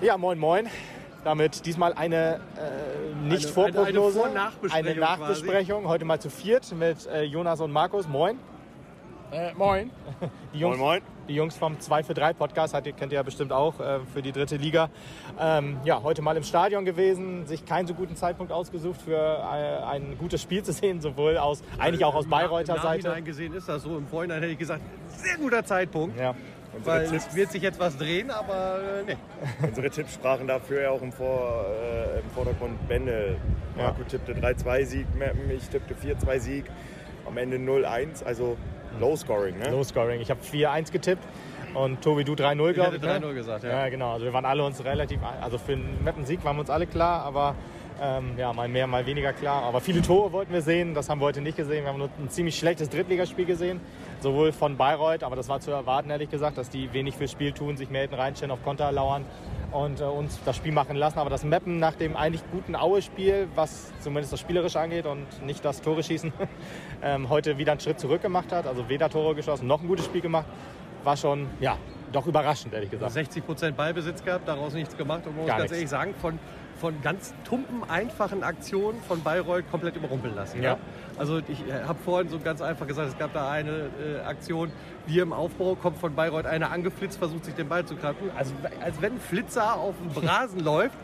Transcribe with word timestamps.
Ja, 0.00 0.16
moin, 0.16 0.38
moin. 0.38 0.68
Damit 1.24 1.66
diesmal 1.66 1.92
eine 1.94 2.34
äh, 2.56 3.14
nicht 3.24 3.44
Eine- 3.46 3.52
Vorprognose, 3.52 3.88
eine- 4.24 4.28
eine 4.30 4.34
Vor-Nachbesprechung 4.34 4.90
eine 4.90 5.00
Nachbesprechung. 5.00 5.88
Heute 5.88 6.04
mal 6.04 6.20
zu 6.20 6.30
viert 6.30 6.72
mit 6.72 7.06
äh, 7.06 7.22
Jonas 7.22 7.60
und 7.60 7.72
Markus. 7.72 8.06
Moin. 8.06 8.38
Äh, 9.32 9.52
moin. 9.54 9.90
Die 10.54 10.60
Jungs, 10.60 10.78
Moin, 10.78 11.00
moin. 11.00 11.02
Die 11.28 11.34
Jungs 11.34 11.56
vom 11.56 11.80
2 11.80 12.04
für 12.04 12.14
3 12.14 12.32
Podcast, 12.34 12.74
hat, 12.74 12.86
ihr- 12.86 12.92
kennt 12.92 13.10
ihr 13.10 13.16
ja 13.16 13.22
bestimmt 13.24 13.52
auch 13.52 13.80
äh, 13.80 13.98
für 14.14 14.22
die 14.22 14.30
dritte 14.30 14.56
Liga. 14.56 14.88
Ähm, 15.40 15.78
ja, 15.84 16.00
heute 16.04 16.22
mal 16.22 16.36
im 16.36 16.44
Stadion 16.44 16.84
gewesen, 16.84 17.44
sich 17.46 17.64
keinen 17.66 17.88
so 17.88 17.94
guten 17.94 18.14
Zeitpunkt 18.14 18.52
ausgesucht 18.52 19.02
für 19.02 19.16
äh, 19.16 19.84
ein 19.84 20.16
gutes 20.18 20.40
Spiel 20.42 20.62
zu 20.62 20.72
sehen, 20.72 21.00
sowohl 21.00 21.38
aus, 21.38 21.64
eigentlich 21.78 22.04
auch 22.04 22.14
aus 22.14 22.28
Bayreuther 22.28 22.76
Im 22.76 22.82
Seite. 22.82 23.08
Nachhinein 23.08 23.24
gesehen 23.24 23.52
ist 23.54 23.68
das 23.68 23.82
so. 23.82 23.96
Im 23.98 24.06
Vorhinein 24.06 24.40
hätte 24.42 24.52
ich 24.52 24.58
gesagt, 24.58 24.82
sehr 25.08 25.36
guter 25.38 25.64
Zeitpunkt. 25.64 26.16
Ja. 26.20 26.36
Unsere, 26.76 26.96
Weil 26.96 27.08
Tipps, 27.08 27.26
es 27.28 27.34
wird 27.34 27.52
sich 27.52 27.62
jetzt 27.62 27.78
was 27.80 27.96
drehen, 27.96 28.30
aber 28.30 28.78
äh, 29.06 29.12
nee. 29.12 29.16
unsere 29.66 29.90
Tipps 29.90 30.14
sprachen 30.14 30.46
dafür 30.46 30.82
ja 30.82 30.90
auch 30.90 31.02
im, 31.02 31.12
Vor, 31.12 31.64
äh, 31.82 32.20
im 32.20 32.30
Vordergrund 32.34 32.86
Bände. 32.88 33.36
Marco 33.76 34.02
tippte 34.04 34.32
3-2-Sieg, 34.34 35.06
Meppen, 35.16 35.50
ich 35.50 35.68
tippte 35.68 35.94
4-2-Sieg. 35.94 36.64
Am 37.26 37.36
Ende 37.36 37.56
0-1, 37.56 38.24
also 38.24 38.56
Low 39.00 39.16
Scoring. 39.16 39.58
Ne? 39.58 39.70
Low 39.70 39.82
Scoring. 39.84 40.20
Ich 40.20 40.30
habe 40.30 40.40
4-1 40.40 40.92
getippt 40.92 41.22
und 41.74 42.00
Tobi, 42.00 42.24
du 42.24 42.32
3-0, 42.34 42.68
Ich 42.68 42.74
glaube 42.74 42.94
hätte 42.96 43.06
ich. 43.06 43.20
ne? 43.20 43.26
3-0 43.26 43.34
gesagt, 43.34 43.64
ja. 43.64 43.70
Ja, 43.70 43.88
genau. 43.88 44.12
Also 44.12 44.24
wir 44.24 44.32
waren 44.32 44.44
alle 44.44 44.64
uns 44.64 44.82
relativ, 44.84 45.18
also 45.42 45.58
für 45.58 45.72
einen 45.72 46.02
Meppen-Sieg 46.04 46.44
waren 46.44 46.56
wir 46.56 46.60
uns 46.60 46.70
alle 46.70 46.86
klar, 46.86 47.22
aber 47.24 47.54
ähm, 48.00 48.32
ja, 48.36 48.52
mal 48.52 48.68
mehr, 48.68 48.86
mal 48.86 49.06
weniger 49.06 49.32
klar. 49.32 49.62
Aber 49.62 49.80
viele 49.80 50.02
Tore 50.02 50.32
wollten 50.32 50.52
wir 50.52 50.62
sehen, 50.62 50.94
das 50.94 51.08
haben 51.08 51.20
wir 51.20 51.26
heute 51.26 51.40
nicht 51.40 51.56
gesehen. 51.56 51.84
Wir 51.84 51.92
haben 51.92 51.98
nur 51.98 52.10
ein 52.18 52.28
ziemlich 52.28 52.56
schlechtes 52.58 52.88
Drittligaspiel 52.90 53.46
gesehen, 53.46 53.80
sowohl 54.20 54.52
von 54.52 54.76
Bayreuth, 54.76 55.22
aber 55.22 55.36
das 55.36 55.48
war 55.48 55.60
zu 55.60 55.70
erwarten, 55.70 56.10
ehrlich 56.10 56.30
gesagt, 56.30 56.58
dass 56.58 56.68
die 56.68 56.92
wenig 56.92 57.16
fürs 57.16 57.30
Spiel 57.30 57.52
tun, 57.52 57.76
sich 57.76 57.90
mehr 57.90 58.02
hinten 58.02 58.16
reinstellen, 58.16 58.50
auf 58.50 58.62
Konter 58.62 58.92
lauern 58.92 59.24
und 59.72 60.00
äh, 60.00 60.04
uns 60.04 60.38
das 60.44 60.56
Spiel 60.56 60.72
machen 60.72 60.96
lassen. 60.96 61.18
Aber 61.18 61.30
das 61.30 61.44
Meppen 61.44 61.78
nach 61.78 61.94
dem 61.94 62.16
eigentlich 62.16 62.42
guten 62.50 62.76
Aue-Spiel, 62.76 63.48
was 63.54 63.92
zumindest 64.00 64.32
das 64.32 64.40
Spielerische 64.40 64.80
angeht 64.80 65.06
und 65.06 65.26
nicht 65.44 65.64
das 65.64 65.80
Tore 65.80 66.02
schießen, 66.02 66.32
ähm, 67.02 67.28
heute 67.28 67.58
wieder 67.58 67.72
einen 67.72 67.80
Schritt 67.80 67.98
zurück 67.98 68.22
gemacht 68.22 68.52
hat. 68.52 68.66
Also 68.66 68.88
weder 68.88 69.08
Tore 69.08 69.34
geschossen, 69.34 69.66
noch 69.66 69.80
ein 69.80 69.88
gutes 69.88 70.04
Spiel 70.04 70.20
gemacht. 70.20 70.46
War 71.02 71.16
schon, 71.16 71.46
ja, 71.60 71.76
doch 72.12 72.26
überraschend, 72.26 72.74
ehrlich 72.74 72.90
gesagt. 72.90 73.12
60 73.12 73.46
Prozent 73.46 73.76
Ballbesitz 73.76 74.24
gehabt, 74.24 74.48
daraus 74.48 74.74
nichts 74.74 74.96
gemacht. 74.96 75.26
Und 75.26 75.36
man 75.36 75.42
muss 75.42 75.48
ganz 75.48 75.62
nichts. 75.62 75.72
ehrlich 75.72 75.90
sagen, 75.90 76.14
von, 76.14 76.38
von 76.80 77.00
ganz 77.02 77.34
tumpen, 77.44 77.88
einfachen 77.88 78.42
Aktionen 78.42 79.00
von 79.02 79.22
Bayreuth 79.22 79.70
komplett 79.70 79.96
überrumpeln 79.96 80.34
lassen. 80.34 80.62
Ja. 80.62 80.78
Also 81.18 81.38
ich 81.38 81.62
habe 81.86 81.98
vorhin 82.04 82.28
so 82.28 82.38
ganz 82.38 82.60
einfach 82.60 82.86
gesagt, 82.86 83.08
es 83.08 83.18
gab 83.18 83.32
da 83.32 83.50
eine 83.50 83.90
äh, 83.98 84.20
Aktion, 84.24 84.70
wir 85.06 85.22
im 85.22 85.32
Aufbau, 85.32 85.74
kommt 85.74 85.98
von 85.98 86.14
Bayreuth 86.14 86.46
einer 86.46 86.70
angeflitzt, 86.70 87.18
versucht 87.18 87.44
sich 87.44 87.54
den 87.54 87.68
Ball 87.68 87.84
zu 87.84 87.96
kratzen. 87.96 88.30
Also 88.36 88.52
als 88.82 89.00
wenn 89.00 89.14
ein 89.14 89.20
Flitzer 89.20 89.76
auf 89.76 89.94
dem 89.98 90.26
Rasen 90.26 90.60
läuft, 90.64 90.96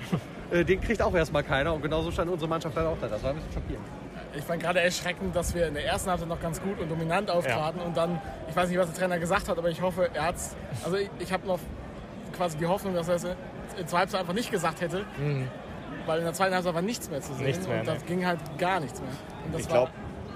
äh, 0.51 0.65
den 0.65 0.81
kriegt 0.81 1.01
auch 1.01 1.15
erstmal 1.15 1.43
keiner. 1.43 1.73
Und 1.75 1.83
genauso 1.83 2.11
stand 2.11 2.31
unsere 2.31 2.49
Mannschaft 2.49 2.77
dann 2.77 2.87
auch 2.87 2.99
da. 3.01 3.09
Das 3.09 3.23
war 3.23 3.31
ein 3.31 3.37
bisschen 3.37 3.53
schockierend. 3.53 3.87
Ich 4.35 4.45
fand 4.45 4.63
gerade 4.63 4.81
erschreckend, 4.81 5.37
dass 5.37 5.55
wir 5.55 5.67
in 5.69 5.75
der 5.75 5.85
ersten 5.85 6.09
Halbzeit 6.09 6.29
noch 6.29 6.41
ganz 6.41 6.61
gut 6.63 6.79
und 6.81 6.91
dominant 6.91 7.31
auftraten 7.31 7.83
und 7.83 7.95
dann, 7.97 8.19
ich 8.49 8.57
weiß 8.57 8.69
nicht, 8.71 8.79
was 8.79 8.87
der 8.91 8.99
Trainer 8.99 9.19
gesagt 9.19 9.47
hat, 9.49 9.59
aber 9.59 9.69
ich 9.69 9.83
hoffe, 9.83 10.09
er 10.15 10.25
hat's. 10.29 10.57
Also 10.85 10.97
ich, 10.97 11.11
ich 11.19 11.33
habe 11.33 11.47
noch 11.47 11.59
quasi 12.35 12.57
die 12.57 12.67
Hoffnung, 12.67 12.95
dass 12.95 13.09
er 13.09 13.17
es 13.17 13.25
in 13.25 13.93
Halbzeit 13.93 14.21
einfach 14.21 14.33
nicht 14.33 14.51
gesagt 14.51 14.81
hätte, 14.81 15.05
weil 16.07 16.19
in 16.19 16.25
der 16.25 16.35
zweiten 16.35 16.55
Halbzeit 16.55 16.75
war 16.75 16.83
nichts 16.83 17.11
mehr 17.11 17.21
zu 17.21 17.33
sehen. 17.35 17.47
Nichts 17.47 17.67
mehr, 17.69 17.81
und 17.81 17.89
das 17.89 17.99
ne. 18.01 18.05
ging 18.07 18.27
halt 18.27 18.41
gar 18.59 18.81
nichts 18.81 19.01
mehr. 19.01 19.11
Und 19.47 19.55
das 19.55 19.61
Ich 19.63 19.67
war- 19.69 19.75
glaube 19.75 19.91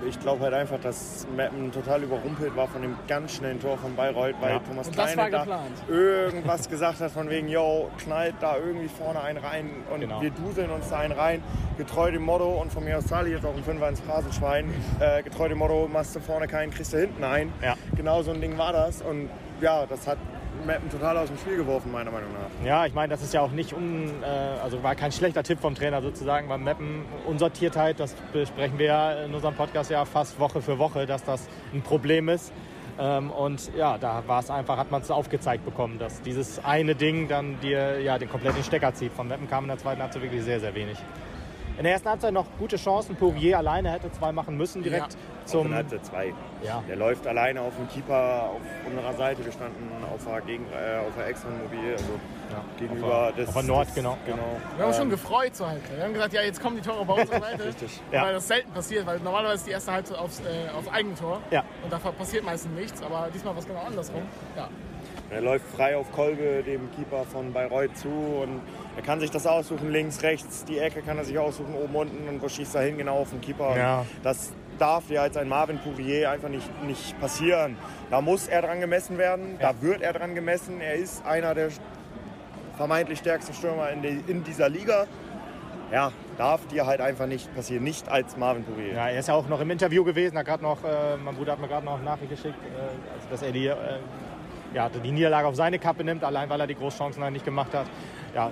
ich 0.07 0.21
glaub 0.21 0.41
halt 0.41 0.53
einfach, 0.53 0.79
dass 0.83 1.27
Meppen 1.35 1.73
total 1.73 2.03
überrumpelt 2.03 2.55
war 2.55 2.69
von 2.69 2.83
dem 2.83 2.97
ganz 3.09 3.33
schnellen 3.33 3.59
Tor 3.59 3.79
von 3.79 3.97
Bayreuth, 3.97 4.35
weil 4.43 4.51
Ja. 4.53 4.59
Thomas 4.59 4.91
Kleine 4.91 5.17
war 5.17 5.31
da 5.31 5.39
geplant. 5.39 5.71
irgendwas 5.89 6.69
gesagt 6.69 7.01
hat 7.01 7.11
von 7.11 7.31
wegen, 7.31 7.49
yo, 7.49 7.89
knallt 8.05 8.35
da 8.41 8.59
irgendwie 8.59 8.89
vorne 8.89 9.23
einen 9.23 9.39
rein 9.39 9.71
und 9.91 10.01
Genau. 10.01 10.21
wir 10.21 10.31
duseln 10.33 10.71
uns 10.71 10.91
da 10.91 10.99
einen 10.99 11.13
rein. 11.15 11.43
Getreu 11.79 12.11
dem 12.11 12.23
Motto 12.25 12.61
und 12.61 12.71
von 12.73 12.85
mir 12.85 12.99
aus 12.99 13.07
zahle 13.07 13.29
ich 13.29 13.35
jetzt 13.37 13.47
auch 13.47 13.57
ein 13.57 13.65
Fünfer 13.65 13.89
ins 13.89 14.01
Phrasenschwein. 14.01 14.71
Äh, 15.01 15.23
getreu 15.23 15.49
dem 15.49 15.59
Motto, 15.59 15.89
machst 15.91 16.15
du 16.15 16.21
vorne 16.21 16.47
keinen, 16.47 16.71
kriegst 16.73 16.93
du 16.93 16.99
hinten 16.99 17.25
ein. 17.25 17.51
Ja. 17.63 17.75
Genau 17.97 18.21
so 18.23 18.33
ein 18.33 18.41
Ding 18.43 18.59
war 18.59 18.75
das 18.75 19.01
und 19.01 19.31
ja, 19.63 19.87
das 19.87 20.07
hat 20.07 20.19
Meppen 20.65 20.91
total 20.91 21.17
aus 21.19 21.29
dem 21.29 21.39
Spiel 21.39 21.57
geworfen, 21.57 21.93
meiner 21.93 22.11
Meinung 22.11 22.31
nach. 22.33 22.67
Ja, 22.67 22.87
ich 22.87 22.95
meine, 22.95 23.11
das 23.11 23.23
ist 23.23 23.35
ja 23.35 23.41
auch 23.41 23.51
nicht 23.51 23.73
un, 23.73 24.23
äh, 24.23 24.27
also 24.63 24.83
war 24.83 24.95
kein 24.95 25.13
schlechter 25.13 25.43
Tipp 25.43 25.61
vom 25.61 25.75
Trainer 25.75 26.03
sozusagen 26.03 26.49
beim 26.49 26.65
Mappen. 26.65 27.05
Unsortiertheit, 27.27 28.01
das 28.01 28.15
besprechen 28.33 28.79
wir 28.79 28.87
ja 28.87 29.13
in 29.25 29.35
unserem 29.35 29.55
Podcast 29.55 29.91
ja 29.91 30.05
fast 30.05 30.39
Woche 30.41 30.63
für 30.63 30.79
Woche, 30.79 31.07
dass 31.07 31.25
das 31.25 31.49
ein 31.75 31.83
Problem 31.83 32.29
ist. 32.29 32.53
Ähm, 32.99 33.31
und 33.31 33.71
ja, 33.77 33.99
da 33.99 34.23
war 34.27 34.41
es 34.41 34.51
einfach, 34.51 34.79
hat 34.79 34.91
man 34.91 35.03
es 35.03 35.11
aufgezeigt 35.11 35.65
bekommen, 35.65 35.99
dass 35.99 36.23
dieses 36.23 36.65
eine 36.65 36.95
Ding 36.95 37.29
dann 37.29 37.61
dir 37.61 38.01
ja 38.01 38.19
den 38.19 38.31
kompletten 38.31 38.63
Stecker 38.63 38.95
zieht. 38.95 39.13
Von 39.13 39.29
Mappen 39.29 39.49
kam 39.49 39.65
in 39.65 39.69
der 39.69 39.79
zweiten 39.79 40.01
Halbzeit 40.01 40.23
wirklich 40.23 40.43
sehr, 40.43 40.61
sehr 40.61 40.75
wenig. 40.75 40.99
In 41.79 41.85
der 41.85 41.93
ersten 41.93 42.09
Halbzeit 42.09 42.33
noch 42.33 42.47
gute 42.59 42.77
Chancen. 42.77 43.17
Poirier 43.17 43.59
alleine 43.59 43.91
hätte 43.91 44.11
zwei 44.11 44.33
machen 44.33 44.57
müssen 44.57 44.83
direkt 44.83 45.13
Ja. 45.13 45.19
zum. 45.45 45.63
Zum 45.65 45.75
Halbzeit 45.75 46.07
zwei. 46.07 46.33
Ja. 46.63 46.83
Der 46.89 46.97
läuft 46.97 47.27
alleine 47.27 47.61
auf 47.61 47.75
dem 47.77 47.87
Keeper 47.89 48.51
auf 48.51 48.61
unserer 48.87 49.13
Seite. 49.13 49.45
Wir 49.45 49.53
standen 49.53 49.91
auf 50.13 50.25
der, 50.25 50.41
Gegen 50.41 50.65
äh, 50.73 51.07
auf 51.07 51.15
der 51.19 51.27
Exxon-Mobil, 51.29 51.93
also 51.93 52.05
Ja, 52.51 52.65
gegenüber 52.79 53.29
auf 53.29 53.35
des, 53.35 53.49
auf 53.55 53.63
Nord, 53.65 53.89
des, 53.89 53.95
genau. 53.95 54.17
genau. 54.25 54.39
wir 54.77 54.83
haben 54.83 54.89
uns 54.89 54.97
schon 54.97 55.05
Ähm, 55.07 55.11
gefreut 55.11 55.55
zur 55.55 55.69
Halbzeit. 55.69 55.97
Wir 55.99 56.05
haben 56.05 56.15
gesagt, 56.15 56.33
ja, 56.33 56.43
jetzt 56.43 56.63
kommen 56.63 56.77
die 56.77 56.83
Tore 56.83 57.05
bei 57.05 57.13
unserer 57.13 57.41
Seite. 57.41 57.65
Richtig. 57.67 58.01
Ja. 58.11 58.23
Weil 58.23 58.33
das 58.35 58.49
selten 58.49 58.73
passiert, 58.73 59.07
weil 59.07 59.19
normalerweise 59.21 59.57
ist 59.57 59.67
die 59.67 59.73
erste 59.73 59.93
Halbzeit 59.93 60.19
aufs, 60.19 60.41
äh, 60.41 60.71
aufs 60.77 60.89
Eigentor. 60.89 61.41
Ja. 61.51 61.63
Und 61.85 61.93
da 61.93 61.99
passiert 61.99 62.45
meistens 62.45 62.73
nichts, 62.73 63.03
aber 63.03 63.29
diesmal 63.35 63.53
war 63.55 63.61
es 63.61 63.67
genau 63.69 63.83
andersrum. 63.87 64.23
Ja. 64.57 64.69
Er 65.31 65.41
läuft 65.41 65.67
frei 65.75 65.97
auf 65.97 66.13
Kolbe, 66.13 66.63
dem 66.65 66.89
Keeper 66.93 67.25
von 67.25 67.53
Bayreuth 67.53 67.97
zu 67.97 68.09
und 68.09 68.61
er 68.97 69.03
kann 69.03 69.19
sich 69.21 69.31
das 69.31 69.47
aussuchen, 69.47 69.91
links, 69.91 70.23
rechts, 70.23 70.65
die 70.65 70.79
Ecke 70.79 71.03
kann 71.03 71.19
er 71.19 71.25
sich 71.25 71.37
aussuchen, 71.37 71.75
oben, 71.75 71.95
unten 71.97 72.29
und 72.29 72.41
wo 72.41 72.49
schießt 72.49 72.77
er 72.77 72.83
hin, 72.83 72.97
genau 72.97 73.19
auf 73.19 73.31
den 73.31 73.41
Keeper. 73.41 73.77
Ja. 73.77 74.07
Das 74.23 74.53
darf 74.79 75.07
dir 75.09 75.23
als 75.23 75.37
ein 75.37 75.49
Marvin 75.49 75.79
Pourier 75.79 76.31
einfach 76.31 76.49
nicht, 76.49 76.69
nicht 76.85 77.19
passieren. 77.21 77.77
Da 78.11 78.21
muss 78.21 78.47
er 78.47 78.63
dran 78.63 78.81
gemessen 78.81 79.19
werden, 79.19 79.57
da 79.61 79.75
wird 79.81 80.01
er 80.01 80.13
dran 80.13 80.35
gemessen. 80.35 80.81
Er 80.81 80.95
ist 80.95 81.25
einer 81.27 81.55
der 81.55 81.71
vermeintlich 82.77 83.19
stärksten 83.19 83.55
Stürmer 83.55 83.91
in, 83.91 84.03
die, 84.03 84.23
in 84.29 84.45
dieser 84.45 84.69
Liga. 84.69 85.07
Ja, 85.93 86.13
darf 86.37 86.67
dir 86.67 86.85
halt 86.87 87.01
einfach 87.01 87.27
nicht 87.27 87.55
passieren, 87.55 87.85
nicht 87.85 88.09
als 88.09 88.37
Marvin 88.37 88.65
Pourier. 88.65 88.95
Ja, 88.95 89.09
er 89.09 89.21
ist 89.21 89.29
ja 89.29 89.35
auch 89.35 89.49
noch 89.49 89.61
im 89.61 89.71
Interview 89.71 90.05
gewesen. 90.05 90.37
Hat 90.37 90.47
grad 90.47 90.63
noch, 90.63 90.83
äh, 90.85 91.17
mein 91.17 91.35
Bruder 91.35 91.53
hat 91.53 91.61
mir 91.61 91.69
gerade 91.69 91.87
noch 91.87 91.95
eine 91.95 92.05
Nachricht 92.05 92.31
geschickt, 92.31 92.59
äh, 92.65 93.15
also 93.15 93.29
dass 93.31 93.43
er 93.43 93.53
die, 93.53 93.67
äh, 93.67 93.75
ja, 94.77 94.91
die 94.91 95.11
Niederlage 95.11 95.49
auf 95.49 95.57
seine 95.57 95.79
Kappe 95.79 96.05
nimmt, 96.05 96.23
allein 96.23 96.49
weil 96.51 96.61
er 96.61 96.67
die 96.67 96.75
Großchancen 96.75 97.23
dann 97.23 97.33
nicht 97.33 97.45
gemacht 97.47 97.73
hat. 97.75 97.87
Ja, 98.35 98.51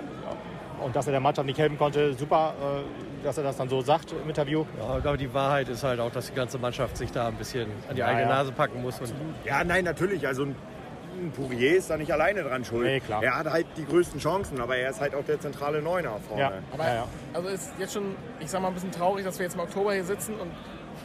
und 0.83 0.95
dass 0.95 1.05
er 1.07 1.11
der 1.11 1.19
Mannschaft 1.21 1.45
nicht 1.45 1.59
helfen 1.59 1.77
konnte, 1.77 2.13
super, 2.15 2.53
äh, 2.59 3.23
dass 3.25 3.37
er 3.37 3.43
das 3.43 3.55
dann 3.57 3.69
so 3.69 3.81
sagt 3.81 4.11
im 4.11 4.27
Interview. 4.27 4.65
Ja, 4.79 4.95
aber 5.09 5.17
die 5.17 5.33
Wahrheit 5.33 5.69
ist 5.69 5.83
halt 5.83 5.99
auch, 5.99 6.11
dass 6.11 6.27
die 6.27 6.33
ganze 6.35 6.57
Mannschaft 6.57 6.97
sich 6.97 7.11
da 7.11 7.27
ein 7.27 7.35
bisschen 7.35 7.69
an 7.87 7.95
die 7.95 7.99
Ja, 7.99 8.07
eigene 8.07 8.23
ja. 8.23 8.29
Nase 8.29 8.51
packen 8.51 8.81
muss. 8.81 8.99
Und 8.99 9.13
Ja, 9.45 9.63
nein, 9.63 9.85
natürlich. 9.85 10.25
Also 10.27 10.43
ein 10.43 11.31
Pourier 11.31 11.77
ist 11.77 11.89
da 11.91 11.95
nicht 11.97 12.11
alleine 12.11 12.43
dran 12.43 12.65
schuld. 12.65 12.85
Nee, 12.87 12.99
klar. 12.99 13.23
Er 13.23 13.37
hat 13.37 13.49
halt 13.49 13.67
die 13.77 13.85
größten 13.85 14.19
Chancen, 14.19 14.59
aber 14.59 14.75
er 14.75 14.89
ist 14.89 14.99
halt 14.99 15.15
auch 15.15 15.23
der 15.23 15.39
zentrale 15.39 15.81
Neuner 15.81 16.17
vorne. 16.27 16.41
Ja, 16.41 16.51
Aber 16.73 16.83
ja, 16.87 16.95
ja. 16.95 17.07
also 17.33 17.47
ist 17.49 17.71
jetzt 17.79 17.93
schon, 17.93 18.15
ich 18.39 18.49
sag 18.49 18.61
mal, 18.61 18.67
ein 18.69 18.73
bisschen 18.73 18.91
traurig, 18.91 19.23
dass 19.23 19.37
wir 19.39 19.45
jetzt 19.45 19.53
im 19.55 19.61
Oktober 19.61 19.93
hier 19.93 20.03
sitzen 20.03 20.33
und 20.33 20.51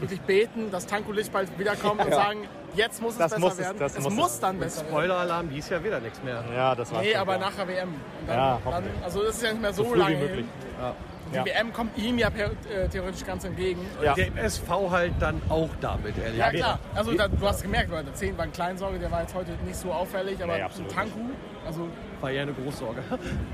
wirklich 0.00 0.20
beten, 0.22 0.70
dass 0.70 0.86
Tankulic 0.86 1.30
bald 1.32 1.56
wiederkommt 1.58 2.04
und 2.04 2.12
sagen, 2.12 2.40
jetzt 2.74 3.00
muss 3.02 3.12
es 3.12 3.18
Das 3.18 3.30
besser 3.30 3.40
muss 3.40 3.52
es, 3.54 3.58
werden. 3.60 3.78
das 3.78 3.96
es 3.96 4.04
muss 4.04 4.14
muss, 4.14 4.30
es. 4.34 4.40
dann 4.40 4.58
besser 4.58 4.80
werden. 4.82 4.88
Spoiler-Alarm, 4.90 5.50
dies 5.50 5.68
Jahr 5.68 5.82
wieder 5.84 6.00
nichts 6.00 6.22
mehr. 6.22 6.42
ja, 6.54 6.74
das 6.74 6.92
war 6.92 7.02
Nee, 7.02 7.14
aber 7.14 7.38
nach 7.38 7.52
der 7.54 7.68
WM. 7.68 7.94
Dann, 8.26 8.36
Ja, 8.36 8.58
dann, 8.64 8.84
also 9.02 9.22
das 9.24 9.36
ist 9.36 9.42
ja 9.42 9.50
nicht 9.52 9.62
mehr 9.62 9.72
so, 9.72 9.84
so 9.84 9.94
lange 9.94 10.16
wie 10.16 10.20
möglich. 10.20 10.36
hin. 10.38 10.48
Ja. 10.80 10.94
Die 11.32 11.36
Ja. 11.36 11.44
WM 11.44 11.72
kommt 11.72 11.96
ihm 11.96 12.18
ja 12.18 12.28
per, 12.28 12.46
äh, 12.46 12.88
theoretisch 12.90 13.24
ganz 13.24 13.44
entgegen. 13.44 13.86
Ja. 14.02 14.14
Der 14.14 14.36
SV 14.36 14.90
halt 14.90 15.12
dann 15.20 15.40
auch 15.48 15.68
damit, 15.80 16.18
ehrlich 16.18 16.38
Ja, 16.38 16.50
klar. 16.50 16.78
Also 16.94 17.12
da, 17.14 17.28
du 17.28 17.46
hast 17.46 17.62
gemerkt, 17.62 17.90
weil 17.92 18.02
der 18.02 18.14
10 18.14 18.36
war 18.36 18.44
ein 18.46 18.52
Kleinsorge, 18.52 18.98
der 18.98 19.12
war 19.12 19.20
jetzt 19.22 19.34
heute 19.34 19.52
nicht 19.64 19.76
so 19.76 19.92
auffällig, 19.92 20.42
aber 20.42 20.56
Nee, 20.56 20.62
ein 20.62 20.88
Tanku, 20.92 21.20
also 21.64 21.86
War 22.20 22.30
ja 22.32 22.42
eine 22.42 22.52
Großsorge. 22.52 23.00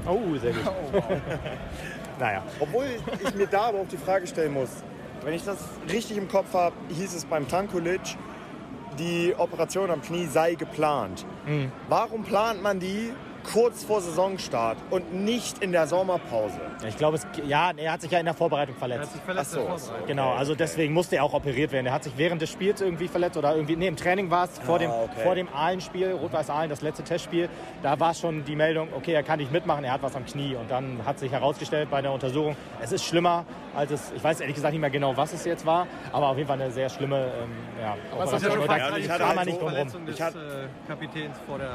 Oh, 0.06 0.34
sehr 0.40 0.52
gut. 0.52 0.62
oh, 0.66 0.92
wow. 0.92 1.04
Naja, 2.18 2.42
Obwohl 2.60 2.86
ich 3.22 3.34
mir 3.34 3.46
da 3.46 3.64
aber 3.64 3.80
auch 3.80 3.88
die 3.88 3.98
Frage 3.98 4.26
stellen 4.26 4.54
muss, 4.54 4.70
wenn 5.26 5.34
ich 5.34 5.42
das 5.42 5.58
richtig 5.90 6.16
im 6.18 6.28
Kopf 6.28 6.54
habe, 6.54 6.76
hieß 6.88 7.12
es 7.12 7.24
beim 7.24 7.48
Tankulic, 7.48 8.00
die 8.96 9.34
Operation 9.36 9.90
am 9.90 10.00
Knie 10.00 10.26
sei 10.26 10.54
geplant. 10.54 11.26
Mhm. 11.44 11.72
Warum 11.88 12.22
plant 12.22 12.62
man 12.62 12.78
die 12.78 13.12
kurz 13.52 13.84
vor 13.84 14.00
Saisonstart 14.00 14.76
und 14.90 15.12
nicht 15.14 15.58
in 15.62 15.72
der 15.72 15.86
Sommerpause? 15.86 16.60
ich 16.86 16.96
glaube, 16.96 17.16
es, 17.16 17.26
ja, 17.46 17.70
er 17.76 17.92
hat 17.92 18.00
sich 18.00 18.10
ja 18.10 18.18
in 18.18 18.24
der 18.26 18.34
Vorbereitung 18.34 18.74
Er 18.74 18.78
verletzt. 18.78 19.02
hat 19.02 19.12
sich 19.12 19.22
verletzt 19.22 19.50
Ach 19.52 19.54
so. 19.54 19.66
Vorbereitung. 19.66 20.06
Genau, 20.06 20.32
also 20.32 20.54
deswegen 20.54 20.92
musste 20.92 21.16
er 21.16 21.24
auch 21.24 21.32
operiert 21.34 21.72
werden. 21.72 21.86
Er 21.86 21.92
hat 21.92 22.04
sich 22.04 22.12
während 22.16 22.42
des 22.42 22.50
Spiels 22.50 22.80
irgendwie 22.80 23.08
verletzt 23.08 23.36
oder 23.36 23.54
irgendwie, 23.54 23.76
nee, 23.76 23.86
im 23.86 23.96
Training 23.96 24.30
war 24.30 24.44
es 24.44 24.58
vor 24.58 24.78
dem, 24.78 24.90
Ah, 24.90 25.02
okay. 25.04 25.22
vor 25.22 25.34
dem 25.34 25.48
Ahlen-Spiel, 25.54 26.12
Rot-Weiß 26.12 26.50
Ahlen, 26.50 26.70
das 26.70 26.82
letzte 26.82 27.02
Testspiel. 27.04 27.48
Da 27.82 27.98
war 28.00 28.14
schon 28.14 28.44
die 28.44 28.56
Meldung, 28.56 28.88
okay, 28.96 29.12
er 29.12 29.22
kann 29.22 29.38
nicht 29.38 29.52
mitmachen, 29.52 29.84
er 29.84 29.92
hat 29.92 30.02
was 30.02 30.16
am 30.16 30.24
Knie. 30.26 30.54
Und 30.56 30.70
dann 30.70 31.00
hat 31.04 31.18
sich 31.18 31.30
herausgestellt 31.32 31.88
bei 31.90 32.02
der 32.02 32.12
Untersuchung, 32.12 32.56
es 32.80 32.92
ist 32.92 33.04
schlimmer, 33.04 33.44
als 33.74 33.90
es, 33.90 34.12
ich 34.16 34.22
weiß 34.24 34.40
ehrlich 34.40 34.54
gesagt 34.56 34.72
nicht 34.72 34.80
mehr 34.80 34.90
genau, 34.90 35.16
was 35.16 35.32
es 35.32 35.44
jetzt 35.44 35.64
war, 35.66 35.86
aber 36.12 36.28
auf 36.28 36.36
jeden 36.36 36.48
Fall 36.48 36.60
eine 36.60 36.70
sehr 36.70 36.88
schlimme 36.88 37.16
ähm, 37.26 37.50
ja, 37.80 37.86
ja 37.88 37.94
Operation. 38.24 38.50
Ja, 38.76 38.88
und 38.88 38.98
ich 38.98 39.10
hatte 39.10 39.28
halt 39.28 39.44
nicht 39.46 39.54
so 39.54 39.60
drum 39.60 39.68
rum. 39.68 39.74
Verletzung 39.76 40.06
des 40.06 40.14
Ich 40.16 40.22
hab- 40.22 40.34
äh, 40.34 40.38
Kapitäns 40.88 41.36
vor 41.46 41.58
der... 41.58 41.66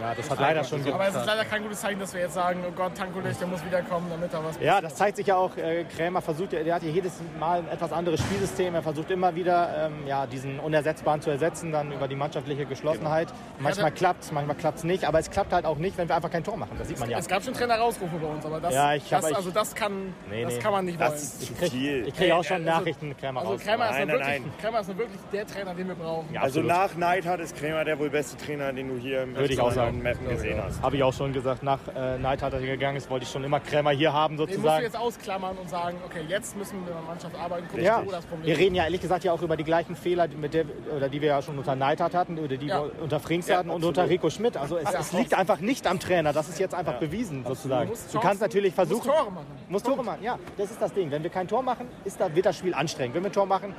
Ja, 0.00 0.14
das 0.14 0.30
hat 0.30 0.40
leider 0.40 0.64
schon 0.64 0.80
Aber 0.92 1.10
es 1.16 1.22
ist 1.22 1.26
leider 1.26 1.44
kein 1.44 1.62
gutes 1.62 1.80
Zeichen, 1.80 2.00
dass 2.00 2.14
wir 2.14 2.20
jetzt 2.22 2.34
sagen, 2.34 2.64
oh 2.68 2.72
Gott, 2.74 2.94
Tankulich, 2.96 3.36
der 3.38 3.46
muss 3.46 3.64
wiederkommen, 3.64 4.06
damit 4.10 4.32
er 4.32 4.44
was 4.44 4.58
Ja, 4.60 4.80
das 4.80 4.94
zeigt 4.94 5.16
sich 5.16 5.26
ja 5.26 5.36
auch. 5.36 5.56
Äh, 5.56 5.84
Krämer 5.84 6.20
versucht, 6.22 6.52
der 6.52 6.74
hat 6.74 6.82
ja 6.82 6.88
jedes 6.90 7.14
Mal 7.38 7.58
ein 7.60 7.68
etwas 7.68 7.92
anderes 7.92 8.20
Spielsystem. 8.20 8.74
Er 8.74 8.82
versucht 8.82 9.10
immer 9.10 9.34
wieder, 9.34 9.86
ähm, 9.86 10.06
ja, 10.06 10.26
diesen 10.26 10.58
Unersetzbaren 10.60 11.20
zu 11.20 11.30
ersetzen, 11.30 11.72
dann 11.72 11.92
über 11.92 12.08
die 12.08 12.16
mannschaftliche 12.16 12.66
Geschlossenheit. 12.66 13.28
Manchmal 13.58 13.90
klappt 13.92 14.24
es, 14.24 14.32
manchmal 14.32 14.56
klappt 14.56 14.78
es 14.78 14.84
nicht. 14.84 15.04
Aber 15.04 15.18
es 15.18 15.30
klappt 15.30 15.52
halt 15.52 15.64
auch 15.66 15.76
nicht, 15.78 15.96
wenn 15.98 16.08
wir 16.08 16.16
einfach 16.16 16.30
kein 16.30 16.44
Tor 16.44 16.56
machen. 16.56 16.72
Das 16.78 16.88
sieht 16.88 16.98
man 17.00 17.10
ja. 17.10 17.18
Es 17.18 17.28
gab 17.28 17.42
schon 17.42 17.54
Trainerausrufe 17.54 18.16
bei 18.16 18.26
uns, 18.28 18.44
aber 18.44 18.60
das, 18.60 18.74
Ja, 18.74 18.94
ich 18.94 19.12
hab- 19.12 19.22
das, 19.22 19.30
ich- 19.30 19.36
also 19.36 19.50
das, 19.50 19.74
kann, 19.74 20.14
Nee, 20.30 20.44
das 20.44 20.54
nee. 20.54 20.58
kann 20.60 20.72
man 20.72 20.84
nicht 20.84 20.98
wollen. 20.98 21.10
Das 21.10 21.22
ist 21.22 21.46
zu 21.46 21.52
Ich 21.52 21.58
kriege 21.70 22.12
krieg 22.12 22.32
auch 22.32 22.44
schon 22.44 22.56
also- 22.66 22.70
Nachrichten, 22.70 23.16
Krämer 23.16 23.40
Also 23.40 23.52
raus. 23.52 23.60
Krämer 23.62 23.84
ist, 23.86 23.90
Nein, 23.98 24.08
wirklich, 24.08 24.26
nein. 24.28 24.52
Krämer 24.60 24.80
ist 24.80 24.88
wirklich 24.98 25.20
der 25.32 25.46
Trainer, 25.46 25.74
den 25.74 25.88
wir 25.88 25.94
brauchen. 25.94 26.28
Ja, 26.32 26.40
Also 26.42 26.60
absolut. 26.60 26.68
nach 26.78 26.94
Neidhardt 26.96 27.40
ist 27.40 27.56
Krämer 27.56 27.84
der 27.84 27.98
wohl 27.98 28.10
beste 28.10 28.36
Trainer, 28.36 28.72
den 28.72 28.88
du 28.88 28.96
hier 29.00 29.22
im 29.22 29.34
Würde 29.36 29.52
ich 29.52 29.60
auch 29.60 29.72
sagen. 29.72 30.02
Mappen 30.02 30.28
gesehen 30.28 30.62
hast. 30.62 30.82
Habe 30.82 30.96
ich 30.96 31.02
auch 31.02 31.05
schon 31.12 31.32
gesagt, 31.32 31.62
nach 31.62 31.78
äh, 31.94 32.18
Neidhardt, 32.18 32.54
als 32.54 32.62
er 32.62 32.68
gegangen 32.70 32.96
ist, 32.96 33.08
wollte 33.10 33.24
ich 33.24 33.30
schon 33.30 33.44
immer 33.44 33.60
Krämer 33.60 33.90
hier 33.90 34.12
haben, 34.12 34.36
Den 34.36 34.42
musst 34.44 34.52
du 34.52 34.56
sozusagen. 34.58 34.84
jetzt 34.84 34.96
ausklammern 34.98 35.56
und 35.58 35.68
sagen, 35.68 35.98
okay, 36.04 36.20
jetzt 36.28 36.56
müssen 36.56 36.80
wir 36.84 36.88
in 36.92 36.94
der 36.98 37.02
Mannschaft 37.06 37.34
arbeiten, 37.38 37.68
gucken, 37.68 37.84
Ja, 37.84 38.02
wo 38.04 38.10
das 38.10 38.24
Problem 38.26 38.46
wir 38.46 38.58
reden 38.58 38.74
ja 38.74 38.84
ehrlich 38.84 39.00
gesagt 39.00 39.24
ja 39.24 39.32
auch 39.32 39.42
über 39.42 39.56
die 39.56 39.64
gleichen 39.64 39.96
Fehler, 39.96 40.28
mit 40.28 40.54
der, 40.54 40.64
oder 40.96 41.08
die 41.08 41.20
wir 41.20 41.28
ja 41.28 41.42
schon 41.42 41.58
unter 41.58 41.74
Neidhardt 41.74 42.14
hatten, 42.14 42.38
oder 42.38 42.56
die 42.56 42.66
Ja. 42.66 42.84
wir 42.84 43.02
unter 43.02 43.20
Frings 43.20 43.48
Ja, 43.48 43.58
hatten 43.58 43.70
und 43.70 43.76
absolut. 43.76 43.98
unter 43.98 44.10
Rico 44.10 44.30
Schmidt. 44.30 44.56
Also 44.56 44.76
es, 44.78 44.92
es 44.92 45.12
liegt 45.12 45.34
einfach 45.34 45.60
nicht 45.60 45.86
am 45.86 45.98
Trainer. 46.00 46.32
Das 46.32 46.48
ist 46.48 46.58
jetzt 46.58 46.74
einfach 46.74 46.94
bewiesen, 46.98 47.44
sozusagen. 47.46 47.90
musst 47.90 48.14
Du 48.14 48.20
kannst 48.20 48.40
natürlich 48.40 48.74
versuchen. 48.74 49.06
musst 49.06 49.18
Tore 49.18 49.30
machen. 49.32 49.46
Musst 49.68 49.86
Tore 49.86 50.04
machen, 50.04 50.22
ja. 50.22 50.38
Das 50.56 50.70
ist 50.70 50.80
das 50.80 50.92
Ding. 50.92 51.10
Wenn 51.10 51.22
wir 51.22 51.30
kein 51.30 51.48
Tor 51.48 51.62
machen, 51.62 51.86
ist 52.04 52.20
da, 52.20 52.34
wird 52.34 52.46
das 52.46 52.56
Spiel 52.56 52.74
anstrengend. 52.74 53.14
Wenn 53.14 53.22
wir 53.22 53.30
ein 53.30 53.32
Tor 53.32 53.46
machen 53.46 53.74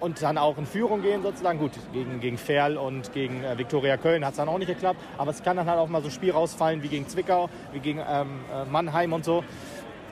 und 0.00 0.22
dann 0.22 0.38
auch 0.38 0.58
in 0.58 0.66
Führung 0.66 1.02
gehen, 1.02 1.22
sozusagen, 1.22 1.58
gut, 1.58 1.72
gegen, 1.92 2.20
gegen 2.20 2.38
Ferl 2.38 2.76
und 2.76 3.12
gegen 3.12 3.42
äh, 3.44 3.58
Viktoria 3.58 3.96
Köln 3.96 4.24
hat 4.24 4.32
es 4.32 4.36
dann 4.36 4.48
auch 4.48 4.58
nicht 4.58 4.68
geklappt. 4.68 5.00
Aber 5.16 5.30
es 5.30 5.42
kann 5.42 5.56
dann 5.56 5.68
halt 5.68 5.78
auch 5.78 5.88
mal 5.88 6.00
so 6.02 6.08
ein 6.08 6.12
Spiel 6.12 6.32
rausfallen 6.32 6.82
wie 6.82 6.88
gegen 6.88 7.08
Zwickau, 7.08 7.48
wie 7.72 7.80
gegen 7.80 7.98
ähm, 7.98 8.40
äh, 8.52 8.64
Mannheim 8.70 9.12
und 9.12 9.24
so. 9.24 9.44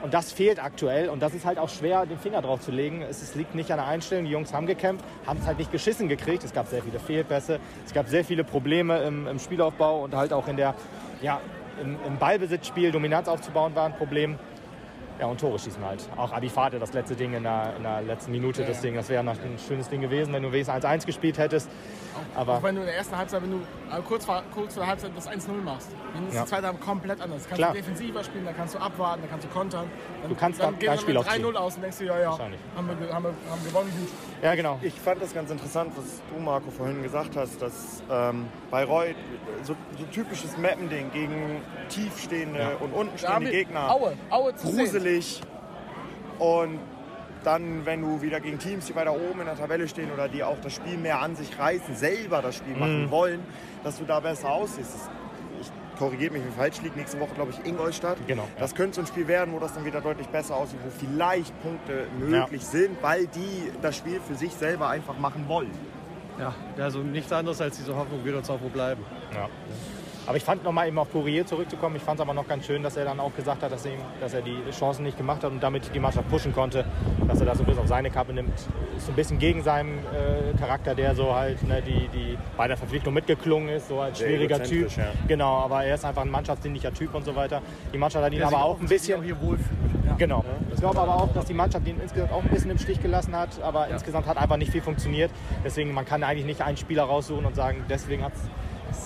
Und 0.03 0.13
das 0.13 0.31
fehlt 0.31 0.63
aktuell 0.63 1.09
und 1.09 1.21
das 1.23 1.33
ist 1.33 1.45
halt 1.45 1.57
auch 1.57 1.69
schwer, 1.69 2.05
den 2.05 2.19
Finger 2.19 2.41
drauf 2.41 2.61
zu 2.61 2.71
legen. 2.71 3.01
Es, 3.01 3.21
es 3.23 3.33
liegt 3.33 3.55
nicht 3.55 3.71
an 3.71 3.77
der 3.77 3.87
Einstellung. 3.87 4.25
Die 4.25 4.31
Jungs 4.31 4.53
haben 4.53 4.67
gekämpft, 4.67 5.03
haben 5.25 5.39
es 5.39 5.47
halt 5.47 5.57
nicht 5.57 5.71
geschissen 5.71 6.07
gekriegt. 6.07 6.43
Es 6.43 6.53
gab 6.53 6.67
sehr 6.67 6.83
viele 6.83 6.99
Fehlpässe, 6.99 7.59
es 7.85 7.93
gab 7.93 8.07
sehr 8.07 8.23
viele 8.23 8.43
Probleme 8.43 8.99
im, 8.99 9.27
im 9.27 9.39
Spielaufbau 9.39 10.03
und 10.03 10.15
halt 10.15 10.33
auch 10.33 10.47
in 10.47 10.57
der, 10.57 10.75
ja, 11.21 11.41
im, 11.81 11.97
im 12.05 12.17
Ballbesitzspiel 12.17 12.91
Dominanz 12.91 13.27
aufzubauen 13.27 13.73
war 13.75 13.85
ein 13.85 13.95
Problem. 13.95 14.37
Ja, 15.19 15.25
und 15.25 15.39
Tore 15.39 15.57
schießen 15.57 15.83
halt. 15.83 16.07
Auch 16.15 16.31
Abifate, 16.31 16.77
das 16.77 16.93
letzte 16.93 17.15
Ding 17.15 17.33
in 17.33 17.41
der, 17.43 17.73
in 17.77 17.81
der 17.83 18.01
letzten 18.03 18.31
Minute, 18.31 18.63
das 18.63 18.81
Ding, 18.81 18.93
das 18.95 19.09
wäre 19.09 19.23
noch 19.23 19.33
ein 19.33 19.57
schönes 19.67 19.89
Ding 19.89 20.01
gewesen, 20.01 20.31
wenn 20.31 20.43
du 20.43 20.51
wenigstens 20.51 20.83
1-1 20.85 21.05
gespielt 21.07 21.39
hättest. 21.39 21.69
Auch 22.35 22.41
Aber 22.41 22.61
wenn 22.63 22.75
du 22.75 22.81
in 22.81 22.87
der 22.87 22.97
ersten 22.97 23.17
Halbzeit, 23.17 23.41
wenn 23.41 23.49
du 23.51 23.57
äh, 23.57 23.99
kurz, 24.07 24.25
vor, 24.25 24.43
kurz 24.53 24.73
vor 24.75 24.81
der 24.83 24.89
Halbzeit 24.91 25.11
das 25.15 25.27
1-0 25.27 25.51
machst, 25.63 25.89
dann 26.13 26.27
ist 26.27 26.35
Ja. 26.35 26.41
die 26.43 26.49
zweite 26.49 26.67
Halbzeit 26.67 26.85
komplett 26.85 27.21
anders. 27.21 27.43
Kannst 27.45 27.55
Klar. 27.57 27.71
du 27.71 27.77
defensiver 27.77 28.23
spielen, 28.23 28.45
da 28.45 28.53
kannst 28.53 28.75
du 28.75 28.79
abwarten, 28.79 29.21
da 29.23 29.27
kannst 29.27 29.45
du 29.45 29.49
kontern. 29.49 29.89
Dann, 30.21 30.29
Du 30.29 30.35
kannst 30.35 30.59
dann 30.59 30.71
dann 30.71 30.79
geht 30.79 30.89
dein 30.89 30.95
es 30.95 31.01
Spiel 31.01 31.13
mit 31.15 31.25
aufziehen. 31.27 31.45
3-0 31.45 31.55
aus 31.55 31.75
und 31.75 31.81
denkst 31.81 31.97
du, 31.97 32.03
ja, 32.05 32.19
ja, 32.19 32.31
haben 32.37 32.51
wir, 32.51 33.13
haben 33.13 33.23
wir, 33.23 33.51
haben 33.51 33.63
gewonnen, 33.65 33.91
gut. 33.99 34.09
ja, 34.43 34.53
genau. 34.55 34.77
Ich 34.83 34.93
fand 34.99 35.21
das 35.21 35.33
ganz 35.33 35.49
interessant, 35.49 35.93
was 35.95 36.21
du, 36.31 36.39
Marco, 36.43 36.69
vorhin 36.69 37.01
gesagt 37.01 37.35
hast, 37.35 37.59
dass 37.61 38.03
ähm, 38.11 38.45
Bayreuth 38.71 39.15
so, 39.63 39.75
so 39.97 40.03
typisches 40.11 40.57
Mappen-Ding 40.57 41.11
gegen 41.11 41.61
tiefstehende 41.89 42.77
und 42.79 42.93
unten 42.93 43.17
Da 43.21 43.29
haben 43.29 43.45
stehende 43.45 43.45
wir- 43.51 43.51
Gegner. 43.51 43.91
Aue, 43.91 44.13
Aue 44.29 44.55
zu 44.55 44.67
gruselig. 45.07 45.41
Und 46.39 46.79
dann, 47.43 47.85
wenn 47.85 48.01
du 48.01 48.21
wieder 48.21 48.39
gegen 48.39 48.59
Teams, 48.59 48.85
die 48.85 48.95
weiter 48.95 49.13
oben 49.13 49.39
in 49.39 49.45
der 49.45 49.57
Tabelle 49.57 49.87
stehen 49.87 50.11
oder 50.11 50.27
die 50.27 50.43
auch 50.43 50.57
das 50.61 50.73
Spiel 50.73 50.97
mehr 50.97 51.21
an 51.21 51.35
sich 51.35 51.57
reißen, 51.57 51.95
selber 51.95 52.41
das 52.41 52.55
Spiel 52.55 52.73
Mhm. 52.73 52.79
machen 52.79 53.11
wollen, 53.11 53.39
dass 53.83 53.97
du 53.97 54.05
da 54.05 54.19
besser 54.19 54.49
aussiehst. 54.49 54.91
Ich 55.61 55.99
korrigiere 55.99 56.33
mich, 56.33 56.43
wie 56.45 56.51
falsch 56.59 56.81
liegt. 56.81 56.95
Nächste 56.97 57.19
Woche, 57.19 57.33
glaube 57.35 57.51
ich, 57.51 57.65
Ingolstadt. 57.67 58.17
Genau, 58.27 58.43
ja. 58.43 58.49
Das 58.59 58.75
könnte 58.75 58.95
so 58.95 59.01
ein 59.01 59.07
Spiel 59.07 59.27
werden, 59.27 59.53
wo 59.53 59.59
das 59.59 59.73
dann 59.73 59.85
wieder 59.85 60.01
deutlich 60.01 60.27
besser 60.27 60.55
aussieht, 60.55 60.79
wo 60.83 60.89
vielleicht 60.91 61.59
Punkte 61.63 62.07
möglich 62.19 62.63
sind, 62.63 63.01
weil 63.01 63.25
die 63.27 63.71
das 63.81 63.95
Spiel 63.97 64.19
für 64.19 64.35
sich 64.35 64.53
selber 64.53 64.89
einfach 64.89 65.17
machen 65.17 65.45
wollen. 65.47 65.71
Ja, 66.39 66.53
also 66.77 66.99
nichts 66.99 67.31
anderes 67.33 67.59
als 67.61 67.77
diese 67.77 67.95
Hoffnung 67.95 68.23
wird 68.23 68.35
uns 68.35 68.47
auch 68.49 68.61
wo 68.61 68.69
bleiben. 68.69 69.03
Ja. 69.33 69.47
Aber 70.27 70.35
ich 70.35 70.43
fand 70.43 70.63
nochmal 70.65 70.89
eben 70.89 70.99
auf 70.99 71.09
Poirier 71.09 71.45
zurückzukommen, 71.45 71.95
ich 71.95 72.01
fand 72.01 72.19
es 72.19 72.21
aber 72.21 72.33
noch 72.33 72.47
ganz 72.47 72.65
schön, 72.65 72.83
dass 72.83 72.97
er 72.97 73.05
dann 73.05 73.19
auch 73.21 73.33
gesagt 73.33 73.63
hat, 73.63 73.71
dass 73.71 73.85
er, 73.85 73.93
ihm, 73.93 73.99
dass 74.19 74.33
er 74.33 74.41
die 74.41 74.57
Chancen 74.77 75.03
nicht 75.03 75.17
gemacht 75.17 75.41
hat 75.41 75.51
und 75.51 75.63
damit 75.63 75.89
die 75.95 75.99
Mannschaft 75.99 76.29
pushen 76.29 76.53
konnte, 76.53 76.83
dass 77.27 77.39
er 77.39 77.45
das 77.45 77.57
so 77.57 77.63
ein 77.63 77.67
bisschen 77.67 77.81
auf 77.81 77.87
seine 77.87 78.11
Kappe 78.11 78.33
nimmt. 78.33 78.53
Ist 78.97 79.05
so 79.05 79.13
ein 79.13 79.15
bisschen 79.15 79.39
gegen 79.39 79.63
seinen 79.63 79.99
äh, 79.99 80.57
Charakter, 80.57 80.95
der 80.95 81.15
so 81.15 81.33
halt 81.33 81.65
ne, 81.65 81.81
die, 81.81 82.09
die 82.09 82.37
bei 82.57 82.67
der 82.67 82.75
Verpflichtung 82.75 83.13
mitgeklungen 83.13 83.69
ist, 83.69 83.87
so 83.87 84.01
als 84.01 84.17
Sehr 84.19 84.27
schwieriger 84.27 84.61
Typ. 84.61 84.91
ja. 84.97 85.05
Genau, 85.29 85.59
aber 85.59 85.85
er 85.85 85.95
ist 85.95 86.03
einfach 86.03 86.23
ein 86.23 86.29
mannschaftsdienlicher 86.29 86.93
Typ 86.93 87.15
und 87.15 87.23
so 87.23 87.33
weiter. 87.33 87.61
Die 87.93 87.97
Mannschaft 87.97 88.25
hat 88.25 88.33
ihn 88.33 88.39
Der 88.39 88.47
aber 88.47 88.65
auch 88.65 88.79
ein 88.81 88.87
bisschen... 88.87 89.19
auch 89.19 89.23
hier 89.23 89.39
wohlfühlt. 89.39 89.69
Genau. 90.17 90.43
Ich 90.73 90.79
glaube 90.79 90.99
aber 90.99 91.15
auch, 91.15 91.33
dass 91.33 91.45
die 91.45 91.53
Mannschaft 91.53 91.87
ihn 91.87 91.99
insgesamt 92.01 92.33
auch 92.33 92.43
ein 92.43 92.49
bisschen 92.49 92.71
im 92.71 92.77
Stich 92.79 93.01
gelassen 93.01 93.35
hat, 93.35 93.61
aber 93.61 93.87
insgesamt 93.87 94.25
hat 94.25 94.37
einfach 94.37 94.57
nicht 94.57 94.71
viel 94.71 94.81
funktioniert. 94.81 95.31
Deswegen, 95.63 95.93
man 95.93 96.05
kann 96.05 96.23
eigentlich 96.23 96.45
nicht 96.45 96.61
einen 96.61 96.77
Spieler 96.77 97.03
raussuchen 97.03 97.45
und 97.45 97.55
sagen, 97.55 97.85
deswegen 97.89 98.23
hat 98.23 98.33
es 98.33 98.41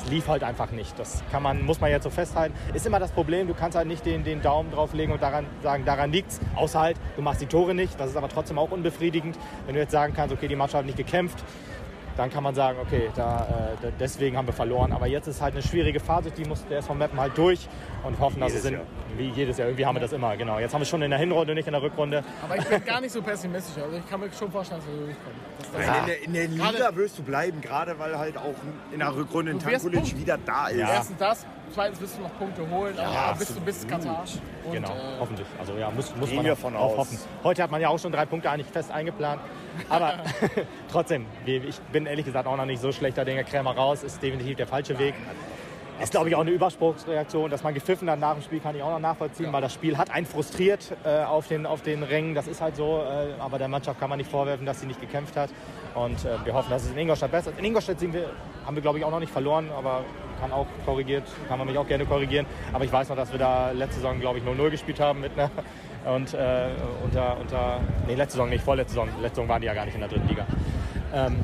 lief 0.09 0.27
halt 0.27 0.43
einfach 0.43 0.71
nicht. 0.71 0.97
Das 0.99 1.23
kann 1.31 1.43
man, 1.43 1.63
muss 1.63 1.79
man 1.79 1.91
jetzt 1.91 2.03
so 2.03 2.09
festhalten. 2.09 2.55
Ist 2.73 2.85
immer 2.85 2.99
das 2.99 3.11
Problem, 3.11 3.47
du 3.47 3.53
kannst 3.53 3.77
halt 3.77 3.87
nicht 3.87 4.05
den, 4.05 4.23
den 4.23 4.41
Daumen 4.41 4.71
drauflegen 4.71 5.13
und 5.13 5.21
daran 5.21 5.45
sagen, 5.61 5.85
daran 5.85 6.11
liegt's. 6.11 6.39
Außer 6.55 6.79
halt, 6.79 6.97
du 7.15 7.21
machst 7.21 7.41
die 7.41 7.45
Tore 7.45 7.73
nicht. 7.73 7.99
Das 7.99 8.09
ist 8.09 8.17
aber 8.17 8.29
trotzdem 8.29 8.57
auch 8.57 8.71
unbefriedigend. 8.71 9.37
Wenn 9.65 9.75
du 9.75 9.81
jetzt 9.81 9.91
sagen 9.91 10.13
kannst, 10.15 10.33
okay, 10.33 10.47
die 10.47 10.55
Mannschaft 10.55 10.79
hat 10.79 10.85
nicht 10.85 10.97
gekämpft, 10.97 11.43
dann 12.21 12.29
kann 12.29 12.43
man 12.43 12.53
sagen, 12.53 12.77
okay, 12.79 13.09
da, 13.15 13.47
äh, 13.83 13.87
deswegen 13.99 14.37
haben 14.37 14.45
wir 14.45 14.53
verloren. 14.53 14.91
Aber 14.91 15.07
jetzt 15.07 15.25
ist 15.27 15.41
halt 15.41 15.55
eine 15.55 15.63
schwierige 15.63 15.99
Phase, 15.99 16.29
die 16.29 16.45
muss 16.45 16.63
der 16.67 16.77
SV 16.77 16.93
Meppen 16.93 17.19
halt 17.19 17.35
durch 17.35 17.67
und 18.03 18.19
hoffen, 18.19 18.39
dass 18.41 18.53
es 18.53 18.63
in, 18.65 18.73
Jahr. 18.73 18.83
wie 19.17 19.29
jedes 19.29 19.57
Jahr, 19.57 19.67
irgendwie 19.69 19.85
haben 19.87 19.95
wir 19.95 20.01
das 20.01 20.13
immer, 20.13 20.37
genau. 20.37 20.59
Jetzt 20.59 20.71
haben 20.73 20.81
wir 20.81 20.83
es 20.83 20.89
schon 20.89 21.01
in 21.01 21.09
der 21.09 21.19
Hinrunde, 21.19 21.55
nicht 21.55 21.65
in 21.65 21.73
der 21.73 21.81
Rückrunde. 21.81 22.23
Aber 22.43 22.57
ich 22.57 22.65
bin 22.65 22.85
gar 22.85 23.01
nicht 23.01 23.11
so 23.11 23.23
pessimistisch. 23.23 23.81
Also 23.83 23.97
ich 23.97 24.07
kann 24.07 24.19
mir 24.19 24.29
schon 24.37 24.51
vorstellen, 24.51 24.81
dass 24.81 24.89
wir 24.89 25.05
durchkommen. 25.05 25.51
Das 25.73 25.99
In, 25.99 26.05
der, 26.05 26.23
in 26.23 26.33
der 26.33 26.47
Liga 26.47 26.71
Gerade- 26.79 26.95
wirst 26.97 27.17
du 27.17 27.23
bleiben, 27.23 27.59
gerade 27.59 27.97
weil 27.97 28.15
halt 28.17 28.37
auch 28.37 28.53
in 28.91 28.99
der 28.99 29.15
Rückrunde 29.15 29.51
ein 29.53 29.59
Tankulic 29.59 30.15
wieder 30.15 30.37
da 30.45 30.67
ist. 30.67 30.77
Ja. 30.77 30.93
Erstens 30.93 31.17
das, 31.17 31.45
zweitens 31.73 32.01
wirst 32.01 32.17
du 32.17 32.21
noch 32.23 32.37
Punkte 32.37 32.69
holen, 32.69 32.97
aber 32.99 33.37
bis 33.37 33.53
du 33.53 33.61
bis 33.61 33.87
Katar. 33.87 34.23
Und, 34.65 34.73
Genau, 34.73 34.89
äh, 34.89 35.19
hoffentlich. 35.19 35.47
Also 35.59 35.73
ja, 35.73 35.89
muss, 35.89 36.15
muss 36.15 36.33
man 36.33 36.45
wir 36.45 36.53
auch, 36.53 36.57
von 36.57 36.75
auch 36.75 36.91
aus. 36.91 36.97
hoffen. 36.97 37.19
Heute 37.43 37.63
hat 37.63 37.71
man 37.71 37.81
ja 37.81 37.89
auch 37.89 37.99
schon 37.99 38.11
drei 38.11 38.25
Punkte 38.25 38.49
eigentlich 38.49 38.67
fest 38.67 38.91
eingeplant. 38.91 39.41
Aber 39.89 40.13
trotzdem, 40.91 41.25
ich 41.45 41.79
bin 41.91 42.05
ehrlich 42.05 42.25
gesagt 42.25 42.47
auch 42.47 42.57
noch 42.57 42.65
nicht 42.65 42.81
so 42.81 42.91
schlechter 42.91 43.25
Dinge. 43.25 43.43
Krämer 43.43 43.75
raus 43.75 44.03
ist 44.03 44.21
definitiv 44.21 44.57
der 44.57 44.67
falsche 44.67 44.97
Weg. 44.99 45.15
Ist, 46.01 46.11
glaube 46.11 46.29
ich, 46.29 46.35
auch 46.35 46.41
eine 46.41 46.49
Überspruchsreaktion. 46.49 47.51
Dass 47.51 47.61
man 47.61 47.75
gepfiffen 47.75 48.09
hat 48.09 48.19
nach 48.19 48.33
dem 48.33 48.41
Spiel, 48.41 48.59
kann 48.59 48.75
ich 48.75 48.81
auch 48.81 48.89
noch 48.89 48.99
nachvollziehen, 48.99 49.53
weil 49.53 49.61
das 49.61 49.71
Spiel 49.71 49.99
hat 49.99 50.09
einen 50.09 50.25
frustriert 50.25 50.97
äh, 51.03 51.23
auf, 51.23 51.47
den, 51.47 51.67
auf 51.67 51.83
den 51.83 52.01
Rängen. 52.01 52.33
Das 52.33 52.47
ist 52.47 52.59
halt 52.59 52.75
so. 52.75 53.03
Äh, 53.03 53.39
aber 53.39 53.59
der 53.59 53.67
Mannschaft 53.67 53.99
kann 53.99 54.09
man 54.09 54.17
nicht 54.17 54.31
vorwerfen, 54.31 54.65
dass 54.65 54.79
sie 54.79 54.87
nicht 54.87 54.99
gekämpft 54.99 55.37
hat. 55.37 55.51
Und 55.93 56.25
äh, 56.25 56.43
wir 56.43 56.53
hoffen, 56.53 56.71
dass 56.71 56.85
es 56.85 56.91
in 56.91 56.97
Ingolstadt 56.97 57.29
besser 57.31 57.51
ist. 57.51 57.59
In 57.59 57.65
Ingolstadt 57.65 57.99
sind 57.99 58.13
wir, 58.13 58.31
haben 58.65 58.75
wir, 58.75 58.81
glaube 58.81 58.97
ich, 58.97 59.05
auch 59.05 59.11
noch 59.11 59.19
nicht 59.19 59.31
verloren, 59.31 59.69
aber 59.77 60.03
kann 60.41 60.51
auch 60.51 60.65
korrigiert, 60.85 61.23
kann 61.47 61.59
man 61.59 61.67
mich 61.67 61.77
auch 61.77 61.87
gerne 61.87 62.05
korrigieren. 62.05 62.45
Aber 62.73 62.83
ich 62.83 62.91
weiß 62.91 63.09
noch, 63.09 63.15
dass 63.15 63.31
wir 63.31 63.39
da 63.39 63.71
letzte 63.71 63.97
Saison, 63.97 64.19
glaube 64.19 64.39
ich, 64.39 64.43
0-0 64.43 64.71
gespielt 64.71 64.99
haben 64.99 65.21
mit 65.21 65.31
einer. 65.33 65.51
Und 66.15 66.33
äh, 66.33 66.69
unter, 67.03 67.37
unter, 67.39 67.79
nee, 68.07 68.15
letzte 68.15 68.37
Saison 68.37 68.49
nicht, 68.49 68.63
vorletzte 68.63 68.95
Saison. 68.95 69.09
Letzte 69.21 69.35
Saison 69.35 69.47
waren 69.47 69.61
die 69.61 69.67
ja 69.67 69.75
gar 69.75 69.85
nicht 69.85 69.93
in 69.93 70.01
der 70.01 70.09
dritten 70.09 70.27
Liga. 70.27 70.47
Ähm, 71.13 71.35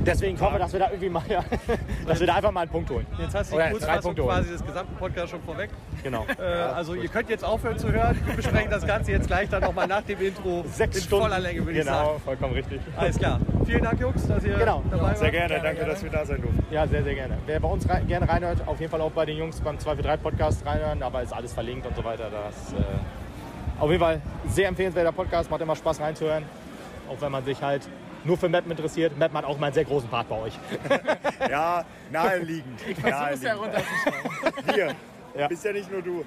deswegen 0.00 0.40
hoffe 0.40 0.56
ich, 0.56 0.62
dass 0.62 0.72
wir 0.72 0.80
da 0.80 0.86
irgendwie 0.90 1.08
mal, 1.08 1.22
ja, 1.28 1.44
dass 2.06 2.20
wir 2.20 2.26
da 2.26 2.34
einfach 2.34 2.50
mal 2.50 2.62
einen 2.62 2.70
Punkt 2.70 2.90
holen. 2.90 3.06
Jetzt 3.18 3.34
hast 3.34 3.52
du 3.52 3.56
die 3.58 3.70
Kurzfassung 3.70 4.02
Punkte 4.02 4.22
holen. 4.24 4.34
quasi 4.36 4.50
des 4.50 4.64
gesamten 4.64 4.94
Podcasts 4.96 5.30
schon 5.30 5.42
vorweg. 5.42 5.70
Genau. 6.02 6.26
Äh, 6.38 6.42
also 6.44 6.94
ihr 6.94 7.08
könnt 7.08 7.28
jetzt 7.30 7.44
aufhören 7.44 7.78
zu 7.78 7.92
hören. 7.92 8.18
Wir 8.26 8.34
besprechen 8.36 8.70
das 8.70 8.86
Ganze 8.86 9.12
jetzt 9.12 9.26
gleich 9.26 9.48
dann 9.48 9.62
nochmal 9.62 9.86
nach 9.86 10.02
dem 10.02 10.20
Intro 10.20 10.64
Sechs 10.72 10.96
in 10.96 11.02
Stunden. 11.04 11.24
voller 11.24 11.38
Länge, 11.40 11.64
würde 11.66 11.78
ich 11.78 11.84
sagen. 11.84 12.06
Genau, 12.08 12.18
vollkommen 12.24 12.54
richtig. 12.54 12.80
Alles 12.96 13.18
klar. 13.18 13.40
Vielen 13.66 13.84
Dank, 13.84 14.00
Jungs, 14.00 14.26
dass 14.26 14.44
ihr 14.44 14.56
Genau. 14.56 14.82
dabei 14.90 15.02
wart. 15.02 15.18
Sehr 15.18 15.30
gerne, 15.30 15.48
Gerne, 15.48 15.62
danke, 15.62 15.76
gerne. 15.78 15.92
dass 15.92 16.02
wir 16.02 16.10
da 16.10 16.24
sein 16.26 16.42
durften. 16.42 16.64
Ja, 16.70 16.86
sehr, 16.86 17.02
sehr 17.04 17.14
gerne. 17.14 17.38
Wer 17.46 17.60
bei 17.60 17.68
uns 17.68 17.88
rei 17.88 18.00
gerne 18.00 18.28
reinhört, 18.28 18.58
auf 18.66 18.80
jeden 18.80 18.90
Fall 18.90 19.00
auch 19.00 19.10
bei 19.12 19.24
den 19.26 19.36
Jungs 19.38 19.60
beim 19.60 19.78
243 19.78 20.22
Podcast 20.22 20.66
reinhören, 20.66 21.02
aber 21.02 21.22
ist 21.22 21.32
alles 21.32 21.52
verlinkt 21.52 21.86
und 21.86 21.94
so 21.96 22.04
weiter. 22.04 22.24
Das 22.30 22.72
äh, 22.72 22.82
auf 23.80 23.90
jeden 23.90 24.02
Fall 24.02 24.20
sehr 24.48 24.68
empfehlenswerter 24.68 25.12
Podcast, 25.12 25.50
macht 25.50 25.60
immer 25.60 25.76
Spaß 25.76 26.00
reinzuhören. 26.00 26.44
Auch 27.10 27.20
wenn 27.20 27.32
man 27.32 27.44
sich 27.44 27.60
halt 27.62 27.82
nur 28.24 28.36
für 28.36 28.48
Mappen 28.48 28.70
interessiert. 28.70 29.16
Mappen 29.18 29.36
hat 29.38 29.44
auch 29.44 29.58
mal 29.58 29.66
einen 29.66 29.74
sehr 29.74 29.84
großen 29.84 30.08
Part 30.08 30.28
bei 30.28 30.40
euch. 30.40 30.58
Ja, 31.50 31.84
naheliegend. 32.10 32.80
Du 32.80 32.88
musst 32.88 33.02
ja 33.02 33.10
naheliegend. 33.10 33.58
runterzuschreiben. 33.60 34.74
Hier, 34.74 34.94
Ja. 35.40 35.48
bist 35.48 35.64
ja 35.64 35.72
nicht 35.72 35.90
nur 35.90 36.02
du. 36.02 36.24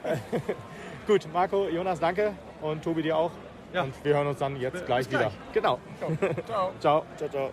Gut, 1.08 1.28
Marco, 1.32 1.68
Jonas, 1.68 2.00
danke 2.00 2.34
und 2.62 2.84
Tobi 2.84 3.04
dir 3.04 3.16
auch. 3.18 3.32
Ja. 3.74 3.84
Und 3.84 3.94
wir 4.04 4.16
hören 4.16 4.28
uns 4.28 4.40
dann 4.40 4.56
jetzt 4.60 4.86
gleich 4.86 5.08
gleich. 5.10 5.22
wieder. 5.26 5.32
Genau. 5.54 5.80
Ciao. 6.46 6.72
Ciao. 6.80 7.06
Ciao, 7.18 7.30
ciao. 7.30 7.50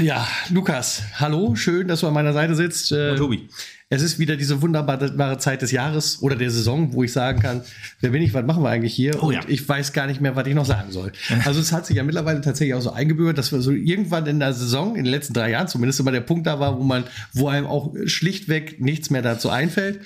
Ja, 0.00 0.26
Lukas, 0.50 1.02
hallo, 1.16 1.54
schön, 1.54 1.88
dass 1.88 2.00
du 2.00 2.06
an 2.06 2.14
meiner 2.14 2.32
Seite 2.32 2.54
sitzt. 2.54 2.92
Äh, 2.92 3.14
Tobi. 3.16 3.48
Es 3.90 4.00
ist 4.00 4.18
wieder 4.18 4.36
diese 4.36 4.62
wunderbare 4.62 5.36
Zeit 5.36 5.60
des 5.60 5.70
Jahres 5.70 6.22
oder 6.22 6.34
der 6.34 6.50
Saison, 6.50 6.94
wo 6.94 7.02
ich 7.02 7.12
sagen 7.12 7.40
kann, 7.40 7.60
wer 8.00 8.10
bin 8.10 8.22
ich, 8.22 8.32
was 8.32 8.46
machen 8.46 8.62
wir 8.62 8.70
eigentlich 8.70 8.94
hier? 8.94 9.22
Oh, 9.22 9.26
und 9.26 9.34
ja. 9.34 9.40
ich 9.48 9.68
weiß 9.68 9.92
gar 9.92 10.06
nicht 10.06 10.22
mehr, 10.22 10.34
was 10.34 10.46
ich 10.46 10.54
noch 10.54 10.64
sagen 10.64 10.90
soll. 10.92 11.12
Also 11.44 11.60
es 11.60 11.72
hat 11.72 11.84
sich 11.84 11.96
ja 11.96 12.04
mittlerweile 12.04 12.40
tatsächlich 12.40 12.74
auch 12.74 12.80
so 12.80 12.92
eingebürgert, 12.92 13.36
dass 13.36 13.52
wir 13.52 13.60
so 13.60 13.70
irgendwann 13.70 14.26
in 14.26 14.40
der 14.40 14.54
Saison, 14.54 14.96
in 14.96 15.04
den 15.04 15.10
letzten 15.10 15.34
drei 15.34 15.50
Jahren 15.50 15.68
zumindest 15.68 16.00
immer 16.00 16.12
der 16.12 16.22
Punkt 16.22 16.46
da 16.46 16.58
war, 16.58 16.78
wo 16.78 16.82
man, 16.82 17.04
wo 17.34 17.48
einem 17.48 17.66
auch 17.66 17.94
schlichtweg 18.06 18.80
nichts 18.80 19.10
mehr 19.10 19.22
dazu 19.22 19.50
einfällt. 19.50 20.00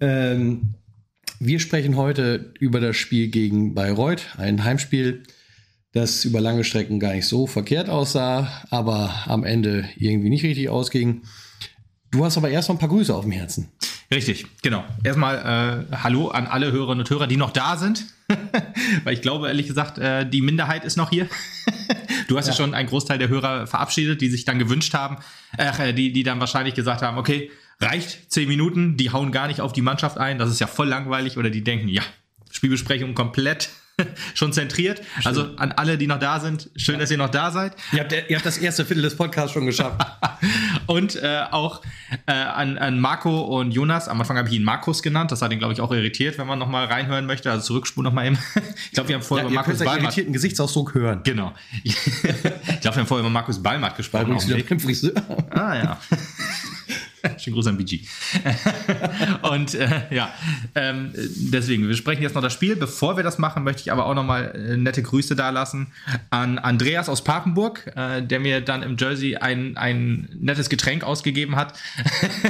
Ähm, 0.00 0.74
wir 1.38 1.60
sprechen 1.60 1.96
heute 1.96 2.52
über 2.58 2.80
das 2.80 2.96
Spiel 2.96 3.28
gegen 3.28 3.74
Bayreuth, 3.74 4.26
ein 4.36 4.64
Heimspiel, 4.64 5.22
das 5.92 6.24
über 6.24 6.40
lange 6.40 6.64
Strecken 6.64 7.00
gar 7.00 7.12
nicht 7.12 7.26
so 7.26 7.46
verkehrt 7.46 7.88
aussah, 7.88 8.64
aber 8.70 9.14
am 9.26 9.44
Ende 9.44 9.88
irgendwie 9.96 10.30
nicht 10.30 10.42
richtig 10.42 10.68
ausging. 10.68 11.22
Du 12.10 12.24
hast 12.24 12.36
aber 12.36 12.50
erst 12.50 12.68
noch 12.68 12.76
ein 12.76 12.78
paar 12.78 12.88
Grüße 12.88 13.14
auf 13.14 13.24
dem 13.24 13.32
Herzen. 13.32 13.68
Richtig, 14.10 14.46
genau. 14.60 14.84
Erstmal 15.02 15.86
äh, 15.90 15.96
Hallo 15.96 16.28
an 16.28 16.46
alle 16.46 16.70
Hörerinnen 16.70 17.00
und 17.00 17.10
Hörer, 17.10 17.26
die 17.26 17.38
noch 17.38 17.50
da 17.50 17.76
sind. 17.76 18.04
Weil 19.04 19.14
ich 19.14 19.22
glaube, 19.22 19.48
ehrlich 19.48 19.66
gesagt, 19.66 19.98
äh, 19.98 20.28
die 20.28 20.42
Minderheit 20.42 20.84
ist 20.84 20.96
noch 20.96 21.10
hier. 21.10 21.28
du 22.28 22.36
hast 22.36 22.48
ja. 22.48 22.52
schon 22.52 22.74
einen 22.74 22.88
Großteil 22.88 23.18
der 23.18 23.28
Hörer 23.28 23.66
verabschiedet, 23.66 24.20
die 24.20 24.28
sich 24.28 24.44
dann 24.44 24.58
gewünscht 24.58 24.92
haben, 24.92 25.16
äh, 25.56 25.94
die, 25.94 26.12
die 26.12 26.22
dann 26.22 26.40
wahrscheinlich 26.40 26.74
gesagt 26.74 27.00
haben, 27.00 27.16
okay, 27.16 27.50
reicht 27.80 28.30
zehn 28.30 28.48
Minuten, 28.48 28.96
die 28.98 29.10
hauen 29.10 29.32
gar 29.32 29.46
nicht 29.46 29.60
auf 29.60 29.72
die 29.72 29.82
Mannschaft 29.82 30.18
ein, 30.18 30.38
das 30.38 30.50
ist 30.50 30.60
ja 30.60 30.66
voll 30.66 30.88
langweilig. 30.88 31.38
Oder 31.38 31.48
die 31.48 31.64
denken, 31.64 31.88
ja, 31.88 32.02
Spielbesprechung 32.50 33.14
komplett 33.14 33.70
schon 34.34 34.52
zentriert. 34.52 34.98
Schön. 34.98 35.26
Also 35.26 35.56
an 35.56 35.72
alle, 35.72 35.98
die 35.98 36.06
noch 36.06 36.18
da 36.18 36.40
sind, 36.40 36.70
schön, 36.76 36.94
ja. 36.94 37.00
dass 37.00 37.10
ihr 37.10 37.18
noch 37.18 37.30
da 37.30 37.50
seid. 37.50 37.74
Ihr 37.92 38.00
habt, 38.00 38.12
ihr 38.12 38.36
habt 38.36 38.46
das 38.46 38.58
erste 38.58 38.84
Viertel 38.84 39.02
des 39.02 39.16
Podcasts 39.16 39.52
schon 39.52 39.66
geschafft. 39.66 40.00
und 40.86 41.16
äh, 41.16 41.44
auch 41.50 41.82
äh, 42.26 42.32
an, 42.32 42.78
an 42.78 42.98
Marco 42.98 43.40
und 43.58 43.72
Jonas. 43.72 44.08
Am 44.08 44.20
Anfang 44.20 44.36
habe 44.36 44.48
ich 44.48 44.54
ihn 44.54 44.64
Markus 44.64 45.02
genannt. 45.02 45.30
Das 45.32 45.42
hat 45.42 45.52
ihn, 45.52 45.58
glaube 45.58 45.74
ich, 45.74 45.80
auch 45.80 45.92
irritiert, 45.92 46.38
wenn 46.38 46.46
man 46.46 46.58
noch 46.58 46.68
mal 46.68 46.86
reinhören 46.86 47.26
möchte. 47.26 47.50
Also 47.50 47.64
zurückspulen 47.66 48.04
noch 48.04 48.14
mal 48.14 48.26
eben. 48.26 48.38
ich 48.86 48.92
glaube, 48.92 49.08
wir 49.08 49.16
haben 49.16 49.22
vorher 49.22 49.44
ja, 49.46 49.50
über 49.50 49.60
Markus 49.60 49.78
Ballmatt. 49.78 50.02
irritierten 50.02 50.32
Gesichtsausdruck 50.32 50.94
hören. 50.94 51.20
Genau. 51.24 51.52
ich 51.82 51.96
glaube, 52.80 52.96
wir 52.96 52.96
haben 52.96 53.06
vorher 53.06 53.20
über 53.20 53.30
Markus 53.30 53.62
Ballmatt 53.62 53.96
gesprochen. 53.96 54.32
ah 55.50 55.74
ja. 55.74 56.00
Schönen 57.38 57.54
Gruß 57.54 57.66
an 57.68 57.76
BG. 57.76 58.00
und 59.42 59.74
äh, 59.74 59.88
ja, 60.10 60.32
ähm, 60.74 61.12
deswegen, 61.14 61.88
wir 61.88 61.94
sprechen 61.94 62.22
jetzt 62.22 62.34
noch 62.34 62.42
das 62.42 62.52
Spiel. 62.52 62.76
Bevor 62.76 63.16
wir 63.16 63.24
das 63.24 63.38
machen, 63.38 63.64
möchte 63.64 63.82
ich 63.82 63.92
aber 63.92 64.06
auch 64.06 64.14
noch 64.14 64.24
mal 64.24 64.54
äh, 64.54 64.76
nette 64.76 65.02
Grüße 65.02 65.36
dalassen 65.36 65.88
an 66.30 66.58
Andreas 66.58 67.08
aus 67.08 67.22
Papenburg, 67.22 67.92
äh, 67.96 68.22
der 68.22 68.40
mir 68.40 68.60
dann 68.60 68.82
im 68.82 68.96
Jersey 68.98 69.36
ein, 69.36 69.76
ein 69.76 70.28
nettes 70.40 70.68
Getränk 70.68 71.04
ausgegeben 71.04 71.56
hat. 71.56 71.78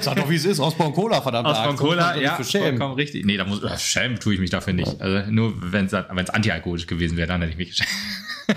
Sag 0.00 0.16
doch, 0.16 0.30
wie 0.30 0.36
es 0.36 0.44
ist. 0.44 0.60
Ausbau 0.60 0.92
Cola, 0.92 1.20
verdammt. 1.20 1.48
Ausbau 1.48 1.74
Cola, 1.74 2.16
ja, 2.16 2.42
vollkommen 2.42 2.94
richtig. 2.94 3.24
Nee, 3.24 3.36
da 3.36 3.44
muss, 3.44 3.62
äh, 3.62 3.78
schämen 3.78 4.18
tue 4.18 4.34
ich 4.34 4.40
mich 4.40 4.50
dafür 4.50 4.72
nicht. 4.72 5.00
Also 5.00 5.30
nur, 5.30 5.54
wenn 5.72 5.86
es 5.86 5.94
antialkoholisch 5.94 6.86
gewesen 6.86 7.16
wäre, 7.16 7.28
dann 7.28 7.40
hätte 7.40 7.52
ich 7.52 7.58
mich 7.58 7.70
geschämt. 7.70 7.88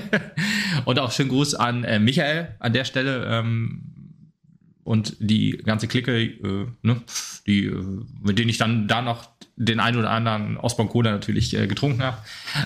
und 0.86 1.00
auch 1.00 1.12
schönen 1.12 1.29
Gruß 1.29 1.55
an 1.55 1.84
äh, 1.84 2.00
Michael 2.00 2.55
an 2.60 2.74
der 2.74 2.86
Stelle. 2.86 3.25
Ähm, 3.29 3.94
und 4.85 5.17
die 5.19 5.57
ganze 5.57 5.87
Clique, 5.87 6.11
äh, 6.11 6.67
ne, 6.83 7.01
die, 7.45 7.65
äh, 7.65 7.83
mit 8.23 8.39
denen 8.39 8.49
ich 8.49 8.57
dann 8.57 8.87
da 8.87 9.01
noch 9.01 9.27
den 9.57 9.79
einen 9.79 9.97
oder 9.97 10.11
anderen 10.11 10.57
Osborn 10.57 10.89
Cola 10.89 11.11
natürlich 11.11 11.55
äh, 11.57 11.67
getrunken 11.67 12.03
habe 12.03 12.17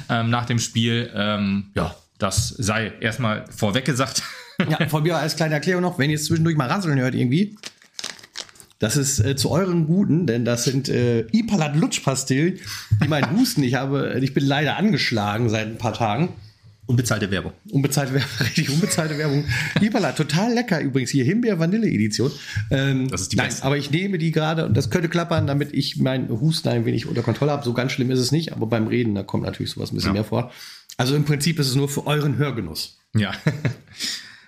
ähm, 0.10 0.30
nach 0.30 0.46
dem 0.46 0.60
Spiel. 0.60 1.10
Ähm, 1.16 1.72
ja, 1.76 1.96
das 2.18 2.50
sei 2.50 2.92
erstmal 3.00 3.46
vorweg 3.50 3.86
gesagt. 3.86 4.22
ja, 4.70 4.86
von 4.90 5.04
mir 5.04 5.18
als 5.18 5.38
kleine 5.38 5.56
Erklärung 5.56 5.82
noch, 5.82 5.98
wenn 5.98 6.10
ihr 6.10 6.18
jetzt 6.18 6.26
zwischendurch 6.26 6.58
mal 6.58 6.68
rasseln 6.68 7.00
hört 7.00 7.16
irgendwie, 7.16 7.58
das 8.80 8.98
ist 8.98 9.20
äh, 9.20 9.36
zu 9.36 9.50
euren 9.52 9.88
Guten, 9.88 10.28
denn 10.28 10.44
das 10.44 10.66
sind 10.66 10.90
äh, 10.90 11.22
Ipalat 11.32 11.76
Lutschpastillen, 11.76 12.60
die 13.02 13.08
meinen 13.08 13.38
Husten. 13.38 13.64
Ich 13.64 13.76
habe, 13.76 14.20
ich 14.22 14.34
bin 14.34 14.46
leider 14.46 14.78
angeschlagen 14.78 15.50
seit 15.50 15.68
ein 15.68 15.78
paar 15.78 15.94
Tagen. 15.94 16.34
Unbezahlte 16.90 17.30
Werbung. 17.30 17.54
Unbezahlte 17.70 18.16
Werbung, 18.16 18.30
richtig 18.40 18.72
unbezahlte 18.72 19.16
Werbung. 19.20 19.46
Ibala, 19.80 20.12
total 20.14 20.56
lecker 20.56 20.82
übrigens 20.82 21.12
hier, 21.12 21.24
Himbeer-Vanille-Edition. 21.24 22.32
Ähm, 22.72 23.10
das 23.10 23.22
ist 23.22 23.32
die 23.32 23.36
nein, 23.36 23.50
beste. 23.50 23.64
aber 23.64 23.78
ich 23.78 23.92
nehme 23.92 24.18
die 24.18 24.32
gerade 24.32 24.66
und 24.66 24.76
das 24.76 24.90
könnte 24.90 25.08
klappern, 25.08 25.46
damit 25.46 25.72
ich 25.72 25.98
meinen 25.98 26.30
Husten 26.30 26.68
ein 26.70 26.86
wenig 26.86 27.06
unter 27.06 27.22
Kontrolle 27.22 27.52
habe. 27.52 27.64
So 27.64 27.74
ganz 27.74 27.92
schlimm 27.92 28.10
ist 28.10 28.18
es 28.18 28.32
nicht, 28.32 28.54
aber 28.54 28.66
beim 28.66 28.88
Reden, 28.88 29.14
da 29.14 29.22
kommt 29.22 29.44
natürlich 29.44 29.70
sowas 29.74 29.92
ein 29.92 29.98
bisschen 29.98 30.10
ja. 30.10 30.14
mehr 30.14 30.24
vor. 30.24 30.52
Also 30.98 31.16
im 31.16 31.26
Prinzip 31.26 31.60
ist 31.60 31.68
es 31.68 31.76
nur 31.76 31.90
für 31.90 32.08
euren 32.08 32.38
Hörgenuss. 32.38 32.98
Ja. 33.16 33.34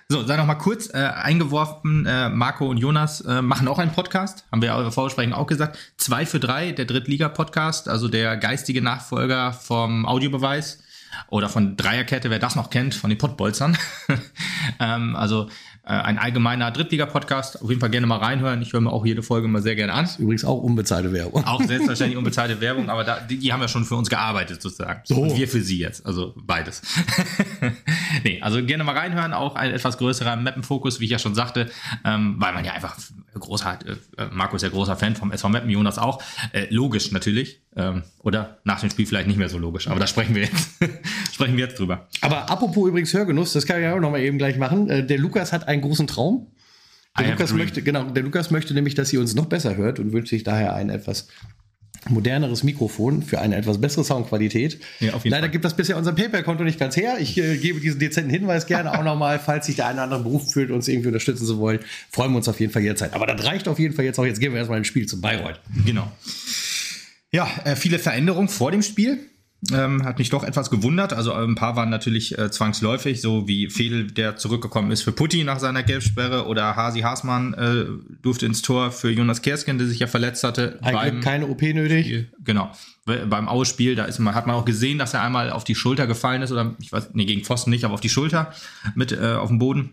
So, 0.08 0.26
sei 0.26 0.36
noch 0.36 0.44
mal 0.44 0.56
kurz 0.56 0.92
äh, 0.92 0.98
eingeworfen, 0.98 2.04
äh, 2.04 2.28
Marco 2.28 2.68
und 2.68 2.76
Jonas 2.76 3.22
äh, 3.22 3.40
machen 3.40 3.66
auch 3.66 3.78
einen 3.78 3.92
Podcast, 3.92 4.44
haben 4.52 4.60
wir 4.60 4.66
ja 4.66 4.76
eure 4.76 4.92
Vorsprechen 4.92 5.32
auch 5.32 5.46
gesagt. 5.46 5.78
Zwei 5.96 6.26
für 6.26 6.38
drei, 6.38 6.72
der 6.72 6.84
Drittliga-Podcast, 6.84 7.88
also 7.88 8.08
der 8.08 8.36
geistige 8.36 8.82
Nachfolger 8.82 9.54
vom 9.54 10.04
Audiobeweis 10.04 10.80
oder 11.28 11.48
von 11.48 11.76
Dreierkette, 11.76 12.30
wer 12.30 12.38
das 12.38 12.56
noch 12.56 12.70
kennt, 12.70 12.94
von 12.94 13.10
den 13.10 13.18
Pottbolzern. 13.18 13.76
ähm, 14.80 15.16
also 15.16 15.48
ein 15.84 16.18
allgemeiner 16.18 16.70
Drittliga-Podcast. 16.70 17.60
Auf 17.60 17.68
jeden 17.68 17.80
Fall 17.80 17.90
gerne 17.90 18.06
mal 18.06 18.18
reinhören. 18.18 18.62
Ich 18.62 18.72
höre 18.72 18.80
mir 18.80 18.92
auch 18.92 19.04
jede 19.04 19.22
Folge 19.22 19.48
mal 19.48 19.62
sehr 19.62 19.74
gerne 19.74 19.92
an. 19.92 20.08
Übrigens 20.18 20.44
auch 20.44 20.62
unbezahlte 20.62 21.12
Werbung. 21.12 21.44
Auch 21.44 21.60
selbstverständlich 21.62 22.16
unbezahlte 22.18 22.60
Werbung, 22.60 22.88
aber 22.88 23.02
da, 23.02 23.18
die, 23.20 23.38
die 23.38 23.52
haben 23.52 23.60
ja 23.60 23.68
schon 23.68 23.84
für 23.84 23.96
uns 23.96 24.08
gearbeitet 24.08 24.62
sozusagen. 24.62 25.00
So. 25.04 25.16
Und 25.16 25.36
wir 25.36 25.48
für 25.48 25.60
sie 25.60 25.78
jetzt. 25.78 26.06
Also 26.06 26.34
beides. 26.36 26.82
nee, 28.24 28.40
also 28.40 28.64
gerne 28.64 28.84
mal 28.84 28.96
reinhören. 28.96 29.32
Auch 29.32 29.56
ein 29.56 29.72
etwas 29.72 29.98
größerer 29.98 30.36
Mappenfokus, 30.36 31.00
wie 31.00 31.06
ich 31.06 31.10
ja 31.10 31.18
schon 31.18 31.34
sagte, 31.34 31.68
ähm, 32.04 32.36
weil 32.38 32.52
man 32.52 32.64
ja 32.64 32.72
einfach 32.72 32.96
großer, 33.34 33.78
äh, 34.18 34.26
Marco 34.30 34.56
ist 34.56 34.62
ja 34.62 34.68
großer 34.68 34.96
Fan 34.96 35.16
vom 35.16 35.32
SV 35.32 35.48
Mappen, 35.48 35.70
Jonas 35.70 35.98
auch. 35.98 36.22
Äh, 36.52 36.66
logisch 36.70 37.10
natürlich. 37.12 37.60
Ähm, 37.74 38.02
oder 38.18 38.58
nach 38.64 38.80
dem 38.80 38.90
Spiel 38.90 39.06
vielleicht 39.06 39.26
nicht 39.26 39.38
mehr 39.38 39.48
so 39.48 39.58
logisch. 39.58 39.88
Aber 39.88 39.98
da 39.98 40.06
sprechen 40.06 40.34
wir 40.34 40.42
jetzt, 40.42 40.70
sprechen 41.32 41.56
wir 41.56 41.64
jetzt 41.64 41.78
drüber. 41.78 42.06
Aber 42.20 42.50
apropos 42.50 42.88
übrigens 42.88 43.14
Hörgenuss, 43.14 43.54
das 43.54 43.66
kann 43.66 43.80
ich 43.80 43.88
auch 43.88 43.98
noch 43.98 44.10
mal 44.10 44.20
eben 44.20 44.36
gleich 44.36 44.58
machen. 44.58 44.90
Äh, 44.90 45.06
der 45.06 45.18
Lukas 45.18 45.52
hat 45.52 45.68
einen 45.72 45.82
großen 45.82 46.06
Traum. 46.06 46.48
Der 47.18 47.30
Lukas, 47.30 47.52
möchte, 47.52 47.82
genau, 47.82 48.04
der 48.04 48.22
Lukas 48.22 48.50
möchte 48.50 48.72
nämlich, 48.72 48.94
dass 48.94 49.12
ihr 49.12 49.20
uns 49.20 49.34
noch 49.34 49.46
besser 49.46 49.76
hört 49.76 49.98
und 49.98 50.12
wünscht 50.12 50.30
sich 50.30 50.44
daher 50.44 50.74
ein 50.74 50.88
etwas 50.88 51.28
moderneres 52.08 52.62
Mikrofon 52.62 53.22
für 53.22 53.40
eine 53.40 53.56
etwas 53.56 53.80
bessere 53.80 54.04
Soundqualität. 54.04 54.80
Ja, 54.98 55.12
Leider 55.24 55.42
Fall. 55.42 55.50
gibt 55.50 55.64
das 55.64 55.76
bisher 55.76 55.96
unser 55.96 56.12
PayPal-Konto 56.12 56.64
nicht 56.64 56.80
ganz 56.80 56.96
her. 56.96 57.16
Ich 57.20 57.38
äh, 57.38 57.58
gebe 57.58 57.80
diesen 57.80 58.00
dezenten 58.00 58.30
Hinweis 58.30 58.66
gerne 58.66 58.98
auch 58.98 59.04
nochmal, 59.04 59.38
falls 59.38 59.66
sich 59.66 59.76
der 59.76 59.86
eine 59.86 59.96
oder 59.96 60.04
andere 60.04 60.22
Beruf 60.22 60.52
fühlt, 60.52 60.70
uns 60.70 60.88
irgendwie 60.88 61.08
unterstützen 61.08 61.46
zu 61.46 61.58
wollen. 61.58 61.80
Freuen 62.10 62.32
wir 62.32 62.38
uns 62.38 62.48
auf 62.48 62.58
jeden 62.58 62.72
Fall 62.72 62.82
jederzeit. 62.82 63.14
Aber 63.14 63.26
das 63.26 63.44
reicht 63.44 63.68
auf 63.68 63.78
jeden 63.78 63.94
Fall 63.94 64.04
jetzt 64.04 64.18
auch. 64.18 64.26
Jetzt 64.26 64.40
gehen 64.40 64.52
wir 64.52 64.58
erstmal 64.58 64.78
ins 64.78 64.88
Spiel 64.88 65.06
zum 65.06 65.20
Bayreuth. 65.20 65.60
Genau. 65.86 66.10
Ja, 67.30 67.48
äh, 67.64 67.76
viele 67.76 67.98
Veränderungen 67.98 68.48
vor 68.48 68.72
dem 68.72 68.82
Spiel. 68.82 69.20
Ähm, 69.72 70.04
hat 70.04 70.18
mich 70.18 70.28
doch 70.28 70.42
etwas 70.42 70.70
gewundert. 70.70 71.12
Also 71.12 71.32
ein 71.32 71.54
paar 71.54 71.76
waren 71.76 71.88
natürlich 71.88 72.36
äh, 72.36 72.50
zwangsläufig, 72.50 73.20
so 73.20 73.46
wie 73.46 73.70
Fedel, 73.70 74.10
der 74.10 74.36
zurückgekommen 74.36 74.90
ist 74.90 75.02
für 75.02 75.12
Putti 75.12 75.44
nach 75.44 75.60
seiner 75.60 75.84
Gelbsperre 75.84 76.46
oder 76.46 76.74
Hasi 76.74 77.00
Haasmann 77.00 77.54
äh, 77.54 77.84
durfte 78.22 78.46
ins 78.46 78.62
Tor 78.62 78.90
für 78.90 79.10
Jonas 79.10 79.40
Kersken, 79.40 79.78
der 79.78 79.86
sich 79.86 80.00
ja 80.00 80.08
verletzt 80.08 80.42
hatte. 80.42 80.80
Eigentlich 80.82 81.22
keine 81.22 81.46
OP 81.46 81.62
nötig. 81.62 82.26
Genau. 82.44 82.72
Beim 83.04 83.48
Ausspiel, 83.48 83.96
da 83.96 84.04
ist 84.04 84.20
man, 84.20 84.34
hat 84.34 84.46
man 84.46 84.54
auch 84.54 84.64
gesehen, 84.64 84.96
dass 84.98 85.12
er 85.12 85.22
einmal 85.22 85.50
auf 85.50 85.64
die 85.64 85.74
Schulter 85.74 86.06
gefallen 86.06 86.40
ist 86.42 86.52
oder 86.52 86.76
ich 86.80 86.92
weiß, 86.92 87.10
nee, 87.14 87.24
gegen 87.24 87.42
Pfosten 87.42 87.70
nicht, 87.70 87.84
aber 87.84 87.94
auf 87.94 88.00
die 88.00 88.08
Schulter 88.08 88.52
mit 88.94 89.10
äh, 89.10 89.32
auf 89.34 89.48
dem 89.48 89.58
Boden. 89.58 89.90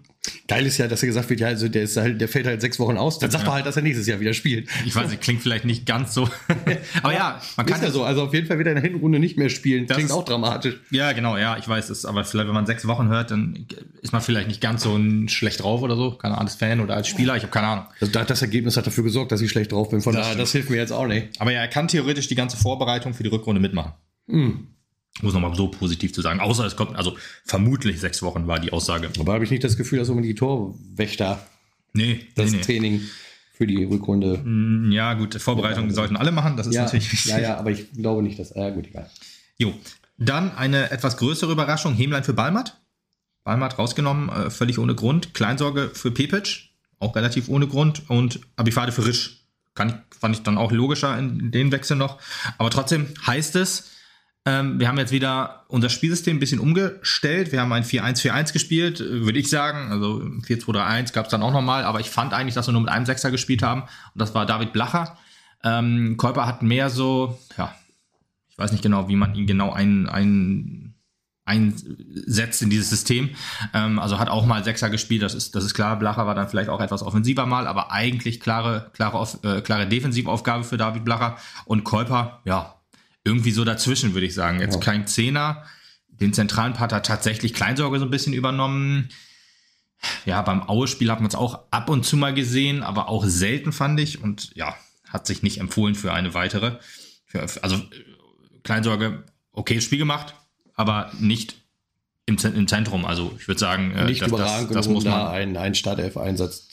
Geil 0.48 0.66
ist 0.66 0.78
ja, 0.78 0.88
dass 0.88 1.02
er 1.02 1.08
gesagt 1.08 1.30
wird, 1.30 1.40
ja, 1.40 1.48
also 1.48 1.70
der, 1.70 1.84
ist 1.84 1.96
halt, 1.98 2.20
der 2.22 2.28
fällt 2.28 2.46
halt 2.46 2.62
sechs 2.62 2.78
Wochen 2.78 2.98
aus. 2.98 3.18
Dann 3.20 3.32
sagt 3.32 3.44
Ja. 3.46 3.48
man 3.48 3.56
halt, 3.56 3.66
dass 3.66 3.78
er 3.78 3.82
nächstes 3.82 4.06
Jahr 4.06 4.20
wieder 4.20 4.34
spielt. 4.34 4.68
Ich 4.86 4.94
weiß, 4.96 5.10
nicht, 5.10 5.22
klingt 5.22 5.42
vielleicht 5.42 5.64
nicht 5.66 5.86
ganz 5.88 6.14
so. 6.14 6.30
aber 7.02 7.14
ja, 7.14 7.42
man 7.58 7.66
kann 7.66 7.80
Ist 7.80 7.86
ja 7.86 7.92
so. 7.92 8.04
Also 8.04 8.24
auf 8.24 8.34
jeden 8.34 8.46
Fall 8.46 8.60
wieder 8.60 8.72
in 8.72 8.76
der 8.82 8.84
Hinrunde 8.84 9.18
nicht 9.18 9.38
mehr 9.38 9.50
spielen. 9.50 9.88
Das 9.88 9.96
Klingt 9.98 10.12
auch 10.12 10.26
dramatisch. 10.26 10.76
Ja, 10.92 11.14
genau, 11.14 11.38
ja, 11.38 11.58
ich 11.58 11.68
weiß 11.68 11.90
es, 11.90 12.06
aber 12.06 12.26
vielleicht, 12.26 12.48
wenn 12.48 12.54
man 12.54 12.66
sechs 12.68 12.86
Wochen 12.86 13.08
hört, 13.08 13.32
dann 13.32 13.66
ist 14.02 14.12
man 14.12 14.22
vielleicht 14.22 14.50
nicht 14.50 14.62
ganz 14.62 14.84
so 14.84 15.00
schlecht 15.28 15.64
drauf 15.64 15.82
oder 15.82 15.96
so, 15.96 16.12
keine 16.12 16.34
Ahnung, 16.36 16.48
als 16.48 16.56
Fan 16.56 16.82
oder 16.82 16.96
als 16.96 17.08
Spieler, 17.08 17.36
ich 17.38 17.44
habe 17.44 17.52
keine 17.52 17.68
Ahnung. 17.68 17.86
Also 18.02 18.12
da- 18.12 18.26
das 18.26 18.42
Ergebnis 18.42 18.76
hat 18.78 18.86
dafür 18.86 19.06
gesorgt, 19.06 19.32
dass 19.32 19.42
ich 19.42 19.50
schlecht 19.50 19.72
drauf 19.72 19.90
bin. 19.90 20.02
Von 20.02 20.14
Das 20.14 20.26
stimmt. 20.28 20.42
das 20.42 20.52
hilft 20.52 20.70
mir 20.70 20.78
jetzt 20.78 20.92
auch 20.92 21.08
nicht. 21.08 21.40
Aber 21.40 21.52
ja, 21.52 21.62
er 21.62 21.70
kann 21.70 21.88
theoretisch 21.88 22.28
die 22.28 22.36
ganze 22.36 22.58
Vorbereitung 22.58 22.99
für 23.14 23.24
die 23.24 23.30
Rückrunde 23.30 23.60
mitmachen. 23.62 23.94
Muss 25.22 25.34
nochmal 25.34 25.56
so 25.56 25.68
positiv 25.70 26.14
zu 26.14 26.22
sagen. 26.22 26.40
Außer 26.40 26.66
es 26.66 26.76
kommt, 26.76 26.96
also 26.96 27.18
vermutlich 27.44 28.00
sechs 28.00 28.22
Wochen 28.22 28.48
war 28.48 28.60
die 28.60 28.72
Aussage. 28.72 29.10
Aber 29.20 29.34
habe 29.34 29.44
ich 29.44 29.52
nicht 29.52 29.64
das 29.64 29.76
Gefühl, 29.78 30.00
dass 30.00 30.10
unbedingt 30.10 30.36
die 30.36 30.40
Torwächter 30.40 31.46
Nee, 31.94 32.28
das 32.36 32.52
nee, 32.52 32.58
nee. 32.58 32.64
Training 32.64 33.02
für 33.54 33.66
die 33.68 33.84
Rückrunde. 33.84 34.44
Ja, 34.94 35.16
gut, 35.16 35.36
Vorbereitung 35.36 35.90
sollten 35.92 36.16
alle 36.16 36.32
machen, 36.32 36.56
das 36.56 36.68
ist 36.68 36.76
Ja, 36.76 36.84
natürlich 36.84 37.12
wichtig. 37.12 37.32
ja, 37.32 37.40
ja, 37.40 37.58
aber 37.58 37.72
ich 37.72 37.92
glaube 37.92 38.22
nicht, 38.24 38.38
dass. 38.40 38.54
Ja, 38.56 38.70
gut, 38.70 38.88
egal. 38.88 39.10
Jo. 39.58 39.74
Dann 40.18 40.56
eine 40.56 40.92
etwas 40.92 41.18
größere 41.18 41.52
Überraschung, 41.52 41.94
Hemlein 41.94 42.24
für 42.24 42.34
Balmat. 42.34 42.80
Balmat 43.44 43.80
rausgenommen, 43.80 44.30
äh, 44.30 44.50
völlig 44.50 44.78
ohne 44.78 44.94
Grund. 44.96 45.34
Kleinsorge 45.34 45.90
für 45.94 46.12
Pepic, 46.12 46.70
auch 47.00 47.16
relativ 47.16 47.50
ohne 47.50 47.68
Grund. 47.68 48.10
Und 48.10 48.40
Abifade 48.56 48.92
für 48.92 49.06
Risch. 49.06 49.39
Kann 49.80 49.90
ich, 49.90 49.96
fand 50.20 50.36
ich 50.36 50.44
dann 50.44 50.58
auch 50.58 50.74
logischer 50.74 51.18
in 51.18 51.52
den 51.52 51.72
Wechsel 51.72 51.96
noch. 51.96 52.20
Aber 52.58 52.70
trotzdem 52.70 53.08
heißt 53.26 53.56
es, 53.56 53.96
Ähm, 54.46 54.80
wir 54.80 54.88
haben 54.88 54.98
jetzt 54.98 55.12
wieder 55.12 55.66
unser 55.68 55.90
Spielsystem 55.90 56.38
ein 56.38 56.40
bisschen 56.40 56.60
umgestellt. 56.60 57.52
Wir 57.52 57.60
haben 57.60 57.74
ein 57.74 57.84
4-1-4-1 57.84 58.54
gespielt, 58.54 59.00
äh, 59.02 59.26
würde 59.26 59.38
ich 59.38 59.50
sagen. 59.50 59.92
Also 59.92 60.22
4-2-3-1 60.48 61.14
gab 61.14 61.26
es 61.26 61.32
dann 61.32 61.44
auch 61.44 61.52
nochmal, 61.52 61.84
aber 61.84 62.00
ich 62.00 62.10
fand 62.10 62.34
eigentlich, 62.34 62.56
dass 62.56 62.68
wir 62.68 62.72
nur 62.72 62.82
mit 62.82 62.90
einem 62.90 63.06
Sechser 63.06 63.32
gespielt 63.32 63.62
haben. 63.64 63.82
Und 63.82 64.22
das 64.22 64.34
war 64.34 64.46
David 64.46 64.72
Blacher. 64.72 65.18
Ähm, 65.64 66.16
Kolper 66.18 66.46
hat 66.46 66.64
mehr 66.64 66.90
so, 66.90 67.38
ja, 67.58 67.76
ich 68.50 68.58
weiß 68.58 68.72
nicht 68.72 68.82
genau, 68.82 69.10
wie 69.10 69.18
man 69.18 69.36
ihn 69.36 69.46
genau 69.46 69.74
ein, 69.74 70.08
ein, 70.08 70.89
einsetzt 71.50 72.62
in 72.62 72.70
dieses 72.70 72.90
System. 72.90 73.32
Ähm, 73.74 74.00
also 74.00 74.20
hat 74.20 74.30
auch 74.30 74.46
mal 74.46 74.64
Sechser 74.64 74.90
gespielt, 74.90 75.24
das 75.24 75.34
ist, 75.34 75.56
das 75.56 75.66
ist 75.66 75.74
klar. 75.74 75.98
Blacher 75.98 76.26
war 76.28 76.36
dann 76.36 76.48
vielleicht 76.48 76.70
auch 76.70 76.80
etwas 76.80 77.02
offensiver 77.04 77.46
mal, 77.46 77.68
aber 77.68 77.92
eigentlich 77.92 78.40
klare, 78.40 78.92
klare, 78.94 79.28
äh, 79.44 79.62
klare 79.62 79.88
Defensivaufgabe 79.88 80.64
für 80.64 80.78
David 80.78 81.04
Blacher. 81.04 81.38
Und 81.66 81.84
Kolper, 81.84 82.42
ja, 82.46 82.76
irgendwie 83.24 83.52
so 83.52 83.66
dazwischen, 83.66 84.14
würde 84.14 84.28
ich 84.28 84.34
sagen. 84.34 84.60
Jetzt 84.60 84.76
ja. 84.76 84.82
kein 84.82 85.08
Zehner. 85.08 85.64
Den 86.08 86.34
zentralen 86.34 86.74
Part 86.74 86.92
hat 86.92 87.06
tatsächlich 87.06 87.54
Kleinsorge 87.54 88.00
so 88.00 88.06
ein 88.06 88.12
bisschen 88.12 88.34
übernommen. 88.34 89.10
Ja, 90.26 90.42
beim 90.42 90.68
Aue-Spiel 90.68 91.12
hat 91.12 91.20
man 91.20 91.28
es 91.28 91.36
auch 91.36 91.66
ab 91.72 91.90
und 91.90 92.06
zu 92.06 92.16
mal 92.16 92.34
gesehen, 92.34 92.84
aber 92.84 93.10
auch 93.10 93.26
selten 93.26 93.72
fand 93.72 94.00
ich. 94.00 94.22
Und 94.22 94.56
ja, 94.56 94.76
hat 95.10 95.28
sich 95.28 95.44
nicht 95.44 95.60
empfohlen 95.60 95.96
für 95.96 96.14
eine 96.14 96.34
weitere. 96.34 96.78
Für, 97.26 97.42
also 97.62 97.82
Kleinsorge, 98.64 99.26
okay, 99.52 99.82
Spiel 99.82 99.98
gemacht, 99.98 100.36
aber 100.80 101.12
nicht 101.20 101.56
im, 102.26 102.38
im 102.38 102.68
Zentrum. 102.68 103.04
Also 103.04 103.34
ich 103.38 103.50
würde 103.50 103.60
sagen, 103.60 103.92
äh, 103.92 104.06
nicht 104.06 104.22
das, 104.22 104.30
überragend, 104.30 104.70
das, 104.70 104.86
das 104.86 104.88
muss 104.88 105.04
man 105.04 105.14
da 105.14 105.30
einen, 105.30 105.58
einen 105.58 105.76
Startelf-Einsatz 105.76 106.70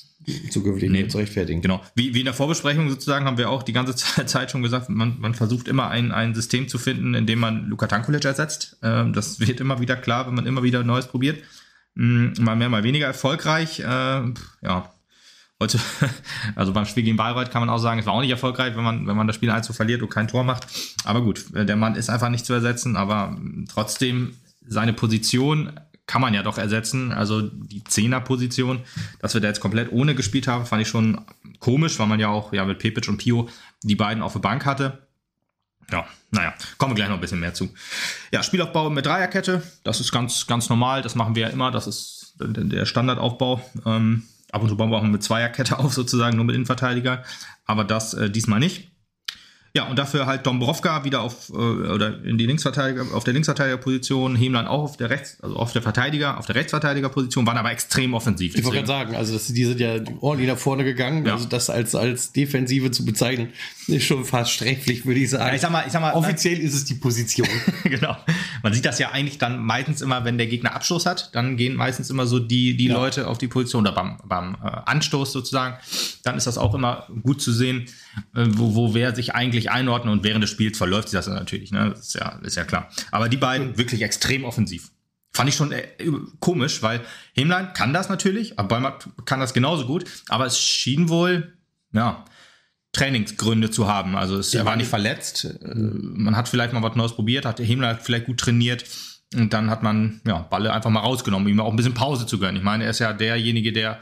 zukünftig 0.50 0.90
nee, 0.90 1.08
zu 1.08 1.18
rechtfertigen. 1.18 1.60
Genau. 1.60 1.82
Wie, 1.96 2.14
wie 2.14 2.20
in 2.20 2.24
der 2.24 2.34
Vorbesprechung 2.34 2.88
sozusagen 2.88 3.26
haben 3.26 3.36
wir 3.36 3.50
auch 3.50 3.64
die 3.64 3.72
ganze 3.72 3.96
Zeit 4.26 4.52
schon 4.52 4.62
gesagt, 4.62 4.88
man, 4.88 5.18
man 5.18 5.34
versucht 5.34 5.66
immer 5.66 5.88
ein, 5.88 6.12
ein 6.12 6.36
System 6.36 6.68
zu 6.68 6.78
finden, 6.78 7.14
in 7.14 7.26
dem 7.26 7.40
man 7.40 7.66
Luka 7.66 7.88
Tankulic 7.88 8.24
ersetzt. 8.24 8.78
Ähm, 8.82 9.12
das 9.12 9.40
wird 9.40 9.58
immer 9.58 9.80
wieder 9.80 9.96
klar, 9.96 10.28
wenn 10.28 10.34
man 10.34 10.46
immer 10.46 10.62
wieder 10.62 10.84
Neues 10.84 11.08
probiert. 11.08 11.42
Mm, 11.94 12.28
mal 12.38 12.54
mehr, 12.54 12.68
mal 12.68 12.84
weniger 12.84 13.06
erfolgreich. 13.06 13.80
Äh, 13.80 13.84
ja, 13.84 14.94
heute, 15.60 15.80
also 16.56 16.72
beim 16.72 16.86
Spiel 16.86 17.02
gegen 17.02 17.16
Bayreuth 17.16 17.50
kann 17.50 17.60
man 17.60 17.70
auch 17.70 17.78
sagen, 17.78 18.00
es 18.00 18.06
war 18.06 18.14
auch 18.14 18.20
nicht 18.20 18.30
erfolgreich, 18.30 18.76
wenn 18.76 18.84
man, 18.84 19.06
wenn 19.06 19.16
man 19.16 19.26
das 19.26 19.36
Spiel 19.36 19.50
1 19.50 19.74
verliert 19.74 20.02
und 20.02 20.10
kein 20.10 20.28
Tor 20.28 20.44
macht. 20.44 20.66
Aber 21.04 21.22
gut, 21.22 21.46
der 21.52 21.76
Mann 21.76 21.94
ist 21.94 22.10
einfach 22.10 22.28
nicht 22.28 22.46
zu 22.46 22.52
ersetzen, 22.52 22.96
aber 22.96 23.36
trotzdem 23.68 24.36
seine 24.66 24.92
Position 24.92 25.78
kann 26.06 26.20
man 26.20 26.34
ja 26.34 26.42
doch 26.42 26.58
ersetzen. 26.58 27.12
Also 27.12 27.42
die 27.42 27.82
Zehner-Position, 27.82 28.80
dass 29.20 29.34
wir 29.34 29.40
da 29.40 29.48
jetzt 29.48 29.60
komplett 29.60 29.90
ohne 29.92 30.14
gespielt 30.14 30.46
haben, 30.46 30.66
fand 30.66 30.82
ich 30.82 30.88
schon 30.88 31.20
komisch, 31.58 31.98
weil 31.98 32.06
man 32.06 32.20
ja 32.20 32.28
auch 32.28 32.52
ja, 32.52 32.64
mit 32.64 32.78
Pepic 32.78 33.08
und 33.08 33.18
Pio 33.18 33.48
die 33.82 33.96
beiden 33.96 34.22
auf 34.22 34.32
der 34.32 34.40
Bank 34.40 34.64
hatte. 34.64 35.06
Ja, 35.90 36.04
naja, 36.30 36.52
kommen 36.78 36.92
wir 36.92 36.96
gleich 36.96 37.08
noch 37.08 37.16
ein 37.16 37.20
bisschen 37.20 37.40
mehr 37.40 37.54
zu. 37.54 37.68
Ja, 38.32 38.42
Spielaufbau 38.42 38.90
mit 38.90 39.06
Dreierkette, 39.06 39.62
das 39.84 40.00
ist 40.00 40.10
ganz, 40.10 40.46
ganz 40.46 40.68
normal, 40.68 41.02
das 41.02 41.14
machen 41.14 41.36
wir 41.36 41.42
ja 41.42 41.48
immer, 41.48 41.70
das 41.70 41.86
ist 41.86 42.34
der 42.40 42.86
Standardaufbau. 42.86 43.64
Ähm, 43.84 44.24
ab 44.52 44.62
und 44.62 44.68
zu 44.68 44.76
bauen 44.76 44.90
wir 44.90 44.98
auch 44.98 45.02
mit 45.02 45.22
Zweierkette 45.22 45.78
auf, 45.80 45.92
sozusagen, 45.92 46.36
nur 46.36 46.44
mit 46.44 46.54
Innenverteidiger, 46.54 47.22
aber 47.64 47.84
das 47.84 48.14
äh, 48.14 48.30
diesmal 48.30 48.60
nicht. 48.60 48.90
Ja, 49.76 49.84
und 49.84 49.98
dafür 49.98 50.24
halt 50.24 50.46
Dombrovka 50.46 51.04
wieder 51.04 51.20
auf 51.20 51.50
äh, 51.50 51.52
oder 51.52 52.24
in 52.24 52.38
die 52.38 52.46
Linksverteidiger, 52.46 53.04
auf 53.12 53.24
der 53.24 53.34
Linksverteidigerposition, 53.34 54.34
Hemland 54.34 54.66
auch 54.66 54.84
auf 54.84 54.96
der 54.96 55.10
Rechts, 55.10 55.36
also 55.42 55.54
auf 55.56 55.74
der 55.74 55.82
Verteidiger, 55.82 56.38
auf 56.38 56.46
der 56.46 56.54
Rechtsverteidigerposition, 56.54 57.46
waren 57.46 57.58
aber 57.58 57.72
extrem 57.72 58.14
offensiv. 58.14 58.54
Ich 58.54 58.64
wollte 58.64 58.78
gerade 58.78 58.86
sagen, 58.86 59.14
also 59.14 59.34
das, 59.34 59.48
die 59.48 59.64
sind 59.66 59.78
ja 59.78 59.96
ordentlich 60.22 60.48
nach 60.48 60.56
vorne 60.56 60.82
gegangen. 60.82 61.26
Ja. 61.26 61.34
Also 61.34 61.46
das 61.46 61.68
als, 61.68 61.94
als 61.94 62.32
Defensive 62.32 62.90
zu 62.90 63.04
bezeichnen, 63.04 63.50
ist 63.86 64.04
schon 64.04 64.24
fast 64.24 64.50
sträflich, 64.50 65.04
würde 65.04 65.20
ich 65.20 65.28
sagen. 65.28 65.48
Ja, 65.48 65.54
ich 65.54 65.60
sag 65.60 65.70
mal, 65.70 65.84
ich 65.86 65.92
sag 65.92 66.00
mal, 66.00 66.14
offiziell 66.14 66.58
ist 66.58 66.72
es 66.72 66.86
die 66.86 66.94
Position. 66.94 67.46
genau. 67.84 68.16
Man 68.62 68.72
sieht 68.72 68.86
das 68.86 68.98
ja 68.98 69.10
eigentlich 69.10 69.36
dann 69.36 69.62
meistens 69.62 70.00
immer, 70.00 70.24
wenn 70.24 70.38
der 70.38 70.46
Gegner 70.46 70.74
Abschluss 70.74 71.04
hat, 71.04 71.34
dann 71.34 71.58
gehen 71.58 71.76
meistens 71.76 72.08
immer 72.08 72.26
so 72.26 72.38
die, 72.38 72.78
die 72.78 72.86
ja. 72.86 72.94
Leute 72.94 73.28
auf 73.28 73.36
die 73.36 73.48
Position 73.48 73.82
oder 73.82 73.92
beim, 73.92 74.16
beim 74.24 74.54
äh, 74.54 74.68
Anstoß 74.86 75.32
sozusagen. 75.32 75.76
Dann 76.24 76.38
ist 76.38 76.46
das 76.46 76.56
auch 76.56 76.74
immer 76.74 77.06
gut 77.22 77.42
zu 77.42 77.52
sehen, 77.52 77.88
äh, 78.34 78.46
wo, 78.48 78.74
wo 78.74 78.94
wer 78.94 79.14
sich 79.14 79.34
eigentlich 79.34 79.65
richtig 79.66 79.70
einordnen 79.70 80.12
und 80.12 80.24
während 80.24 80.42
des 80.42 80.50
Spiels 80.50 80.78
verläuft 80.78 81.08
sich 81.08 81.18
das 81.18 81.26
natürlich, 81.26 81.72
ne? 81.72 81.90
Das 81.90 82.08
ist 82.08 82.14
ja, 82.14 82.38
ist 82.42 82.56
ja 82.56 82.64
klar. 82.64 82.88
Aber 83.10 83.28
die 83.28 83.36
beiden 83.36 83.76
wirklich 83.78 84.02
extrem 84.02 84.44
offensiv. 84.44 84.90
Fand 85.32 85.48
ich 85.48 85.54
schon 85.54 85.72
äh, 85.72 85.86
komisch, 86.40 86.82
weil 86.82 87.00
Hemlein 87.34 87.72
kann 87.74 87.92
das 87.92 88.08
natürlich, 88.08 88.58
aber 88.58 88.68
Bäumert 88.68 89.08
kann 89.26 89.40
das 89.40 89.52
genauso 89.52 89.86
gut, 89.86 90.04
aber 90.28 90.46
es 90.46 90.58
schien 90.58 91.08
wohl, 91.08 91.52
ja, 91.92 92.24
Trainingsgründe 92.92 93.70
zu 93.70 93.86
haben. 93.86 94.16
Also 94.16 94.38
es, 94.38 94.54
er 94.54 94.64
war 94.64 94.76
nicht 94.76 94.88
verletzt. 94.88 95.44
Äh, 95.44 95.74
man 95.74 96.36
hat 96.36 96.48
vielleicht 96.48 96.72
mal 96.72 96.82
was 96.82 96.96
Neues 96.96 97.12
probiert, 97.12 97.44
hat 97.44 97.60
Hemlein 97.60 97.98
vielleicht 98.00 98.26
gut 98.26 98.38
trainiert. 98.38 98.84
Und 99.34 99.52
dann 99.52 99.70
hat 99.70 99.82
man 99.82 100.20
ja, 100.26 100.38
Balle 100.38 100.72
einfach 100.72 100.88
mal 100.88 101.00
rausgenommen, 101.00 101.48
ihm 101.48 101.60
auch 101.60 101.70
ein 101.70 101.76
bisschen 101.76 101.94
Pause 101.94 102.26
zu 102.26 102.38
gönnen. 102.38 102.56
Ich 102.56 102.62
meine, 102.62 102.84
er 102.84 102.90
ist 102.90 103.00
ja 103.00 103.12
derjenige, 103.12 103.72
der 103.72 103.98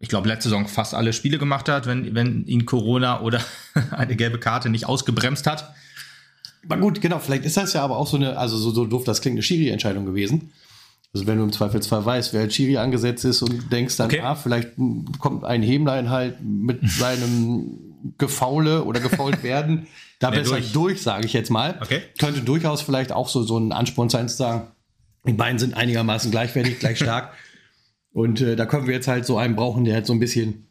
ich 0.00 0.08
glaube, 0.08 0.28
letzte 0.28 0.48
Saison 0.48 0.68
fast 0.68 0.94
alle 0.94 1.12
Spiele 1.12 1.38
gemacht 1.38 1.68
hat, 1.68 1.86
wenn, 1.86 2.14
wenn 2.14 2.46
ihn 2.46 2.66
Corona 2.66 3.20
oder 3.20 3.40
eine 3.90 4.16
gelbe 4.16 4.38
Karte 4.38 4.68
nicht 4.68 4.86
ausgebremst 4.86 5.46
hat. 5.46 5.74
Aber 6.68 6.78
gut, 6.78 7.00
genau, 7.00 7.18
vielleicht 7.18 7.44
ist 7.44 7.56
das 7.56 7.72
ja 7.72 7.82
aber 7.82 7.96
auch 7.96 8.06
so 8.06 8.16
eine, 8.16 8.36
also 8.36 8.56
so, 8.56 8.70
so 8.72 8.86
doof 8.86 9.04
das 9.04 9.20
klingt, 9.20 9.34
eine 9.34 9.42
Schiri-Entscheidung 9.42 10.04
gewesen. 10.04 10.50
Also 11.14 11.26
wenn 11.26 11.38
du 11.38 11.44
im 11.44 11.52
Zweifelsfall 11.52 12.04
weißt, 12.04 12.34
wer 12.34 12.42
als 12.42 12.54
Schiri 12.54 12.76
angesetzt 12.76 13.24
ist 13.24 13.40
und 13.40 13.72
denkst 13.72 13.96
dann, 13.96 14.06
okay. 14.06 14.20
ah, 14.20 14.34
vielleicht 14.34 14.72
kommt 15.18 15.44
ein 15.44 15.62
Hämlein 15.62 16.10
halt 16.10 16.42
mit 16.42 16.80
seinem 16.90 17.78
Gefaule 18.18 18.84
oder 18.84 19.00
gefault 19.00 19.42
werden, 19.42 19.86
da 20.18 20.30
besser 20.30 20.56
durch, 20.56 20.72
durch 20.72 21.02
sage 21.02 21.24
ich 21.24 21.32
jetzt 21.32 21.50
mal. 21.50 21.78
Okay. 21.80 22.02
Könnte 22.18 22.42
durchaus 22.42 22.82
vielleicht 22.82 23.12
auch 23.12 23.28
so, 23.28 23.42
so 23.44 23.56
ein 23.58 23.72
Ansporn 23.72 24.10
sein 24.10 24.28
zu 24.28 24.36
sagen, 24.36 24.68
die 25.26 25.32
beiden 25.32 25.58
sind 25.58 25.74
einigermaßen 25.74 26.30
gleichwertig, 26.30 26.78
gleich 26.78 26.98
stark. 26.98 27.32
Und 28.16 28.40
äh, 28.40 28.56
da 28.56 28.64
können 28.64 28.86
wir 28.86 28.94
jetzt 28.94 29.08
halt 29.08 29.26
so 29.26 29.36
einen 29.36 29.56
brauchen, 29.56 29.84
der 29.84 29.92
halt 29.92 30.06
so 30.06 30.14
ein 30.14 30.18
bisschen 30.18 30.66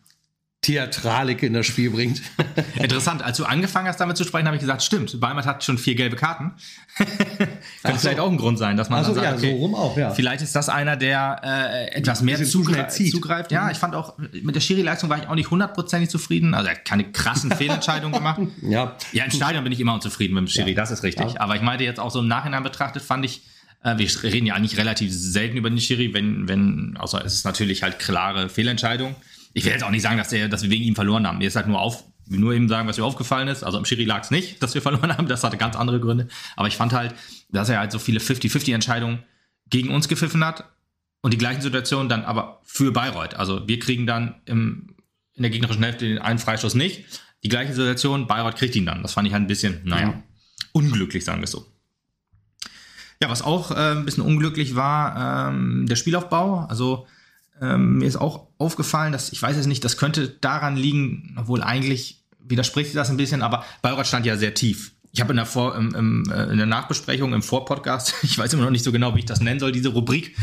Theatralik 0.62 1.44
in 1.44 1.54
das 1.54 1.68
Spiel 1.68 1.92
bringt. 1.92 2.24
Interessant, 2.76 3.24
als 3.24 3.38
du 3.38 3.46
angefangen 3.46 3.88
hast 3.88 4.00
damit 4.00 4.18
zu 4.18 4.24
sprechen, 4.24 4.48
habe 4.48 4.56
ich 4.56 4.62
gesagt, 4.62 4.82
stimmt, 4.82 5.22
Weimar 5.22 5.46
hat 5.46 5.64
schon 5.64 5.78
vier 5.78 5.94
gelbe 5.94 6.16
Karten. 6.16 6.54
Könnte 7.84 8.00
vielleicht 8.00 8.20
auch 8.20 8.32
ein 8.32 8.38
Grund 8.38 8.58
sein, 8.58 8.78
dass 8.78 8.90
man 8.90 8.98
also, 8.98 9.14
dann 9.14 9.24
sagt, 9.24 9.44
ja, 9.44 9.50
okay, 9.50 9.58
so 9.60 9.64
rum 9.64 9.76
auch, 9.76 9.96
ja. 9.96 10.10
vielleicht 10.10 10.42
ist 10.42 10.56
das 10.56 10.70
einer, 10.70 10.98
der 10.98 11.40
äh, 11.44 11.96
etwas 11.96 12.24
mehr 12.24 12.44
zugre 12.44 12.88
zugreift. 12.88 13.52
Ja, 13.52 13.70
ich 13.70 13.78
fand 13.78 13.94
auch, 13.94 14.18
mit 14.18 14.56
der 14.56 14.62
Schiri-Leistung 14.62 15.12
war 15.12 15.20
ich 15.20 15.28
auch 15.28 15.36
nicht 15.36 15.52
hundertprozentig 15.52 16.10
zufrieden. 16.10 16.56
Also 16.56 16.70
er 16.70 16.78
hat 16.78 16.86
keine 16.86 17.12
krassen 17.12 17.52
Fehlentscheidungen 17.56 18.18
gemacht. 18.18 18.42
Ja. 18.64 18.96
ja, 19.12 19.24
im 19.24 19.30
Stadion 19.30 19.64
bin 19.64 19.72
ich 19.72 19.80
immer 19.80 19.94
unzufrieden 19.94 20.34
mit 20.34 20.46
dem 20.46 20.48
Schiri, 20.48 20.72
ja. 20.72 20.76
das 20.78 20.90
ist 20.90 21.04
richtig. 21.04 21.34
Ja. 21.34 21.42
Aber 21.42 21.56
ich 21.56 21.62
meinte 21.62 21.84
jetzt 21.84 22.00
auch 22.00 22.10
so 22.10 22.22
im 22.22 22.28
Nachhinein 22.28 22.64
betrachtet, 22.64 23.04
fand 23.04 23.24
ich, 23.24 23.44
wir 23.86 24.24
reden 24.24 24.48
ja 24.48 24.56
eigentlich 24.56 24.78
relativ 24.78 25.12
selten 25.13 25.58
über 25.58 25.69
den 25.69 25.80
Schiri, 25.80 26.13
wenn, 26.13 26.48
wenn, 26.48 26.98
außer 26.98 27.24
es 27.24 27.34
ist 27.34 27.45
natürlich 27.45 27.84
halt 27.84 28.00
klare 28.00 28.50
Fehlentscheidung. 28.50 29.15
Ich 29.54 29.63
will 29.63 29.71
jetzt 29.71 29.84
auch 29.84 29.91
nicht 29.91 30.02
sagen, 30.02 30.17
dass, 30.17 30.30
der, 30.30 30.50
dass 30.50 30.63
wir 30.63 30.69
wegen 30.71 30.84
ihm 30.84 30.95
verloren 30.95 31.28
haben. 31.28 31.38
Mir 31.38 31.48
ist 31.48 31.56
halt 31.56 31.67
nur 31.67 31.80
auf, 31.80 32.04
nur 32.28 32.54
eben 32.54 32.67
sagen, 32.67 32.88
was 32.88 32.98
mir 32.98 33.06
aufgefallen 33.06 33.48
ist. 33.48 33.63
Also 33.63 33.78
am 33.78 33.86
Schiri 33.86 34.04
lag 34.04 34.24
es 34.24 34.32
nicht, 34.32 34.62
dass 34.63 34.74
wir 34.74 34.82
verloren 34.82 35.15
haben. 35.15 35.28
Das 35.28 35.43
hatte 35.43 35.58
ganz 35.58 35.76
andere 35.76 36.00
Gründe. 36.00 36.28
Aber 36.56 36.67
ich 36.67 36.78
fand 36.78 36.93
halt, 36.93 37.13
dass 37.50 37.69
er 37.69 37.80
halt 37.80 37.91
so 37.91 38.00
viele 38.00 38.19
50-50-Entscheidungen 38.19 39.19
gegen 39.69 39.89
uns 39.89 40.08
gepfiffen 40.08 40.43
hat 40.43 40.65
und 41.21 41.34
die 41.34 41.38
gleichen 41.38 41.62
Situationen 41.62 42.10
dann 42.10 42.24
aber 42.24 42.62
für 42.63 42.91
Bayreuth. 42.91 43.36
Also 43.36 43.67
wir 43.67 43.80
kriegen 43.80 44.08
dann 44.08 44.41
im, 44.45 44.95
in 45.34 45.43
der 45.43 45.52
gegnerischen 45.52 45.84
Hälfte 45.84 46.08
den 46.08 46.17
einen 46.17 46.39
Freistoß 46.39 46.74
nicht. 46.74 47.06
Die 47.43 47.50
gleiche 47.50 47.74
Situation, 47.74 48.26
Bayreuth 48.26 48.56
kriegt 48.56 48.76
ihn 48.76 48.88
dann. 48.88 49.04
Das 49.04 49.13
fand 49.13 49.28
ich 49.28 49.34
halt 49.34 49.43
ein 49.43 49.48
bisschen, 49.48 49.82
naja, 49.84 50.24
unglücklich, 50.71 51.24
sagen 51.24 51.41
wir 51.41 51.45
es 51.45 51.52
so. 51.52 51.75
Ja, 53.26 53.32
was 53.32 53.42
auch 53.42 53.72
äh, 53.72 53.94
ein 53.94 54.06
bisschen 54.06 54.24
unglücklich 54.24 54.76
war, 54.76 55.50
ähm, 55.50 55.88
der 55.88 55.96
Spielaufbau. 55.96 56.68
Also 56.70 57.08
ähm, 57.60 57.98
mir 57.98 58.06
ist 58.06 58.18
auch 58.18 58.46
aufgefallen, 58.60 59.12
dass 59.14 59.32
ich 59.32 59.42
weiß 59.42 59.56
jetzt 59.56 59.66
nicht, 59.66 59.84
das 59.84 59.98
könnte 59.98 60.30
daran 60.30 60.78
liegen, 60.78 61.36
obwohl 61.40 61.64
eigentlich 61.64 62.22
widerspricht 62.38 62.96
das 62.96 63.10
ein 63.10 63.18
bisschen, 63.18 63.42
aber 63.42 63.66
Bayreuth 63.82 64.06
stand 64.06 64.28
ja 64.28 64.38
sehr 64.38 64.54
tief. 64.54 64.92
Ich 65.12 65.22
habe 65.22 65.34
in, 65.34 65.38
der 65.38 65.48
Vor, 65.48 65.76
im, 65.76 65.96
im, 65.96 66.32
äh, 66.32 66.44
in 66.52 66.58
der 66.58 66.68
Nachbesprechung 66.68 67.34
im 67.34 67.42
Vorpodcast, 67.42 68.14
ich 68.22 68.38
weiß 68.38 68.54
immer 68.54 68.66
noch 68.66 68.70
nicht 68.70 68.86
so 68.86 68.92
genau, 68.92 69.16
wie 69.16 69.20
ich 69.20 69.26
das 69.26 69.42
nennen 69.42 69.60
soll, 69.60 69.72
diese 69.72 69.90
Rubrik, 69.90 70.36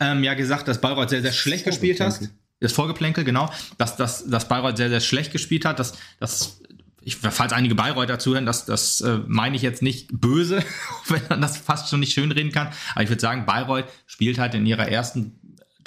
ähm, 0.00 0.24
ja 0.24 0.32
gesagt, 0.32 0.66
dass 0.66 0.80
Bayreuth 0.80 1.10
sehr, 1.10 1.20
sehr 1.20 1.32
schlecht 1.32 1.66
gespielt 1.66 2.00
hat. 2.00 2.20
Das 2.60 2.72
Vorgeplänkel, 2.72 3.24
genau. 3.24 3.50
Dass, 3.76 3.96
dass, 3.96 4.26
dass 4.26 4.48
Bayreuth 4.48 4.78
sehr, 4.78 4.88
sehr 4.88 5.00
schlecht 5.00 5.32
gespielt 5.32 5.66
hat. 5.66 5.78
Dass, 5.78 5.92
dass 6.18 6.62
ich, 7.02 7.16
falls 7.16 7.52
einige 7.52 7.74
Bayreuther 7.74 8.18
zuhören, 8.18 8.44
das, 8.44 8.66
das 8.66 9.00
äh, 9.00 9.20
meine 9.26 9.56
ich 9.56 9.62
jetzt 9.62 9.82
nicht 9.82 10.08
böse, 10.12 10.62
wenn 11.08 11.22
man 11.28 11.40
das 11.40 11.56
fast 11.56 11.88
schon 11.88 12.00
nicht 12.00 12.12
schönreden 12.12 12.52
kann. 12.52 12.68
Aber 12.92 13.02
ich 13.02 13.08
würde 13.08 13.20
sagen, 13.20 13.46
Bayreuth 13.46 13.86
spielt 14.06 14.38
halt 14.38 14.54
in 14.54 14.66
ihrer 14.66 14.88
ersten 14.88 15.39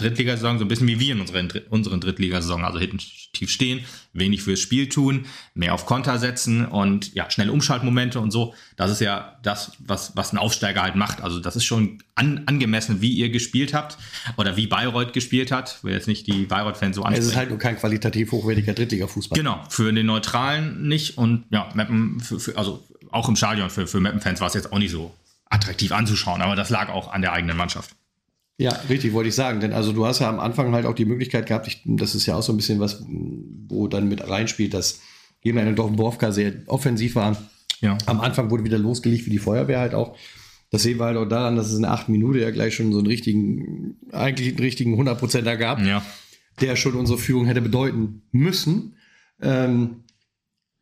Drittligasaison 0.04 0.60
so 0.60 0.66
ein 0.66 0.68
bisschen 0.68 0.88
wie 0.88 1.00
wir 1.00 1.14
in 1.14 1.22
unseren, 1.22 1.50
unseren 1.70 2.02
Drittligasaison. 2.02 2.64
Also 2.64 2.80
hinten 2.80 3.00
tief 3.34 3.50
stehen, 3.50 3.84
wenig 4.14 4.44
fürs 4.44 4.60
Spiel 4.60 4.90
tun, 4.90 5.26
mehr 5.56 5.74
auf 5.74 5.86
Konter 5.86 6.20
setzen 6.20 6.66
und 6.66 7.14
ja, 7.14 7.30
schnelle 7.32 7.52
Umschaltmomente 7.52 8.20
und 8.20 8.32
so. 8.32 8.54
Das 8.76 8.92
ist 8.92 9.02
ja 9.02 9.40
das, 9.44 9.72
was, 9.80 10.16
was 10.16 10.34
ein 10.34 10.38
Aufsteiger 10.38 10.84
halt 10.84 10.96
macht. 10.96 11.22
Also 11.22 11.40
das 11.40 11.56
ist 11.56 11.66
schon 11.66 12.00
an, 12.16 12.44
angemessen, 12.46 13.02
wie 13.02 13.14
ihr 13.14 13.30
gespielt 13.30 13.74
habt 13.74 13.98
oder 14.38 14.56
wie 14.56 14.68
Bayreuth 14.68 15.14
gespielt 15.14 15.52
hat. 15.52 15.78
Ich 15.78 15.84
will 15.84 15.94
jetzt 15.94 16.08
nicht 16.08 16.28
die 16.28 16.46
Bayreuth-Fans 16.46 16.96
so 16.96 17.04
ansprechen. 17.04 17.24
Es 17.24 17.32
ist 17.32 17.36
halt 17.36 17.50
nur 17.50 17.60
kein 17.60 17.78
qualitativ 17.78 18.32
hochwertiger 18.32 18.74
Drittliga-Fußball. 18.74 19.38
Genau, 19.38 19.64
für 19.70 19.92
den 19.92 20.06
Neutralen 20.06 20.88
nicht 20.88 21.18
und 21.18 21.46
ja, 21.50 21.70
Mappen, 21.74 22.20
für, 22.20 22.40
für, 22.40 22.58
also 22.58 22.84
auch 23.10 23.30
im 23.30 23.36
Stadion 23.36 23.70
für, 23.70 23.88
für 23.88 24.00
Mappen-Fans 24.00 24.42
war 24.42 24.48
es 24.48 24.54
jetzt 24.54 24.72
auch 24.72 24.80
nicht 24.80 24.92
so 24.92 25.14
attraktiv 25.50 25.92
anzuschauen, 25.92 26.42
aber 26.42 26.56
das 26.56 26.70
lag 26.70 26.90
auch 26.90 27.12
an 27.12 27.22
der 27.22 27.34
eigenen 27.34 27.56
Mannschaft. 27.56 27.92
Ja, 28.58 28.72
richtig, 28.90 29.14
wollte 29.14 29.30
ich 29.30 29.36
sagen. 29.36 29.60
Denn 29.60 29.74
also 29.74 29.92
du 29.94 30.06
hast 30.06 30.20
ja 30.20 30.30
am 30.30 30.40
Anfang 30.40 30.74
halt 30.74 30.86
auch 30.86 30.96
die 30.96 31.06
Möglichkeit 31.06 31.48
gehabt, 31.48 31.68
ich, 31.68 31.82
das 31.86 32.16
ist 32.16 32.26
ja 32.26 32.36
auch 32.36 32.44
so 32.44 32.54
ein 32.54 32.58
bisschen 32.58 32.80
was, 32.80 33.04
wo 33.68 33.88
dann 33.88 34.08
mit 34.08 34.28
reinspielt, 34.28 34.74
dass 34.74 35.02
Gegner 35.42 35.64
in 35.64 35.76
Dorfenborfka 35.76 36.32
sehr 36.32 36.54
offensiv 36.68 37.16
waren. 37.16 37.36
Ja. 37.82 37.98
Am 38.06 38.22
Anfang 38.22 38.50
wurde 38.50 38.64
wieder 38.64 38.78
losgelegt 38.78 39.26
wie 39.26 39.32
die 39.32 39.40
Feuerwehr 39.40 39.80
halt 39.80 39.94
auch. 39.94 40.16
Das 40.70 40.84
sehen 40.84 41.00
wir 41.00 41.06
halt 41.06 41.18
auch 41.18 41.28
daran, 41.28 41.56
dass 41.56 41.68
es 41.68 41.76
in 41.76 41.84
der 41.84 41.92
achten 41.92 42.12
Minute 42.12 42.40
ja 42.40 42.50
gleich 42.50 42.74
schon 42.74 42.94
so 42.94 43.00
einen 43.00 43.08
richtigen, 43.08 43.98
eigentlich 44.12 44.50
einen 44.50 44.60
richtigen 44.60 45.00
100%er 45.00 45.58
gab, 45.58 45.80
ja. 45.82 46.04
der 46.62 46.76
schon 46.76 46.96
unsere 46.96 47.20
Führung 47.20 47.46
hätte 47.46 47.62
bedeuten 47.62 48.24
müssen. 48.32 48.96
Ähm, 49.42 50.03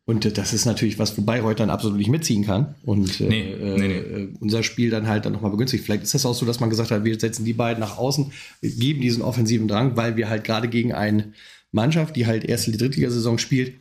und 0.04 0.36
das 0.36 0.52
ist 0.52 0.64
natürlich 0.64 0.98
was, 0.98 1.16
wo 1.16 1.22
Bayreuth 1.22 1.60
dann 1.60 1.70
absolut 1.70 1.96
nicht 1.96 2.10
mitziehen 2.10 2.44
kann. 2.44 2.74
Und 2.82 3.20
äh, 3.20 3.28
nee, 3.28 3.56
nee, 3.60 3.88
nee. 3.88 3.98
Äh, 3.98 4.28
unser 4.40 4.64
Spiel 4.64 4.90
dann 4.90 5.06
halt 5.06 5.24
dann 5.24 5.32
nochmal 5.32 5.52
begünstigt. 5.52 5.84
Vielleicht 5.84 6.02
ist 6.02 6.14
das 6.14 6.26
auch 6.26 6.34
so, 6.34 6.44
dass 6.44 6.58
man 6.58 6.70
gesagt 6.70 6.90
hat, 6.90 7.04
wir 7.04 7.18
setzen 7.18 7.44
die 7.44 7.52
beiden 7.52 7.80
nach 7.80 7.98
außen, 7.98 8.32
geben 8.62 9.00
diesen 9.00 9.22
offensiven 9.22 9.68
Drang, 9.68 9.96
weil 9.96 10.16
wir 10.16 10.28
halt 10.28 10.42
gerade 10.42 10.68
gegen 10.68 10.92
eine 10.92 11.32
Mannschaft, 11.70 12.16
die 12.16 12.26
halt 12.26 12.44
erste 12.44 12.72
Drittligasaison 12.72 13.38
spielt, 13.38 13.74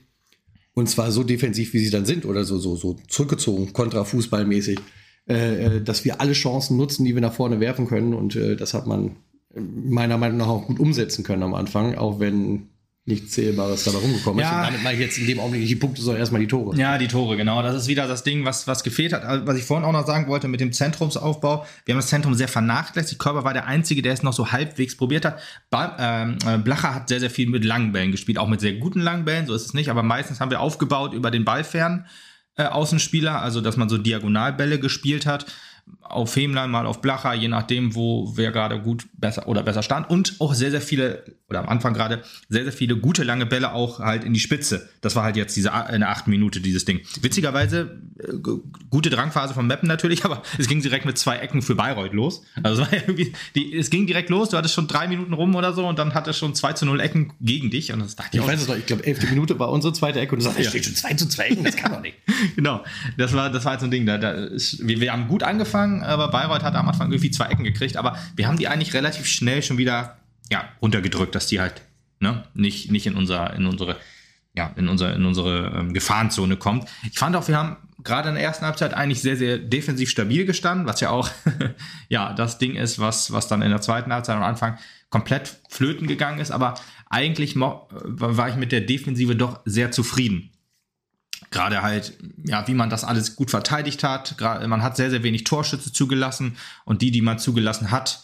und 0.73 0.89
zwar 0.89 1.12
so 1.12 1.23
defensiv, 1.23 1.73
wie 1.73 1.79
sie 1.79 1.89
dann 1.89 2.05
sind, 2.05 2.25
oder 2.25 2.45
so, 2.45 2.57
so, 2.57 2.75
so 2.75 2.97
zurückgezogen, 3.07 3.73
kontrafußballmäßig, 3.73 4.79
äh, 5.27 5.77
äh, 5.77 5.81
dass 5.81 6.05
wir 6.05 6.21
alle 6.21 6.34
Chancen 6.34 6.77
nutzen, 6.77 7.03
die 7.03 7.13
wir 7.13 7.21
nach 7.21 7.34
vorne 7.34 7.60
werfen 7.60 7.88
können. 7.88 8.13
Und 8.13 8.36
äh, 8.36 8.55
das 8.55 8.73
hat 8.73 8.88
man 8.88 9.17
meiner 9.53 10.17
Meinung 10.17 10.38
nach 10.38 10.47
auch 10.47 10.67
gut 10.67 10.79
umsetzen 10.79 11.23
können 11.23 11.43
am 11.43 11.55
Anfang, 11.55 11.95
auch 11.95 12.19
wenn 12.19 12.69
nichts 13.05 13.31
Zählbares 13.31 13.83
dabei 13.83 13.97
rumgekommen 13.97 14.39
ja. 14.39 14.49
ist. 14.49 14.55
Und 14.57 14.63
damit 14.65 14.83
mache 14.83 14.93
ich 14.93 14.99
jetzt 14.99 15.17
in 15.17 15.25
dem 15.25 15.39
Augenblick 15.39 15.61
nicht 15.61 15.71
die 15.71 15.75
Punkte, 15.75 16.01
sondern 16.01 16.19
erstmal 16.19 16.39
die 16.39 16.47
Tore. 16.47 16.77
Ja, 16.77 16.99
die 16.99 17.07
Tore, 17.07 17.35
genau. 17.35 17.63
Das 17.63 17.75
ist 17.75 17.87
wieder 17.87 18.07
das 18.07 18.23
Ding, 18.23 18.45
was, 18.45 18.67
was 18.67 18.83
gefehlt 18.83 19.11
hat. 19.13 19.23
Also, 19.23 19.47
was 19.47 19.57
ich 19.57 19.63
vorhin 19.63 19.85
auch 19.85 19.91
noch 19.91 20.05
sagen 20.05 20.27
wollte 20.27 20.47
mit 20.47 20.59
dem 20.59 20.71
Zentrumsaufbau. 20.71 21.65
Wir 21.85 21.93
haben 21.93 21.99
das 21.99 22.07
Zentrum 22.07 22.35
sehr 22.35 22.47
vernachlässigt. 22.47 23.19
Körper 23.19 23.43
war 23.43 23.53
der 23.53 23.65
Einzige, 23.65 24.03
der 24.03 24.13
es 24.13 24.21
noch 24.21 24.33
so 24.33 24.51
halbwegs 24.51 24.95
probiert 24.95 25.25
hat. 25.25 25.39
Ähm, 25.99 26.37
äh, 26.45 26.59
Blacher 26.59 26.93
hat 26.93 27.09
sehr, 27.09 27.19
sehr 27.19 27.31
viel 27.31 27.49
mit 27.49 27.65
langen 27.65 27.91
Bällen 27.91 28.11
gespielt, 28.11 28.37
auch 28.37 28.47
mit 28.47 28.61
sehr 28.61 28.73
guten 28.73 29.01
langen 29.01 29.25
Bällen, 29.25 29.47
so 29.47 29.55
ist 29.55 29.65
es 29.65 29.73
nicht. 29.73 29.89
Aber 29.89 30.03
meistens 30.03 30.39
haben 30.39 30.51
wir 30.51 30.59
aufgebaut 30.59 31.13
über 31.13 31.31
den 31.31 31.43
Ballfern 31.43 32.05
äh, 32.55 32.65
Außenspieler, 32.65 33.41
also 33.41 33.61
dass 33.61 33.77
man 33.77 33.89
so 33.89 33.97
Diagonalbälle 33.97 34.79
gespielt 34.79 35.25
hat 35.25 35.47
auf 36.01 36.33
Femlein, 36.33 36.69
mal 36.69 36.85
auf 36.85 37.01
Blacher, 37.01 37.33
je 37.33 37.47
nachdem, 37.47 37.95
wo 37.95 38.33
wer 38.35 38.51
gerade 38.51 38.81
gut 38.81 39.05
besser 39.13 39.47
oder 39.47 39.63
besser 39.63 39.83
stand. 39.83 40.09
Und 40.09 40.35
auch 40.39 40.53
sehr, 40.53 40.71
sehr 40.71 40.81
viele, 40.81 41.23
oder 41.49 41.59
am 41.59 41.69
Anfang 41.69 41.93
gerade, 41.93 42.21
sehr, 42.49 42.63
sehr 42.63 42.73
viele 42.73 42.97
gute 42.97 43.23
lange 43.23 43.45
Bälle 43.45 43.73
auch 43.73 43.99
halt 43.99 44.23
in 44.23 44.33
die 44.33 44.39
Spitze. 44.39 44.89
Das 45.01 45.15
war 45.15 45.23
halt 45.23 45.37
jetzt 45.37 45.55
diese 45.55 45.73
eine 45.73 46.09
acht 46.09 46.27
Minute, 46.27 46.59
dieses 46.59 46.85
Ding. 46.85 47.01
Witzigerweise, 47.21 48.01
äh, 48.19 48.37
gute 48.89 49.09
Drangphase 49.09 49.53
von 49.53 49.67
Meppen 49.67 49.87
natürlich, 49.87 50.25
aber 50.25 50.43
es 50.57 50.67
ging 50.67 50.81
direkt 50.81 51.05
mit 51.05 51.17
zwei 51.17 51.37
Ecken 51.37 51.61
für 51.61 51.75
Bayreuth 51.75 52.13
los. 52.13 52.43
Also 52.61 52.81
es 52.81 52.91
war 52.91 52.99
irgendwie, 53.07 53.33
die, 53.55 53.75
es 53.75 53.89
ging 53.89 54.05
direkt 54.05 54.29
los, 54.29 54.49
du 54.49 54.57
hattest 54.57 54.73
schon 54.73 54.87
drei 54.87 55.07
Minuten 55.07 55.33
rum 55.33 55.55
oder 55.55 55.73
so 55.73 55.87
und 55.87 55.97
dann 55.97 56.13
hatte 56.13 56.33
schon 56.33 56.55
2 56.55 56.73
zu 56.73 56.85
0 56.85 56.99
Ecken 56.99 57.33
gegen 57.41 57.69
dich. 57.69 57.93
Und 57.93 57.99
das 57.99 58.15
dachte 58.15 58.37
ich, 58.37 58.43
ich 58.43 58.47
weiß 58.47 58.61
es 58.61 58.67
noch, 58.67 58.75
ich 58.75 58.85
glaube, 58.85 59.05
elfte 59.05 59.27
Minute 59.27 59.57
war 59.59 59.69
unsere 59.69 59.93
zweite 59.93 60.19
Ecke 60.19 60.33
und 60.33 60.39
du 60.39 60.45
sagst, 60.45 60.59
ja. 60.59 60.69
steht 60.69 60.85
schon 60.85 60.95
2 60.95 61.13
zu 61.13 61.27
2 61.27 61.43
Ecken, 61.43 61.63
das 61.63 61.75
kann 61.75 61.91
doch 61.91 62.01
nicht. 62.01 62.17
genau, 62.55 62.83
das 63.17 63.33
war, 63.33 63.49
das 63.49 63.63
war 63.65 63.71
halt 63.71 63.81
so 63.81 63.87
ein 63.87 63.91
Ding. 63.91 64.05
Da, 64.05 64.17
da 64.17 64.31
ist, 64.31 64.85
wir, 64.85 64.99
wir 64.99 65.11
haben 65.11 65.27
gut 65.27 65.43
angefangen, 65.43 65.70
aber 65.75 66.29
Bayreuth 66.29 66.63
hat 66.63 66.75
am 66.75 66.88
Anfang 66.88 67.12
irgendwie 67.12 67.31
zwei 67.31 67.45
Ecken 67.45 67.63
gekriegt, 67.63 67.97
aber 67.97 68.17
wir 68.36 68.47
haben 68.47 68.57
die 68.57 68.67
eigentlich 68.67 68.93
relativ 68.93 69.27
schnell 69.27 69.62
schon 69.63 69.77
wieder 69.77 70.17
ja, 70.51 70.65
runtergedrückt, 70.81 71.34
dass 71.34 71.47
die 71.47 71.60
halt 71.60 71.81
ne, 72.19 72.43
nicht, 72.53 72.91
nicht 72.91 73.07
in, 73.07 73.15
unser, 73.15 73.53
in 73.53 73.65
unsere, 73.65 73.97
ja, 74.53 74.71
in 74.75 74.88
unsere, 74.88 75.13
in 75.13 75.25
unsere 75.25 75.73
ähm, 75.75 75.93
Gefahrenzone 75.93 76.57
kommt. 76.57 76.88
Ich 77.12 77.17
fand 77.17 77.36
auch, 77.36 77.47
wir 77.47 77.57
haben 77.57 77.77
gerade 78.03 78.29
in 78.29 78.36
der 78.36 78.43
ersten 78.43 78.65
Halbzeit 78.65 78.93
eigentlich 78.93 79.21
sehr, 79.21 79.38
sehr 79.38 79.57
defensiv 79.57 80.10
stabil 80.10 80.45
gestanden, 80.45 80.88
was 80.88 80.99
ja 81.01 81.10
auch 81.10 81.29
ja, 82.10 82.34
das 82.34 82.57
Ding 82.57 82.75
ist, 82.75 82.99
was, 82.99 83.31
was 83.31 83.47
dann 83.47 83.62
in 83.62 83.69
der 83.69 83.81
zweiten 83.81 84.13
Halbzeit 84.13 84.38
am 84.38 84.43
Anfang 84.43 84.77
komplett 85.10 85.60
flöten 85.69 86.07
gegangen 86.07 86.39
ist. 86.39 86.51
Aber 86.51 86.75
eigentlich 87.10 87.55
war 87.57 88.49
ich 88.49 88.55
mit 88.55 88.71
der 88.71 88.81
Defensive 88.81 89.36
doch 89.36 89.60
sehr 89.65 89.91
zufrieden 89.91 90.50
gerade 91.51 91.81
halt, 91.81 92.13
ja, 92.45 92.67
wie 92.67 92.73
man 92.73 92.89
das 92.89 93.03
alles 93.03 93.35
gut 93.35 93.51
verteidigt 93.51 94.03
hat. 94.03 94.39
Man 94.39 94.81
hat 94.81 94.95
sehr, 94.95 95.09
sehr 95.09 95.21
wenig 95.21 95.43
Torschütze 95.43 95.91
zugelassen 95.91 96.57
und 96.85 97.01
die, 97.01 97.11
die 97.11 97.21
man 97.21 97.39
zugelassen 97.39 97.91
hat, 97.91 98.23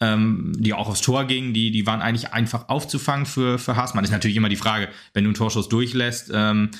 ähm, 0.00 0.52
die 0.56 0.74
auch 0.74 0.88
aufs 0.88 1.00
Tor 1.00 1.24
gingen, 1.24 1.54
die, 1.54 1.70
die 1.70 1.86
waren 1.86 2.02
eigentlich 2.02 2.32
einfach 2.32 2.68
aufzufangen 2.68 3.26
für, 3.26 3.58
für 3.58 3.74
Haasmann. 3.74 4.04
Ist 4.04 4.10
natürlich 4.10 4.36
immer 4.36 4.50
die 4.50 4.56
Frage, 4.56 4.88
wenn 5.14 5.24
du 5.24 5.28
einen 5.28 5.34
Torschuss 5.34 5.68
durchlässt, 5.68 6.30
ähm, 6.32 6.70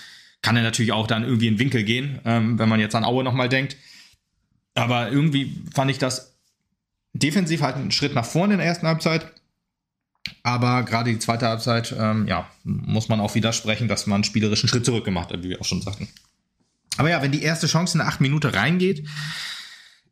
kann 0.43 0.57
er 0.57 0.63
natürlich 0.63 0.93
auch 0.93 1.07
dann 1.07 1.25
irgendwie 1.25 1.49
in 1.49 1.55
den 1.55 1.61
Winkel 1.61 1.83
gehen, 1.83 2.21
ähm, 2.25 2.59
wenn 2.59 2.69
man 2.69 2.81
jetzt 2.81 2.95
an 2.95 3.05
Aue 3.05 3.25
nochmal 3.25 3.49
denkt. 3.49 3.77
Aber 4.75 5.11
irgendwie 5.11 5.57
fand 5.75 5.91
ich 5.91 5.99
das 5.99 6.37
defensiv 7.13 7.63
halt 7.63 7.77
einen 7.77 7.91
Schritt 7.91 8.15
nach 8.15 8.27
vorne 8.27 8.55
in 8.55 8.59
der 8.59 8.69
ersten 8.69 8.87
Halbzeit. 8.87 9.33
Aber 10.43 10.83
gerade 10.83 11.11
die 11.11 11.19
zweite 11.19 11.49
Halbzeit, 11.49 11.95
ähm, 11.99 12.27
ja, 12.27 12.49
muss 12.65 13.09
man 13.09 13.21
auch 13.21 13.35
widersprechen, 13.35 13.89
dass 13.89 14.07
man 14.07 14.17
einen 14.17 14.25
spielerischen 14.25 14.69
Schritt 14.69 14.85
zurück 14.85 15.05
gemacht 15.05 15.33
hat, 15.33 15.43
wie 15.43 15.51
wir 15.51 15.61
auch 15.61 15.65
schon 15.65 15.83
sagten. 15.83 16.09
Aber 16.97 17.11
ja, 17.11 17.23
wenn 17.23 17.33
die 17.33 17.43
erste 17.43 17.67
Chance 17.67 17.95
in 17.95 17.99
der 17.99 18.09
acht 18.09 18.21
Minute 18.21 18.55
reingeht, 18.55 19.07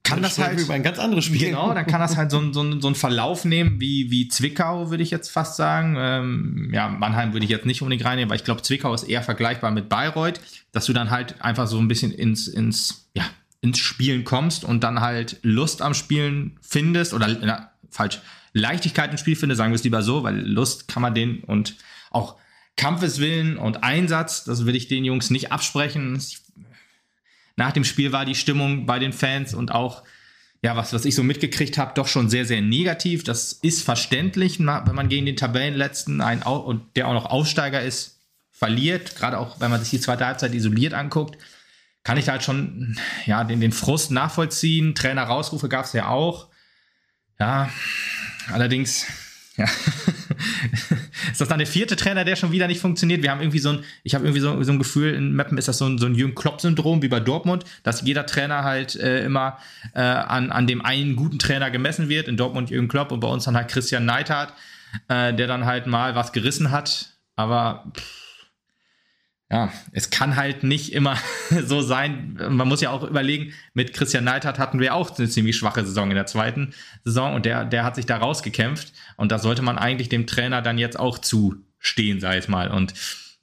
kann 0.07 0.22
das 0.22 0.38
halt 0.38 0.61
über 0.61 0.74
ein 0.74 0.83
ganz 0.83 0.98
anderes 0.98 1.24
Spiel. 1.24 1.40
Genau, 1.40 1.74
dann 1.74 1.87
kann 1.87 2.00
das 2.00 2.16
halt 2.16 2.31
so, 2.31 2.52
so, 2.52 2.81
so 2.81 2.87
einen 2.87 2.94
Verlauf 2.94 3.44
nehmen 3.44 3.81
wie, 3.81 4.11
wie 4.11 4.29
Zwickau, 4.29 4.90
würde 4.90 5.02
ich 5.02 5.11
jetzt 5.11 5.31
fast 5.31 5.57
sagen. 5.57 5.96
Ähm, 5.98 6.70
ja, 6.72 6.88
Mannheim 6.88 7.33
würde 7.33 7.44
ich 7.44 7.50
jetzt 7.50 7.66
nicht 7.66 7.83
unbedingt 7.83 8.05
reinnehmen, 8.05 8.31
weil 8.31 8.37
ich 8.37 8.44
glaube, 8.44 8.62
Zwickau 8.62 8.94
ist 8.94 9.05
eher 9.05 9.22
vergleichbar 9.22 9.72
mit 9.72 9.88
Bayreuth, 9.88 10.40
dass 10.72 10.87
du 10.87 10.92
dann 10.92 11.11
halt 11.11 11.40
einfach 11.42 11.66
so 11.66 11.79
ein 11.79 11.88
bisschen 11.88 12.12
ins, 12.12 12.46
ins, 12.46 13.09
ja, 13.14 13.24
ins 13.61 13.79
Spielen 13.79 14.24
kommst 14.24 14.64
und 14.64 14.85
dann 14.85 15.00
halt 15.00 15.38
Lust 15.42 15.83
am 15.83 15.94
Spielen 15.94 16.59
findest 16.62 17.12
oder 17.12 17.26
na, 17.26 17.70
falsch, 17.90 18.20
Leichtigkeit 18.56 19.10
im 19.10 19.18
Spiel 19.18 19.36
finde, 19.36 19.54
sagen 19.54 19.72
wir 19.72 19.76
es 19.76 19.84
lieber 19.84 20.02
so, 20.02 20.22
weil 20.22 20.38
Lust 20.40 20.88
kann 20.88 21.02
man 21.02 21.14
den 21.14 21.40
und 21.44 21.76
auch 22.10 22.36
Kampfeswillen 22.76 23.56
und 23.56 23.82
Einsatz, 23.82 24.44
das 24.44 24.66
will 24.66 24.76
ich 24.76 24.88
den 24.88 25.04
Jungs 25.04 25.30
nicht 25.30 25.52
absprechen. 25.52 26.22
Nach 27.56 27.72
dem 27.72 27.84
Spiel 27.84 28.12
war 28.12 28.24
die 28.24 28.34
Stimmung 28.34 28.86
bei 28.86 28.98
den 28.98 29.12
Fans 29.12 29.54
und 29.54 29.72
auch, 29.72 30.02
ja, 30.62 30.76
was, 30.76 30.92
was 30.92 31.04
ich 31.04 31.14
so 31.14 31.22
mitgekriegt 31.22 31.78
habe, 31.78 31.92
doch 31.94 32.06
schon 32.06 32.28
sehr, 32.28 32.44
sehr 32.44 32.60
negativ. 32.60 33.24
Das 33.24 33.52
ist 33.52 33.82
verständlich, 33.82 34.58
wenn 34.58 34.66
man 34.66 35.08
gegen 35.08 35.26
den 35.26 35.36
Tabellenletzten 35.36 36.20
einen, 36.20 36.42
und 36.42 36.82
der 36.96 37.08
auch 37.08 37.14
noch 37.14 37.26
Aussteiger 37.26 37.82
ist, 37.82 38.20
verliert. 38.50 39.16
Gerade 39.16 39.38
auch, 39.38 39.60
wenn 39.60 39.70
man 39.70 39.80
sich 39.80 39.90
die 39.90 40.00
zweite 40.00 40.26
Halbzeit 40.26 40.54
isoliert 40.54 40.94
anguckt, 40.94 41.38
kann 42.04 42.18
ich 42.18 42.26
da 42.26 42.32
halt 42.32 42.42
schon, 42.42 42.98
ja, 43.26 43.44
den, 43.44 43.60
den 43.60 43.72
Frust 43.72 44.10
nachvollziehen. 44.10 44.94
Trainer 44.94 45.24
Rausrufe 45.24 45.68
gab 45.68 45.86
es 45.86 45.92
ja 45.92 46.08
auch. 46.08 46.48
Ja, 47.38 47.68
Allerdings, 48.52 49.06
ja, 49.56 49.64
ist 51.32 51.40
das 51.40 51.48
dann 51.48 51.59
der 51.59 51.66
vierte 51.66 51.96
Trainer, 51.96 52.24
der 52.24 52.37
schon 52.37 52.52
wieder 52.52 52.66
nicht 52.66 52.80
funktioniert? 52.80 53.22
Wir 53.22 53.30
haben 53.30 53.40
irgendwie 53.40 53.59
so 53.59 53.70
ein, 53.70 53.85
ich 54.02 54.14
habe 54.14 54.24
irgendwie 54.24 54.40
so, 54.40 54.62
so, 54.62 54.72
ein 54.72 54.78
Gefühl, 54.78 55.14
in 55.14 55.35
Mappen 55.35 55.56
ist 55.59 55.68
das 55.68 55.78
so 55.78 55.87
ein, 55.87 55.98
so 55.98 56.06
ein 56.06 56.14
Jürgen 56.14 56.35
Klopp-Syndrom 56.35 57.02
wie 57.02 57.09
bei 57.09 57.20
Dortmund, 57.20 57.64
dass 57.82 58.02
jeder 58.02 58.26
Trainer 58.26 58.64
halt 58.64 58.96
äh, 58.96 59.24
immer 59.24 59.59
äh, 59.94 60.00
an, 60.00 60.52
an 60.52 60.66
dem 60.66 60.85
einen 60.85 61.16
guten 61.16 61.38
Trainer 61.38 61.70
gemessen 61.70 62.09
wird. 62.09 62.28
In 62.28 62.37
Dortmund 62.37 62.70
Jürgen 62.70 62.88
Klopp 62.88 63.12
und 63.12 63.20
bei 63.20 63.28
uns 63.28 63.44
dann 63.44 63.56
halt 63.56 63.68
Christian 63.68 64.04
Neidhardt, 64.04 64.52
äh, 65.09 65.32
der 65.32 65.46
dann 65.46 65.64
halt 65.64 65.87
mal 65.87 66.14
was 66.14 66.32
gerissen 66.32 66.70
hat. 66.70 67.11
Aber 67.35 67.90
pff, 67.96 68.25
ja, 69.50 69.72
es 69.92 70.11
kann 70.11 70.35
halt 70.35 70.64
nicht 70.64 70.92
immer 70.92 71.16
so 71.64 71.80
sein. 71.80 72.37
Man 72.50 72.66
muss 72.66 72.80
ja 72.80 72.90
auch 72.90 73.04
überlegen, 73.04 73.52
mit 73.74 73.92
Christian 73.92 74.24
Neidhardt 74.24 74.59
hatten 74.59 74.80
wir 74.80 74.94
auch 74.94 75.16
eine 75.18 75.28
ziemlich 75.28 75.56
schwache 75.56 75.85
Saison 75.85 76.11
in 76.11 76.16
der 76.16 76.26
zweiten 76.26 76.74
Saison 77.04 77.35
und 77.35 77.46
der, 77.46 77.64
der 77.64 77.85
hat 77.85 77.94
sich 77.94 78.06
da 78.06 78.16
rausgekämpft 78.16 78.92
und 79.16 79.30
da 79.30 79.38
sollte 79.38 79.62
man 79.62 79.78
eigentlich 79.78 80.09
dem 80.09 80.26
Trainer 80.26 80.62
dann 80.62 80.78
jetzt 80.78 80.98
auch 80.98 81.18
zustehen, 81.18 82.20
sag 82.20 82.37
ich 82.37 82.48
mal. 82.48 82.70
Und 82.70 82.94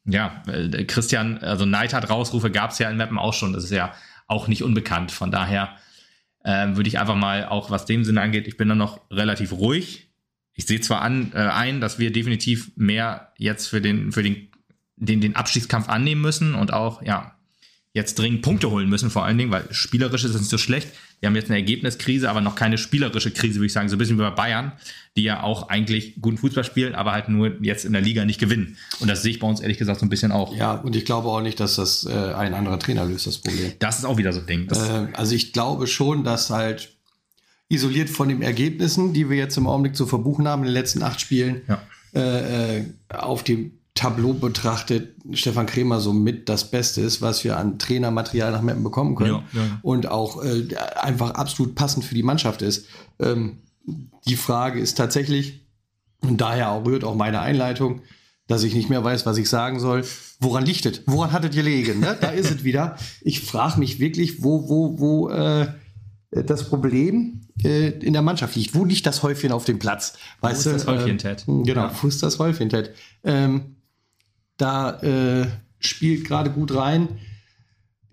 ja, 0.06 0.44
äh, 0.48 0.84
Christian, 0.84 1.38
also 1.38 1.66
Neidhardt 1.66 2.10
Rausrufe 2.10 2.52
gab 2.52 2.72
es 2.72 2.80
ja 2.80 2.90
in 2.90 2.98
Mappen 2.98 3.18
auch 3.18 3.34
schon, 3.34 3.54
das 3.54 3.64
ist 3.64 3.72
ja 3.72 3.94
auch 4.28 4.50
nicht 4.50 4.64
unbekannt. 4.64 5.14
Von 5.14 5.32
daher 5.32 5.78
äh, 6.44 6.76
würde 6.76 6.90
ich 6.90 7.00
einfach 7.00 7.16
mal, 7.16 7.46
auch 7.46 7.72
was 7.72 7.86
dem 7.86 8.04
Sinne 8.04 8.22
angeht, 8.22 8.48
ich 8.48 8.58
bin 8.58 8.68
dann 8.68 8.78
noch 8.78 9.00
relativ 9.10 9.54
ruhig. 9.54 10.10
Ich 10.54 10.66
sehe 10.66 10.82
zwar 10.82 11.02
an, 11.02 11.32
äh, 11.34 11.38
ein, 11.38 11.80
dass 11.80 11.98
wir 11.98 12.12
definitiv 12.12 12.72
mehr 12.76 13.32
jetzt 13.38 13.68
für 13.68 13.80
den, 13.80 14.12
für 14.12 14.22
den 14.22 14.50
den, 15.06 15.22
den 15.22 15.36
Abstiegskampf 15.36 15.90
annehmen 15.90 16.22
müssen 16.22 16.56
und 16.56 16.74
auch, 16.74 17.02
ja, 17.02 17.36
jetzt 17.94 18.18
dringend 18.18 18.42
Punkte 18.42 18.72
holen 18.72 18.90
müssen, 18.90 19.12
vor 19.12 19.24
allen 19.24 19.38
Dingen, 19.38 19.52
weil 19.52 19.68
spielerisch 19.72 20.24
ist 20.24 20.34
es 20.34 20.42
nicht 20.42 20.50
so 20.50 20.58
schlecht. 20.58 20.90
Wir 21.20 21.28
haben 21.28 21.36
jetzt 21.36 21.50
eine 21.50 21.60
Ergebniskrise, 21.60 22.30
aber 22.30 22.42
noch 22.42 22.56
keine 22.56 22.78
spielerische 22.78 23.32
Krise, 23.32 23.56
würde 23.56 23.68
ich 23.68 23.74
sagen. 23.74 23.88
So 23.88 23.96
ein 23.96 24.00
bisschen 24.00 24.18
wie 24.18 24.24
bei 24.24 24.32
Bayern, 24.32 24.74
die 25.16 25.24
ja 25.24 25.44
auch 25.44 25.70
eigentlich 25.70 26.20
guten 26.20 26.38
Fußball 26.38 26.64
spielen, 26.64 26.96
aber 26.96 27.12
halt 27.12 27.30
nur 27.30 27.62
jetzt 27.62 27.86
in 27.86 27.94
der 27.94 28.02
Liga 28.02 28.26
nicht 28.26 28.40
gewinnen. 28.40 28.78
Und 29.00 29.10
das 29.10 29.22
sehe 29.22 29.32
ich 29.32 29.40
bei 29.40 29.48
uns 29.48 29.62
ehrlich 29.62 29.78
gesagt 29.78 30.00
so 30.00 30.06
ein 30.06 30.10
bisschen 30.10 30.32
auch. 30.32 30.56
Ja, 30.56 30.74
und 30.74 30.96
ich 30.96 31.06
glaube 31.06 31.30
auch 31.30 31.42
nicht, 31.42 31.60
dass 31.60 31.76
das 31.76 32.06
äh, 32.06 32.12
ein 32.12 32.56
anderer 32.56 32.80
Trainer 32.80 33.06
löst, 33.06 33.28
das 33.28 33.38
Problem. 33.38 33.72
Das 33.80 34.00
ist 34.00 34.06
auch 34.06 34.18
wieder 34.18 34.34
so 34.34 34.40
ein 34.40 34.48
Ding. 34.48 34.68
Äh, 34.70 35.14
also 35.14 35.36
ich 35.36 35.54
glaube 35.54 35.86
schon, 35.86 36.24
dass 36.24 36.50
halt 36.50 36.98
isoliert 37.70 38.10
von 38.10 38.28
den 38.28 38.42
Ergebnissen, 38.42 39.14
die 39.14 39.30
wir 39.30 39.38
jetzt 39.38 39.56
im 39.56 39.68
Augenblick 39.68 39.96
zu 39.96 40.08
verbuchen 40.08 40.48
haben 40.48 40.64
in 40.64 40.68
den 40.68 40.74
letzten 40.74 41.04
acht 41.04 41.22
Spielen, 41.22 41.62
ja. 41.68 41.82
äh, 42.16 42.80
äh 42.80 42.86
auf 43.10 43.44
dem 43.44 43.80
Tableau 43.96 44.34
betrachtet 44.34 45.16
Stefan 45.34 45.68
Kremer 45.68 46.00
so 46.00 46.14
mit 46.14 46.50
das 46.50 46.72
Beste 46.72 47.02
ist, 47.02 47.22
was 47.22 47.44
wir 47.44 47.58
an 47.58 47.78
Trainermaterial 47.78 48.52
nach 48.52 48.62
Meppen 48.62 48.84
bekommen 48.84 49.16
können. 49.16 49.44
Ja, 49.54 49.62
ja. 49.62 49.80
Und 49.84 50.08
auch 50.08 50.44
äh, 50.44 50.68
einfach 51.00 51.32
absolut 51.32 51.76
passend 51.76 52.04
für 52.04 52.16
die 52.16 52.24
Mannschaft 52.24 52.64
ist. 52.64 52.88
Ähm, 53.20 53.60
die 54.28 54.36
Frage 54.36 54.80
ist 54.80 54.98
tatsächlich, 54.98 55.68
und 56.22 56.42
daher 56.42 56.72
auch 56.72 56.86
rührt 56.86 57.04
auch 57.04 57.16
meine 57.16 57.42
Einleitung, 57.42 58.02
dass 58.48 58.64
ich 58.64 58.74
nicht 58.74 58.90
mehr 58.90 59.04
weiß, 59.04 59.26
was 59.26 59.38
ich 59.38 59.48
sagen 59.48 59.80
soll. 59.80 60.04
Woran 60.40 60.66
liegt 60.66 60.86
es? 60.86 61.04
Woran 61.06 61.32
hattet 61.32 61.56
ihr 61.56 61.64
legen? 61.64 62.00
Ne? 62.00 62.18
Da 62.20 62.30
ist 62.30 62.50
es 62.50 62.64
wieder. 62.64 62.98
Ich 63.22 63.42
frage 63.42 63.80
mich 63.80 64.00
wirklich, 64.00 64.44
wo, 64.44 64.68
wo, 64.70 65.00
wo 65.00 65.30
äh, 65.30 65.68
das 66.32 66.68
Problem 66.68 67.42
äh, 67.64 67.90
in 67.90 68.14
der 68.14 68.22
Mannschaft 68.22 68.56
liegt. 68.56 68.74
Wo 68.74 68.86
liegt 68.86 69.06
das 69.06 69.22
Häufchen 69.22 69.52
auf 69.52 69.66
dem 69.66 69.80
Platz? 69.80 70.14
Weißt 70.42 70.66
wo 70.66 70.72
ist 70.72 70.86
das 70.86 70.88
Häufchen, 70.88 71.18
Ted? 71.18 71.42
Äh, 71.42 71.64
genau, 71.64 71.84
ja. 71.84 71.92
wo 72.02 72.08
ist 72.08 72.24
das 72.24 72.40
Häufchen, 72.40 72.70
Ted? 72.70 72.92
Ähm, 73.24 73.76
da 74.58 75.00
äh, 75.02 75.48
spielt 75.80 76.26
gerade 76.26 76.50
gut 76.50 76.74
rein. 76.76 77.20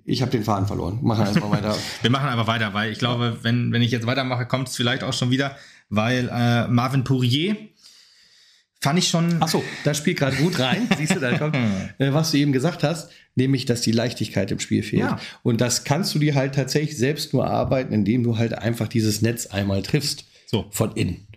Ich 0.05 0.23
habe 0.23 0.31
den 0.31 0.43
Faden 0.43 0.67
verloren. 0.67 0.99
Machen 1.03 1.27
einfach 1.27 1.51
weiter. 1.51 1.77
Wir 2.03 2.11
machen 2.11 2.29
einfach 2.29 2.47
weiter, 2.47 2.75
weil 2.75 2.91
ich 2.91 2.99
glaube, 2.99 3.39
wenn, 3.43 3.73
wenn 3.73 3.83
ich 3.83 3.91
jetzt 3.91 4.07
weitermache, 4.07 4.47
kommt 4.47 4.69
es 4.69 4.77
vielleicht 4.77 5.05
auch 5.05 5.13
schon 5.13 5.31
wieder, 5.31 5.57
weil 5.89 6.29
äh, 6.33 6.67
Marvin 6.67 7.05
Pourier 7.05 7.57
fand 8.81 8.99
ich 8.99 9.09
schon. 9.09 9.43
Achso, 9.43 9.63
das 9.85 9.99
spielt 9.99 10.19
gerade 10.19 10.37
gut 10.37 10.59
rein. 10.59 10.89
Siehst 10.99 11.15
du, 11.15 11.21
da 11.21 11.37
kommt, 11.37 11.55
äh, 11.55 12.13
was 12.13 12.33
du 12.33 12.39
eben 12.39 12.53
gesagt 12.53 12.83
hast, 12.83 13.11
nämlich, 13.35 13.67
dass 13.67 13.83
die 13.83 13.93
Leichtigkeit 13.93 14.51
im 14.51 14.59
Spiel 14.59 14.83
fehlt. 14.83 15.03
Ja. 15.03 15.21
Und 15.43 15.61
das 15.61 15.85
kannst 15.85 16.15
du 16.15 16.19
dir 16.19 16.35
halt 16.35 16.55
tatsächlich 16.55 16.97
selbst 16.97 17.33
nur 17.33 17.47
arbeiten, 17.47 17.93
indem 17.93 18.23
du 18.23 18.39
halt 18.39 18.55
einfach 18.55 18.89
dieses 18.89 19.23
Netz 19.23 19.47
einmal 19.47 19.83
triffst. 19.83 20.25
So. 20.47 20.67
Von 20.71 20.93
innen. 20.93 21.29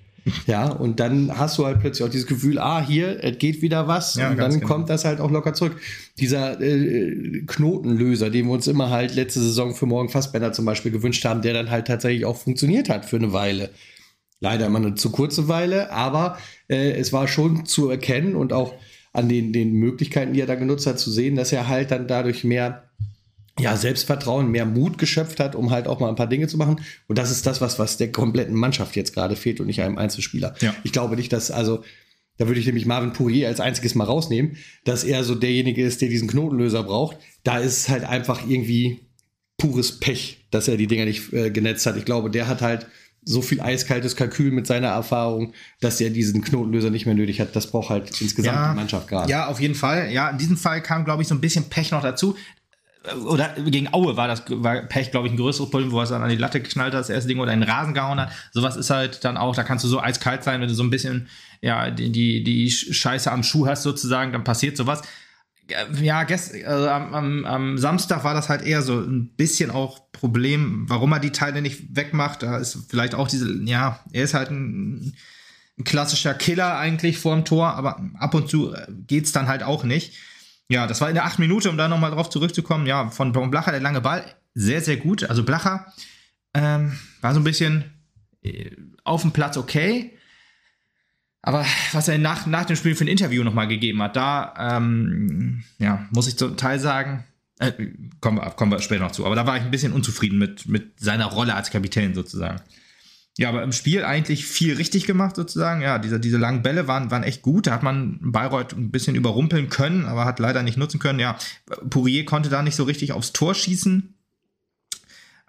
Ja, 0.48 0.72
und 0.72 1.00
dann 1.00 1.38
hast 1.38 1.58
du 1.58 1.66
halt 1.66 1.80
plötzlich 1.80 2.08
auch 2.08 2.12
dieses 2.12 2.28
Gefühl, 2.28 2.58
ah, 2.60 2.86
hier, 2.86 3.24
es 3.24 3.38
geht 3.38 3.62
wieder 3.62 3.88
was. 3.88 4.16
Ja, 4.16 4.32
und 4.32 4.38
dann 4.38 4.52
genau. 4.52 4.68
kommt 4.68 4.90
das 4.90 5.06
halt 5.06 5.20
auch 5.20 5.32
locker 5.32 5.54
zurück. 5.54 5.80
Dieser 6.18 6.62
äh, 6.62 7.44
Knotenlöser, 7.46 8.30
den 8.30 8.46
wir 8.46 8.54
uns 8.54 8.68
immer 8.68 8.90
halt 8.90 9.16
letzte 9.16 9.42
Saison 9.42 9.76
für 9.76 9.86
Morgen 9.86 10.10
Fassbender 10.10 10.54
zum 10.54 10.66
Beispiel 10.66 10.92
gewünscht 10.92 11.26
haben, 11.26 11.42
der 11.42 11.54
dann 11.54 11.70
halt 11.70 11.88
tatsächlich 11.88 12.26
auch 12.26 12.38
funktioniert 12.38 12.90
hat 12.90 13.06
für 13.06 13.18
eine 13.18 13.34
Weile. 13.34 13.70
Leider 14.40 14.66
immer 14.68 14.80
eine 14.80 14.96
zu 14.96 15.12
kurze 15.12 15.48
Weile, 15.48 15.92
aber 15.92 16.38
äh, 16.68 16.92
es 16.92 17.14
war 17.14 17.28
schon 17.28 17.66
zu 17.66 17.90
erkennen 17.90 18.36
und 18.36 18.54
auch 18.54 18.74
an 19.14 19.30
den, 19.30 19.54
den 19.54 19.74
Möglichkeiten, 19.74 20.34
die 20.34 20.42
er 20.42 20.48
da 20.48 20.56
genutzt 20.56 20.88
hat, 20.88 21.00
zu 21.00 21.12
sehen, 21.12 21.36
dass 21.36 21.52
er 21.52 21.68
halt 21.68 21.92
dann 21.92 22.08
dadurch 22.08 22.44
mehr 22.44 22.90
ja, 23.60 23.78
Selbstvertrauen, 23.78 24.50
mehr 24.50 24.66
Mut 24.66 24.98
geschöpft 24.98 25.40
hat, 25.40 25.56
um 25.56 25.70
halt 25.70 25.88
auch 25.88 26.00
mal 26.00 26.10
ein 26.10 26.16
paar 26.16 26.28
Dinge 26.28 26.48
zu 26.48 26.58
machen. 26.58 26.82
Und 27.08 27.18
das 27.18 27.30
ist 27.30 27.46
das, 27.46 27.62
was, 27.62 27.78
was 27.78 27.98
der 27.98 28.12
kompletten 28.12 28.56
Mannschaft 28.56 28.96
jetzt 28.96 29.14
gerade 29.14 29.36
fehlt 29.36 29.60
und 29.60 29.68
nicht 29.68 29.82
einem 29.82 29.98
Einzelspieler. 29.98 30.56
Ja. 30.62 30.74
Ich 30.84 30.92
glaube 30.92 31.16
nicht, 31.16 31.32
dass, 31.32 31.52
also, 31.52 31.84
da 32.38 32.48
würde 32.48 32.60
ich 32.60 32.66
nämlich 32.66 32.88
Marvin 32.88 33.14
Pourier 33.14 33.48
als 33.48 33.60
einziges 33.60 33.94
mal 33.94 34.06
rausnehmen, 34.06 34.58
dass 34.86 35.04
er 35.04 35.24
so 35.24 35.36
derjenige 35.36 35.84
ist, 35.84 36.02
der 36.02 36.10
diesen 36.10 36.28
Knotenlöser 36.28 36.82
braucht. 36.82 37.18
Da 37.44 37.60
ist 37.60 37.78
es 37.78 37.90
halt 37.90 38.04
einfach 38.06 38.48
irgendwie 38.48 39.02
pures 39.58 40.00
Pech, 40.00 40.48
dass 40.50 40.68
er 40.68 40.78
die 40.78 40.88
Dinger 40.88 41.06
nicht 41.06 41.32
äh, 41.32 41.52
genetzt 41.52 41.86
hat. 41.86 41.96
Ich 41.96 42.06
glaube, 42.06 42.32
der 42.32 42.48
hat 42.48 42.64
halt 42.64 42.88
so 43.24 43.42
viel 43.42 43.62
eiskaltes 43.62 44.16
Kalkül 44.16 44.52
mit 44.52 44.66
seiner 44.66 44.90
Erfahrung, 44.90 45.54
dass 45.80 46.02
er 46.02 46.10
diesen 46.10 46.42
Knotenlöser 46.42 46.90
nicht 46.90 47.06
mehr 47.06 47.16
nötig 47.16 47.40
hat. 47.40 47.56
Das 47.56 47.68
braucht 47.68 47.90
halt 47.90 48.20
insgesamt 48.20 48.58
ja, 48.58 48.72
die 48.72 48.76
Mannschaft 48.76 49.08
gerade. 49.08 49.32
Ja, 49.32 49.48
auf 49.48 49.62
jeden 49.62 49.76
Fall. 49.76 50.12
Ja, 50.12 50.32
in 50.32 50.40
diesem 50.40 50.58
Fall 50.58 50.82
kam, 50.82 51.06
glaube 51.06 51.22
ich, 51.22 51.28
so 51.28 51.36
ein 51.36 51.40
bisschen 51.40 51.70
Pech 51.70 51.92
noch 51.92 52.02
dazu 52.02 52.36
oder 53.26 53.50
gegen 53.50 53.94
Aue 53.94 54.16
war 54.16 54.28
das 54.28 54.44
war 54.50 54.82
Pech, 54.84 55.12
glaube 55.12 55.28
ich, 55.28 55.34
ein 55.34 55.38
größeres 55.38 55.70
Problem, 55.70 55.92
wo 55.92 56.00
er 56.00 56.04
es 56.04 56.10
dann 56.10 56.24
an 56.24 56.30
die 56.30 56.38
Latte 56.38 56.62
geschnallt 56.62 56.94
hat, 56.94 57.02
das 57.02 57.10
erste 57.10 57.28
Ding 57.28 57.40
oder 57.40 57.52
in 57.52 57.60
den 57.60 57.70
Rasen 57.70 57.94
gehauen 57.94 58.20
hat. 58.20 58.32
Sowas 58.52 58.78
ist 58.78 58.90
halt 58.90 59.26
dann 59.26 59.36
auch, 59.36 59.56
da 59.56 59.64
kannst 59.64 59.84
du 59.84 59.90
so 59.90 60.00
eiskalt 60.00 60.44
sein, 60.44 60.62
wenn 60.62 60.70
du 60.70 60.74
so 60.74 60.84
ein 60.84 60.90
bisschen, 60.90 61.28
ja, 61.62 61.92
die, 61.92 62.12
die, 62.12 62.44
die 62.44 62.72
Scheiße 62.72 63.32
am 63.32 63.44
Schuh 63.44 63.68
hast 63.68 63.84
sozusagen, 63.84 64.32
dann 64.32 64.46
passiert 64.46 64.78
sowas. 64.78 65.02
Ja, 66.02 66.24
gest, 66.24 66.54
also 66.66 66.90
am, 66.90 67.14
am, 67.14 67.46
am 67.46 67.78
Samstag 67.78 68.24
war 68.24 68.34
das 68.34 68.50
halt 68.50 68.64
eher 68.64 68.82
so 68.82 69.00
ein 69.00 69.30
bisschen 69.36 69.72
auch 69.72 70.12
Problem, 70.12 70.86
warum 70.88 71.12
er 71.14 71.20
die 71.20 71.32
Teile 71.32 71.62
nicht 71.62 71.96
wegmacht. 71.96 72.44
Da 72.44 72.58
ist 72.58 72.86
vielleicht 72.90 73.16
auch 73.16 73.28
diese, 73.28 73.52
ja, 73.64 74.00
er 74.12 74.24
ist 74.24 74.34
halt 74.34 74.50
ein, 74.50 75.14
ein 75.78 75.84
klassischer 75.84 76.34
Killer 76.34 76.78
eigentlich 76.78 77.18
vorm 77.18 77.44
Tor, 77.44 77.76
aber 77.76 78.02
ab 78.18 78.34
und 78.34 78.50
zu 78.50 78.74
geht's 79.08 79.32
dann 79.32 79.48
halt 79.48 79.64
auch 79.64 79.84
nicht. 79.84 80.14
Ja, 80.70 80.88
das 80.88 81.02
war 81.02 81.10
in 81.10 81.16
der 81.16 81.26
acht 81.26 81.40
Minute, 81.40 81.70
um 81.70 81.78
da 81.78 81.88
nochmal 81.88 82.12
drauf 82.12 82.30
zurückzukommen. 82.30 82.86
Ja, 82.86 83.10
von 83.10 83.32
Blacher, 83.32 83.72
der 83.72 83.82
lange 83.82 84.02
Ball, 84.02 84.24
sehr, 84.54 84.82
sehr 84.82 84.98
gut. 84.98 85.24
Also 85.24 85.44
Blacher 85.44 85.86
ähm, 86.54 86.98
war 87.22 87.34
so 87.34 87.40
ein 87.40 87.44
bisschen 87.44 87.86
äh, 88.44 88.72
auf 89.04 89.22
dem 89.22 89.32
Platz 89.32 89.58
okay. 89.58 90.18
Aber 91.42 91.66
was 91.92 92.08
er 92.08 92.18
nach, 92.18 92.46
nach 92.46 92.66
dem 92.66 92.78
Spiel 92.78 92.96
für 92.96 93.04
ein 93.04 93.10
Interview 93.10 93.44
nochmal 93.44 93.68
gegeben 93.68 94.02
hat, 94.02 94.16
da 94.16 94.78
ähm, 94.78 95.64
ja, 95.78 96.08
muss 96.12 96.28
ich 96.28 96.38
zum 96.38 96.56
Teil 96.56 96.80
sagen, 96.80 97.26
äh, 97.60 97.72
kommen, 98.22 98.38
wir, 98.38 98.50
kommen 98.52 98.72
wir 98.72 98.80
später 98.80 99.04
noch 99.04 99.12
zu, 99.12 99.26
aber 99.26 99.36
da 99.36 99.46
war 99.46 99.58
ich 99.58 99.64
ein 99.64 99.72
bisschen 99.72 99.92
unzufrieden 99.92 100.40
mit, 100.40 100.68
mit 100.68 101.00
seiner 101.00 101.26
Rolle 101.26 101.56
als 101.56 101.70
Kapitän 101.70 102.16
sozusagen. 102.16 102.62
Ja, 103.38 103.50
aber 103.50 103.64
im 103.64 103.72
Spiel 103.72 104.04
eigentlich 104.04 104.46
viel 104.46 104.76
richtig 104.76 105.06
gemacht 105.06 105.36
sozusagen. 105.36 105.82
Ja, 105.82 105.98
diese, 105.98 106.20
diese 106.20 106.38
langen 106.38 106.62
Bälle 106.62 106.88
waren, 106.88 107.10
waren 107.10 107.24
echt 107.24 107.42
gut. 107.42 107.66
Da 107.66 107.72
hat 107.72 107.82
man 107.84 108.20
Bayreuth 108.22 108.74
ein 108.74 108.92
bisschen 108.92 109.16
überrumpeln 109.16 109.70
können, 109.70 110.06
aber 110.06 110.26
hat 110.26 110.38
leider 110.38 110.62
nicht 110.62 110.78
nutzen 110.78 111.00
können. 111.00 111.20
Ja, 111.20 111.38
Pourier 111.90 112.26
konnte 112.26 112.50
da 112.50 112.62
nicht 112.62 112.76
so 112.76 112.84
richtig 112.84 113.12
aufs 113.12 113.34
Tor 113.34 113.56
schießen. 113.56 114.14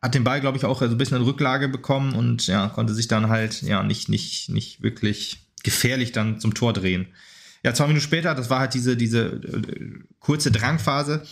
Hat 0.01 0.15
den 0.15 0.25
Ball, 0.25 0.41
glaube 0.41 0.57
ich, 0.57 0.65
auch 0.65 0.81
so 0.81 0.87
ein 0.87 0.99
bisschen 0.99 1.19
in 1.19 1.25
Rücklage 1.25 1.69
bekommen 1.69 2.15
und 2.15 2.47
ja, 2.47 2.69
konnte 2.69 2.95
sich 2.95 3.09
dann 3.09 3.29
halt 3.29 3.61
ja 3.63 3.83
nicht, 3.83 4.09
nicht, 4.09 4.49
nicht 4.49 4.83
wirklich 4.83 5.41
gefährlich 5.63 6.13
dann 6.13 6.41
zum 6.41 6.55
Tor 6.55 6.73
drehen. 6.73 7.09
Ja, 7.65 7.73
zwei 7.73 7.87
Minuten 7.87 8.05
später, 8.05 8.35
das 8.35 8.51
war 8.51 8.61
halt 8.61 8.75
diese, 8.75 8.95
diese 8.95 9.25
äh, 9.25 9.63
kurze 10.21 10.53
Drangphase, 10.53 11.23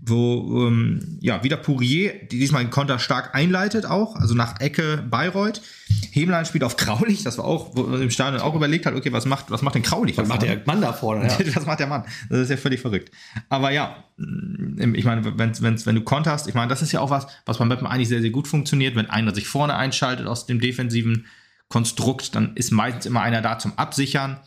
wo 0.00 0.66
ähm, 0.66 1.18
ja 1.20 1.44
wieder 1.44 1.56
Pourier, 1.56 2.12
die 2.26 2.40
diesmal 2.40 2.64
den 2.64 2.70
Konter 2.70 2.98
stark 2.98 3.36
einleitet 3.36 3.86
auch, 3.86 4.16
also 4.16 4.34
nach 4.34 4.60
Ecke 4.60 5.04
Bayreuth. 5.08 5.62
Hemlein 6.10 6.44
spielt 6.44 6.64
auf 6.64 6.76
Kraulich, 6.76 7.22
das 7.22 7.38
war 7.38 7.44
auch, 7.44 7.76
wo 7.76 7.84
man 7.84 8.02
im 8.02 8.10
Stadion 8.10 8.42
auch 8.42 8.56
überlegt 8.56 8.84
hat, 8.84 8.94
okay, 8.94 9.12
was 9.12 9.26
macht, 9.26 9.50
was 9.52 9.62
macht 9.62 9.76
denn 9.76 9.84
Kraulich? 9.84 10.16
Was 10.16 10.26
macht 10.26 10.42
der 10.42 10.60
Mann 10.66 10.80
da 10.80 10.92
vorne? 10.92 11.28
Ja. 11.38 11.56
was 11.56 11.66
macht 11.66 11.78
der 11.78 11.86
Mann? 11.86 12.04
Das 12.30 12.40
ist 12.40 12.50
ja 12.50 12.56
völlig 12.56 12.80
verrückt. 12.80 13.12
Aber 13.48 13.70
ja, 13.70 14.04
ich 14.18 15.04
meine, 15.04 15.38
wenn, 15.38 15.62
wenn, 15.62 15.86
wenn 15.86 15.94
du 15.94 16.00
konterst, 16.00 16.48
ich 16.48 16.54
meine, 16.54 16.68
das 16.68 16.82
ist 16.82 16.90
ja 16.90 17.00
auch 17.00 17.10
was, 17.10 17.28
was 17.44 17.58
beim 17.58 17.68
Mappen 17.68 17.86
eigentlich 17.86 18.08
sehr, 18.08 18.20
sehr 18.22 18.30
gut 18.30 18.48
funktioniert, 18.48 18.96
wenn 18.96 19.08
einer 19.08 19.34
sich 19.34 19.46
vorne 19.46 19.76
einschaltet 19.76 20.26
aus 20.26 20.46
dem 20.46 20.60
defensiven 20.60 21.26
Konstrukt, 21.68 22.34
dann 22.34 22.56
ist 22.56 22.72
meistens 22.72 23.06
immer 23.06 23.22
einer 23.22 23.40
da 23.40 23.58
zum 23.58 23.78
Absichern. 23.78 24.40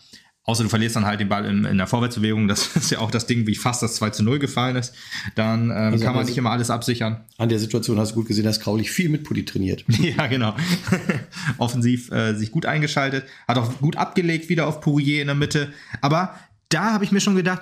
Außer 0.49 0.63
du 0.63 0.69
verlierst 0.69 0.95
dann 0.95 1.05
halt 1.05 1.19
den 1.19 1.29
Ball 1.29 1.45
in, 1.45 1.63
in 1.63 1.77
der 1.77 1.85
Vorwärtsbewegung. 1.85 2.47
Das 2.47 2.67
ist 2.75 2.89
ja 2.89 2.97
auch 2.97 3.11
das 3.11 3.27
Ding, 3.27 3.45
wie 3.45 3.53
fast 3.53 3.83
das 3.83 3.93
2 3.95 4.09
zu 4.09 4.23
0 4.23 4.39
gefallen 4.39 4.77
ist. 4.77 4.95
Dann 5.35 5.65
ähm, 5.65 5.71
also 5.71 6.03
kann 6.03 6.15
man 6.15 6.25
nicht 6.25 6.39
immer 6.39 6.49
alles 6.49 6.71
absichern. 6.71 7.23
An 7.37 7.49
der 7.49 7.59
Situation 7.59 7.99
hast 7.99 8.11
du 8.11 8.15
gut 8.15 8.27
gesehen, 8.27 8.45
dass 8.45 8.59
Kraulich 8.59 8.89
viel 8.89 9.09
mit 9.09 9.25
Pulli 9.25 9.45
trainiert. 9.45 9.85
ja, 9.87 10.25
genau. 10.25 10.55
Offensiv 11.59 12.11
äh, 12.11 12.33
sich 12.33 12.51
gut 12.51 12.65
eingeschaltet. 12.65 13.25
Hat 13.47 13.59
auch 13.59 13.77
gut 13.77 13.95
abgelegt 13.95 14.49
wieder 14.49 14.65
auf 14.65 14.81
Pourier 14.81 15.21
in 15.21 15.27
der 15.27 15.35
Mitte. 15.35 15.71
Aber 16.01 16.33
da 16.69 16.93
habe 16.93 17.03
ich 17.03 17.11
mir 17.11 17.21
schon 17.21 17.35
gedacht, 17.35 17.61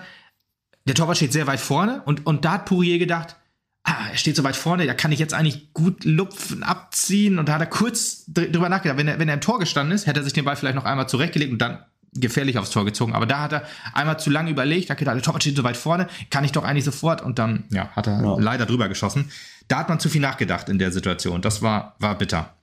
der 0.86 0.96
Torwart 0.96 1.18
steht 1.18 1.34
sehr 1.34 1.46
weit 1.46 1.60
vorne. 1.60 2.04
Und, 2.06 2.26
und 2.26 2.46
da 2.46 2.54
hat 2.54 2.66
Pourier 2.68 3.00
gedacht, 3.00 3.36
ah, 3.84 4.08
er 4.12 4.18
steht 4.18 4.38
so 4.38 4.46
weit 4.46 4.56
vorne, 4.56 4.86
da 4.86 4.94
kann 4.94 5.12
ich 5.12 5.20
jetzt 5.20 5.34
eigentlich 5.34 5.74
gut 5.74 6.06
lupfen, 6.06 6.64
abziehen. 6.64 7.38
Und 7.38 7.50
da 7.50 7.56
hat 7.56 7.62
er 7.62 7.68
kurz 7.68 8.24
drüber 8.28 8.70
nachgedacht. 8.70 8.98
Wenn 8.98 9.10
er, 9.10 9.20
wenn 9.20 9.28
er 9.28 9.34
im 9.34 9.42
Tor 9.42 9.60
gestanden 9.60 9.94
ist, 9.94 10.08
hätte 10.08 10.22
er 10.22 10.24
sich 10.24 10.32
den 10.32 10.46
Ball 10.46 10.56
vielleicht 10.56 10.78
noch 10.78 10.86
einmal 10.86 11.10
zurechtgelegt 11.10 11.52
und 11.52 11.62
dann 11.62 11.80
gefährlich 12.20 12.58
aufs 12.58 12.70
Tor 12.70 12.86
gezogen. 12.86 13.14
Aber 13.14 13.26
da 13.26 13.42
hat 13.42 13.54
er 13.54 13.64
einmal 13.94 14.20
zu 14.20 14.30
lange 14.30 14.52
überlegt, 14.52 14.90
hat 14.90 14.98
gedacht, 14.98 15.16
der 15.16 15.24
Torwart 15.24 15.44
steht 15.44 15.56
so 15.56 15.64
weit 15.64 15.78
vorne, 15.78 16.08
kann 16.30 16.44
ich 16.44 16.52
doch 16.52 16.64
eigentlich 16.64 16.86
sofort. 16.86 17.22
Und 17.22 17.40
dann 17.40 17.66
ja, 17.70 17.90
hat 17.96 18.08
er 18.08 18.22
ja. 18.22 18.36
leider 18.40 18.66
drüber 18.66 18.90
geschossen. 18.90 19.32
Da 19.68 19.80
hat 19.80 19.90
man 19.90 20.00
zu 20.00 20.10
viel 20.10 20.22
nachgedacht 20.22 20.70
in 20.70 20.80
der 20.80 20.92
Situation. 20.92 21.42
Das 21.42 21.62
war, 21.62 21.96
war 22.00 22.18
bitter. 22.18 22.54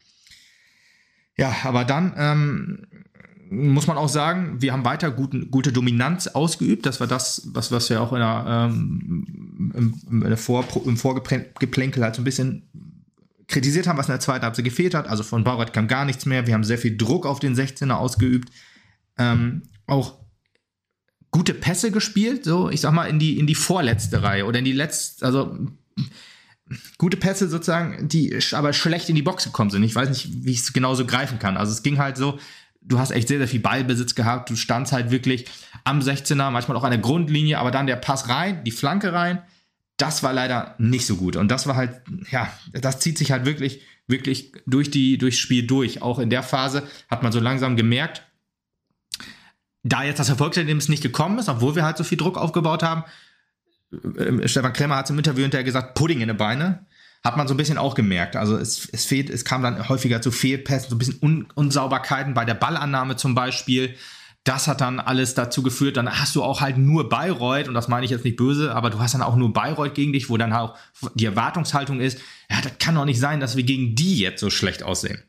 Ja, 1.37 1.55
aber 1.64 1.85
dann 1.85 2.14
ähm, 2.17 2.87
muss 3.51 3.87
man 3.87 3.97
auch 3.97 4.09
sagen, 4.09 4.61
wir 4.61 4.73
haben 4.73 4.85
weiter 4.85 5.11
guten, 5.11 5.51
gute 5.51 5.73
Dominanz 5.73 6.29
ausgeübt. 6.29 6.87
Das 6.87 7.01
war 7.01 7.07
das, 7.07 7.43
was, 7.53 7.73
was 7.73 7.90
wir 7.90 8.01
auch 8.01 8.12
in 8.12 8.21
der, 8.21 8.45
ähm, 8.49 10.01
im, 10.11 10.21
der 10.21 10.37
Vor, 10.37 10.64
im 10.85 10.97
Vorgeplänkel 10.97 12.03
halt 12.03 12.14
so 12.14 12.23
ein 12.23 12.25
bisschen 12.25 12.62
kritisiert 13.49 13.87
haben, 13.87 13.99
was 13.99 14.09
in 14.09 14.12
der 14.12 14.21
zweiten 14.21 14.45
Halbzeit 14.45 14.64
gefehlt 14.64 14.95
hat. 14.95 15.09
Also 15.09 15.23
von 15.23 15.45
Baurett 15.45 15.73
kam 15.73 15.88
gar 15.88 16.05
nichts 16.05 16.27
mehr. 16.27 16.47
Wir 16.47 16.55
haben 16.55 16.64
sehr 16.64 16.79
viel 16.79 16.97
Druck 16.97 17.27
auf 17.27 17.40
den 17.40 17.55
16er 17.55 17.93
ausgeübt 17.93 18.51
ähm, 19.18 19.62
auch 19.87 20.14
gute 21.31 21.55
Pässe 21.55 21.90
gespielt, 21.90 22.44
so 22.44 22.70
ich 22.70 22.81
sag 22.81 22.92
mal 22.92 23.07
in 23.07 23.18
die 23.18 23.38
in 23.38 23.46
die 23.46 23.55
vorletzte 23.55 24.22
Reihe 24.22 24.46
oder 24.46 24.61
in 24.61 24.64
die 24.64 24.72
letzte, 24.72 25.27
also 25.27 25.59
gute 26.98 27.16
Pässe 27.16 27.48
sozusagen, 27.48 28.09
die 28.09 28.38
aber 28.53 28.72
schlecht 28.72 29.09
in 29.09 29.14
die 29.14 29.22
Box 29.22 29.44
gekommen 29.44 29.70
sind. 29.70 29.83
Ich 29.83 29.94
weiß 29.94 30.09
nicht, 30.09 30.44
wie 30.44 30.53
ich 30.53 30.61
es 30.61 30.72
genauso 30.72 31.05
greifen 31.07 31.38
kann. 31.38 31.57
Also 31.57 31.72
es 31.72 31.83
ging 31.83 31.98
halt 31.98 32.16
so, 32.16 32.38
du 32.81 32.98
hast 32.98 33.11
echt 33.11 33.29
sehr, 33.29 33.38
sehr 33.38 33.48
viel 33.48 33.61
Ballbesitz 33.61 34.14
gehabt. 34.14 34.50
Du 34.50 34.57
standst 34.57 34.92
halt 34.92 35.11
wirklich 35.11 35.46
am 35.85 36.00
16er, 36.00 36.50
manchmal 36.50 36.77
auch 36.77 36.85
an 36.85 36.90
der 36.90 37.00
Grundlinie, 37.00 37.59
aber 37.59 37.70
dann 37.70 37.87
der 37.87 37.96
Pass 37.96 38.29
rein, 38.29 38.64
die 38.64 38.70
Flanke 38.70 39.12
rein. 39.12 39.42
Das 39.96 40.22
war 40.22 40.33
leider 40.33 40.74
nicht 40.79 41.07
so 41.07 41.16
gut. 41.16 41.37
Und 41.37 41.48
das 41.48 41.66
war 41.66 41.77
halt, 41.77 42.03
ja, 42.31 42.53
das 42.72 43.00
zieht 43.00 43.18
sich 43.18 43.31
halt 43.31 43.44
wirklich, 43.44 43.83
wirklich 44.07 44.53
durch 44.66 44.90
die, 44.90 45.18
durchs 45.18 45.38
Spiel 45.38 45.66
durch. 45.66 46.03
Auch 46.03 46.18
in 46.18 46.31
der 46.31 46.42
Phase 46.42 46.83
hat 47.09 47.22
man 47.22 47.33
so 47.33 47.40
langsam 47.40 47.77
gemerkt, 47.77 48.22
da 49.85 50.03
jetzt 50.03 50.18
das 50.18 50.31
Erfolgserlebnis 50.31 50.88
nicht 50.88 51.03
gekommen 51.03 51.38
ist, 51.38 51.49
obwohl 51.49 51.77
wir 51.77 51.85
halt 51.85 51.97
so 51.97 52.05
viel 52.05 52.18
Druck 52.18 52.37
aufgebaut 52.37 52.83
haben, 52.83 53.05
äh, 54.16 54.49
Stefan 54.49 54.73
Klemmer 54.73 54.97
hat 54.97 55.05
es 55.05 55.11
im 55.11 55.18
Interview 55.18 55.42
hinterher 55.42 55.64
gesagt, 55.64 55.94
Pudding 55.94 56.20
in 56.20 56.29
die 56.29 56.35
Beine, 56.35 56.87
hat 57.23 57.37
man 57.37 57.49
so 57.49 57.55
ein 57.55 57.57
bisschen 57.57 57.79
auch 57.79 57.94
gemerkt. 57.94 58.37
Also 58.37 58.57
es, 58.57 58.88
es 58.92 59.05
fehlt, 59.05 59.31
es 59.31 59.44
kam 59.44 59.62
dann 59.62 59.88
häufiger 59.88 60.20
zu 60.20 60.31
Fehlpässen, 60.31 60.90
so 60.90 60.97
ein 60.97 60.99
bisschen 60.99 61.18
Un 61.23 61.47
Unsauberkeiten 61.55 62.35
bei 62.35 62.44
der 62.44 62.55
Ballannahme 62.55 63.16
zum 63.16 63.35
Beispiel. 63.35 63.94
Das 64.42 64.68
hat 64.68 64.83
dann 64.83 65.01
alles 65.01 65.33
dazu 65.33 65.62
geführt, 65.62 65.97
dann 65.97 66.20
hast 66.20 66.37
du 66.37 66.42
auch 66.42 66.61
halt 66.61 66.77
nur 66.77 67.09
Bayreuth, 67.09 67.66
und 67.66 67.73
das 67.73 67.88
meine 67.88 68.05
ich 68.05 68.11
jetzt 68.11 68.27
nicht 68.27 68.37
böse, 68.37 68.75
aber 68.75 68.90
du 68.90 68.99
hast 68.99 69.14
dann 69.14 69.23
auch 69.23 69.37
nur 69.37 69.55
Bayreuth 69.55 69.94
gegen 69.94 70.12
dich, 70.12 70.29
wo 70.29 70.37
dann 70.37 70.53
auch 70.53 70.77
die 71.14 71.25
Erwartungshaltung 71.25 71.99
ist, 72.01 72.18
ja, 72.51 72.61
das 72.61 72.73
kann 72.79 72.94
doch 72.94 73.07
nicht 73.07 73.20
sein, 73.20 73.40
dass 73.40 73.57
wir 73.57 73.62
gegen 73.62 73.94
die 73.94 74.18
jetzt 74.18 74.40
so 74.40 74.51
schlecht 74.51 74.83
aussehen. 74.83 75.23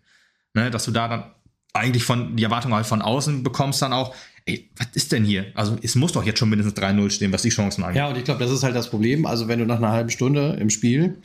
Ne, 0.54 0.70
dass 0.70 0.86
du 0.86 0.92
da 0.92 1.08
dann 1.08 1.35
eigentlich 1.76 2.04
von, 2.04 2.36
die 2.36 2.44
Erwartung 2.44 2.74
halt 2.74 2.86
von 2.86 3.02
außen 3.02 3.44
bekommst 3.44 3.82
dann 3.82 3.94
auch, 3.94 4.14
ey, 4.46 4.70
was 4.78 4.88
ist 4.94 5.12
denn 5.12 5.24
hier? 5.26 5.46
Also 5.56 5.78
es 5.82 5.96
muss 5.96 6.12
doch 6.14 6.24
jetzt 6.26 6.40
schon 6.40 6.50
mindestens 6.50 6.76
3-0 6.82 7.10
stehen, 7.10 7.32
was 7.34 7.42
die 7.42 7.50
Chancen 7.50 7.84
angeht. 7.84 7.98
Ja, 7.98 8.08
und 8.10 8.18
ich 8.18 8.24
glaube, 8.24 8.40
das 8.44 8.52
ist 8.52 8.64
halt 8.64 8.76
das 8.76 8.90
Problem. 8.90 9.26
Also 9.26 9.48
wenn 9.48 9.60
du 9.60 9.66
nach 9.66 9.78
einer 9.78 9.92
halben 9.92 10.10
Stunde 10.10 10.58
im 10.60 10.70
Spiel 10.70 11.18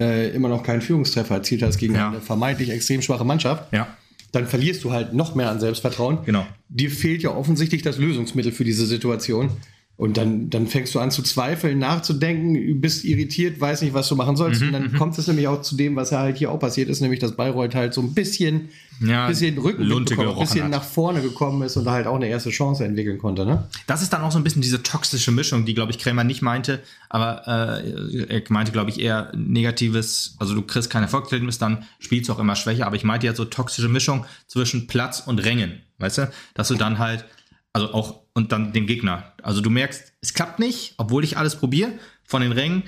äh, 0.00 0.28
immer 0.30 0.48
noch 0.48 0.62
keinen 0.62 0.80
Führungstreffer 0.80 1.34
erzielt 1.34 1.62
hast 1.62 1.78
gegen 1.78 1.94
Ja. 1.94 2.08
eine 2.08 2.20
vermeintlich 2.20 2.70
extrem 2.70 3.02
schwache 3.02 3.24
Mannschaft, 3.24 3.72
Ja. 3.72 3.88
dann 4.32 4.46
verlierst 4.46 4.84
du 4.84 4.92
halt 4.92 5.12
noch 5.12 5.34
mehr 5.34 5.50
an 5.50 5.58
Selbstvertrauen. 5.58 6.18
Genau. 6.24 6.46
Dir 6.68 6.90
fehlt 6.90 7.22
ja 7.22 7.30
offensichtlich 7.30 7.82
das 7.82 7.98
Lösungsmittel 7.98 8.52
für 8.52 8.64
diese 8.64 8.86
Situation. 8.86 9.50
Und 9.98 10.16
dann, 10.16 10.48
dann 10.48 10.68
fängst 10.68 10.94
du 10.94 11.00
an 11.00 11.10
zu 11.10 11.22
zweifeln, 11.22 11.80
nachzudenken, 11.80 12.80
bist 12.80 13.04
irritiert, 13.04 13.60
weiß 13.60 13.82
nicht, 13.82 13.94
was 13.94 14.08
du 14.08 14.14
machen 14.14 14.36
sollst. 14.36 14.60
Mhm, 14.60 14.68
und 14.68 14.72
dann 14.72 14.92
kommt 14.94 15.18
es 15.18 15.26
nämlich 15.26 15.48
auch 15.48 15.60
zu 15.60 15.74
dem, 15.76 15.96
was 15.96 16.10
ja 16.12 16.20
halt 16.20 16.38
hier 16.38 16.52
auch 16.52 16.60
passiert 16.60 16.88
ist, 16.88 17.00
nämlich 17.00 17.18
dass 17.18 17.32
Bayreuth 17.34 17.74
halt 17.74 17.92
so 17.94 18.00
ein 18.00 18.14
bisschen, 18.14 18.68
Ja, 19.00 19.26
bisschen 19.26 19.58
Rücken 19.58 19.82
Lunte 19.82 20.14
bekommen, 20.14 20.36
ein 20.36 20.38
bisschen 20.38 20.62
hat. 20.66 20.70
nach 20.70 20.84
vorne 20.84 21.20
gekommen 21.20 21.62
ist 21.62 21.76
und 21.76 21.90
halt 21.90 22.06
auch 22.06 22.14
eine 22.14 22.28
erste 22.28 22.50
Chance 22.50 22.84
entwickeln 22.84 23.18
konnte. 23.18 23.44
Ne? 23.44 23.64
Das 23.88 24.00
ist 24.00 24.12
dann 24.12 24.22
auch 24.22 24.30
so 24.30 24.38
ein 24.38 24.44
bisschen 24.44 24.62
diese 24.62 24.84
toxische 24.84 25.32
Mischung, 25.32 25.64
die, 25.64 25.74
glaube 25.74 25.90
ich, 25.90 25.98
Krämer 25.98 26.22
nicht 26.22 26.42
meinte, 26.42 26.78
aber 27.08 27.82
äh, 27.82 28.36
er 28.36 28.42
meinte, 28.50 28.70
glaube 28.70 28.90
ich, 28.90 29.00
eher 29.00 29.32
negatives, 29.36 30.36
also 30.38 30.54
du 30.54 30.62
kriegst 30.62 30.90
keine 30.90 31.06
Erfolgserlebnis, 31.06 31.58
dann 31.58 31.84
spielst 31.98 32.28
du 32.28 32.34
auch 32.34 32.38
immer 32.38 32.54
schwächer, 32.54 32.86
aber 32.86 32.94
ich 32.94 33.02
meinte 33.02 33.26
ja 33.26 33.34
so 33.34 33.44
toxische 33.44 33.88
Mischung 33.88 34.26
zwischen 34.46 34.86
Platz 34.86 35.24
und 35.26 35.44
Rängen, 35.44 35.80
weißt 35.98 36.18
du, 36.18 36.30
dass 36.54 36.68
du 36.68 36.76
dann 36.76 37.00
halt, 37.00 37.24
also 37.72 37.92
auch, 37.92 38.22
und 38.34 38.52
dann 38.52 38.72
den 38.72 38.86
Gegner, 38.86 39.32
also 39.42 39.60
du 39.60 39.70
merkst, 39.70 40.12
es 40.20 40.34
klappt 40.34 40.58
nicht, 40.58 40.94
obwohl 40.96 41.24
ich 41.24 41.36
alles 41.36 41.56
probiere, 41.56 41.92
von 42.24 42.42
den 42.42 42.52
Rängen, 42.52 42.84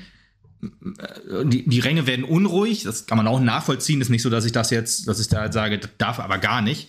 äh, 0.62 1.46
die, 1.46 1.68
die 1.68 1.80
Ränge 1.80 2.06
werden 2.06 2.24
unruhig, 2.24 2.82
das 2.82 3.06
kann 3.06 3.16
man 3.16 3.26
auch 3.26 3.40
nachvollziehen, 3.40 4.00
ist 4.00 4.10
nicht 4.10 4.22
so, 4.22 4.30
dass 4.30 4.44
ich 4.44 4.52
das 4.52 4.70
jetzt, 4.70 5.08
dass 5.08 5.20
ich 5.20 5.28
da 5.28 5.40
halt 5.40 5.52
sage, 5.52 5.78
das 5.78 5.90
darf 5.98 6.20
aber 6.20 6.38
gar 6.38 6.62
nicht. 6.62 6.88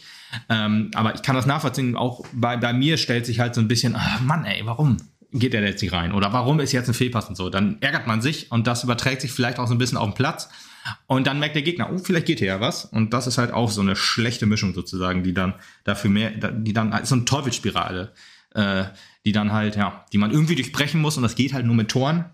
Ähm, 0.49 0.91
aber 0.93 1.15
ich 1.15 1.21
kann 1.23 1.36
das 1.36 1.45
nachvollziehen, 1.45 1.95
auch 1.95 2.25
bei, 2.34 2.58
bei 2.58 2.73
mir 2.73 2.97
stellt 2.97 3.25
sich 3.25 3.39
halt 3.39 3.54
so 3.54 3.62
ein 3.62 3.67
bisschen, 3.67 3.95
ah, 3.95 4.19
Mann, 4.23 4.45
ey, 4.45 4.62
warum 4.65 4.97
geht 5.34 5.54
der 5.54 5.63
jetzt 5.63 5.82
nicht 5.82 5.93
rein? 5.93 6.13
Oder 6.13 6.34
warum 6.34 6.60
ist 6.60 6.71
jetzt 6.71 6.88
ein 6.88 6.93
Fehlpass 6.93 7.27
und 7.30 7.36
so? 7.36 7.49
Dann 7.49 7.77
ärgert 7.82 8.08
man 8.08 8.21
sich 8.21 8.51
und 8.51 8.67
das 8.67 8.84
überträgt 8.84 9.21
sich 9.21 9.32
vielleicht 9.32 9.60
auch 9.60 9.67
so 9.67 9.73
ein 9.73 9.77
bisschen 9.77 9.97
auf 9.97 10.10
den 10.10 10.13
Platz. 10.13 10.49
Und 11.08 11.28
dann 11.28 11.39
merkt 11.39 11.56
der 11.56 11.62
Gegner, 11.62 11.91
oh, 11.91 11.98
vielleicht 11.98 12.26
geht 12.26 12.39
hier 12.39 12.48
ja 12.48 12.60
was. 12.60 12.86
Und 12.86 13.13
das 13.13 13.28
ist 13.28 13.38
halt 13.38 13.52
auch 13.52 13.70
so 13.70 13.82
eine 13.82 13.96
schlechte 13.96 14.46
Mischung 14.46 14.74
sozusagen, 14.74 15.24
die 15.24 15.34
dann 15.34 15.54
dafür 15.84 16.10
mehr, 16.10 16.32
die 16.32 16.74
dann 16.74 17.06
so 17.06 17.15
eine 17.15 17.26
Teufelsspirale, 17.26 18.13
äh, 18.56 18.86
die 19.26 19.32
dann 19.32 19.52
halt, 19.52 19.76
ja, 19.76 20.06
die 20.12 20.17
man 20.17 20.32
irgendwie 20.32 20.56
durchbrechen 20.56 21.00
muss 21.00 21.17
und 21.17 21.24
das 21.24 21.36
geht 21.36 21.54
halt 21.54 21.65
nur 21.65 21.76
mit 21.76 21.89
Toren. 21.89 22.26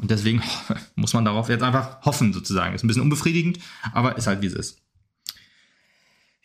Und 0.00 0.10
deswegen 0.10 0.42
muss 0.94 1.14
man 1.14 1.24
darauf 1.24 1.48
jetzt 1.48 1.62
einfach 1.62 2.02
hoffen, 2.02 2.32
sozusagen. 2.32 2.74
Ist 2.74 2.84
ein 2.84 2.88
bisschen 2.88 3.02
unbefriedigend, 3.02 3.58
aber 3.92 4.16
ist 4.16 4.26
halt 4.26 4.42
wie 4.42 4.46
es 4.46 4.54
ist. 4.54 4.82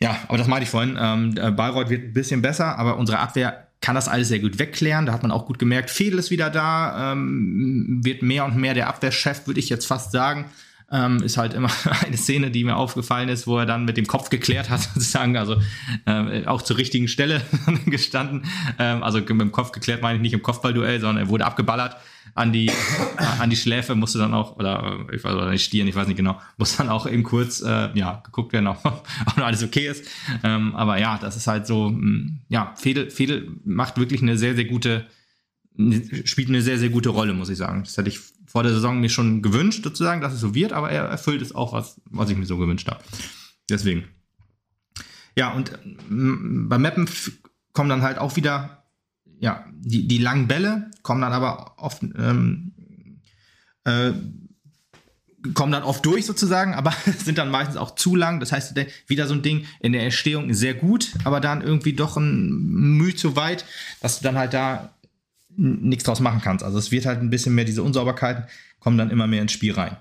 Ja, 0.00 0.18
aber 0.28 0.38
das 0.38 0.48
meinte 0.48 0.64
ich 0.64 0.70
vorhin. 0.70 0.98
Ähm, 1.00 1.34
der 1.34 1.52
Bayreuth 1.52 1.88
wird 1.88 2.04
ein 2.04 2.12
bisschen 2.12 2.42
besser, 2.42 2.78
aber 2.78 2.96
unsere 2.96 3.18
Abwehr 3.18 3.68
kann 3.80 3.94
das 3.94 4.08
alles 4.08 4.28
sehr 4.28 4.40
gut 4.40 4.58
wegklären. 4.58 5.06
Da 5.06 5.12
hat 5.12 5.22
man 5.22 5.30
auch 5.30 5.46
gut 5.46 5.58
gemerkt, 5.58 5.90
Fedel 5.90 6.18
ist 6.18 6.30
wieder 6.30 6.50
da, 6.50 7.12
ähm, 7.12 8.00
wird 8.02 8.22
mehr 8.22 8.44
und 8.44 8.56
mehr 8.56 8.74
der 8.74 8.88
Abwehrchef, 8.88 9.46
würde 9.46 9.60
ich 9.60 9.68
jetzt 9.68 9.86
fast 9.86 10.10
sagen. 10.10 10.46
Ähm, 10.94 11.16
ist 11.24 11.36
halt 11.36 11.54
immer 11.54 11.70
eine 12.06 12.16
Szene, 12.16 12.52
die 12.52 12.62
mir 12.62 12.76
aufgefallen 12.76 13.28
ist, 13.28 13.48
wo 13.48 13.58
er 13.58 13.66
dann 13.66 13.84
mit 13.84 13.96
dem 13.96 14.06
Kopf 14.06 14.30
geklärt 14.30 14.70
hat, 14.70 14.80
sozusagen, 14.94 15.36
also 15.36 15.56
ähm, 16.06 16.46
auch 16.46 16.62
zur 16.62 16.78
richtigen 16.78 17.08
Stelle 17.08 17.42
gestanden. 17.86 18.44
Ähm, 18.78 19.02
also 19.02 19.18
mit 19.18 19.28
dem 19.28 19.50
Kopf 19.50 19.72
geklärt 19.72 20.02
meine 20.02 20.16
ich 20.16 20.22
nicht 20.22 20.34
im 20.34 20.42
Kopfballduell, 20.42 21.00
sondern 21.00 21.24
er 21.24 21.28
wurde 21.28 21.44
abgeballert 21.46 21.96
an 22.34 22.52
die, 22.52 22.70
an 23.38 23.50
die 23.50 23.56
Schläfe, 23.56 23.94
musste 23.94 24.18
dann 24.18 24.34
auch, 24.34 24.56
oder 24.56 24.98
äh, 25.10 25.16
ich 25.16 25.24
weiß 25.24 25.34
oder 25.34 25.50
die 25.50 25.58
Stirn, 25.58 25.86
ich 25.86 25.94
weiß 25.94 26.06
nicht 26.06 26.16
genau, 26.16 26.40
muss 26.56 26.76
dann 26.76 26.88
auch 26.88 27.06
eben 27.06 27.22
kurz, 27.22 27.60
äh, 27.60 27.90
ja, 27.94 28.22
geguckt 28.24 28.52
werden, 28.52 28.66
ob, 28.66 28.84
ob 28.84 29.38
alles 29.38 29.62
okay 29.62 29.88
ist. 29.88 30.06
Ähm, 30.42 30.74
aber 30.74 30.98
ja, 30.98 31.18
das 31.18 31.36
ist 31.36 31.46
halt 31.46 31.66
so, 31.66 31.90
mh, 31.90 32.40
ja, 32.48 32.72
Fedel, 32.76 33.10
Fedel 33.10 33.48
macht 33.64 33.98
wirklich 33.98 34.22
eine 34.22 34.36
sehr, 34.36 34.54
sehr 34.54 34.64
gute, 34.64 35.06
spielt 36.24 36.48
eine 36.48 36.62
sehr, 36.62 36.78
sehr 36.78 36.90
gute 36.90 37.08
Rolle, 37.08 37.34
muss 37.34 37.48
ich 37.48 37.58
sagen. 37.58 37.82
Das 37.84 37.96
hätte 37.96 38.08
ich 38.08 38.20
vor 38.54 38.62
der 38.62 38.72
Saison 38.72 39.00
mir 39.00 39.08
schon 39.08 39.42
gewünscht, 39.42 39.82
sozusagen, 39.82 40.20
dass 40.20 40.32
es 40.32 40.38
so 40.38 40.54
wird, 40.54 40.72
aber 40.72 40.88
er 40.88 41.06
erfüllt 41.06 41.42
es 41.42 41.52
auch, 41.56 41.72
was, 41.72 42.00
was 42.08 42.30
ich 42.30 42.36
mir 42.36 42.46
so 42.46 42.56
gewünscht 42.56 42.86
habe. 42.88 43.02
Deswegen. 43.68 44.04
Ja, 45.36 45.52
und 45.54 45.72
mm, 46.08 46.68
bei 46.68 46.78
Meppen 46.78 47.08
f- 47.08 47.32
kommen 47.72 47.88
dann 47.88 48.02
halt 48.02 48.18
auch 48.18 48.36
wieder, 48.36 48.84
ja, 49.40 49.66
die, 49.74 50.06
die 50.06 50.18
langen 50.18 50.46
Bälle 50.46 50.88
kommen 51.02 51.20
dann 51.20 51.32
aber 51.32 51.74
oft, 51.78 52.00
ähm, 52.04 52.74
äh, 53.82 54.12
kommen 55.52 55.72
dann 55.72 55.82
oft 55.82 56.06
durch 56.06 56.24
sozusagen, 56.24 56.74
aber 56.74 56.94
sind 57.24 57.38
dann 57.38 57.50
meistens 57.50 57.76
auch 57.76 57.96
zu 57.96 58.14
lang. 58.14 58.38
Das 58.38 58.52
heißt, 58.52 58.76
der- 58.76 58.86
wieder 59.08 59.26
so 59.26 59.34
ein 59.34 59.42
Ding 59.42 59.66
in 59.80 59.92
der 59.94 60.04
Entstehung 60.04 60.54
sehr 60.54 60.74
gut, 60.74 61.10
aber 61.24 61.40
dann 61.40 61.60
irgendwie 61.60 61.94
doch 61.94 62.16
ein 62.16 62.50
Mühe 62.52 63.16
zu 63.16 63.34
weit, 63.34 63.64
dass 64.00 64.18
du 64.20 64.22
dann 64.22 64.38
halt 64.38 64.54
da 64.54 64.93
nichts 65.56 66.04
draus 66.04 66.20
machen 66.20 66.40
kannst. 66.42 66.64
Also 66.64 66.78
es 66.78 66.90
wird 66.90 67.06
halt 67.06 67.20
ein 67.20 67.30
bisschen 67.30 67.54
mehr, 67.54 67.64
diese 67.64 67.82
Unsauberkeiten 67.82 68.44
kommen 68.80 68.98
dann 68.98 69.10
immer 69.10 69.26
mehr 69.26 69.42
ins 69.42 69.52
Spiel 69.52 69.72
rein. 69.72 69.96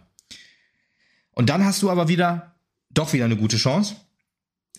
Und 1.31 1.49
dann 1.49 1.65
hast 1.65 1.81
du 1.81 1.89
aber 1.89 2.07
wieder, 2.07 2.55
doch 2.89 3.13
wieder 3.13 3.25
eine 3.25 3.37
gute 3.37 3.57
Chance. 3.57 3.95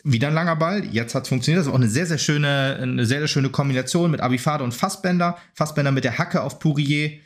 Wieder 0.04 0.28
ein 0.28 0.34
langer 0.34 0.56
Ball. 0.56 0.84
Jetzt 0.84 1.14
hat 1.14 1.22
es 1.22 1.28
funktioniert. 1.28 1.60
Das 1.60 1.66
ist 1.66 1.72
auch 1.72 1.78
eine 1.78 1.88
sehr, 1.88 2.06
sehr 2.06 2.18
schöne, 2.18 2.78
eine 2.80 3.06
sehr, 3.06 3.20
sehr 3.20 3.28
schöne 3.28 3.48
Kombination 3.48 4.10
mit 4.10 4.20
Abifade 4.20 4.62
und 4.62 4.72
Fassbender. 4.72 5.38
Fassbender 5.54 5.92
mit 5.92 6.04
der 6.04 6.18
Hacke 6.18 6.42
auf 6.42 6.58
Pourier, 6.58 7.18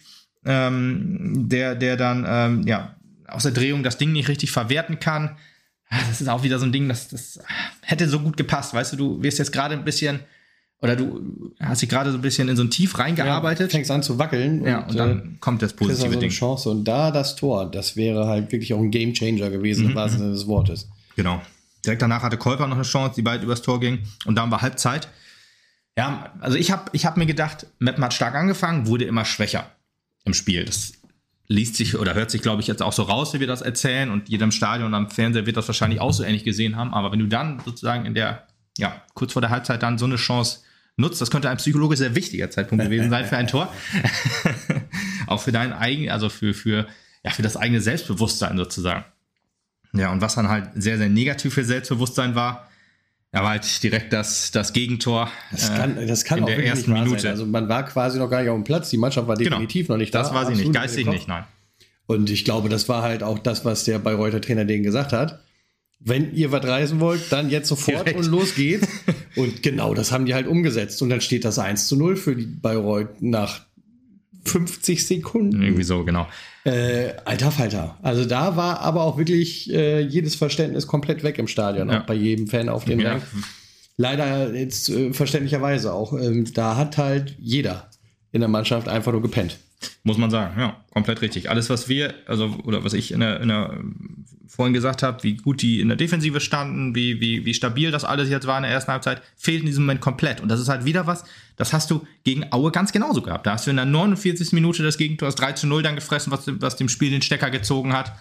ähm, 0.45 1.49
der, 1.49 1.75
der 1.75 1.97
dann, 1.97 2.25
ähm, 2.27 2.67
ja, 2.67 2.97
aus 3.27 3.43
der 3.43 3.53
Drehung 3.53 3.83
das 3.83 3.99
Ding 3.99 4.13
nicht 4.13 4.29
richtig 4.29 4.53
verwerten 4.53 5.01
kann. 5.01 5.37
Das 5.91 6.21
ist 6.21 6.29
auch 6.29 6.43
wieder 6.43 6.59
so 6.59 6.67
ein 6.67 6.73
Ding, 6.73 6.89
das, 6.89 7.09
das 7.09 7.41
hätte 7.83 8.09
so 8.09 8.21
gut 8.21 8.37
gepasst. 8.37 8.75
Weißt 8.75 8.93
du, 8.93 8.97
du 8.97 9.23
wirst 9.23 9.39
jetzt 9.39 9.53
gerade 9.53 9.75
ein 9.75 9.85
bisschen, 9.85 10.21
oder 10.81 10.95
du 10.95 11.53
hast 11.61 11.83
dich 11.83 11.89
gerade 11.89 12.13
so 12.13 12.19
ein 12.19 12.23
bisschen 12.23 12.49
in 12.49 12.57
so 12.57 12.63
ein 12.63 12.71
Tief 12.71 12.99
reingearbeitet. 12.99 13.73
Fängst 13.73 13.91
an 13.91 14.03
zu 14.03 14.19
wackeln. 14.19 14.65
Ja, 14.65 14.85
und 14.87 14.95
äh, 14.95 14.99
dann 14.99 15.39
kommt 15.41 15.61
das 15.63 15.73
positive 15.73 16.07
eine 16.07 16.19
Ding. 16.19 16.31
Chance. 16.31 16.71
Und 16.71 16.85
da 16.85 17.11
das 17.11 17.35
Tor, 17.35 17.69
das 17.71 17.97
wäre 17.97 18.27
halt 18.27 18.53
wirklich 18.53 18.73
auch 18.75 18.79
ein 18.81 18.91
Gamechanger 18.91 19.51
gewesen, 19.51 19.85
Mhm, 19.85 19.91
im 19.91 19.97
wahrsten 19.97 20.21
Sinne 20.21 20.33
des 20.33 20.47
Wortes. 20.47 20.89
Genau. 21.17 21.43
Direkt 21.85 22.03
danach 22.03 22.23
hatte 22.23 22.37
Kolper 22.37 22.67
noch 22.69 22.77
eine 22.77 22.85
Chance, 22.85 23.15
die 23.17 23.23
beide 23.23 23.45
übers 23.45 23.63
Tor 23.63 23.81
gingen. 23.81 24.07
Und 24.25 24.37
dann 24.37 24.51
war 24.51 24.63
Halbzeit. 24.63 25.09
Ja, 25.97 26.33
also 26.41 26.57
ich 26.57 26.71
habe 26.71 26.85
ich 26.93 27.07
hab 27.07 27.17
mir 27.17 27.27
gedacht, 27.27 27.67
Meppen 27.81 28.05
hat 28.05 28.15
stark 28.15 28.37
angefangen, 28.37 28.87
wurde 28.87 29.05
immer 29.05 29.25
schwächer 29.25 29.67
im 30.25 30.33
Spiel. 30.35 30.65
Das 30.65 30.93
liest 31.49 31.75
sich 31.75 31.99
oder 31.99 32.15
hört 32.15 32.31
sich, 32.31 32.43
glaube 32.43 32.61
ich, 32.61 32.69
jetzt 32.69 32.83
auch 32.83 32.93
so 32.93 33.03
raus, 33.03 33.35
wie 33.35 33.41
wir 33.41 33.49
das 33.49 33.63
erzählen. 33.63 34.11
Und 34.11 34.29
jeder 34.29 34.45
im 34.45 34.53
Stadion 34.53 34.89
und 34.89 34.95
am 34.95 35.11
Fernseher 35.11 35.45
wird 35.47 35.57
das 35.57 35.67
wahrscheinlich 35.67 36.01
auch 36.01 36.13
so 36.13 36.23
ähnlich 36.23 36.45
gesehen 36.45 36.77
haben. 36.77 36.95
Aber 36.95 37.11
wenn 37.11 37.19
du 37.19 37.27
dann 37.27 37.61
sozusagen 37.65 38.07
in 38.07 38.15
der, 38.15 38.47
ja, 38.77 39.03
kurz 39.15 39.33
vor 39.33 39.43
der 39.43 39.51
Halbzeit 39.51 39.83
dann 39.83 39.99
so 39.99 40.05
eine 40.05 40.17
Chance 40.17 40.61
nutzt, 40.99 41.21
das 41.21 41.31
könnte 41.31 41.49
ein 41.49 41.57
psychologisch 41.57 41.99
sehr 41.99 42.15
wichtiger 42.15 42.51
Zeitpunkt 42.51 42.85
gewesen 42.85 43.09
sein 43.09 43.25
für 43.25 43.37
ein 43.37 43.47
Tor. 43.47 43.73
auch 45.27 45.41
für 45.41 45.53
dein 45.53 45.73
eigen, 45.73 46.11
also 46.11 46.29
für, 46.29 46.53
für, 46.53 46.87
ja, 47.25 47.31
für 47.31 47.43
das 47.43 47.57
eigene 47.57 47.81
Selbstbewusstsein 47.81 48.57
sozusagen. 48.57 49.05
Ja, 49.95 50.13
und 50.13 50.21
was 50.21 50.35
dann 50.35 50.49
halt 50.49 50.71
sehr, 50.75 50.99
sehr 50.99 51.09
negativ 51.09 51.55
für 51.55 51.65
Selbstbewusstsein 51.65 52.35
war, 52.35 52.69
ja, 53.33 53.43
war 53.43 53.51
halt 53.51 53.83
direkt 53.83 54.13
das, 54.13 54.51
das 54.51 54.73
Gegentor 54.73 55.31
Das 55.51 55.71
äh, 55.71 55.77
kann, 55.77 56.07
das 56.07 56.25
kann 56.25 56.39
in 56.41 56.47
der 56.47 56.65
ersten 56.65 56.93
Minute. 56.93 57.21
Sein. 57.21 57.31
Also 57.33 57.47
man 57.47 57.69
war 57.69 57.85
quasi 57.85 58.19
noch 58.19 58.29
gar 58.29 58.41
nicht 58.41 58.51
auf 58.51 58.57
dem 58.57 58.65
Platz. 58.65 58.91
Die 58.91 58.97
Mannschaft 58.97 59.29
war 59.29 59.37
Genau. 59.37 59.51
definitiv 59.51 59.89
noch 59.89 59.97
nicht 59.99 60.15
da. 60.15 60.23
das 60.23 60.33
war 60.35 60.47
sie 60.47 60.55
nicht, 60.55 60.73
geistig 60.73 61.07
nicht, 61.07 61.29
nein. 61.29 61.45
Und 62.07 62.31
ich 62.31 62.45
glaube, 62.45 62.71
das 62.71 62.89
war 62.89 63.03
halt 63.03 63.23
auch 63.23 63.39
das, 63.39 63.67
was 63.67 63.85
der 63.85 63.99
Bayreuther 63.99 64.41
Trainer 64.41 64.65
denen 64.65 64.83
gesagt 64.83 65.13
hat. 65.13 65.41
Wenn 66.01 66.33
ihr 66.35 66.53
was 66.53 66.65
reißen 66.65 67.01
wollt, 67.01 67.33
dann 67.33 67.51
jetzt 67.51 67.69
sofort 67.69 68.07
Direkt. 68.07 68.19
und 68.21 68.27
los 68.27 68.55
geht's. 68.55 68.87
und 69.37 69.63
genau, 69.63 69.95
das 69.95 70.13
haben 70.13 70.27
die 70.27 70.35
halt 70.35 70.47
umgesetzt. 70.47 71.03
Und 71.03 71.11
dann 71.11 71.21
steht 71.21 71.45
das 71.45 71.59
1 71.59 71.89
zu 71.89 71.97
0 71.97 72.17
für 72.17 72.37
die 72.37 72.47
Bayreuth 72.47 73.21
nach 73.21 73.63
50 74.45 75.07
Sekunden. 75.07 75.61
Irgendwie 75.63 75.83
so, 75.83 76.05
genau. 76.05 76.27
Äh, 76.65 77.15
alter 77.25 77.51
Falter. 77.51 77.99
Also 78.03 78.25
da 78.25 78.57
war 78.57 78.81
aber 78.81 79.03
auch 79.03 79.19
wirklich 79.19 79.73
äh, 79.73 80.01
jedes 80.01 80.35
Verständnis 80.37 80.87
komplett 80.87 81.23
weg 81.23 81.39
im 81.39 81.49
Stadion, 81.49 81.89
Ja. 81.91 82.01
auch 82.03 82.07
bei 82.07 82.15
jedem 82.15 82.47
Fan 82.47 82.69
auf 82.69 82.85
dem 82.85 83.01
Ja. 83.01 83.13
Rang. 83.13 83.23
Leider 83.97 84.55
jetzt 84.55 84.89
äh, 84.91 85.13
verständlicherweise 85.13 85.93
auch. 85.93 86.13
Ähm, 86.13 86.47
da 86.55 86.77
hat 86.77 86.97
halt 86.99 87.35
jeder 87.41 87.91
in 88.33 88.41
der 88.41 88.49
Mannschaft 88.49 88.89
einfach 88.89 89.13
nur 89.13 89.23
gepennt. 89.23 89.59
Muss 90.03 90.19
man 90.19 90.31
sagen, 90.31 90.59
ja, 90.59 90.77
komplett 90.93 91.21
richtig. 91.21 91.51
Alles, 91.51 91.71
was 91.71 91.89
wir, 91.89 92.15
also, 92.27 92.57
oder 92.65 92.85
was 92.85 92.95
ich 92.95 93.13
in 93.13 93.21
der, 93.21 93.41
in 93.41 93.49
der 93.49 93.79
vorhin 94.49 94.73
gesagt 94.73 95.03
habe, 95.03 95.23
wie 95.23 95.37
gut 95.37 95.63
die 95.63 95.81
in 95.81 95.89
der 95.89 95.97
Defensive 95.97 96.41
standen, 96.41 96.95
wie, 96.95 97.21
wie, 97.21 97.45
wie 97.45 97.55
stabil 97.55 97.91
das 97.91 98.05
alles 98.05 98.29
jetzt 98.29 98.47
war 98.47 98.57
in 98.57 98.65
der 98.65 98.73
ersten 98.73 98.91
Halbzeit, 98.91 99.23
fehlt 99.37 99.61
in 99.61 99.67
diesem 99.67 99.85
Moment 99.85 100.01
komplett. 100.01 100.41
Und 100.41 100.49
das 100.49 100.59
ist 100.59 100.69
halt 100.69 100.85
wieder 100.85 101.07
was, 101.07 101.25
das 101.57 101.73
hast 101.73 101.91
du 101.91 102.07
gegen 102.25 102.51
Aue 102.51 102.73
ganz 102.73 102.91
genauso 102.91 103.23
gehabt. 103.23 103.47
Da 103.47 103.53
hast 103.53 103.67
du 103.67 103.71
in 103.71 103.77
der 103.77 103.85
49. 103.85 104.53
Minute 104.53 104.83
das 104.83 104.99
Gegentor, 104.99 105.29
das 105.29 105.37
3 105.37 105.53
zu 105.53 105.67
0 105.67 105.83
dann 105.83 105.95
gefressen, 105.95 106.33
was, 106.33 106.51
was 106.61 106.77
dem 106.77 106.89
Spiel 106.89 107.11
den 107.11 107.23
Stecker 107.23 107.51
gezogen 107.51 107.93
hat. 107.93 108.13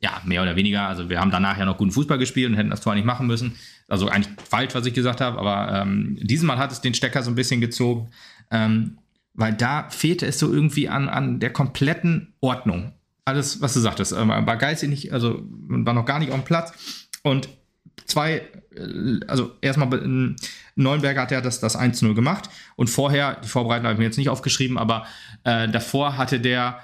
Ja, 0.00 0.20
mehr 0.24 0.42
oder 0.42 0.56
weniger. 0.56 0.88
Also 0.88 1.10
wir 1.10 1.20
haben 1.20 1.30
danach 1.30 1.58
ja 1.58 1.64
noch 1.64 1.78
guten 1.78 1.92
Fußball 1.92 2.18
gespielt 2.18 2.50
und 2.50 2.56
hätten 2.56 2.70
das 2.70 2.80
Tor 2.80 2.94
nicht 2.94 3.04
machen 3.04 3.26
müssen. 3.26 3.56
Also 3.88 4.08
eigentlich 4.08 4.34
falsch, 4.48 4.74
was 4.74 4.86
ich 4.86 4.94
gesagt 4.94 5.20
habe, 5.20 5.38
aber 5.38 5.82
ähm, 5.82 6.18
diesmal 6.22 6.58
hat 6.58 6.72
es 6.72 6.80
den 6.80 6.94
Stecker 6.94 7.22
so 7.22 7.30
ein 7.30 7.34
bisschen 7.34 7.60
gezogen. 7.60 8.08
Ähm, 8.50 8.98
weil 9.34 9.54
da 9.54 9.88
fehlte 9.90 10.26
es 10.26 10.38
so 10.38 10.52
irgendwie 10.52 10.88
an, 10.88 11.08
an 11.08 11.40
der 11.40 11.52
kompletten 11.52 12.34
Ordnung. 12.40 12.92
Alles, 13.24 13.60
was 13.60 13.74
du 13.74 13.80
sagtest, 13.80 14.12
äh, 14.12 14.28
war 14.28 14.56
geistig 14.56 14.88
nicht, 14.88 15.12
also 15.12 15.42
war 15.48 15.94
noch 15.94 16.04
gar 16.04 16.18
nicht 16.18 16.32
auf 16.32 16.40
dem 16.40 16.44
Platz. 16.44 16.72
Und 17.22 17.48
zwei, 18.04 18.42
äh, 18.74 19.20
also 19.28 19.52
erstmal 19.60 20.36
Neuenberger 20.74 21.22
hat 21.22 21.30
ja 21.30 21.40
das, 21.40 21.60
das 21.60 21.78
1-0 21.78 22.14
gemacht 22.14 22.48
und 22.76 22.88
vorher, 22.88 23.36
die 23.36 23.48
Vorbereitung 23.48 23.84
habe 23.84 23.94
ich 23.94 23.98
mir 23.98 24.06
jetzt 24.06 24.18
nicht 24.18 24.28
aufgeschrieben, 24.28 24.78
aber 24.78 25.06
äh, 25.44 25.68
davor 25.68 26.16
hatte 26.16 26.40
der 26.40 26.80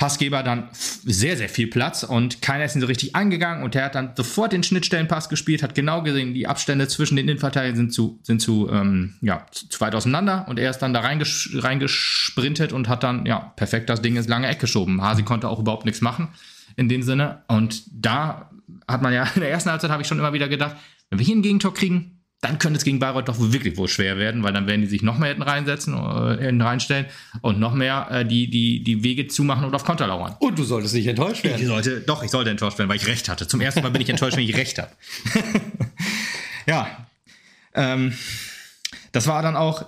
Passgeber 0.00 0.42
dann 0.42 0.68
sehr, 0.72 1.36
sehr 1.36 1.50
viel 1.50 1.66
Platz 1.66 2.04
und 2.04 2.40
keiner 2.40 2.64
ist 2.64 2.74
ihn 2.74 2.80
so 2.80 2.86
richtig 2.86 3.14
angegangen 3.14 3.62
und 3.62 3.74
der 3.74 3.84
hat 3.84 3.94
dann 3.94 4.12
sofort 4.16 4.52
den 4.52 4.62
Schnittstellenpass 4.62 5.28
gespielt, 5.28 5.62
hat 5.62 5.74
genau 5.74 6.02
gesehen, 6.02 6.32
die 6.32 6.48
Abstände 6.48 6.88
zwischen 6.88 7.16
den 7.16 7.28
Innenverteidigern 7.28 7.76
sind 7.76 7.92
zu, 7.92 8.18
sind 8.22 8.40
zu, 8.40 8.70
ähm, 8.72 9.16
ja, 9.20 9.46
zu 9.52 9.78
weit 9.80 9.94
auseinander 9.94 10.46
und 10.48 10.58
er 10.58 10.70
ist 10.70 10.78
dann 10.78 10.94
da 10.94 11.00
reinges 11.00 11.50
reingesprintet 11.52 12.72
und 12.72 12.88
hat 12.88 13.02
dann, 13.02 13.26
ja, 13.26 13.52
perfekt 13.56 13.90
das 13.90 14.00
Ding 14.00 14.16
ins 14.16 14.26
lange 14.26 14.48
Eck 14.48 14.58
geschoben. 14.58 15.02
Hasi 15.02 15.22
konnte 15.22 15.50
auch 15.50 15.58
überhaupt 15.58 15.84
nichts 15.84 16.00
machen 16.00 16.28
in 16.76 16.88
dem 16.88 17.02
Sinne 17.02 17.42
und 17.48 17.82
da 17.92 18.50
hat 18.88 19.02
man 19.02 19.12
ja 19.12 19.24
in 19.34 19.42
der 19.42 19.50
ersten 19.50 19.70
Halbzeit 19.70 19.90
habe 19.90 20.00
ich 20.00 20.08
schon 20.08 20.18
immer 20.18 20.32
wieder 20.32 20.48
gedacht, 20.48 20.76
wenn 21.10 21.18
wir 21.18 21.26
hier 21.26 21.36
ein 21.36 21.42
Gegentor 21.42 21.74
kriegen, 21.74 22.19
dann 22.40 22.58
könnte 22.58 22.78
es 22.78 22.84
gegen 22.84 22.98
Bayreuth 22.98 23.28
doch 23.28 23.36
wirklich 23.38 23.76
wohl 23.76 23.88
schwer 23.88 24.16
werden, 24.16 24.42
weil 24.42 24.52
dann 24.52 24.66
werden 24.66 24.80
die 24.80 24.86
sich 24.86 25.02
noch 25.02 25.18
mehr 25.18 25.28
hinten 25.28 25.42
reinsetzen, 25.42 25.94
äh, 25.94 26.42
hinten 26.42 26.62
reinstellen 26.62 27.06
und 27.42 27.60
noch 27.60 27.74
mehr 27.74 28.08
äh, 28.10 28.24
die, 28.24 28.48
die, 28.48 28.82
die 28.82 29.02
Wege 29.04 29.28
zumachen 29.28 29.64
und 29.64 29.74
auf 29.74 29.84
Konter 29.84 30.06
lauern. 30.06 30.36
Und 30.38 30.58
du 30.58 30.64
solltest 30.64 30.94
nicht 30.94 31.06
enttäuscht 31.06 31.44
werden. 31.44 31.60
Ich 31.60 31.66
sollte, 31.66 32.00
doch, 32.00 32.22
ich 32.22 32.30
sollte 32.30 32.50
enttäuscht 32.50 32.78
werden, 32.78 32.88
weil 32.88 32.96
ich 32.96 33.06
recht 33.06 33.28
hatte. 33.28 33.46
Zum 33.46 33.60
ersten 33.60 33.82
Mal 33.82 33.90
bin 33.90 34.00
ich 34.00 34.08
enttäuscht, 34.08 34.38
wenn 34.38 34.44
ich 34.44 34.56
recht 34.56 34.78
habe. 34.78 34.90
ja. 36.66 37.06
Ähm, 37.74 38.14
das 39.12 39.26
war 39.26 39.42
dann 39.42 39.56
auch. 39.56 39.86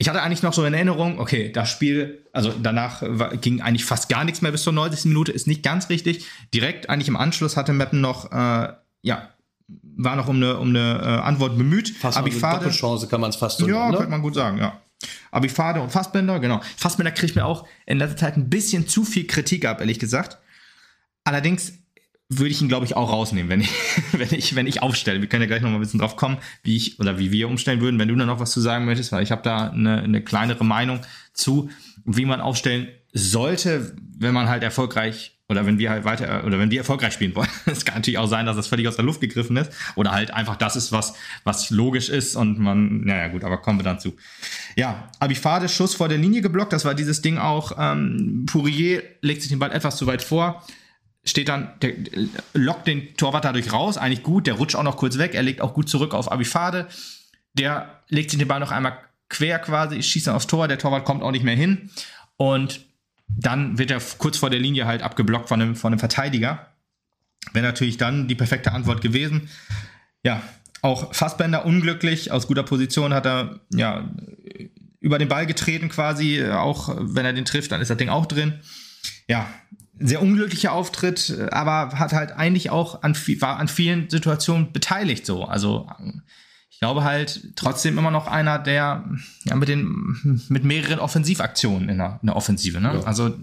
Ich 0.00 0.08
hatte 0.08 0.22
eigentlich 0.22 0.42
noch 0.44 0.52
so 0.52 0.64
in 0.64 0.74
Erinnerung, 0.74 1.18
okay, 1.18 1.50
das 1.50 1.70
Spiel, 1.70 2.24
also 2.32 2.54
danach 2.62 3.02
war, 3.02 3.36
ging 3.36 3.62
eigentlich 3.62 3.84
fast 3.84 4.08
gar 4.08 4.22
nichts 4.22 4.42
mehr 4.42 4.52
bis 4.52 4.62
zur 4.62 4.72
90. 4.72 5.06
Minute, 5.06 5.32
ist 5.32 5.48
nicht 5.48 5.64
ganz 5.64 5.88
richtig. 5.88 6.24
Direkt 6.54 6.88
eigentlich 6.88 7.08
im 7.08 7.16
Anschluss 7.16 7.56
hatte 7.56 7.72
Meppen 7.72 8.00
noch, 8.00 8.30
äh, 8.30 8.72
ja, 9.02 9.28
war 9.68 10.16
noch 10.16 10.28
um 10.28 10.36
eine, 10.36 10.56
um 10.58 10.68
eine 10.70 11.00
äh, 11.02 11.06
Antwort 11.26 11.58
bemüht. 11.58 11.90
Fast 11.90 12.18
eine 12.18 12.70
Chance 12.70 13.06
kann 13.08 13.20
man 13.20 13.30
es 13.30 13.36
fast 13.36 13.58
so 13.58 13.68
Ja, 13.68 13.80
nennen, 13.80 13.90
ne? 13.90 13.96
könnte 13.98 14.10
man 14.10 14.22
gut 14.22 14.34
sagen, 14.34 14.58
ja. 14.58 14.80
Abifade 15.30 15.80
und 15.80 15.90
Fassbender, 15.90 16.40
genau. 16.40 16.60
Fassbender 16.76 17.12
kriegt 17.12 17.36
mir 17.36 17.44
auch 17.44 17.66
in 17.86 17.98
letzter 17.98 18.16
Zeit 18.16 18.36
ein 18.36 18.48
bisschen 18.48 18.88
zu 18.88 19.04
viel 19.04 19.26
Kritik 19.26 19.64
ab, 19.64 19.80
ehrlich 19.80 19.98
gesagt. 19.98 20.38
Allerdings 21.24 21.74
würde 22.30 22.50
ich 22.50 22.60
ihn, 22.60 22.68
glaube 22.68 22.84
ich, 22.84 22.96
auch 22.96 23.10
rausnehmen, 23.10 23.48
wenn 23.48 23.60
ich, 23.60 23.70
wenn 24.12 24.32
ich, 24.32 24.54
wenn 24.54 24.66
ich 24.66 24.82
aufstelle. 24.82 25.20
Wir 25.20 25.28
können 25.28 25.42
ja 25.42 25.46
gleich 25.46 25.62
noch 25.62 25.70
mal 25.70 25.76
ein 25.76 25.80
bisschen 25.80 26.00
drauf 26.00 26.16
kommen, 26.16 26.38
wie 26.62 26.76
ich 26.76 26.98
oder 26.98 27.18
wie 27.18 27.30
wir 27.30 27.48
umstellen 27.48 27.80
würden, 27.80 27.98
wenn 27.98 28.08
du 28.08 28.16
da 28.16 28.26
noch 28.26 28.40
was 28.40 28.50
zu 28.50 28.60
sagen 28.60 28.84
möchtest, 28.86 29.12
weil 29.12 29.22
ich 29.22 29.30
habe 29.30 29.42
da 29.42 29.70
eine, 29.70 30.02
eine 30.02 30.22
kleinere 30.22 30.64
Meinung 30.64 31.00
zu, 31.32 31.70
wie 32.04 32.24
man 32.24 32.40
aufstellen 32.40 32.88
sollte, 33.12 33.94
wenn 34.18 34.34
man 34.34 34.48
halt 34.48 34.62
erfolgreich 34.62 35.37
oder 35.50 35.64
wenn 35.64 35.78
wir 35.78 35.90
halt 35.90 36.04
weiter 36.04 36.44
oder 36.44 36.58
wenn 36.58 36.70
wir 36.70 36.78
erfolgreich 36.78 37.14
spielen 37.14 37.34
wollen. 37.34 37.48
Es 37.66 37.84
kann 37.84 37.96
natürlich 37.96 38.18
auch 38.18 38.26
sein, 38.26 38.46
dass 38.46 38.56
das 38.56 38.66
völlig 38.66 38.86
aus 38.86 38.96
der 38.96 39.04
Luft 39.04 39.20
gegriffen 39.20 39.56
ist. 39.56 39.72
Oder 39.94 40.12
halt 40.12 40.32
einfach 40.32 40.56
das 40.56 40.76
ist, 40.76 40.92
was, 40.92 41.14
was 41.44 41.70
logisch 41.70 42.10
ist 42.10 42.36
und 42.36 42.58
man, 42.58 43.04
naja 43.04 43.28
gut, 43.28 43.44
aber 43.44 43.58
kommen 43.58 43.78
wir 43.78 43.84
dann 43.84 43.98
zu. 43.98 44.14
Ja, 44.76 45.10
Abifade 45.20 45.68
Schuss 45.68 45.94
vor 45.94 46.08
der 46.08 46.18
Linie 46.18 46.42
geblockt, 46.42 46.72
das 46.72 46.84
war 46.84 46.94
dieses 46.94 47.22
Ding 47.22 47.38
auch, 47.38 47.72
ähm, 47.78 48.44
Pourier 48.46 49.02
legt 49.22 49.40
sich 49.40 49.50
den 49.50 49.58
Ball 49.58 49.72
etwas 49.72 49.96
zu 49.96 50.06
weit 50.06 50.22
vor, 50.22 50.62
steht 51.24 51.48
dann, 51.48 51.72
der, 51.80 51.94
lockt 52.52 52.86
den 52.86 53.14
Torwart 53.16 53.44
dadurch 53.44 53.72
raus, 53.72 53.96
eigentlich 53.96 54.22
gut, 54.22 54.46
der 54.46 54.54
rutscht 54.54 54.76
auch 54.76 54.82
noch 54.82 54.96
kurz 54.96 55.18
weg, 55.18 55.34
er 55.34 55.42
legt 55.42 55.60
auch 55.60 55.72
gut 55.72 55.88
zurück 55.88 56.12
auf 56.12 56.30
Abifade, 56.30 56.88
der 57.54 58.02
legt 58.08 58.30
sich 58.30 58.38
den 58.38 58.48
Ball 58.48 58.60
noch 58.60 58.70
einmal 58.70 58.98
quer 59.28 59.58
quasi, 59.58 60.02
schießt 60.02 60.26
dann 60.26 60.34
aufs 60.34 60.46
Tor, 60.46 60.68
der 60.68 60.78
Torwart 60.78 61.04
kommt 61.04 61.22
auch 61.22 61.32
nicht 61.32 61.44
mehr 61.44 61.56
hin. 61.56 61.90
Und 62.36 62.87
dann 63.28 63.78
wird 63.78 63.90
er 63.90 64.00
kurz 64.18 64.38
vor 64.38 64.50
der 64.50 64.60
Linie 64.60 64.86
halt 64.86 65.02
abgeblockt 65.02 65.48
von 65.48 65.60
einem, 65.60 65.76
von 65.76 65.92
einem 65.92 66.00
Verteidiger. 66.00 66.66
Wäre 67.52 67.66
natürlich 67.66 67.96
dann 67.96 68.28
die 68.28 68.34
perfekte 68.34 68.72
Antwort 68.72 69.00
gewesen. 69.00 69.48
Ja, 70.24 70.42
auch 70.82 71.14
Fassbender 71.14 71.64
unglücklich, 71.64 72.30
aus 72.32 72.46
guter 72.46 72.62
Position 72.62 73.14
hat 73.14 73.26
er 73.26 73.60
ja 73.72 74.10
über 75.00 75.18
den 75.18 75.28
Ball 75.28 75.46
getreten 75.46 75.88
quasi, 75.88 76.44
auch 76.44 76.94
wenn 76.98 77.24
er 77.24 77.32
den 77.32 77.44
trifft, 77.44 77.72
dann 77.72 77.80
ist 77.80 77.88
das 77.88 77.96
Ding 77.96 78.08
auch 78.08 78.26
drin. 78.26 78.60
Ja, 79.28 79.48
sehr 79.98 80.22
unglücklicher 80.22 80.72
Auftritt, 80.72 81.36
aber 81.50 81.98
hat 81.98 82.12
halt 82.12 82.32
eigentlich 82.32 82.70
auch 82.70 83.02
an, 83.02 83.14
war 83.14 83.58
an 83.58 83.68
vielen 83.68 84.10
Situationen 84.10 84.72
beteiligt 84.72 85.26
so. 85.26 85.44
Also 85.44 85.88
ich 86.78 86.80
glaube 86.80 87.02
halt 87.02 87.56
trotzdem 87.56 87.98
immer 87.98 88.12
noch 88.12 88.28
einer, 88.28 88.60
der 88.60 89.02
ja, 89.46 89.56
mit 89.56 89.68
den 89.68 90.44
mit 90.48 90.62
mehreren 90.62 91.00
Offensivaktionen 91.00 91.88
in 91.88 91.98
der, 91.98 92.20
in 92.22 92.28
der 92.28 92.36
Offensive. 92.36 92.80
Ne? 92.80 92.94
Ja. 92.94 93.02
Also 93.02 93.36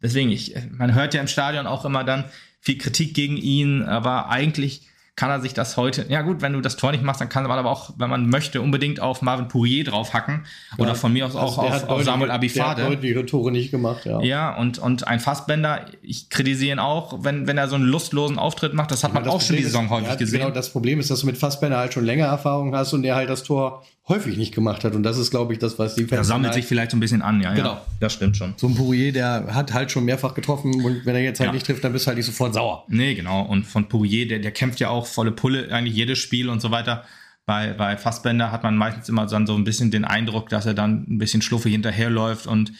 deswegen, 0.00 0.30
ich, 0.30 0.54
man 0.70 0.94
hört 0.94 1.12
ja 1.12 1.20
im 1.20 1.26
Stadion 1.26 1.66
auch 1.66 1.84
immer 1.84 2.04
dann 2.04 2.24
viel 2.60 2.78
Kritik 2.78 3.14
gegen 3.14 3.36
ihn, 3.36 3.82
aber 3.82 4.28
eigentlich 4.28 4.86
kann 5.14 5.30
er 5.30 5.40
sich 5.40 5.52
das 5.52 5.76
heute, 5.76 6.06
ja 6.08 6.22
gut, 6.22 6.40
wenn 6.40 6.54
du 6.54 6.62
das 6.62 6.76
Tor 6.76 6.90
nicht 6.90 7.04
machst, 7.04 7.20
dann 7.20 7.28
kann 7.28 7.42
man 7.44 7.58
aber 7.58 7.70
auch, 7.70 7.90
wenn 7.98 8.08
man 8.08 8.30
möchte, 8.30 8.62
unbedingt 8.62 9.00
auf 9.00 9.20
Marvin 9.20 9.46
Pourier 9.46 9.84
draufhacken 9.84 10.46
oder 10.78 10.90
ja, 10.90 10.94
von 10.94 11.12
mir 11.12 11.26
aus 11.26 11.36
auch 11.36 11.58
also 11.58 11.86
auf, 11.86 11.88
auf 11.90 12.02
Samuel 12.02 12.30
Abifade. 12.30 12.76
Der 12.76 12.84
hat 12.86 12.92
deutliche 12.94 13.26
Tore 13.26 13.52
nicht 13.52 13.70
gemacht, 13.70 14.06
ja. 14.06 14.22
Ja, 14.22 14.56
und, 14.56 14.78
und 14.78 15.06
ein 15.06 15.20
Fassbender, 15.20 15.84
ich 16.00 16.30
kritisiere 16.30 16.72
ihn 16.72 16.78
auch, 16.78 17.22
wenn, 17.24 17.46
wenn 17.46 17.58
er 17.58 17.68
so 17.68 17.74
einen 17.74 17.84
lustlosen 17.84 18.38
Auftritt 18.38 18.72
macht, 18.72 18.90
das 18.90 19.04
hat 19.04 19.12
man 19.12 19.22
das 19.22 19.34
auch 19.34 19.38
Problem 19.38 19.48
schon 19.48 19.56
die 19.56 19.64
Saison 19.64 19.84
ist, 19.84 19.90
häufig 19.90 20.08
ja, 20.08 20.14
gesehen. 20.14 20.40
Genau, 20.40 20.50
das 20.50 20.70
Problem 20.70 20.98
ist, 20.98 21.10
dass 21.10 21.20
du 21.20 21.26
mit 21.26 21.36
Fassbender 21.36 21.76
halt 21.76 21.92
schon 21.92 22.06
länger 22.06 22.26
Erfahrung 22.26 22.74
hast 22.74 22.94
und 22.94 23.02
der 23.02 23.14
halt 23.14 23.28
das 23.28 23.42
Tor 23.42 23.84
häufig 24.12 24.36
nicht 24.36 24.54
gemacht 24.54 24.84
hat. 24.84 24.94
Und 24.94 25.02
das 25.02 25.18
ist, 25.18 25.30
glaube 25.30 25.52
ich, 25.52 25.58
das, 25.58 25.78
was 25.78 25.94
die 25.94 26.02
Fans. 26.04 26.12
Er 26.20 26.24
sammelt 26.24 26.54
sich 26.54 26.66
vielleicht 26.66 26.90
so 26.90 26.96
ein 26.96 27.00
bisschen 27.00 27.22
an, 27.22 27.40
ja. 27.40 27.54
Genau. 27.54 27.72
Ja, 27.72 27.86
das 28.00 28.12
stimmt 28.12 28.36
schon. 28.36 28.54
So 28.56 28.68
ein 28.68 28.74
Pourier, 28.74 29.12
der 29.12 29.54
hat 29.54 29.72
halt 29.72 29.90
schon 29.90 30.04
mehrfach 30.04 30.34
getroffen 30.34 30.84
und 30.84 31.04
wenn 31.04 31.14
er 31.14 31.22
jetzt 31.22 31.40
halt 31.40 31.48
ja. 31.48 31.52
nicht 31.52 31.66
trifft, 31.66 31.82
dann 31.82 31.92
bist 31.92 32.06
du 32.06 32.08
halt 32.08 32.18
nicht 32.18 32.26
sofort 32.26 32.54
sauer. 32.54 32.84
Nee, 32.88 33.14
genau. 33.14 33.42
Und 33.42 33.64
von 33.64 33.88
Pourier, 33.88 34.28
der, 34.28 34.38
der 34.38 34.52
kämpft 34.52 34.80
ja 34.80 34.90
auch 34.90 35.06
volle 35.06 35.32
Pulle, 35.32 35.72
eigentlich 35.72 35.96
jedes 35.96 36.18
Spiel 36.18 36.48
und 36.48 36.60
so 36.60 36.70
weiter. 36.70 37.04
Bei, 37.46 37.72
bei 37.72 37.96
Fassbender 37.96 38.52
hat 38.52 38.62
man 38.62 38.76
meistens 38.76 39.08
immer 39.08 39.26
dann 39.26 39.46
so 39.46 39.54
ein 39.54 39.64
bisschen 39.64 39.90
den 39.90 40.04
Eindruck, 40.04 40.48
dass 40.48 40.66
er 40.66 40.74
dann 40.74 41.06
ein 41.08 41.18
bisschen 41.18 41.42
schluffig 41.42 41.72
hinterherläuft 41.72 42.46
und 42.46 42.72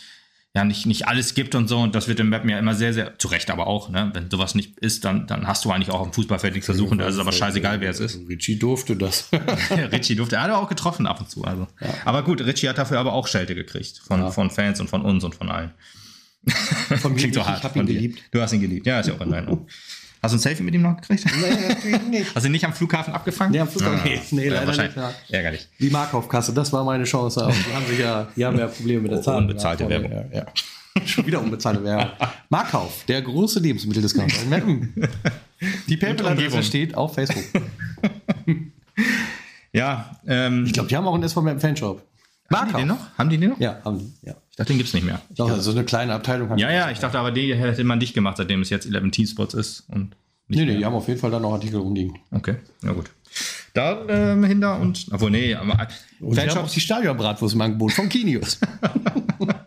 ja 0.55 0.65
nicht, 0.65 0.85
nicht 0.87 1.09
alles 1.09 1.35
gibt 1.35 1.55
und 1.55 1.69
so. 1.69 1.79
Und 1.79 1.95
das 1.95 2.09
wird 2.09 2.21
im 2.21 2.31
Web 2.31 2.45
ja 2.49 2.59
immer 2.59 2.75
sehr, 2.75 2.93
sehr, 2.93 3.19
zu 3.19 3.29
Recht 3.29 3.51
aber 3.51 3.67
auch, 3.67 3.89
ne? 3.89 4.11
Wenn 4.13 4.31
sowas 4.31 4.55
nicht 4.55 4.79
ist, 4.79 5.05
dann, 5.05 5.27
dann 5.27 5.47
hast 5.47 5.65
du 5.65 5.71
eigentlich 5.71 5.91
auch 5.91 6.05
im 6.05 6.13
Fußballfeld 6.13 6.55
nichts 6.55 6.67
versuchen. 6.67 6.99
Da 6.99 7.07
ist 7.07 7.15
es 7.15 7.21
aber 7.21 7.33
scheißegal, 7.33 7.81
wer 7.81 7.91
es 7.91 8.01
ist. 8.01 8.21
Richie 8.29 8.59
durfte 8.59 8.97
das. 8.97 9.31
Richie 9.93 10.15
durfte. 10.15 10.37
Er 10.37 10.43
hat 10.43 10.51
auch 10.51 10.69
getroffen 10.69 11.07
ab 11.07 11.21
und 11.21 11.31
zu. 11.31 11.45
Also. 11.45 11.69
Ja. 11.81 11.89
Aber 12.05 12.23
gut, 12.23 12.43
Richie 12.43 12.69
hat 12.69 12.79
dafür 12.79 12.99
aber 12.99 13.15
auch 13.15 13.29
Schelte 13.29 13.55
gekriegt. 13.55 14.03
Von, 14.07 14.21
ja. 14.21 14.31
von 14.31 14.51
Fans 14.51 14.81
und 14.81 14.89
von 14.91 15.03
uns 15.03 15.25
und 15.25 15.35
von 15.35 15.51
allen. 15.51 15.73
Von 17.01 17.13
mir 17.13 17.19
Klingt 17.19 17.35
so 17.35 17.47
hart. 17.47 17.59
Ich 17.59 17.65
hab 17.65 17.77
ihn 17.77 17.87
geliebt. 17.87 18.23
Du 18.33 18.41
hast 18.41 18.53
ihn 18.53 18.61
geliebt. 18.61 18.87
Ja, 18.87 19.01
ist 19.01 19.07
ja 19.07 19.15
auch 19.15 19.21
in 19.21 19.33
Ordnung. 19.33 19.67
Hast 20.23 20.33
du 20.33 20.37
ein 20.37 20.41
Selfie 20.41 20.63
mit 20.63 20.73
ihm 20.73 20.83
noch 20.83 20.97
gekriegt? 20.97 21.27
Nee, 21.27 21.69
natürlich 21.69 22.03
nicht. 22.09 22.35
Hast 22.35 22.45
du 22.45 22.49
ihn 22.49 22.53
nicht 22.53 22.65
am 22.65 22.73
Flughafen 22.73 23.13
abgefangen? 23.13 23.51
Nee, 23.51 23.59
am 23.59 23.67
Flughafen 23.67 24.01
ah, 24.05 24.09
nicht. 24.09 24.33
Nee, 24.33 24.49
leider 24.49 24.71
nicht. 24.71 24.97
Ja. 24.97 25.13
Ärgerlich. 25.31 25.69
Die 25.81 25.91
Markaufkasse, 25.91 26.55
das 26.55 26.73
war 26.73 26.85
meine 26.85 27.03
Chance. 27.03 27.43
Aber 27.43 27.53
die 27.53 27.75
haben 27.75 27.87
sich 27.87 27.99
ja, 27.99 28.29
die 28.37 28.45
haben 28.45 28.57
ja 28.57 28.69
Probleme 28.69 29.03
mit 29.03 29.11
der 29.11 29.19
oh, 29.19 29.23
Zahl. 29.23 29.39
Unbezahlte 29.39 29.89
Werbung. 29.89 30.13
Ja, 30.13 30.25
ja. 30.33 30.47
Schon 31.07 31.27
wieder 31.27 31.41
unbezahlte 31.41 31.83
Werbung. 31.83 32.11
Markauf, 32.51 33.05
der 33.09 33.21
große 33.21 33.59
Lebensmitteldiscounter 33.59 34.37
Die 35.89 35.97
PayPal-Adresse 35.97 36.63
steht 36.63 36.95
auf 36.95 37.15
Facebook. 37.15 37.45
ja, 39.73 40.21
ähm, 40.25 40.67
ich 40.67 40.73
glaube, 40.73 40.89
die 40.89 40.97
haben 40.97 41.07
auch 41.09 41.15
einen 41.15 41.29
SVM 41.29 41.59
Fanshop. 41.59 42.07
Haben 42.53 42.71
die 42.71 42.77
den 42.77 42.89
noch? 42.89 43.19
Haben 43.19 43.31
die 43.31 43.39
den 43.39 43.51
noch? 43.51 43.59
Ja, 43.61 43.81
haben 43.85 43.99
die. 43.99 44.13
Ja. 44.23 44.35
Ich 44.53 44.57
dachte, 44.57 44.75
den 44.75 44.77
gibt 44.77 44.89
es 44.89 44.95
nicht 44.95 45.05
mehr. 45.05 45.23
Doch, 45.31 45.49
so 45.49 45.55
also 45.55 45.71
eine 45.71 45.83
kleine 45.85 46.13
Abteilung. 46.13 46.59
Ja, 46.59 46.71
ja, 46.71 46.91
ich 46.91 46.99
dachte 46.99 47.19
aber, 47.19 47.33
die 47.33 47.55
hätte 47.55 47.85
man 47.85 47.99
dicht 47.99 48.13
gemacht, 48.13 48.37
seitdem 48.37 48.61
es 48.61 48.69
jetzt 48.69 48.85
11 48.85 49.11
Teamspots 49.11 49.55
ist. 49.55 49.85
Und 49.89 50.15
nee, 50.47 50.67
nee, 50.67 50.77
die 50.77 50.85
haben 50.85 50.95
auf 50.95 51.09
jeden 51.09 51.19
Fall 51.19 51.31
da 51.31 51.41
noch 51.41 51.55
Artikel 51.55 51.81
rumliegen. 51.81 52.19
Okay, 52.31 52.57
ja 52.83 52.93
gut. 52.93 53.11
Da 53.73 54.07
ähm, 54.09 54.45
hinter 54.45 54.79
und, 54.79 55.07
obwohl, 55.11 55.31
nee, 55.31 55.55
aber 55.55 55.89
und 56.21 56.35
Fanshop. 56.35 56.65
auch 56.65 56.71
die 56.71 56.81
Stadionbratwurst 56.81 57.55
im 57.55 57.63
Angebot 57.63 57.93
von 57.93 58.11
Kinius. 58.11 58.59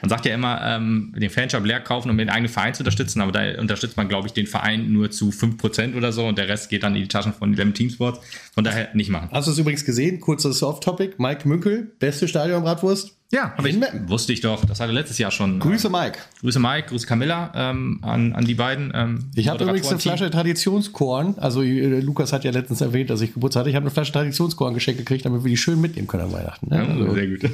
man 0.00 0.08
sagt 0.08 0.26
ja 0.26 0.34
immer, 0.34 0.60
ähm, 0.64 1.12
den 1.16 1.30
Fanshop 1.30 1.64
leer 1.64 1.80
kaufen, 1.80 2.10
um 2.10 2.18
den 2.18 2.28
eigenen 2.28 2.50
Verein 2.52 2.74
zu 2.74 2.80
unterstützen, 2.80 3.20
aber 3.20 3.32
da 3.32 3.60
unterstützt 3.60 3.96
man, 3.96 4.08
glaube 4.08 4.26
ich, 4.26 4.32
den 4.32 4.46
Verein 4.46 4.92
nur 4.92 5.10
zu 5.10 5.30
5% 5.30 5.96
oder 5.96 6.12
so 6.12 6.26
und 6.26 6.38
der 6.38 6.48
Rest 6.48 6.70
geht 6.70 6.82
dann 6.82 6.94
in 6.94 7.02
die 7.02 7.08
Taschen 7.08 7.32
von 7.32 7.54
dem 7.54 7.74
Teamsports. 7.74 8.20
Von 8.54 8.64
daher 8.64 8.88
nicht 8.94 9.10
machen. 9.10 9.28
Hast 9.32 9.46
du 9.48 9.52
es 9.52 9.58
übrigens 9.58 9.84
gesehen? 9.84 10.20
Kurzes 10.20 10.62
Off-Topic. 10.62 11.14
Mike 11.18 11.48
Münkel, 11.48 11.90
beste 11.98 12.28
Stadion 12.28 12.62
Bratwurst. 12.62 13.16
Ja, 13.32 13.54
hab 13.56 13.64
ich, 13.64 13.78
wusste 14.08 14.34
ich 14.34 14.42
doch. 14.42 14.62
Das 14.66 14.78
hatte 14.78 14.92
letztes 14.92 15.16
Jahr 15.16 15.30
schon. 15.30 15.58
Grüße 15.58 15.88
Mike. 15.88 16.18
Grüße 16.42 16.60
Mike, 16.60 16.88
Grüße 16.88 17.06
Camilla 17.06 17.50
ähm, 17.54 17.98
an, 18.02 18.34
an 18.34 18.44
die 18.44 18.54
beiden. 18.54 18.92
Ähm, 18.94 19.24
Ich 19.34 19.48
habe 19.48 19.64
übrigens 19.64 19.88
eine. 19.88 19.98
Flasche 19.98 20.30
Traditionskorn. 20.30 21.36
Also 21.38 21.62
äh, 21.62 22.00
Lukas 22.00 22.34
hat 22.34 22.44
ja 22.44 22.50
letztens 22.50 22.82
erwähnt, 22.82 23.08
dass 23.08 23.22
ich 23.22 23.32
Geburtstag 23.32 23.60
hatte. 23.60 23.70
Ich 23.70 23.76
habe 23.76 23.84
eine 23.84 23.90
Flasche 23.90 24.12
Traditionskorn 24.12 24.74
geschenkt 24.74 24.98
gekriegt, 24.98 25.24
damit 25.24 25.44
wir 25.44 25.48
die 25.48 25.56
schön 25.56 25.80
mitnehmen 25.80 26.08
können 26.08 26.24
an 26.24 26.32
Weihnachten. 26.32 26.68
Ne? 26.68 26.76
Ja, 26.76 26.86
Also, 26.86 27.14
sehr 27.14 27.26
gut. 27.26 27.40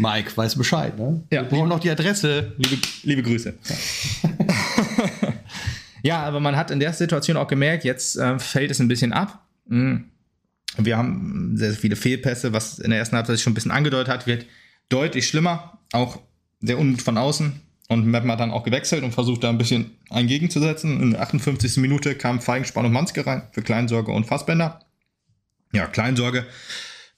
Mike 0.00 0.34
weiß 0.34 0.56
Bescheid. 0.56 0.98
Ne? 0.98 1.22
Ja. 1.30 1.42
Wir 1.42 1.48
brauchen 1.48 1.68
noch 1.68 1.78
die 1.80 1.90
Adresse. 1.90 2.54
Liebe, 2.56 2.82
liebe 3.02 3.22
Grüße. 3.22 3.54
ja, 6.02 6.22
aber 6.22 6.40
man 6.40 6.56
hat 6.56 6.70
in 6.70 6.80
der 6.80 6.92
Situation 6.94 7.36
auch 7.36 7.48
gemerkt, 7.48 7.84
jetzt 7.84 8.16
äh, 8.16 8.38
fällt 8.38 8.70
es 8.70 8.80
ein 8.80 8.88
bisschen 8.88 9.12
ab. 9.12 9.46
Mhm. 9.66 10.06
Wir 10.78 10.96
haben 10.96 11.52
sehr, 11.56 11.70
sehr 11.72 11.80
viele 11.80 11.96
Fehlpässe, 11.96 12.52
was 12.52 12.78
in 12.78 12.90
der 12.90 12.98
ersten 12.98 13.16
Halbzeit 13.16 13.36
sich 13.36 13.42
schon 13.42 13.52
ein 13.52 13.54
bisschen 13.54 13.72
angedeutet 13.72 14.08
hat, 14.08 14.26
wird 14.26 14.46
deutlich 14.88 15.28
schlimmer. 15.28 15.78
Auch 15.92 16.18
der 16.60 16.78
Unmut 16.78 17.02
von 17.02 17.18
außen. 17.18 17.60
Und 17.88 18.06
Meppen 18.06 18.30
hat 18.30 18.40
dann 18.40 18.52
auch 18.52 18.62
gewechselt 18.62 19.02
und 19.02 19.12
versucht 19.12 19.42
da 19.42 19.50
ein 19.50 19.58
bisschen 19.58 19.90
ein 20.10 20.28
Gegenzusetzen. 20.28 21.02
In 21.02 21.10
der 21.10 21.22
58. 21.22 21.76
Minute 21.78 22.14
kam 22.14 22.40
Feigenspann 22.40 22.86
und 22.86 22.92
Manske 22.92 23.26
rein 23.26 23.42
für 23.52 23.62
Kleinsorge 23.62 24.12
und 24.12 24.26
Fassbender. 24.26 24.80
Ja, 25.72 25.86
Kleinsorge 25.86 26.46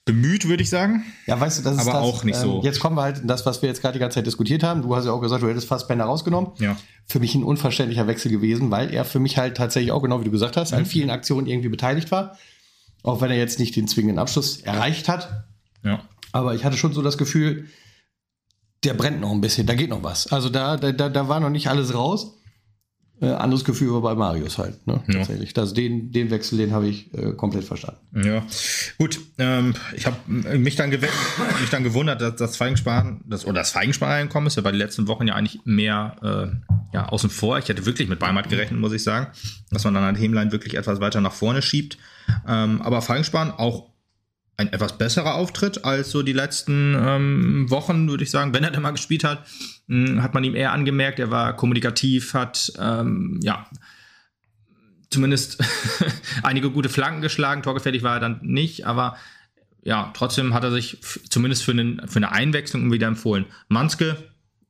bemüht, 0.05 0.47
würde 0.47 0.63
ich 0.63 0.69
sagen. 0.69 1.05
Ja, 1.27 1.39
weißt 1.39 1.59
du, 1.59 1.63
das 1.63 1.75
ist 1.75 1.81
Aber 1.81 1.91
das, 1.91 2.01
auch 2.01 2.23
nicht 2.23 2.35
so. 2.35 2.61
Jetzt 2.63 2.79
kommen 2.79 2.97
wir 2.97 3.03
halt 3.03 3.19
in 3.19 3.27
das, 3.27 3.45
was 3.45 3.61
wir 3.61 3.69
jetzt 3.69 3.81
gerade 3.81 3.93
die 3.93 3.99
ganze 3.99 4.15
Zeit 4.15 4.25
diskutiert 4.27 4.61
haben. 4.63 4.81
Du 4.81 4.93
hast 4.95 5.05
ja 5.05 5.11
auch 5.11 5.21
gesagt, 5.21 5.41
du 5.43 5.47
hättest 5.47 5.67
Fassbender 5.67 6.05
rausgenommen. 6.05 6.51
Ja. 6.59 6.75
Für 7.05 7.19
mich 7.19 7.35
ein 7.35 7.43
unverständlicher 7.43 8.05
Wechsel 8.07 8.29
gewesen, 8.31 8.69
weil 8.71 8.93
er 8.93 9.05
für 9.05 9.19
mich 9.19 9.37
halt 9.37 9.55
tatsächlich 9.55 9.91
auch, 9.91 10.01
genau 10.01 10.19
wie 10.19 10.25
du 10.25 10.31
gesagt 10.31 10.57
hast, 10.57 10.71
Mhm. 10.71 10.77
an 10.79 10.85
vielen 10.85 11.09
Aktionen 11.09 11.47
irgendwie 11.47 11.69
beteiligt 11.69 12.11
war. 12.11 12.37
Auch 13.01 13.21
wenn 13.21 13.31
er 13.31 13.37
jetzt 13.37 13.59
nicht 13.59 13.75
den 13.75 13.87
zwingenden 13.87 14.19
Abschluss 14.19 14.57
erreicht 14.61 15.07
hat. 15.09 15.45
Ja. 15.83 16.01
Aber 16.31 16.55
ich 16.55 16.63
hatte 16.65 16.77
schon 16.77 16.93
so 16.93 17.01
das 17.01 17.17
Gefühl, 17.17 17.67
der 18.83 18.93
brennt 18.95 19.21
noch 19.21 19.31
ein 19.31 19.41
bisschen, 19.41 19.67
da 19.67 19.75
geht 19.75 19.89
noch 19.89 20.03
was. 20.03 20.27
Also 20.27 20.49
da, 20.49 20.75
da, 20.77 20.91
da 20.91 21.27
war 21.29 21.39
noch 21.39 21.49
nicht 21.49 21.67
alles 21.69 21.93
raus. 21.93 22.35
Äh, 23.21 23.27
anderes 23.27 23.63
Gefühl 23.63 23.93
war 23.93 24.01
bei 24.01 24.15
Marius 24.15 24.57
halt, 24.57 24.85
ne? 24.85 25.01
Ja. 25.07 25.19
Tatsächlich. 25.19 25.53
Das, 25.53 25.73
den, 25.73 26.11
den 26.11 26.29
Wechsel, 26.29 26.57
den 26.57 26.73
habe 26.73 26.87
ich 26.87 27.13
äh, 27.13 27.31
komplett 27.33 27.63
verstanden. 27.63 27.99
Ja, 28.25 28.43
gut. 28.97 29.19
Ähm, 29.37 29.75
ich 29.95 30.05
habe 30.05 30.17
mich 30.27 30.75
dann 30.75 30.89
mich 30.89 31.69
dann 31.71 31.83
gewundert, 31.83 32.21
dass 32.21 32.35
das 32.35 32.57
Feigensparen, 32.57 33.21
das, 33.25 33.45
oder 33.45 33.59
das 33.61 33.71
Feigensparen-Einkommen 33.71 34.47
ist 34.47 34.57
ja 34.57 34.61
bei 34.61 34.71
den 34.71 34.79
letzten 34.79 35.07
Wochen 35.07 35.27
ja 35.27 35.35
eigentlich 35.35 35.61
mehr 35.63 36.15
äh, 36.21 36.73
ja, 36.93 37.07
außen 37.07 37.29
vor. 37.29 37.59
Ich 37.59 37.69
hätte 37.69 37.85
wirklich 37.85 38.09
mit 38.09 38.19
Beimert 38.19 38.49
gerechnet, 38.49 38.79
muss 38.79 38.93
ich 38.93 39.03
sagen, 39.03 39.27
dass 39.71 39.83
man 39.83 39.93
dann 39.93 40.03
an 40.03 40.15
Hemlein 40.15 40.51
wirklich 40.51 40.75
etwas 40.75 40.99
weiter 40.99 41.21
nach 41.21 41.33
vorne 41.33 41.61
schiebt. 41.61 41.97
Ähm, 42.47 42.81
aber 42.81 43.01
Feigensparen 43.01 43.51
auch 43.51 43.92
ein 44.63 44.73
etwas 44.73 44.97
besserer 44.97 45.35
Auftritt 45.35 45.85
als 45.85 46.11
so 46.11 46.23
die 46.23 46.33
letzten 46.33 46.95
ähm, 46.97 47.69
Wochen, 47.69 48.09
würde 48.09 48.23
ich 48.23 48.31
sagen. 48.31 48.53
Wenn 48.53 48.63
er 48.63 48.71
denn 48.71 48.81
mal 48.81 48.91
gespielt 48.91 49.23
hat, 49.23 49.45
mh, 49.87 50.21
hat 50.21 50.33
man 50.33 50.43
ihm 50.43 50.55
eher 50.55 50.71
angemerkt. 50.71 51.19
Er 51.19 51.31
war 51.31 51.55
kommunikativ, 51.55 52.33
hat 52.33 52.71
ähm, 52.79 53.39
ja 53.43 53.67
zumindest 55.09 55.63
einige 56.43 56.71
gute 56.71 56.89
Flanken 56.89 57.21
geschlagen. 57.21 57.61
Torgefährlich 57.61 58.03
war 58.03 58.15
er 58.15 58.19
dann 58.19 58.39
nicht, 58.41 58.85
aber 58.85 59.17
ja, 59.83 60.11
trotzdem 60.13 60.53
hat 60.53 60.63
er 60.63 60.71
sich 60.71 60.99
zumindest 61.29 61.63
für, 61.63 61.71
einen, 61.71 62.07
für 62.07 62.17
eine 62.17 62.31
Einwechslung 62.31 62.91
wieder 62.91 63.07
empfohlen. 63.07 63.45
Manske 63.67 64.17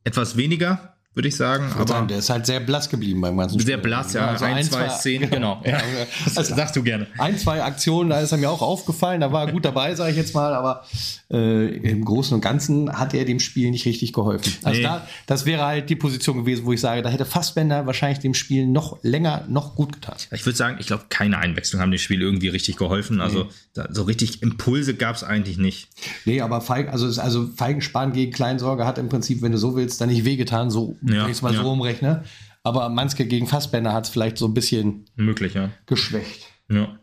etwas 0.02 0.36
weniger, 0.36 0.93
würde 1.14 1.28
ich 1.28 1.36
sagen, 1.36 1.72
Aber 1.78 1.94
aber 1.94 2.06
der 2.06 2.18
ist 2.18 2.30
halt 2.30 2.44
sehr 2.46 2.60
blass 2.60 2.88
geblieben 2.88 3.20
beim 3.20 3.36
ganzen 3.36 3.60
sehr 3.60 3.76
blass, 3.78 4.12
ja. 4.12 4.26
Also 4.28 4.44
ein, 4.44 4.62
zwei 4.64 4.88
Szenen, 4.88 5.30
genau. 5.30 5.60
Ja. 5.64 5.78
Das 6.24 6.36
Also 6.44 6.54
sagst 6.56 6.76
du 6.76 6.82
gerne. 6.82 7.06
ein, 7.18 7.38
zwei 7.38 7.62
Aktionen, 7.62 8.10
da 8.10 8.20
ist 8.20 8.32
er 8.32 8.38
mir 8.38 8.50
auch 8.50 8.62
aufgefallen, 8.62 9.20
da 9.20 9.32
war 9.32 9.46
er 9.46 9.52
gut 9.52 9.64
dabei, 9.64 9.94
sage 9.94 10.10
ich 10.10 10.16
jetzt 10.16 10.34
mal, 10.34 10.52
aber 10.54 10.84
äh, 11.30 11.66
im 11.76 12.04
Großen 12.04 12.34
und 12.34 12.40
Ganzen 12.40 12.92
hat 12.98 13.14
er 13.14 13.24
dem 13.24 13.40
Spiel 13.40 13.70
nicht 13.70 13.86
richtig 13.86 14.12
geholfen. 14.12 14.52
Also 14.62 14.78
Nee. 14.78 14.82
da, 14.82 15.06
das 15.26 15.46
wäre 15.46 15.64
halt 15.64 15.88
die 15.88 15.96
Position 15.96 16.36
gewesen, 16.38 16.64
wo 16.64 16.72
ich 16.72 16.80
sage, 16.80 17.02
da 17.02 17.08
hätte 17.10 17.24
Fassbender 17.24 17.86
wahrscheinlich 17.86 18.18
dem 18.18 18.34
Spiel 18.34 18.66
noch 18.66 18.98
länger, 19.02 19.44
noch 19.48 19.76
gut 19.76 19.92
getan. 19.92 20.16
Ich 20.32 20.44
würde 20.44 20.56
sagen, 20.56 20.76
ich 20.80 20.86
glaube, 20.86 21.04
keine 21.10 21.38
Einwechslung 21.38 21.80
haben 21.80 21.90
dem 21.92 21.98
Spiel 21.98 22.20
irgendwie 22.20 22.48
richtig 22.48 22.76
geholfen. 22.76 23.20
Also 23.20 23.48
da, 23.74 23.88
so 23.90 24.02
richtig 24.02 24.42
Impulse 24.42 24.94
gab 24.94 25.14
es 25.16 25.22
eigentlich 25.24 25.58
nicht. 25.58 25.88
Nee, 26.24 26.40
aber 26.40 26.60
Feig, 26.60 26.92
also, 26.92 27.06
also 27.20 27.48
Feigenspan 27.56 28.12
gegen 28.12 28.32
Kleinsorge 28.32 28.84
hat 28.84 28.98
im 28.98 29.08
Prinzip, 29.08 29.42
wenn 29.42 29.52
du 29.52 29.58
so 29.58 29.76
willst, 29.76 30.00
dann 30.00 30.08
nicht 30.08 30.24
wehgetan, 30.24 30.70
so, 30.70 30.96
Ja, 31.06 31.22
wenn 31.22 31.30
ich 31.30 31.36
es 31.36 31.42
mal 31.42 31.54
ja. 31.54 31.62
so 31.62 31.70
umrechne. 31.70 32.24
Aber 32.62 32.88
Manske 32.88 33.26
gegen 33.26 33.46
Fassbender 33.46 33.92
hat 33.92 34.04
es 34.04 34.10
vielleicht 34.10 34.38
so 34.38 34.46
ein 34.46 34.54
bisschen 34.54 35.04
Möglich, 35.16 35.54
ja. 35.54 35.70
geschwächt. 35.86 36.46
Ja. 36.68 36.98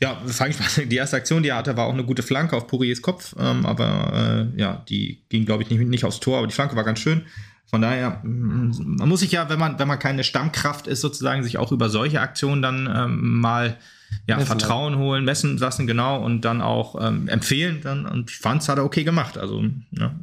Ja, 0.00 0.20
Feigenspannung, 0.26 0.88
die 0.90 0.96
erste 0.96 1.16
Aktion, 1.16 1.42
die 1.42 1.48
er 1.48 1.56
hatte, 1.56 1.76
war 1.76 1.86
auch 1.86 1.92
eine 1.92 2.04
gute 2.04 2.22
Flanke 2.22 2.56
auf 2.56 2.66
Pouriers 2.66 3.00
Kopf, 3.00 3.34
ähm, 3.38 3.64
aber 3.64 4.50
äh, 4.54 4.60
ja, 4.60 4.84
die 4.88 5.24
ging, 5.28 5.46
glaube 5.46 5.62
ich, 5.62 5.70
nicht, 5.70 5.80
nicht 5.80 6.04
aufs 6.04 6.20
Tor, 6.20 6.38
aber 6.38 6.46
die 6.46 6.54
Flanke 6.54 6.76
war 6.76 6.84
ganz 6.84 6.98
schön. 6.98 7.22
Von 7.66 7.80
daher, 7.80 8.20
mm, 8.22 8.96
man 8.98 9.08
muss 9.08 9.20
sich 9.20 9.32
ja, 9.32 9.48
wenn 9.48 9.58
man, 9.58 9.78
wenn 9.78 9.88
man 9.88 9.98
keine 9.98 10.22
Stammkraft 10.24 10.86
ist, 10.86 11.00
sozusagen, 11.00 11.42
sich 11.42 11.58
auch 11.58 11.72
über 11.72 11.88
solche 11.88 12.20
Aktionen 12.20 12.60
dann 12.60 12.92
ähm, 12.94 13.40
mal 13.40 13.78
ja, 14.26 14.36
Messen 14.36 14.46
Vertrauen 14.46 14.98
holen, 14.98 15.24
messen 15.24 15.56
lassen, 15.58 15.86
genau, 15.86 16.22
und 16.22 16.42
dann 16.42 16.60
auch 16.60 16.96
ähm, 17.00 17.28
empfehlen. 17.28 17.80
Dann, 17.82 18.06
und 18.06 18.30
ich 18.30 18.36
fand 18.36 18.62
es 18.62 18.68
hat 18.68 18.78
er 18.78 18.84
okay 18.84 19.04
gemacht. 19.04 19.38
Also, 19.38 19.64
ja. 19.90 20.14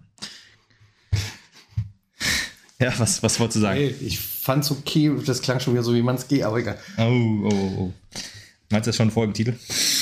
Ja, 2.82 2.92
was, 2.98 3.22
was 3.22 3.40
wolltest 3.40 3.58
du 3.58 3.62
sagen? 3.62 3.78
Hey, 3.78 3.96
ich 4.02 4.20
fand's 4.20 4.72
okay, 4.72 5.12
das 5.24 5.44
klang 5.44 5.60
schon 5.60 5.74
wieder 5.74 5.84
so 5.84 5.94
wie 5.94 6.02
Manske, 6.02 6.46
aber 6.46 6.58
egal. 6.58 6.80
Oh, 6.98 7.04
oh, 7.04 7.72
oh. 7.78 7.94
Meinst 8.72 8.88
du 8.88 8.90
das 8.90 8.96
schon 8.96 9.10
ein 9.10 9.12
Folgentitel? 9.12 9.54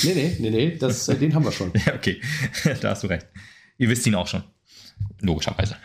Nee, 0.02 0.14
nee, 0.14 0.36
nee, 0.38 0.50
nee, 0.50 0.76
das, 0.78 1.06
äh, 1.08 1.16
den 1.16 1.34
haben 1.34 1.44
wir 1.44 1.52
schon. 1.52 1.72
Ja, 1.86 1.94
okay. 1.94 2.20
da 2.80 2.90
hast 2.90 3.02
du 3.02 3.08
recht. 3.08 3.26
Ihr 3.76 3.90
wisst 3.90 4.06
ihn 4.06 4.14
auch 4.14 4.26
schon. 4.26 4.42
Logischerweise. 5.20 5.76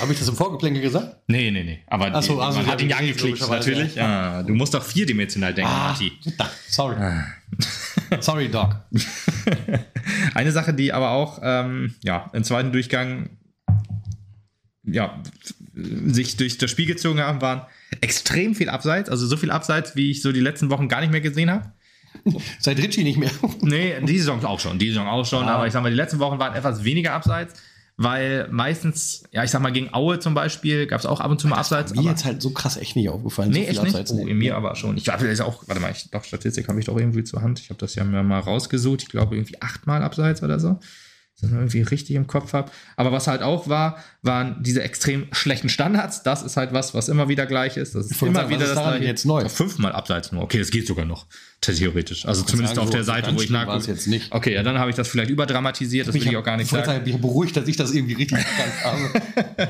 Habe 0.00 0.12
ich 0.12 0.18
das 0.20 0.28
im 0.28 0.36
Vorgeplänkel 0.36 0.80
gesagt? 0.80 1.16
Nee, 1.26 1.50
nee, 1.50 1.64
nee. 1.64 1.80
Aber 1.88 2.10
Ach 2.12 2.22
so, 2.22 2.40
also 2.40 2.60
man 2.60 2.68
hat 2.68 2.80
ihn 2.80 2.90
ja 2.90 2.98
angeklickt, 2.98 3.40
natürlich. 3.48 3.96
Ja. 3.96 4.44
du 4.44 4.54
musst 4.54 4.74
doch 4.74 4.84
vierdimensional 4.84 5.52
denken, 5.54 5.72
Marti. 5.72 6.12
Da, 6.36 6.48
sorry. 6.68 6.96
sorry, 8.20 8.48
Doc. 8.48 8.76
Eine 10.34 10.52
Sache, 10.52 10.74
die 10.74 10.92
aber 10.92 11.10
auch 11.10 11.40
ähm, 11.42 11.94
ja, 12.04 12.30
im 12.32 12.44
zweiten 12.44 12.70
Durchgang 12.70 13.30
ja, 14.90 15.22
sich 16.06 16.36
durch 16.36 16.58
das 16.58 16.70
Spiel 16.70 16.86
gezogen 16.86 17.20
haben, 17.20 17.40
waren 17.40 17.62
extrem 18.00 18.54
viel 18.54 18.68
Abseits. 18.68 19.08
Also 19.08 19.26
so 19.26 19.36
viel 19.36 19.50
Abseits, 19.50 19.96
wie 19.96 20.10
ich 20.10 20.22
so 20.22 20.32
die 20.32 20.40
letzten 20.40 20.70
Wochen 20.70 20.88
gar 20.88 21.00
nicht 21.00 21.10
mehr 21.10 21.20
gesehen 21.20 21.50
habe. 21.50 21.72
Seit 22.58 22.78
Ritchie 22.78 23.04
nicht 23.04 23.18
mehr. 23.18 23.30
Nee, 23.60 24.00
die 24.02 24.18
Saison 24.18 24.44
auch 24.44 24.60
schon, 24.60 24.78
die 24.78 24.88
Saison 24.88 25.06
auch 25.06 25.26
schon, 25.26 25.44
aber 25.44 25.66
ich 25.66 25.72
sag 25.72 25.82
mal, 25.82 25.90
die 25.90 25.96
letzten 25.96 26.18
Wochen 26.18 26.38
waren 26.38 26.54
etwas 26.54 26.84
weniger 26.84 27.12
Abseits, 27.12 27.54
weil 27.96 28.48
meistens, 28.50 29.24
ja, 29.32 29.44
ich 29.44 29.50
sag 29.50 29.60
mal, 29.60 29.72
gegen 29.72 29.92
Aue 29.92 30.18
zum 30.20 30.32
Beispiel 30.32 30.86
gab 30.86 31.00
es 31.00 31.06
auch 31.06 31.20
ab 31.20 31.30
und 31.30 31.40
zu 31.40 31.48
mal 31.48 31.56
Abseits. 31.56 31.94
Mir 31.94 32.02
jetzt 32.02 32.24
halt 32.24 32.40
so 32.40 32.50
krass 32.50 32.76
echt 32.76 32.96
nicht 32.96 33.08
aufgefallen. 33.08 33.50
Nee, 33.50 33.64
so 33.64 33.70
echt 33.70 33.82
nicht? 33.82 33.94
Abseits, 33.94 34.12
Oh, 34.12 34.24
mir 34.24 34.56
aber 34.56 34.74
schon. 34.76 34.96
Ich 34.96 35.04
glaube, 35.04 35.26
ist 35.26 35.40
auch, 35.40 35.66
warte 35.66 35.80
mal, 35.82 35.90
ich, 35.90 36.10
doch, 36.10 36.24
Statistik 36.24 36.68
habe 36.68 36.78
ich 36.78 36.86
doch 36.86 36.96
irgendwie 36.96 37.24
zur 37.24 37.42
Hand. 37.42 37.60
Ich 37.60 37.70
habe 37.70 37.78
das 37.78 37.94
ja 37.94 38.04
mir 38.04 38.22
mal 38.22 38.38
rausgesucht. 38.40 39.02
Ich 39.02 39.08
glaube, 39.08 39.36
irgendwie 39.36 39.60
achtmal 39.60 40.02
abseits 40.02 40.42
oder 40.42 40.60
so. 40.60 40.78
Das 41.40 41.50
ich 41.50 41.56
irgendwie 41.56 41.82
richtig 41.82 42.16
im 42.16 42.26
Kopf 42.26 42.52
habe. 42.52 42.72
Aber 42.96 43.12
was 43.12 43.28
halt 43.28 43.42
auch 43.42 43.68
war, 43.68 44.02
waren 44.22 44.60
diese 44.60 44.82
extrem 44.82 45.28
schlechten 45.30 45.68
Standards. 45.68 46.24
Das 46.24 46.42
ist 46.42 46.56
halt 46.56 46.72
was, 46.72 46.94
was 46.94 47.08
immer 47.08 47.28
wieder 47.28 47.46
gleich 47.46 47.76
ist. 47.76 47.94
Das 47.94 48.10
ist 48.10 48.20
immer 48.22 48.40
sagen, 48.40 48.50
wieder 48.50 48.64
ist 48.64 48.74
das 48.74 48.82
gleiche. 48.82 49.04
jetzt 49.04 49.24
neu? 49.24 49.48
Fünfmal 49.48 49.92
abseits 49.92 50.32
nur. 50.32 50.42
Okay, 50.42 50.58
das 50.58 50.72
geht 50.72 50.88
sogar 50.88 51.04
noch. 51.04 51.26
Theoretisch. 51.60 52.26
Also 52.26 52.42
zumindest 52.42 52.74
sagen, 52.74 52.88
auf 52.88 52.92
der 52.92 53.04
Seite, 53.04 53.32
wo 53.32 53.38
ich 53.38 53.44
es 53.44 53.50
nachgucke. 53.50 53.86
jetzt 53.86 54.08
nicht. 54.08 54.32
Okay, 54.32 54.54
ja, 54.54 54.64
dann 54.64 54.78
habe 54.78 54.90
ich 54.90 54.96
das 54.96 55.06
vielleicht 55.06 55.30
überdramatisiert. 55.30 56.08
Das 56.08 56.14
will 56.14 56.26
ich 56.26 56.36
auch 56.36 56.42
gar 56.42 56.56
nicht 56.56 56.66
ich 56.66 56.70
sagen. 56.72 56.86
sagen, 56.86 57.04
mich 57.04 57.20
beruhigt, 57.20 57.56
dass 57.56 57.68
ich 57.68 57.76
das 57.76 57.92
irgendwie 57.92 58.14
richtig 58.14 58.38
erkannt 58.56 58.84
habe. 58.84 59.68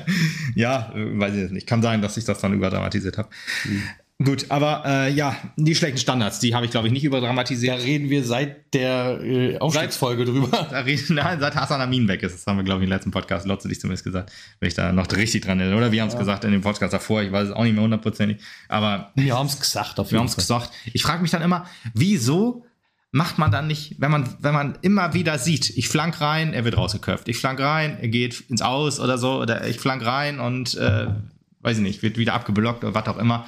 Ja, 0.54 0.92
äh, 0.94 1.18
weiß 1.18 1.34
ich 1.34 1.40
jetzt 1.40 1.52
nicht. 1.52 1.66
Kann 1.66 1.82
sein, 1.82 2.00
dass 2.00 2.16
ich 2.16 2.24
das 2.24 2.40
dann 2.40 2.54
überdramatisiert 2.54 3.18
habe. 3.18 3.28
Hm. 3.62 3.82
Gut, 4.24 4.46
aber 4.48 4.82
äh, 4.84 5.12
ja, 5.12 5.36
die 5.56 5.76
schlechten 5.76 5.98
Standards, 5.98 6.40
die 6.40 6.52
habe 6.52 6.64
ich, 6.64 6.72
glaube 6.72 6.88
ich, 6.88 6.92
nicht 6.92 7.04
Da 7.04 7.08
überdramatisiert. 7.08 7.80
reden 7.80 8.10
wir 8.10 8.24
seit 8.24 8.74
der 8.74 9.20
äh, 9.22 9.58
Aufstiegsfolge 9.58 10.24
drüber. 10.24 10.48
Da 10.70 10.80
reden, 10.80 11.14
nein, 11.14 11.38
seit 11.38 11.54
Hassan 11.54 11.80
Amin 11.80 12.08
weg 12.08 12.24
ist. 12.24 12.34
Das 12.34 12.44
haben 12.48 12.56
wir, 12.56 12.64
glaube 12.64 12.80
ich, 12.82 12.86
im 12.86 12.90
letzten 12.90 13.12
Podcast, 13.12 13.46
Lotze 13.46 13.68
dich 13.68 13.80
zumindest 13.80 14.02
gesagt, 14.02 14.32
wenn 14.58 14.66
ich 14.66 14.74
da 14.74 14.90
noch 14.92 15.06
richtig 15.12 15.44
dran 15.44 15.60
erinnere. 15.60 15.78
Oder 15.78 15.92
wir 15.92 16.02
haben 16.02 16.08
es 16.08 16.18
gesagt 16.18 16.42
in 16.44 16.50
dem 16.50 16.62
Podcast 16.62 16.92
davor, 16.92 17.22
ich 17.22 17.30
weiß 17.30 17.50
es 17.50 17.54
auch 17.54 17.62
nicht 17.62 17.74
mehr 17.74 17.84
hundertprozentig. 17.84 18.38
Aber 18.68 19.12
Wir 19.14 19.36
haben 19.36 19.46
es 19.46 19.60
gesagt 19.60 20.00
auf 20.00 20.08
wir 20.08 20.16
jeden 20.16 20.20
haben 20.20 20.26
es 20.26 20.34
gesagt. 20.34 20.72
Ich 20.92 21.04
frage 21.04 21.22
mich 21.22 21.30
dann 21.30 21.42
immer, 21.42 21.66
wieso 21.94 22.66
macht 23.12 23.38
man 23.38 23.52
dann 23.52 23.68
nicht, 23.68 24.00
wenn 24.00 24.10
man, 24.10 24.28
wenn 24.40 24.52
man 24.52 24.78
immer 24.82 25.14
wieder 25.14 25.38
sieht, 25.38 25.70
ich 25.70 25.88
flank 25.88 26.20
rein, 26.20 26.54
er 26.54 26.64
wird 26.64 26.76
rausgeköpft. 26.76 27.28
Ich 27.28 27.38
flank 27.38 27.60
rein, 27.60 27.98
er 28.00 28.08
geht 28.08 28.40
ins 28.50 28.62
Aus 28.62 28.98
oder 28.98 29.16
so, 29.16 29.40
oder 29.40 29.64
ich 29.68 29.78
flank 29.78 30.04
rein 30.04 30.40
und 30.40 30.74
äh, 30.76 31.06
weiß 31.60 31.76
ich 31.78 31.82
nicht, 31.82 32.02
wird 32.02 32.18
wieder 32.18 32.34
abgeblockt 32.34 32.82
oder 32.82 32.94
was 32.94 33.06
auch 33.06 33.18
immer. 33.18 33.46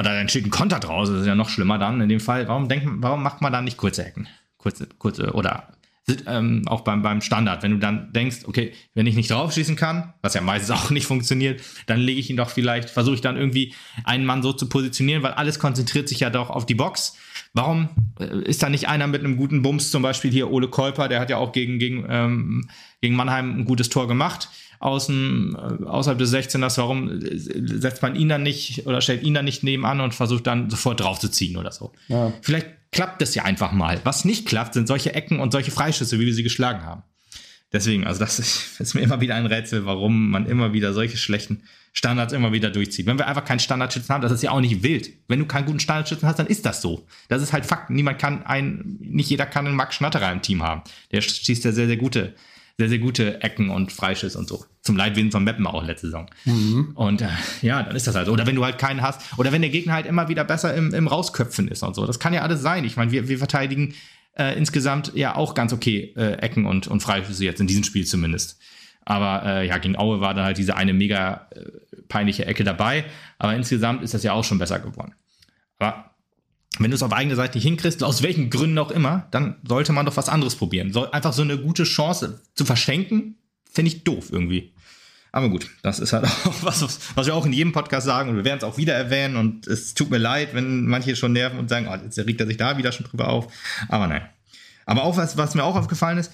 Oder 0.00 0.14
dann 0.14 0.30
steht 0.30 0.46
ein 0.46 0.50
Konter 0.50 0.80
draus, 0.80 1.10
das 1.10 1.20
ist 1.20 1.26
ja 1.26 1.34
noch 1.34 1.50
schlimmer 1.50 1.78
dann 1.78 2.00
in 2.00 2.08
dem 2.08 2.20
Fall. 2.20 2.48
Warum 2.48 2.68
denkt, 2.68 2.86
warum 2.88 3.22
macht 3.22 3.42
man 3.42 3.52
dann 3.52 3.64
nicht 3.64 3.76
kurze 3.76 4.06
Ecken? 4.06 4.28
Kurze, 4.56 4.88
kurze, 4.98 5.32
oder 5.34 5.74
ähm, 6.26 6.62
auch 6.66 6.80
beim, 6.80 7.02
beim 7.02 7.20
Standard. 7.20 7.62
Wenn 7.62 7.72
du 7.72 7.78
dann 7.78 8.10
denkst, 8.14 8.38
okay, 8.46 8.72
wenn 8.94 9.06
ich 9.06 9.14
nicht 9.14 9.30
draufschießen 9.30 9.76
kann, 9.76 10.14
was 10.22 10.32
ja 10.32 10.40
meistens 10.40 10.70
auch 10.78 10.88
nicht 10.88 11.06
funktioniert, 11.06 11.60
dann 11.84 12.00
lege 12.00 12.18
ich 12.18 12.30
ihn 12.30 12.38
doch 12.38 12.48
vielleicht, 12.48 12.88
versuche 12.88 13.16
ich 13.16 13.20
dann 13.20 13.36
irgendwie 13.36 13.74
einen 14.04 14.24
Mann 14.24 14.42
so 14.42 14.54
zu 14.54 14.70
positionieren, 14.70 15.22
weil 15.22 15.32
alles 15.32 15.58
konzentriert 15.58 16.08
sich 16.08 16.20
ja 16.20 16.30
doch 16.30 16.48
auf 16.48 16.64
die 16.64 16.74
Box. 16.74 17.18
Warum 17.52 17.90
äh, 18.18 18.42
ist 18.44 18.62
da 18.62 18.70
nicht 18.70 18.88
einer 18.88 19.06
mit 19.06 19.22
einem 19.22 19.36
guten 19.36 19.60
Bums, 19.60 19.90
zum 19.90 20.02
Beispiel 20.02 20.30
hier 20.30 20.50
Ole 20.50 20.68
Kolper, 20.68 21.08
der 21.08 21.20
hat 21.20 21.28
ja 21.28 21.36
auch 21.36 21.52
gegen, 21.52 21.78
gegen, 21.78 22.06
ähm, 22.08 22.70
gegen 23.02 23.16
Mannheim 23.16 23.58
ein 23.58 23.64
gutes 23.66 23.90
Tor 23.90 24.08
gemacht 24.08 24.48
außen, 24.80 25.54
äh, 25.54 25.84
außerhalb 25.84 26.18
des 26.18 26.34
16ers, 26.34 26.78
warum 26.78 27.22
äh, 27.22 27.38
setzt 27.38 28.02
man 28.02 28.16
ihn 28.16 28.28
dann 28.28 28.42
nicht 28.42 28.86
oder 28.86 29.00
stellt 29.00 29.22
ihn 29.22 29.34
dann 29.34 29.44
nicht 29.44 29.62
nebenan 29.62 30.00
und 30.00 30.14
versucht 30.14 30.46
dann 30.46 30.70
sofort 30.70 31.00
draufzuziehen 31.00 31.56
oder 31.56 31.70
so. 31.70 31.92
Ja. 32.08 32.32
Vielleicht 32.42 32.66
klappt 32.90 33.22
das 33.22 33.34
ja 33.34 33.44
einfach 33.44 33.72
mal. 33.72 34.00
Was 34.04 34.24
nicht 34.24 34.46
klappt, 34.46 34.74
sind 34.74 34.88
solche 34.88 35.14
Ecken 35.14 35.38
und 35.38 35.52
solche 35.52 35.70
Freischüsse, 35.70 36.18
wie 36.18 36.26
wir 36.26 36.34
sie 36.34 36.42
geschlagen 36.42 36.82
haben. 36.82 37.02
Deswegen, 37.72 38.06
also 38.06 38.18
das 38.20 38.38
ist, 38.38 38.64
ist 38.80 38.94
mir 38.94 39.02
immer 39.02 39.20
wieder 39.20 39.34
ein 39.34 39.46
Rätsel, 39.46 39.84
warum 39.84 40.30
man 40.30 40.46
immer 40.46 40.72
wieder 40.72 40.94
solche 40.94 41.18
schlechten 41.18 41.62
Standards 41.92 42.32
immer 42.32 42.52
wieder 42.52 42.70
durchzieht. 42.70 43.04
Wenn 43.04 43.18
wir 43.18 43.26
einfach 43.26 43.44
keinen 43.44 43.58
Standardschützen 43.58 44.14
haben, 44.14 44.22
das 44.22 44.32
ist 44.32 44.42
ja 44.42 44.52
auch 44.52 44.60
nicht 44.60 44.82
wild. 44.82 45.10
Wenn 45.28 45.40
du 45.40 45.46
keinen 45.46 45.66
guten 45.66 45.80
Standardschützen 45.80 46.26
hast, 46.26 46.38
dann 46.38 46.46
ist 46.46 46.64
das 46.64 46.80
so. 46.80 47.06
Das 47.28 47.42
ist 47.42 47.52
halt 47.52 47.66
Fakt. 47.66 47.90
Niemand 47.90 48.18
kann 48.18 48.44
ein, 48.44 48.96
nicht 49.00 49.28
jeder 49.28 49.44
kann 49.44 49.66
einen 49.66 49.76
Max 49.76 49.96
Schnatterer 49.96 50.32
im 50.32 50.40
Team 50.40 50.62
haben. 50.62 50.82
Der 51.12 51.20
schießt 51.20 51.64
ja 51.64 51.72
sehr, 51.72 51.86
sehr 51.86 51.96
gute 51.96 52.34
sehr, 52.80 52.88
sehr 52.88 52.98
gute 52.98 53.42
Ecken 53.42 53.68
und 53.68 53.92
Freischüsse 53.92 54.38
und 54.38 54.48
so. 54.48 54.64
Zum 54.80 54.96
Leidwesen 54.96 55.30
von 55.30 55.44
Meppen 55.44 55.66
auch 55.66 55.84
letzte 55.84 56.06
Saison. 56.06 56.30
Und 56.94 57.20
äh, 57.20 57.28
ja, 57.60 57.82
dann 57.82 57.94
ist 57.94 58.06
das 58.06 58.14
halt 58.14 58.24
so. 58.24 58.32
Oder 58.32 58.46
wenn 58.46 58.56
du 58.56 58.64
halt 58.64 58.78
keinen 58.78 59.02
hast, 59.02 59.38
oder 59.38 59.52
wenn 59.52 59.60
der 59.60 59.70
Gegner 59.70 59.92
halt 59.92 60.06
immer 60.06 60.28
wieder 60.28 60.44
besser 60.44 60.74
im, 60.74 60.94
im 60.94 61.06
Rausköpfen 61.06 61.68
ist 61.68 61.82
und 61.82 61.94
so. 61.94 62.06
Das 62.06 62.18
kann 62.18 62.32
ja 62.32 62.40
alles 62.40 62.62
sein. 62.62 62.84
Ich 62.84 62.96
meine, 62.96 63.12
wir, 63.12 63.28
wir 63.28 63.36
verteidigen 63.36 63.94
äh, 64.38 64.56
insgesamt 64.56 65.12
ja 65.14 65.36
auch 65.36 65.54
ganz 65.54 65.74
okay 65.74 66.14
äh, 66.16 66.38
Ecken 66.38 66.64
und, 66.64 66.88
und 66.88 67.02
Freischüsse 67.02 67.44
jetzt 67.44 67.60
in 67.60 67.66
diesem 67.66 67.84
Spiel 67.84 68.06
zumindest. 68.06 68.58
Aber 69.04 69.44
äh, 69.44 69.66
ja, 69.66 69.76
gegen 69.76 69.98
Aue 69.98 70.20
war 70.20 70.32
dann 70.32 70.44
halt 70.44 70.56
diese 70.56 70.76
eine 70.76 70.94
mega 70.94 71.48
äh, 71.50 71.64
peinliche 72.08 72.46
Ecke 72.46 72.64
dabei. 72.64 73.04
Aber 73.38 73.54
insgesamt 73.54 74.02
ist 74.02 74.14
das 74.14 74.22
ja 74.22 74.32
auch 74.32 74.44
schon 74.44 74.58
besser 74.58 74.78
geworden. 74.78 75.14
Aber 75.78 76.09
wenn 76.78 76.90
du 76.90 76.94
es 76.94 77.02
auf 77.02 77.12
eigene 77.12 77.36
Seite 77.36 77.58
nicht 77.58 77.66
hinkriegst, 77.66 78.02
aus 78.02 78.22
welchen 78.22 78.50
Gründen 78.50 78.78
auch 78.78 78.90
immer, 78.90 79.26
dann 79.30 79.56
sollte 79.66 79.92
man 79.92 80.06
doch 80.06 80.16
was 80.16 80.28
anderes 80.28 80.54
probieren. 80.54 80.92
So, 80.92 81.10
einfach 81.10 81.32
so 81.32 81.42
eine 81.42 81.58
gute 81.58 81.84
Chance 81.84 82.40
zu 82.54 82.64
verschenken, 82.64 83.36
finde 83.70 83.90
ich 83.90 84.04
doof 84.04 84.28
irgendwie. 84.30 84.72
Aber 85.32 85.48
gut, 85.48 85.70
das 85.82 86.00
ist 86.00 86.12
halt 86.12 86.24
auch 86.44 86.62
was, 86.62 86.82
was 87.14 87.26
wir 87.26 87.34
auch 87.34 87.46
in 87.46 87.52
jedem 87.52 87.72
Podcast 87.72 88.06
sagen 88.06 88.30
und 88.30 88.36
wir 88.36 88.44
werden 88.44 88.58
es 88.58 88.64
auch 88.64 88.76
wieder 88.76 88.94
erwähnen 88.94 89.36
und 89.36 89.66
es 89.66 89.94
tut 89.94 90.10
mir 90.10 90.18
leid, 90.18 90.54
wenn 90.54 90.86
manche 90.86 91.16
schon 91.16 91.32
nerven 91.32 91.58
und 91.58 91.68
sagen, 91.68 91.88
oh, 91.88 91.96
jetzt 92.04 92.18
regt 92.18 92.40
er 92.40 92.46
sich 92.46 92.56
da 92.56 92.78
wieder 92.78 92.92
schon 92.92 93.06
drüber 93.06 93.28
auf. 93.28 93.52
Aber 93.88 94.06
nein. 94.06 94.22
Aber 94.86 95.04
auch 95.04 95.16
was, 95.16 95.36
was 95.36 95.54
mir 95.54 95.64
auch 95.64 95.76
aufgefallen 95.76 96.18
ist, 96.18 96.32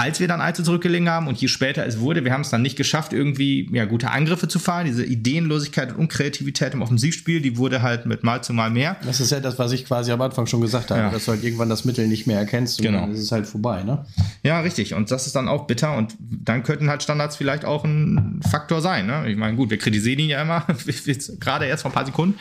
als 0.00 0.18
wir 0.20 0.28
dann 0.28 0.40
allzu 0.40 0.62
zurückgelegen 0.62 1.08
haben 1.10 1.28
und 1.28 1.38
je 1.40 1.48
später 1.48 1.84
es 1.86 2.00
wurde, 2.00 2.24
wir 2.24 2.32
haben 2.32 2.40
es 2.40 2.50
dann 2.50 2.62
nicht 2.62 2.76
geschafft, 2.76 3.12
irgendwie 3.12 3.68
ja, 3.72 3.84
gute 3.84 4.10
Angriffe 4.10 4.48
zu 4.48 4.58
fahren. 4.58 4.86
Diese 4.86 5.04
Ideenlosigkeit 5.04 5.90
und 5.92 5.98
Unkreativität 5.98 6.72
im 6.74 6.82
Offensivspiel, 6.82 7.40
die 7.40 7.56
wurde 7.58 7.82
halt 7.82 8.06
mit 8.06 8.24
Mal 8.24 8.42
zu 8.42 8.52
Mal 8.52 8.70
mehr. 8.70 8.96
Das 9.04 9.20
ist 9.20 9.30
ja 9.30 9.40
das, 9.40 9.58
was 9.58 9.72
ich 9.72 9.84
quasi 9.84 10.10
am 10.12 10.20
Anfang 10.22 10.46
schon 10.46 10.60
gesagt 10.60 10.90
habe, 10.90 11.00
Ja. 11.00 11.10
dass 11.10 11.26
du 11.26 11.32
halt 11.32 11.44
irgendwann 11.44 11.68
das 11.68 11.84
Mittel 11.84 12.08
nicht 12.08 12.26
mehr 12.26 12.38
erkennst 12.38 12.78
und 12.80 12.86
Genau. 12.86 13.00
dann 13.02 13.12
ist 13.12 13.20
es 13.20 13.30
halt 13.32 13.46
vorbei, 13.46 13.82
ne? 13.82 14.06
Ja, 14.42 14.60
richtig. 14.60 14.94
Und 14.94 15.10
das 15.10 15.26
ist 15.26 15.36
dann 15.36 15.48
auch 15.48 15.66
bitter. 15.66 15.96
Und 15.96 16.16
dann 16.18 16.62
könnten 16.62 16.88
halt 16.88 17.02
Standards 17.02 17.36
vielleicht 17.36 17.64
auch 17.64 17.84
ein 17.84 18.40
Faktor 18.50 18.80
sein. 18.80 19.06
Ne? 19.06 19.28
Ich 19.28 19.36
meine, 19.36 19.56
gut, 19.56 19.68
wir 19.70 19.78
kritisieren 19.78 20.18
ihn 20.20 20.30
ja 20.30 20.42
immer, 20.42 20.66
gerade 21.40 21.66
erst 21.66 21.82
vor 21.82 21.90
ein 21.90 21.94
paar 21.94 22.06
Sekunden. 22.06 22.38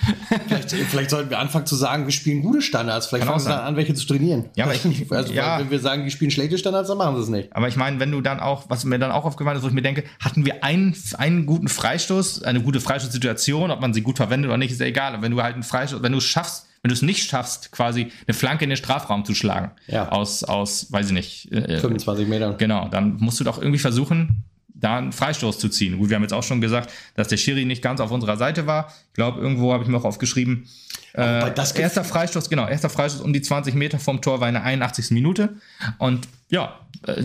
Vielleicht, 0.48 0.72
vielleicht 0.72 1.10
sollten 1.10 1.30
wir 1.30 1.40
anfangen 1.40 1.66
zu 1.66 1.76
sagen, 1.76 2.06
wir 2.06 2.12
spielen 2.14 2.42
gute 2.42 2.62
Standards. 2.62 3.08
Vielleicht 3.08 3.26
Kann 3.28 3.34
fangen 3.40 3.46
wir 3.50 3.56
dann 3.58 3.66
an, 3.66 3.76
welche 3.76 3.94
zu 3.94 4.08
trainieren. 4.08 4.46
Ja, 4.56 4.66
aber 4.66 4.76
ich- 4.76 4.86
also, 5.12 5.34
ja. 5.34 5.60
wenn 5.60 5.70
wir 5.72 5.80
sagen, 5.80 6.06
die 6.06 6.12
spielen 6.12 6.32
schlechte 6.32 6.58
Standards, 6.58 6.88
dann 6.90 6.98
machen 6.98 7.16
sie 7.18 7.24
es 7.24 7.30
nicht. 7.30 7.49
Aber 7.52 7.68
ich 7.68 7.76
meine, 7.76 8.00
wenn 8.00 8.12
du 8.12 8.22
dann 8.22 8.40
auch, 8.40 8.70
was 8.70 8.86
mir 8.86 9.00
dann 9.00 9.12
auch 9.12 9.26
aufgefallen 9.26 9.58
ist, 9.58 9.64
wo 9.64 9.68
ich 9.68 9.74
mir 9.74 9.82
denke, 9.82 10.04
hatten 10.20 10.46
wir 10.46 10.64
einen, 10.64 10.96
einen 11.18 11.46
guten 11.46 11.68
Freistoß, 11.68 12.44
eine 12.44 12.62
gute 12.62 12.80
Freistoßsituation, 12.80 13.72
ob 13.72 13.82
man 13.82 13.94
sie 13.94 14.02
gut 14.02 14.18
verwendet 14.18 14.50
oder 14.50 14.58
nicht, 14.58 14.72
ist 14.72 14.80
ja 14.80 14.86
egal. 14.88 15.14
Aber 15.14 15.24
wenn 15.24 15.32
du 15.32 15.42
halt 15.42 15.54
einen 15.56 15.64
Freistoß, 15.64 16.04
wenn 16.04 16.12
du 16.12 16.18
es 16.20 16.26
schaffst, 16.26 16.68
wenn 16.82 16.90
du 16.90 16.94
es 16.94 17.02
nicht 17.02 17.28
schaffst, 17.30 17.72
quasi 17.72 18.12
eine 18.28 18.34
Flanke 18.34 18.64
in 18.64 18.70
den 18.70 18.78
Strafraum 18.78 19.26
zu 19.26 19.36
schlagen, 19.36 19.72
Ja. 19.88 20.10
aus, 20.10 20.44
aus, 20.44 20.92
weiß 20.92 21.08
ich 21.08 21.12
nicht, 21.14 21.52
äh, 21.52 21.80
25 21.80 22.28
Metern. 22.28 22.58
Genau, 22.58 22.88
dann 22.88 23.18
musst 23.20 23.40
du 23.40 23.44
doch 23.44 23.58
irgendwie 23.58 23.80
versuchen, 23.80 24.44
da 24.68 24.98
einen 24.98 25.12
Freistoß 25.12 25.60
zu 25.60 25.68
ziehen. 25.68 25.98
Gut, 25.98 26.10
wir 26.10 26.16
haben 26.16 26.22
jetzt 26.24 26.34
auch 26.34 26.44
schon 26.44 26.62
gesagt, 26.62 26.92
dass 27.16 27.28
der 27.28 27.36
Schiri 27.36 27.66
nicht 27.66 27.82
ganz 27.82 28.00
auf 28.00 28.12
unserer 28.12 28.38
Seite 28.38 28.66
war. 28.66 28.94
Ich 29.10 29.14
glaube, 29.16 29.42
irgendwo 29.42 29.74
habe 29.74 29.84
ich 29.84 29.90
mir 29.90 29.98
auch 29.98 30.06
aufgeschrieben. 30.06 30.68
Äh, 31.14 31.52
das 31.54 31.72
erster 31.72 32.04
Freistoß, 32.04 32.50
genau, 32.50 32.68
erster 32.68 32.90
Freistoß 32.90 33.22
um 33.22 33.34
die 33.34 33.42
20 33.42 33.74
Meter 33.76 34.00
vom 34.00 34.22
Tor 34.22 34.40
war 34.42 34.48
in 34.48 34.54
der 34.54 34.64
81. 34.64 35.12
Minute. 35.12 35.56
Und 35.98 36.28
ja, 36.50 36.80
äh, 37.06 37.24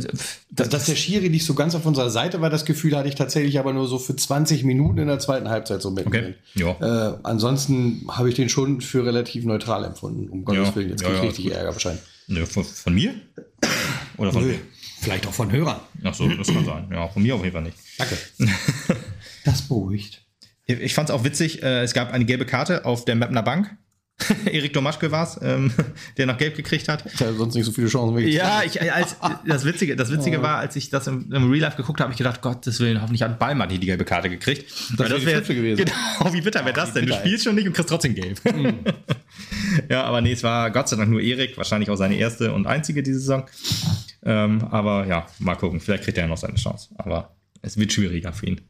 Dass, 0.50 0.68
dass 0.68 0.86
der 0.86 0.96
Schiri 0.96 1.28
nicht 1.30 1.44
so 1.44 1.54
ganz 1.54 1.74
auf 1.74 1.84
unserer 1.86 2.10
Seite 2.10 2.40
war, 2.40 2.50
das 2.50 2.64
Gefühl 2.64 2.96
hatte 2.96 3.08
ich 3.08 3.14
tatsächlich 3.14 3.58
aber 3.58 3.72
nur 3.72 3.88
so 3.88 3.98
für 3.98 4.14
20 4.14 4.64
Minuten 4.64 4.98
in 4.98 5.08
der 5.08 5.18
zweiten 5.18 5.48
Halbzeit 5.48 5.82
so 5.82 5.90
mitnehmen. 5.90 6.34
Okay. 6.54 6.74
Äh, 6.80 7.14
ansonsten 7.22 8.06
habe 8.08 8.28
ich 8.28 8.34
den 8.34 8.48
schon 8.48 8.80
für 8.80 9.04
relativ 9.04 9.44
neutral 9.44 9.84
empfunden. 9.84 10.28
Um 10.28 10.44
Gottes 10.44 10.68
Ja. 10.68 10.76
Willen, 10.76 10.90
jetzt 10.90 11.02
Ja, 11.02 11.08
kriege 11.08 11.18
ich 11.18 11.22
ja, 11.22 11.28
richtig. 11.30 11.52
Ärger 11.52 11.72
wahrscheinlich. 11.72 12.02
Nö, 12.26 12.46
von, 12.46 12.64
von 12.64 12.94
mir? 12.94 13.14
Oder 14.16 14.32
von 14.32 14.48
wem? 14.48 14.60
Vielleicht 15.00 15.26
auch 15.26 15.32
von 15.34 15.52
Hörern. 15.52 15.80
Ach 16.02 16.14
so, 16.14 16.26
das 16.28 16.46
kann 16.46 16.64
sein. 16.64 16.88
Ja, 16.90 17.08
von 17.08 17.22
mir 17.22 17.34
auf 17.34 17.42
jeden 17.42 17.52
Fall 17.52 17.62
nicht. 17.62 17.76
Danke. 17.98 18.16
das 19.44 19.62
beruhigt. 19.62 20.23
Ich- 20.66 20.94
fand 20.94 21.08
es 21.08 21.14
auch 21.14 21.24
witzig, 21.24 21.62
äh, 21.62 21.82
es 21.82 21.94
gab 21.94 22.12
eine 22.12 22.24
gelbe 22.24 22.46
Karte 22.46 22.84
auf 22.84 23.04
der 23.04 23.16
Mapner 23.16 23.42
Bank. 23.42 23.76
Erik 24.46 24.72
Domaschke 24.72 25.10
war 25.10 25.24
es, 25.24 25.40
ähm, 25.42 25.72
der 26.16 26.26
noch 26.26 26.38
gelb 26.38 26.54
gekriegt 26.56 26.88
hat. 26.88 27.04
Ich 27.04 27.20
hatte 27.20 27.34
sonst 27.34 27.56
nicht 27.56 27.64
so 27.64 27.72
viele 27.72 27.88
Chancen. 27.88 28.16
Ja, 28.28 28.62
ich, 28.62 28.80
als, 28.80 29.16
das 29.44 29.64
Witzige, 29.64 29.96
das 29.96 30.12
Witzige 30.12 30.40
war, 30.40 30.58
als 30.58 30.76
ich 30.76 30.88
das 30.88 31.08
im, 31.08 31.32
im 31.32 31.50
Real 31.50 31.62
Life 31.62 31.76
geguckt 31.76 31.98
habe, 31.98 32.04
habe 32.04 32.12
ich 32.12 32.18
gedacht, 32.18 32.40
Gottes 32.40 32.78
Willen, 32.78 33.02
hoffentlich 33.02 33.22
hat 33.22 33.40
Ballmann 33.40 33.70
hier 33.70 33.80
die 33.80 33.86
gelbe 33.86 34.04
Karte 34.04 34.30
gekriegt. 34.30 34.72
Weil 34.96 35.10
wäre 35.10 35.18
die 35.18 35.26
vierte 35.26 35.54
gewesen. 35.54 35.84
Genau, 35.84 36.32
wie 36.32 36.40
bitter 36.40 36.64
wäre 36.64 36.74
das 36.74 36.92
denn? 36.92 37.06
Du 37.06 37.12
spielst 37.12 37.44
schon 37.44 37.56
nicht 37.56 37.66
und 37.66 37.72
kriegst 37.72 37.88
trotzdem 37.88 38.14
gelb. 38.14 38.40
ja, 39.88 40.04
aber 40.04 40.20
nee, 40.20 40.32
es 40.32 40.44
war 40.44 40.70
Gott 40.70 40.88
sei 40.88 40.96
Dank 40.96 41.10
nur 41.10 41.20
Erik, 41.20 41.56
wahrscheinlich 41.56 41.90
auch 41.90 41.96
seine 41.96 42.16
erste 42.16 42.52
und 42.52 42.68
einzige 42.68 43.02
diese 43.02 43.18
Saison. 43.18 43.44
Ähm, 44.24 44.62
aber 44.70 45.06
ja, 45.06 45.26
mal 45.40 45.56
gucken, 45.56 45.80
vielleicht 45.80 46.04
kriegt 46.04 46.18
er 46.18 46.24
ja 46.24 46.28
noch 46.28 46.38
seine 46.38 46.54
Chance. 46.54 46.90
Aber 46.98 47.34
es 47.62 47.76
wird 47.76 47.92
schwieriger 47.92 48.32
für 48.32 48.46
ihn. 48.46 48.60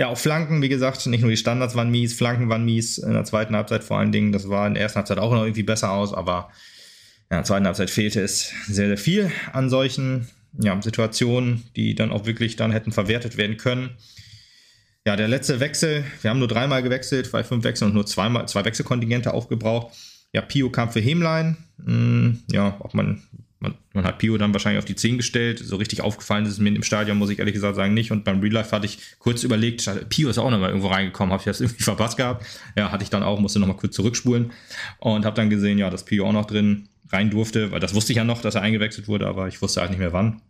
Ja, 0.00 0.08
auf 0.08 0.20
Flanken, 0.20 0.62
wie 0.62 0.68
gesagt, 0.68 1.04
nicht 1.06 1.22
nur 1.22 1.30
die 1.30 1.36
Standards 1.36 1.74
waren 1.74 1.90
mies, 1.90 2.14
Flanken 2.14 2.48
waren 2.48 2.64
mies 2.64 2.98
in 2.98 3.14
der 3.14 3.24
zweiten 3.24 3.56
Halbzeit 3.56 3.82
vor 3.82 3.98
allen 3.98 4.12
Dingen. 4.12 4.30
Das 4.30 4.48
war 4.48 4.66
in 4.66 4.74
der 4.74 4.84
ersten 4.84 4.98
Halbzeit 4.98 5.18
auch 5.18 5.32
noch 5.32 5.42
irgendwie 5.42 5.64
besser 5.64 5.90
aus, 5.90 6.14
aber 6.14 6.50
in 7.30 7.36
der 7.36 7.44
zweiten 7.44 7.66
Halbzeit 7.66 7.90
fehlte 7.90 8.20
es 8.20 8.52
sehr, 8.68 8.86
sehr 8.86 8.96
viel 8.96 9.32
an 9.52 9.68
solchen 9.68 10.28
ja, 10.52 10.80
Situationen, 10.80 11.64
die 11.74 11.96
dann 11.96 12.12
auch 12.12 12.26
wirklich 12.26 12.54
dann 12.54 12.70
hätten 12.70 12.92
verwertet 12.92 13.36
werden 13.36 13.56
können. 13.56 13.90
Ja, 15.04 15.16
der 15.16 15.28
letzte 15.28 15.58
Wechsel, 15.58 16.04
wir 16.22 16.30
haben 16.30 16.38
nur 16.38 16.48
dreimal 16.48 16.82
gewechselt, 16.82 17.32
bei 17.32 17.42
fünf 17.42 17.64
Wechseln 17.64 17.88
und 17.88 17.94
nur 17.94 18.06
zweimal, 18.06 18.46
zwei 18.48 18.64
Wechselkontingente 18.64 19.34
aufgebraucht. 19.34 19.96
Ja, 20.32 20.42
Pio 20.42 20.70
kam 20.70 20.90
für 20.90 21.00
Hemlein. 21.00 21.56
Hm, 21.84 22.42
ja, 22.50 22.76
ob 22.80 22.94
man, 22.94 23.22
man, 23.60 23.74
man 23.92 24.04
hat 24.04 24.18
Pio 24.18 24.38
dann 24.38 24.52
wahrscheinlich 24.52 24.78
auf 24.78 24.84
die 24.84 24.94
10 24.94 25.16
gestellt. 25.16 25.58
So 25.58 25.76
richtig 25.76 26.00
aufgefallen 26.00 26.44
ist 26.44 26.52
es 26.52 26.58
mir 26.58 26.68
im 26.68 26.82
Stadion, 26.82 27.18
muss 27.18 27.30
ich 27.30 27.38
ehrlich 27.38 27.54
gesagt 27.54 27.76
sagen, 27.76 27.94
nicht. 27.94 28.12
Und 28.12 28.24
beim 28.24 28.40
Real 28.40 28.52
Life 28.52 28.74
hatte 28.74 28.86
ich 28.86 28.98
kurz 29.18 29.42
überlegt, 29.42 29.88
Pio 30.08 30.28
ist 30.28 30.38
auch 30.38 30.50
noch 30.50 30.58
mal 30.58 30.68
irgendwo 30.68 30.88
reingekommen, 30.88 31.32
habe 31.32 31.40
ich 31.40 31.46
das 31.46 31.60
irgendwie 31.60 31.82
verpasst 31.82 32.16
gehabt. 32.16 32.46
Ja, 32.76 32.92
hatte 32.92 33.02
ich 33.02 33.10
dann 33.10 33.22
auch, 33.22 33.40
musste 33.40 33.58
noch 33.58 33.66
mal 33.66 33.76
kurz 33.76 33.94
zurückspulen 33.94 34.52
und 34.98 35.24
habe 35.24 35.36
dann 35.36 35.50
gesehen, 35.50 35.78
ja, 35.78 35.90
dass 35.90 36.04
Pio 36.04 36.26
auch 36.26 36.32
noch 36.32 36.46
drin 36.46 36.88
rein 37.10 37.30
durfte, 37.30 37.70
weil 37.72 37.80
das 37.80 37.94
wusste 37.94 38.12
ich 38.12 38.18
ja 38.18 38.24
noch, 38.24 38.42
dass 38.42 38.54
er 38.54 38.62
eingewechselt 38.62 39.08
wurde, 39.08 39.26
aber 39.26 39.48
ich 39.48 39.60
wusste 39.62 39.80
halt 39.80 39.90
nicht 39.90 39.98
mehr 39.98 40.12
wann. 40.12 40.40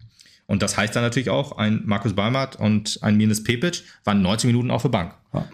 Und 0.51 0.63
das 0.63 0.79
heißt 0.79 0.97
dann 0.97 1.03
natürlich 1.03 1.29
auch, 1.29 1.59
ein 1.59 1.83
Markus 1.85 2.15
Balmert 2.15 2.57
und 2.57 2.99
ein 3.03 3.17
Minus 3.19 3.45
Pepic 3.45 3.83
waren 4.05 4.23
90 4.23 4.47
Minuten 4.49 4.71
auf 4.71 4.81
der 4.83 4.89
Bank. 4.89 5.13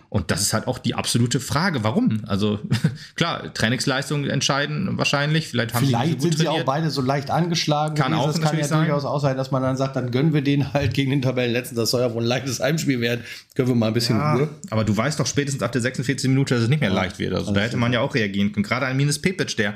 Und 0.09 0.30
das 0.30 0.40
ist 0.40 0.53
halt 0.55 0.68
auch 0.68 0.78
die 0.78 0.95
absolute 0.95 1.40
Frage, 1.40 1.82
warum? 1.82 2.22
Also 2.28 2.61
klar, 3.16 3.53
Trainingsleistungen 3.53 4.30
entscheiden 4.30 4.97
wahrscheinlich. 4.97 5.49
Vielleicht 5.49 5.74
haben 5.74 5.84
Vielleicht 5.84 6.07
sie 6.07 6.20
sind 6.20 6.30
gut 6.30 6.38
sie 6.38 6.47
auch 6.47 6.53
trainiert. 6.53 6.66
beide 6.66 6.90
so 6.90 7.03
leicht 7.03 7.28
angeschlagen. 7.32 7.97
Kann 7.97 8.12
gewesen. 8.12 8.22
auch 8.22 8.32
Das 8.32 8.40
kann 8.40 8.57
ja 8.57 8.64
sein. 8.64 8.78
durchaus 8.86 9.05
auch 9.05 9.18
sein, 9.18 9.36
dass 9.36 9.51
man 9.51 9.62
dann 9.64 9.76
sagt, 9.76 9.97
dann 9.97 10.12
gönnen 10.12 10.32
wir 10.32 10.42
den 10.42 10.72
halt 10.72 10.95
gegen 10.95 11.11
den 11.11 11.22
Tabellenletzten. 11.22 11.76
Das 11.76 11.90
soll 11.90 12.03
ja 12.03 12.14
wohl 12.14 12.22
ein 12.22 12.26
leichtes 12.28 12.61
Heimspiel 12.61 13.01
werden. 13.01 13.24
Können 13.57 13.66
wir 13.66 13.74
mal 13.74 13.88
ein 13.88 13.95
bisschen 13.95 14.16
Ja, 14.16 14.34
Ruhe. 14.34 14.49
aber 14.70 14.84
du 14.84 14.97
weißt 14.97 15.18
doch 15.18 15.26
spätestens 15.26 15.61
ab 15.64 15.72
der 15.72 15.82
46. 15.82 16.28
Minute, 16.30 16.55
dass 16.55 16.62
es 16.62 16.68
nicht 16.70 16.80
mehr 16.80 16.90
leicht 16.90 17.18
wird. 17.18 17.34
Also 17.34 17.53
da 17.53 17.61
hätte 17.62 17.76
man 17.76 17.92
ja 17.92 17.99
auch 18.01 18.14
reagieren 18.14 18.53
können. 18.53 18.62
Gerade 18.64 18.86
ein 18.86 18.97
Minus 18.97 19.18
Pepic, 19.20 19.57
der 19.57 19.74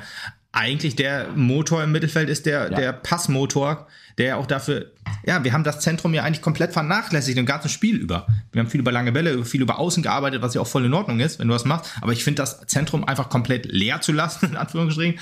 eigentlich 0.53 0.97
der 0.97 1.29
Motor 1.35 1.85
im 1.85 1.93
Mittelfeld 1.93 2.29
ist, 2.29 2.47
der, 2.47 2.71
der 2.71 2.93
Passmotor, 2.93 3.87
der 4.17 4.39
auch 4.39 4.47
dafür, 4.47 4.93
ja, 5.27 5.45
wir 5.45 5.53
haben 5.53 5.63
das 5.63 5.81
Zentrum 5.81 6.15
ja 6.15 6.25
eigentlich 6.25 6.43
komplett 6.43 6.73
vernachlässigt 6.73 7.37
im 7.39 7.47
ganzen 7.47 7.69
Spiel 7.69 7.97
über. 7.97 8.27
Wir 8.53 8.61
haben 8.61 8.71
viel 8.71 8.81
über 8.81 8.91
lange 8.91 9.13
Bälle, 9.13 9.45
viel 9.45 9.61
über 9.61 9.79
Außen 9.79 10.03
gearbeitet, 10.03 10.41
was 10.41 10.55
ja 10.55 10.61
auch 10.61 10.67
voll 10.67 10.87
in 10.87 10.95
Ordnung 10.95 11.21
ist, 11.21 11.39
wenn 11.39 11.49
du 11.49 11.55
das 11.55 11.65
machst. 11.65 11.93
Aber 12.01 12.13
ich 12.13 12.25
finde 12.25 12.43
das 12.43 12.67
Zentrum 12.67 13.05
einfach 13.05 13.29
komplett 13.29 13.67
leer 13.67 14.01
zu 14.01 14.13
lassen, 14.13 14.47
in 14.51 14.57
Anführungsstrichen, 14.57 15.21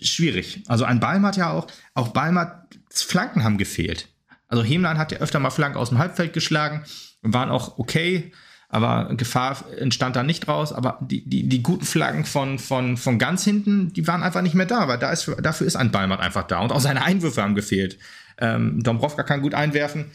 schwierig. 0.00 0.62
Also 0.68 0.84
ein 0.84 1.00
Balmert 1.00 1.36
ja 1.36 1.50
auch, 1.50 1.66
auch 1.94 2.08
Balmerts 2.08 3.02
Flanken 3.02 3.42
haben 3.42 3.58
gefehlt. 3.58 4.08
Also 4.46 4.62
Hemlein 4.62 4.98
hat 4.98 5.12
ja 5.12 5.18
öfter 5.18 5.40
mal 5.40 5.50
Flanken 5.50 5.78
aus 5.78 5.90
dem 5.90 5.98
Halbfeld 5.98 6.32
geschlagen, 6.32 6.84
waren 7.22 7.50
auch 7.50 7.78
okay, 7.78 8.32
aber 8.68 9.14
Gefahr 9.14 9.64
entstand 9.78 10.16
da 10.16 10.22
nicht 10.22 10.46
draus. 10.46 10.72
Aber 10.72 10.98
die, 11.00 11.24
die, 11.28 11.48
die 11.48 11.62
guten 11.62 11.84
Flaggen 11.84 12.24
von, 12.24 12.58
von, 12.58 12.96
von 12.96 13.18
ganz 13.18 13.44
hinten, 13.44 13.92
die 13.94 14.06
waren 14.06 14.22
einfach 14.22 14.42
nicht 14.42 14.54
mehr 14.54 14.66
da, 14.66 14.88
weil 14.88 14.98
da 14.98 15.10
ist, 15.10 15.30
dafür 15.42 15.66
ist 15.66 15.76
ein 15.76 15.90
Ballmann 15.90 16.20
einfach 16.20 16.46
da. 16.46 16.60
Und 16.60 16.72
auch 16.72 16.80
seine 16.80 17.02
Einwürfe 17.02 17.42
haben 17.42 17.54
gefehlt. 17.54 17.98
Ähm, 18.38 18.82
Dombrovka 18.82 19.22
kann 19.22 19.40
gut 19.40 19.54
einwerfen. 19.54 20.06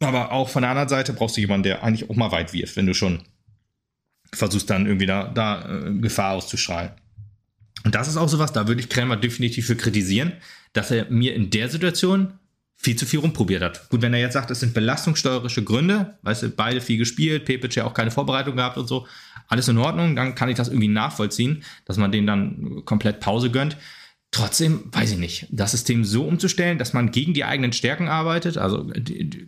Aber 0.00 0.32
auch 0.32 0.48
von 0.48 0.62
der 0.62 0.70
anderen 0.70 0.88
Seite 0.88 1.12
brauchst 1.12 1.36
du 1.36 1.40
jemanden, 1.40 1.62
der 1.62 1.82
eigentlich 1.82 2.10
auch 2.10 2.16
mal 2.16 2.32
weit 2.32 2.52
wirft, 2.52 2.76
wenn 2.76 2.86
du 2.86 2.94
schon 2.94 3.22
versuchst, 4.32 4.68
dann 4.68 4.86
irgendwie 4.86 5.06
da, 5.06 5.28
da 5.28 5.68
äh, 5.68 5.94
Gefahr 5.94 6.34
auszustrahlen. 6.34 6.90
Und 7.84 7.94
das 7.94 8.08
ist 8.08 8.16
auch 8.16 8.28
sowas, 8.28 8.52
da 8.52 8.66
würde 8.66 8.80
ich 8.80 8.88
Krämer 8.88 9.16
definitiv 9.16 9.66
für 9.66 9.76
kritisieren, 9.76 10.32
dass 10.72 10.90
er 10.90 11.08
mir 11.08 11.34
in 11.34 11.50
der 11.50 11.68
Situation 11.68 12.34
viel 12.76 12.96
zu 12.96 13.06
viel 13.06 13.20
rumprobiert 13.20 13.62
hat. 13.62 13.88
Gut, 13.88 14.02
wenn 14.02 14.14
er 14.14 14.20
jetzt 14.20 14.34
sagt, 14.34 14.50
es 14.50 14.60
sind 14.60 14.74
belastungssteuerische 14.74 15.64
Gründe, 15.64 16.18
weißt 16.22 16.42
du, 16.44 16.48
beide 16.50 16.80
viel 16.80 16.98
gespielt, 16.98 17.44
Pepic 17.44 17.74
ja 17.74 17.84
auch 17.84 17.94
keine 17.94 18.10
Vorbereitung 18.10 18.56
gehabt 18.56 18.76
und 18.76 18.86
so, 18.86 19.06
alles 19.48 19.68
in 19.68 19.78
Ordnung, 19.78 20.14
dann 20.16 20.34
kann 20.34 20.48
ich 20.48 20.56
das 20.56 20.68
irgendwie 20.68 20.88
nachvollziehen, 20.88 21.64
dass 21.84 21.96
man 21.96 22.12
denen 22.12 22.26
dann 22.26 22.84
komplett 22.84 23.20
Pause 23.20 23.50
gönnt. 23.50 23.76
Trotzdem, 24.30 24.90
weiß 24.92 25.12
ich 25.12 25.18
nicht, 25.18 25.46
das 25.50 25.70
System 25.70 26.04
so 26.04 26.24
umzustellen, 26.24 26.78
dass 26.78 26.92
man 26.92 27.10
gegen 27.10 27.32
die 27.32 27.44
eigenen 27.44 27.72
Stärken 27.72 28.08
arbeitet, 28.08 28.58
also 28.58 28.90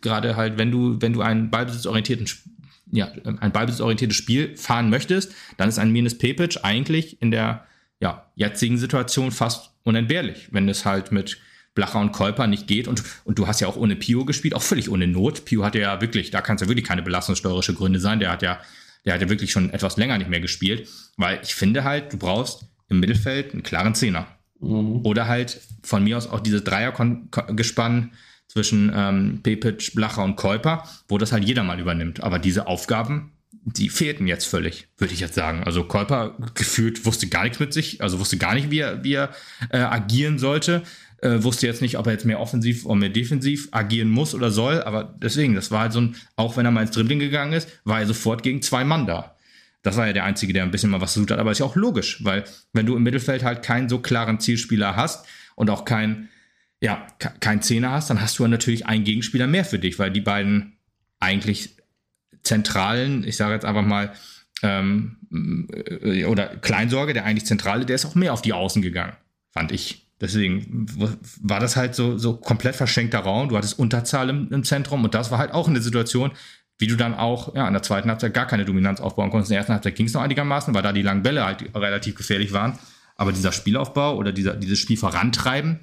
gerade 0.00 0.36
halt, 0.36 0.56
wenn 0.56 0.70
du, 0.70 1.00
wenn 1.00 1.12
du 1.12 1.20
einen 1.20 1.50
ballbesitzorientierten 1.50 2.26
ja, 2.90 3.12
ein 3.40 3.52
ballbesitzorientiertes 3.52 4.16
Spiel 4.16 4.56
fahren 4.56 4.88
möchtest, 4.88 5.34
dann 5.58 5.68
ist 5.68 5.78
ein 5.78 5.92
Minus 5.92 6.16
Pepic 6.16 6.60
eigentlich 6.62 7.20
in 7.20 7.30
der 7.30 7.66
ja, 8.00 8.30
jetzigen 8.34 8.78
Situation 8.78 9.30
fast 9.30 9.72
unentbehrlich, 9.84 10.48
wenn 10.52 10.68
es 10.68 10.84
halt 10.84 11.12
mit 11.12 11.38
Blacher 11.78 12.00
und 12.00 12.10
Kolper 12.10 12.48
nicht 12.48 12.66
geht. 12.66 12.88
Und, 12.88 13.04
und 13.22 13.38
du 13.38 13.46
hast 13.46 13.60
ja 13.60 13.68
auch 13.68 13.76
ohne 13.76 13.94
Pio 13.94 14.24
gespielt, 14.24 14.52
auch 14.52 14.62
völlig 14.62 14.90
ohne 14.90 15.06
Not. 15.06 15.44
Pio 15.44 15.64
hatte 15.64 15.78
ja 15.78 16.00
wirklich, 16.00 16.32
da 16.32 16.40
kann 16.40 16.56
es 16.56 16.62
ja 16.62 16.66
wirklich 16.66 16.84
keine 16.84 17.02
belastungssteuerische 17.02 17.72
Gründe 17.72 18.00
sein. 18.00 18.18
Der 18.18 18.32
hat 18.32 18.42
ja, 18.42 18.58
der 19.04 19.14
hat 19.14 19.20
ja 19.20 19.28
wirklich 19.28 19.52
schon 19.52 19.70
etwas 19.70 19.96
länger 19.96 20.18
nicht 20.18 20.28
mehr 20.28 20.40
gespielt. 20.40 20.88
Weil 21.16 21.38
ich 21.44 21.54
finde 21.54 21.84
halt, 21.84 22.12
du 22.12 22.16
brauchst 22.16 22.66
im 22.88 22.98
Mittelfeld 22.98 23.52
einen 23.52 23.62
klaren 23.62 23.94
Zehner. 23.94 24.26
Mhm. 24.58 25.06
Oder 25.06 25.28
halt 25.28 25.60
von 25.84 26.02
mir 26.02 26.18
aus 26.18 26.28
auch 26.28 26.40
dieses 26.40 26.64
Dreiergespann 26.64 28.10
zwischen 28.48 28.90
ähm, 28.92 29.38
Pepic, 29.44 29.92
Blacher 29.94 30.24
und 30.24 30.34
Kolper, 30.34 30.82
wo 31.06 31.16
das 31.16 31.30
halt 31.30 31.44
jeder 31.44 31.62
mal 31.62 31.78
übernimmt. 31.78 32.24
Aber 32.24 32.40
diese 32.40 32.66
Aufgaben, 32.66 33.30
die 33.50 33.88
fehlten 33.88 34.26
jetzt 34.26 34.46
völlig, 34.46 34.88
würde 34.96 35.14
ich 35.14 35.20
jetzt 35.20 35.34
sagen. 35.34 35.62
Also 35.64 35.84
Kolper 35.84 36.36
gefühlt 36.54 37.04
wusste 37.04 37.28
gar 37.28 37.44
nichts 37.44 37.60
mit 37.60 37.72
sich, 37.72 38.02
also 38.02 38.18
wusste 38.18 38.38
gar 38.38 38.54
nicht, 38.54 38.70
wie 38.70 38.80
er, 38.80 39.04
wie 39.04 39.14
er 39.14 39.30
äh, 39.70 39.78
agieren 39.78 40.38
sollte. 40.38 40.82
Äh, 41.20 41.42
wusste 41.42 41.66
jetzt 41.66 41.82
nicht, 41.82 41.98
ob 41.98 42.06
er 42.06 42.12
jetzt 42.12 42.24
mehr 42.24 42.38
offensiv 42.38 42.86
oder 42.86 42.94
mehr 42.94 43.08
defensiv 43.08 43.68
agieren 43.72 44.08
muss 44.08 44.34
oder 44.34 44.52
soll, 44.52 44.82
aber 44.84 45.16
deswegen, 45.20 45.56
das 45.56 45.72
war 45.72 45.80
halt 45.80 45.92
so 45.92 46.00
ein, 46.00 46.16
auch 46.36 46.56
wenn 46.56 46.64
er 46.64 46.70
mal 46.70 46.82
ins 46.82 46.92
Dribbling 46.92 47.18
gegangen 47.18 47.54
ist, 47.54 47.68
war 47.82 47.98
er 47.98 48.06
sofort 48.06 48.44
gegen 48.44 48.62
zwei 48.62 48.84
Mann 48.84 49.06
da. 49.06 49.36
Das 49.82 49.96
war 49.96 50.06
ja 50.06 50.12
der 50.12 50.24
Einzige, 50.24 50.52
der 50.52 50.62
ein 50.62 50.70
bisschen 50.70 50.90
mal 50.90 51.00
was 51.00 51.14
versucht 51.14 51.32
hat, 51.32 51.40
aber 51.40 51.50
ist 51.50 51.58
ja 51.58 51.66
auch 51.66 51.74
logisch, 51.74 52.22
weil 52.24 52.44
wenn 52.72 52.86
du 52.86 52.94
im 52.94 53.02
Mittelfeld 53.02 53.42
halt 53.42 53.64
keinen 53.64 53.88
so 53.88 53.98
klaren 53.98 54.38
Zielspieler 54.38 54.94
hast 54.94 55.26
und 55.56 55.70
auch 55.70 55.84
kein, 55.84 56.28
ja, 56.80 57.06
kein 57.40 57.62
Zehner 57.62 57.90
hast, 57.90 58.10
dann 58.10 58.20
hast 58.20 58.38
du 58.38 58.46
natürlich 58.46 58.86
einen 58.86 59.02
Gegenspieler 59.02 59.48
mehr 59.48 59.64
für 59.64 59.80
dich, 59.80 59.98
weil 59.98 60.12
die 60.12 60.20
beiden 60.20 60.78
eigentlich 61.18 61.77
zentralen, 62.42 63.24
ich 63.26 63.36
sage 63.36 63.54
jetzt 63.54 63.64
einfach 63.64 63.84
mal, 63.84 64.12
ähm, 64.62 65.16
äh, 65.70 66.24
oder 66.24 66.46
Kleinsorge, 66.46 67.12
der 67.12 67.24
eigentlich 67.24 67.46
zentrale, 67.46 67.86
der 67.86 67.96
ist 67.96 68.06
auch 68.06 68.14
mehr 68.14 68.32
auf 68.32 68.42
die 68.42 68.52
Außen 68.52 68.82
gegangen, 68.82 69.14
fand 69.50 69.72
ich. 69.72 70.06
Deswegen 70.20 70.86
war 71.42 71.60
das 71.60 71.76
halt 71.76 71.94
so, 71.94 72.18
so 72.18 72.36
komplett 72.36 72.74
verschenkter 72.74 73.20
Raum. 73.20 73.48
Du 73.48 73.56
hattest 73.56 73.78
Unterzahl 73.78 74.28
im, 74.30 74.50
im, 74.50 74.64
Zentrum 74.64 75.04
und 75.04 75.14
das 75.14 75.30
war 75.30 75.38
halt 75.38 75.52
auch 75.52 75.68
eine 75.68 75.80
Situation, 75.80 76.32
wie 76.76 76.88
du 76.88 76.96
dann 76.96 77.14
auch 77.14 77.54
ja, 77.54 77.66
in 77.68 77.72
der 77.72 77.82
zweiten 77.82 78.08
Halbzeit 78.10 78.34
gar 78.34 78.46
keine 78.46 78.64
Dominanz 78.64 79.00
aufbauen 79.00 79.30
konntest. 79.30 79.50
In 79.50 79.54
der 79.54 79.58
ersten 79.60 79.74
Halbzeit 79.74 79.94
ging 79.94 80.06
es 80.06 80.14
noch 80.14 80.22
einigermaßen, 80.22 80.74
weil 80.74 80.82
da 80.82 80.92
die 80.92 81.02
langen 81.02 81.22
Bälle 81.22 81.44
halt 81.44 81.72
relativ 81.74 82.16
gefährlich 82.16 82.52
waren. 82.52 82.78
Aber 83.14 83.32
dieser 83.32 83.52
Spielaufbau 83.52 84.16
oder 84.16 84.32
dieser, 84.32 84.54
dieses 84.54 84.78
Spiel 84.78 84.96
vorantreiben 84.96 85.80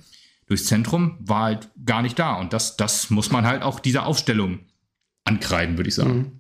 durchs 0.48 0.66
Zentrum 0.66 1.18
war 1.20 1.44
halt 1.44 1.70
gar 1.86 2.02
nicht 2.02 2.20
da. 2.20 2.34
Und 2.36 2.54
das, 2.54 2.78
das 2.78 3.10
muss 3.10 3.32
man 3.32 3.46
halt 3.46 3.62
auch 3.62 3.80
dieser 3.80 4.06
Aufstellung 4.06 4.60
ankreiden, 5.24 5.78
würde 5.78 5.90
ich 5.90 5.96
sagen. 5.96 6.18
Mhm. 6.18 6.40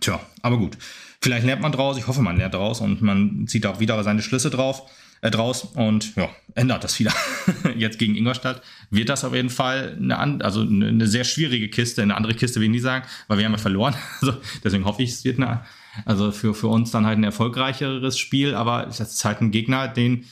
Tja, 0.00 0.20
aber 0.42 0.58
gut. 0.58 0.76
Vielleicht 1.20 1.46
lernt 1.46 1.62
man 1.62 1.72
draus. 1.72 1.96
Ich 1.96 2.06
hoffe, 2.06 2.22
man 2.22 2.36
lernt 2.36 2.54
draus 2.54 2.80
und 2.80 3.00
man 3.00 3.46
zieht 3.46 3.66
auch 3.66 3.80
wieder 3.80 4.02
seine 4.04 4.22
Schlüsse 4.22 4.50
drauf 4.50 4.82
äh, 5.24 5.30
draus 5.30 5.64
und 5.74 6.14
ja, 6.16 6.28
ändert 6.54 6.84
das 6.84 6.98
wieder. 7.00 7.12
Jetzt 7.76 7.98
gegen 7.98 8.14
Ingolstadt 8.14 8.62
wird 8.90 9.08
das 9.08 9.24
auf 9.24 9.34
jeden 9.34 9.48
Fall 9.48 9.96
eine, 9.98 10.44
also 10.44 10.60
eine 10.60 11.06
sehr 11.06 11.24
schwierige 11.24 11.70
Kiste, 11.70 12.02
eine 12.02 12.14
andere 12.14 12.34
Kiste 12.34 12.60
will 12.60 12.66
ich 12.66 12.72
nie 12.72 12.78
sagen, 12.78 13.06
weil 13.26 13.38
wir 13.38 13.46
haben 13.46 13.52
ja 13.52 13.58
verloren. 13.58 13.94
Also 14.20 14.36
deswegen 14.62 14.84
hoffe 14.84 15.02
ich, 15.02 15.10
es 15.10 15.24
wird 15.24 15.38
eine, 15.38 15.64
also 16.04 16.30
für, 16.30 16.54
für 16.54 16.68
uns 16.68 16.90
dann 16.90 17.06
halt 17.06 17.18
ein 17.18 17.24
erfolgreicheres 17.24 18.18
Spiel, 18.18 18.54
aber 18.54 18.86
es 18.86 19.00
ist 19.00 19.24
halt 19.24 19.40
ein 19.40 19.50
Gegner, 19.50 19.88
den, 19.88 20.26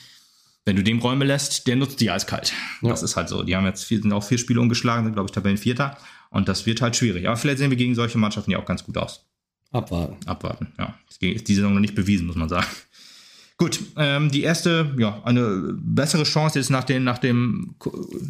wenn 0.65 0.75
du 0.75 0.83
dem 0.83 0.99
Räume 0.99 1.25
lässt, 1.25 1.67
der 1.67 1.75
nutzt 1.75 1.99
die 1.99 2.11
eiskalt. 2.11 2.53
Ja. 2.81 2.89
Das 2.89 3.01
ist 3.01 3.15
halt 3.15 3.29
so. 3.29 3.43
Die 3.43 3.55
haben 3.55 3.65
jetzt 3.65 3.83
vier, 3.83 3.99
sind 3.99 4.13
auch 4.13 4.23
vier 4.23 4.37
Spiele 4.37 4.61
ungeschlagen, 4.61 5.05
sind, 5.05 5.13
glaube 5.13 5.27
ich, 5.27 5.31
Tabellenvierter. 5.31 5.97
Und 6.29 6.47
das 6.47 6.65
wird 6.65 6.81
halt 6.81 6.95
schwierig. 6.95 7.27
Aber 7.27 7.37
vielleicht 7.37 7.59
sehen 7.59 7.69
wir 7.69 7.77
gegen 7.77 7.95
solche 7.95 8.17
Mannschaften 8.17 8.51
ja 8.51 8.59
auch 8.59 8.65
ganz 8.65 8.83
gut 8.83 8.97
aus. 8.97 9.25
Abwarten. 9.73 10.15
Abwarten, 10.27 10.67
ja. 10.77 10.95
Ist 11.19 11.47
die 11.47 11.55
Saison 11.55 11.73
noch 11.73 11.81
nicht 11.81 11.95
bewiesen, 11.95 12.27
muss 12.27 12.35
man 12.35 12.47
sagen. 12.47 12.67
Gut, 13.57 13.79
ähm, 13.97 14.31
die 14.31 14.43
erste, 14.43 14.93
ja, 14.97 15.21
eine 15.23 15.73
bessere 15.77 16.23
Chance 16.23 16.59
jetzt 16.59 16.69
nach, 16.69 16.83
den, 16.83 17.03
nach, 17.03 17.17
dem, 17.17 17.75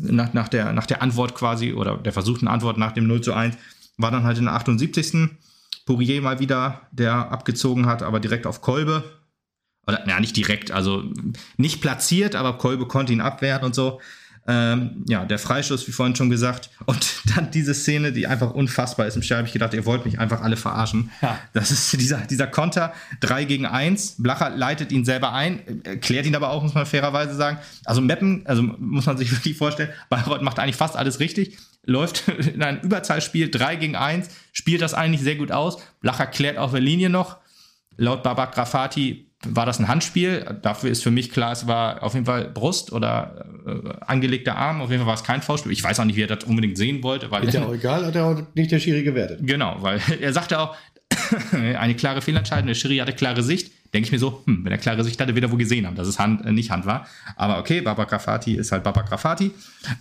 nach, 0.01 0.33
nach, 0.33 0.47
der, 0.47 0.73
nach 0.73 0.85
der 0.85 1.01
Antwort 1.01 1.33
quasi 1.33 1.73
oder 1.73 1.97
der 1.97 2.11
versuchten 2.11 2.47
Antwort 2.47 2.77
nach 2.77 2.91
dem 2.91 3.07
0 3.07 3.21
zu 3.21 3.33
1 3.33 3.55
war 3.97 4.11
dann 4.11 4.23
halt 4.23 4.37
in 4.37 4.45
der 4.45 4.53
78. 4.53 5.29
Pourier 5.85 6.21
mal 6.21 6.39
wieder, 6.39 6.81
der 6.91 7.31
abgezogen 7.31 7.85
hat, 7.85 8.03
aber 8.03 8.19
direkt 8.19 8.47
auf 8.47 8.61
Kolbe. 8.61 9.03
Oder, 9.85 10.07
ja, 10.07 10.19
nicht 10.19 10.37
direkt, 10.37 10.71
also 10.71 11.03
nicht 11.57 11.81
platziert, 11.81 12.35
aber 12.35 12.57
Kolbe 12.57 12.87
konnte 12.87 13.11
ihn 13.11 13.21
abwehren 13.21 13.63
und 13.63 13.75
so. 13.75 13.99
Ähm, 14.45 15.05
ja, 15.07 15.23
der 15.23 15.39
Freischuss, 15.39 15.87
wie 15.87 15.93
vorhin 15.93 16.15
schon 16.15 16.29
gesagt. 16.29 16.69
Und 16.85 17.05
dann 17.35 17.51
diese 17.51 17.73
Szene, 17.73 18.11
die 18.11 18.27
einfach 18.27 18.51
unfassbar 18.51 19.07
ist. 19.07 19.15
Im 19.15 19.21
Stadion 19.21 19.39
habe 19.39 19.47
ich 19.47 19.53
gedacht, 19.53 19.73
ihr 19.73 19.85
wollt 19.85 20.05
mich 20.05 20.19
einfach 20.19 20.41
alle 20.41 20.57
verarschen. 20.57 21.11
Ja. 21.21 21.39
Das 21.53 21.71
ist 21.71 21.93
dieser, 21.99 22.17
dieser 22.19 22.47
Konter 22.47 22.93
3 23.21 23.45
gegen 23.45 23.65
1. 23.65 24.15
Blacher 24.19 24.49
leitet 24.49 24.91
ihn 24.91 25.05
selber 25.05 25.33
ein, 25.33 25.81
klärt 26.01 26.25
ihn 26.25 26.35
aber 26.35 26.49
auch, 26.49 26.61
muss 26.61 26.73
man 26.73 26.85
fairerweise 26.85 27.35
sagen. 27.35 27.57
Also 27.85 28.01
Meppen, 28.01 28.45
also 28.45 28.63
muss 28.63 29.05
man 29.05 29.17
sich 29.17 29.31
wirklich 29.35 29.57
vorstellen, 29.57 29.89
Bayreuth 30.09 30.41
macht 30.41 30.59
eigentlich 30.59 30.75
fast 30.75 30.97
alles 30.97 31.19
richtig. 31.19 31.57
Läuft 31.85 32.27
in 32.27 32.63
ein 32.63 32.81
Überzahlspiel 32.81 33.49
3 33.49 33.77
gegen 33.77 33.95
1, 33.95 34.29
spielt 34.51 34.81
das 34.81 34.93
eigentlich 34.93 35.21
sehr 35.21 35.35
gut 35.35 35.51
aus. 35.51 35.77
Blacher 36.01 36.27
klärt 36.27 36.57
auf 36.57 36.71
der 36.71 36.81
Linie 36.81 37.09
noch. 37.09 37.37
Laut 37.95 38.23
Babak 38.23 38.55
Grafati 38.55 39.27
war 39.45 39.65
das 39.65 39.79
ein 39.79 39.87
Handspiel. 39.87 40.57
Dafür 40.61 40.89
ist 40.89 41.03
für 41.03 41.11
mich 41.11 41.31
klar, 41.31 41.51
es 41.51 41.67
war 41.67 42.03
auf 42.03 42.13
jeden 42.13 42.25
Fall 42.25 42.45
Brust 42.45 42.91
oder 42.91 43.45
äh, 43.65 43.89
angelegter 44.05 44.55
Arm. 44.57 44.81
Auf 44.81 44.89
jeden 44.89 45.01
Fall 45.01 45.07
war 45.07 45.15
es 45.15 45.23
kein 45.23 45.41
Foulspiel. 45.41 45.71
Ich 45.71 45.83
weiß 45.83 45.99
auch 45.99 46.05
nicht, 46.05 46.15
wie 46.15 46.23
er 46.23 46.27
das 46.27 46.43
unbedingt 46.45 46.77
sehen 46.77 47.03
wollte. 47.03 47.31
Weil 47.31 47.43
ist 47.43 47.53
ja 47.53 47.65
auch 47.65 47.73
egal, 47.73 48.05
hat 48.05 48.15
er 48.15 48.25
auch 48.25 48.41
nicht 48.55 48.71
der 48.71 48.79
Schiri 48.79 49.03
gewertet. 49.03 49.39
Genau, 49.41 49.77
weil 49.79 49.99
er 50.21 50.33
sagte 50.33 50.59
auch, 50.59 50.75
eine 51.51 51.95
klare 51.95 52.21
Fehlentscheidung, 52.21 52.67
der 52.67 52.75
Schiri 52.75 52.97
hatte 52.97 53.13
klare 53.13 53.43
Sicht. 53.43 53.71
Denke 53.93 54.07
ich 54.07 54.11
mir 54.11 54.19
so, 54.19 54.41
hm, 54.45 54.65
wenn 54.65 54.71
er 54.71 54.79
klare 54.79 55.03
Sicht 55.03 55.21
hatte, 55.21 55.35
wird 55.35 55.45
er 55.45 55.51
wohl 55.51 55.59
gesehen 55.59 55.85
haben, 55.85 55.95
dass 55.95 56.07
es 56.07 56.17
Hand, 56.17 56.45
äh, 56.45 56.51
nicht 56.51 56.71
Hand 56.71 56.85
war. 56.85 57.05
Aber 57.35 57.59
okay, 57.59 57.81
Baba 57.81 58.05
Grafati 58.05 58.55
ist 58.55 58.71
halt 58.71 58.83
Baba 58.83 59.01
Grafati. 59.01 59.51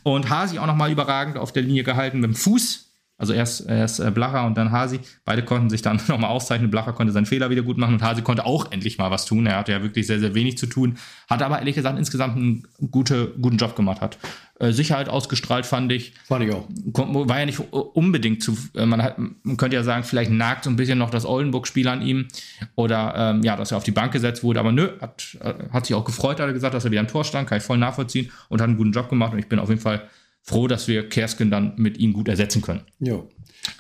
Und 0.03 0.31
Hasi 0.31 0.59
auch 0.59 0.67
nochmal 0.67 0.91
überragend 0.91 1.37
auf 1.37 1.53
der 1.53 1.63
Linie 1.63 1.85
gehalten 1.85 2.21
mit 2.21 2.31
dem 2.31 2.35
Fuß 2.35 2.92
also 3.23 3.35
erst, 3.35 3.69
erst 3.69 4.01
äh, 4.01 4.11
Blacher 4.11 4.45
und 4.45 4.59
dann 4.59 4.73
Hasi. 4.73 4.99
Beide 5.25 5.45
konnten 5.45 5.71
sich 5.71 5.81
dann 5.81 6.01
nochmal 6.09 6.31
auszeichnen. 6.31 6.73
Blacher 6.73 6.93
konnte 6.93 7.13
seinen 7.13 7.25
Fehler 7.25 7.51
wieder 7.51 7.63
gut 7.63 7.79
machen 7.79 7.95
und 7.95 8.03
Hasi 8.03 8.21
konnte 8.23 8.45
auch 8.45 8.73
endlich 8.73 8.99
mal 8.99 9.13
was 9.13 9.27
tun. 9.27 9.47
Er 9.47 9.59
hatte 9.59 9.71
ja 9.71 9.81
wirklich 9.81 10.09
sehr, 10.09 10.19
sehr 10.19 10.35
wenig 10.35 10.59
zu 10.59 10.67
tun. 10.67 10.99
Hat 11.31 11.41
aber 11.41 11.61
ehrlich 11.61 11.77
gesagt 11.77 11.97
insgesamt 11.97 12.37
einen 12.37 12.67
gute, 12.91 13.33
guten 13.41 13.59
Job 13.59 13.77
gemacht. 13.77 14.01
Hat 14.01 14.19
äh, 14.59 14.73
Sicherheit 14.73 15.09
ausgestrahlt, 15.09 15.67
fand 15.67 15.93
ich. 15.93 16.15
Fand 16.25 16.45
ich 16.45 16.53
auch. 16.53 16.67
War 16.69 17.39
ja 17.39 17.47
nicht 17.47 17.61
unbedingt 17.61 18.43
zu. 18.43 18.59
Äh, 18.75 18.87
man, 18.87 19.01
hat, 19.01 19.19
man 19.19 19.57
könnte 19.57 19.77
ja 19.77 19.85
sagen, 19.85 20.03
vielleicht 20.03 20.33
nagt 20.33 20.65
so 20.65 20.71
ein 20.71 20.75
bisschen 20.75 20.99
noch 20.99 21.11
das 21.11 21.25
Oldenburg-Spiel 21.25 21.87
an 21.87 22.03
ihm. 22.03 22.27
Oder 22.75 23.15
ähm, 23.17 23.45
ja, 23.45 23.55
dass 23.55 23.71
er 23.71 23.77
auf 23.77 23.85
die 23.85 23.93
Bank 23.93 24.13
gesetzt 24.13 24.43
wurde. 24.43 24.59
Aber 24.59 24.73
nö, 24.73 24.89
hat, 25.01 25.39
hat 25.73 25.87
sich 25.87 25.95
auch 25.95 26.05
gefreut, 26.05 26.41
hat 26.41 26.49
er 26.49 26.53
gesagt, 26.53 26.75
dass 26.75 26.85
er 26.85 26.91
wieder 26.91 27.01
am 27.01 27.07
Tor 27.07 27.23
stand. 27.23 27.49
Kann 27.49 27.59
ich 27.59 27.65
voll 27.65 27.79
nachvollziehen. 27.79 28.33
Und 28.49 28.61
hat 28.61 28.67
einen 28.67 28.79
guten 28.79 28.91
Job 28.91 29.09
gemacht. 29.09 29.33
Und 29.33 29.39
ich 29.39 29.49
bin 29.49 29.61
auf 29.61 29.69
jeden 29.69 29.81
Fall 29.81 30.09
froh, 30.43 30.67
dass 30.67 30.89
wir 30.89 31.09
Kersken 31.09 31.51
dann 31.51 31.75
mit 31.77 31.99
ihm 31.99 32.13
gut 32.13 32.29
ersetzen 32.29 32.63
können. 32.63 32.83
Jo. 32.99 33.29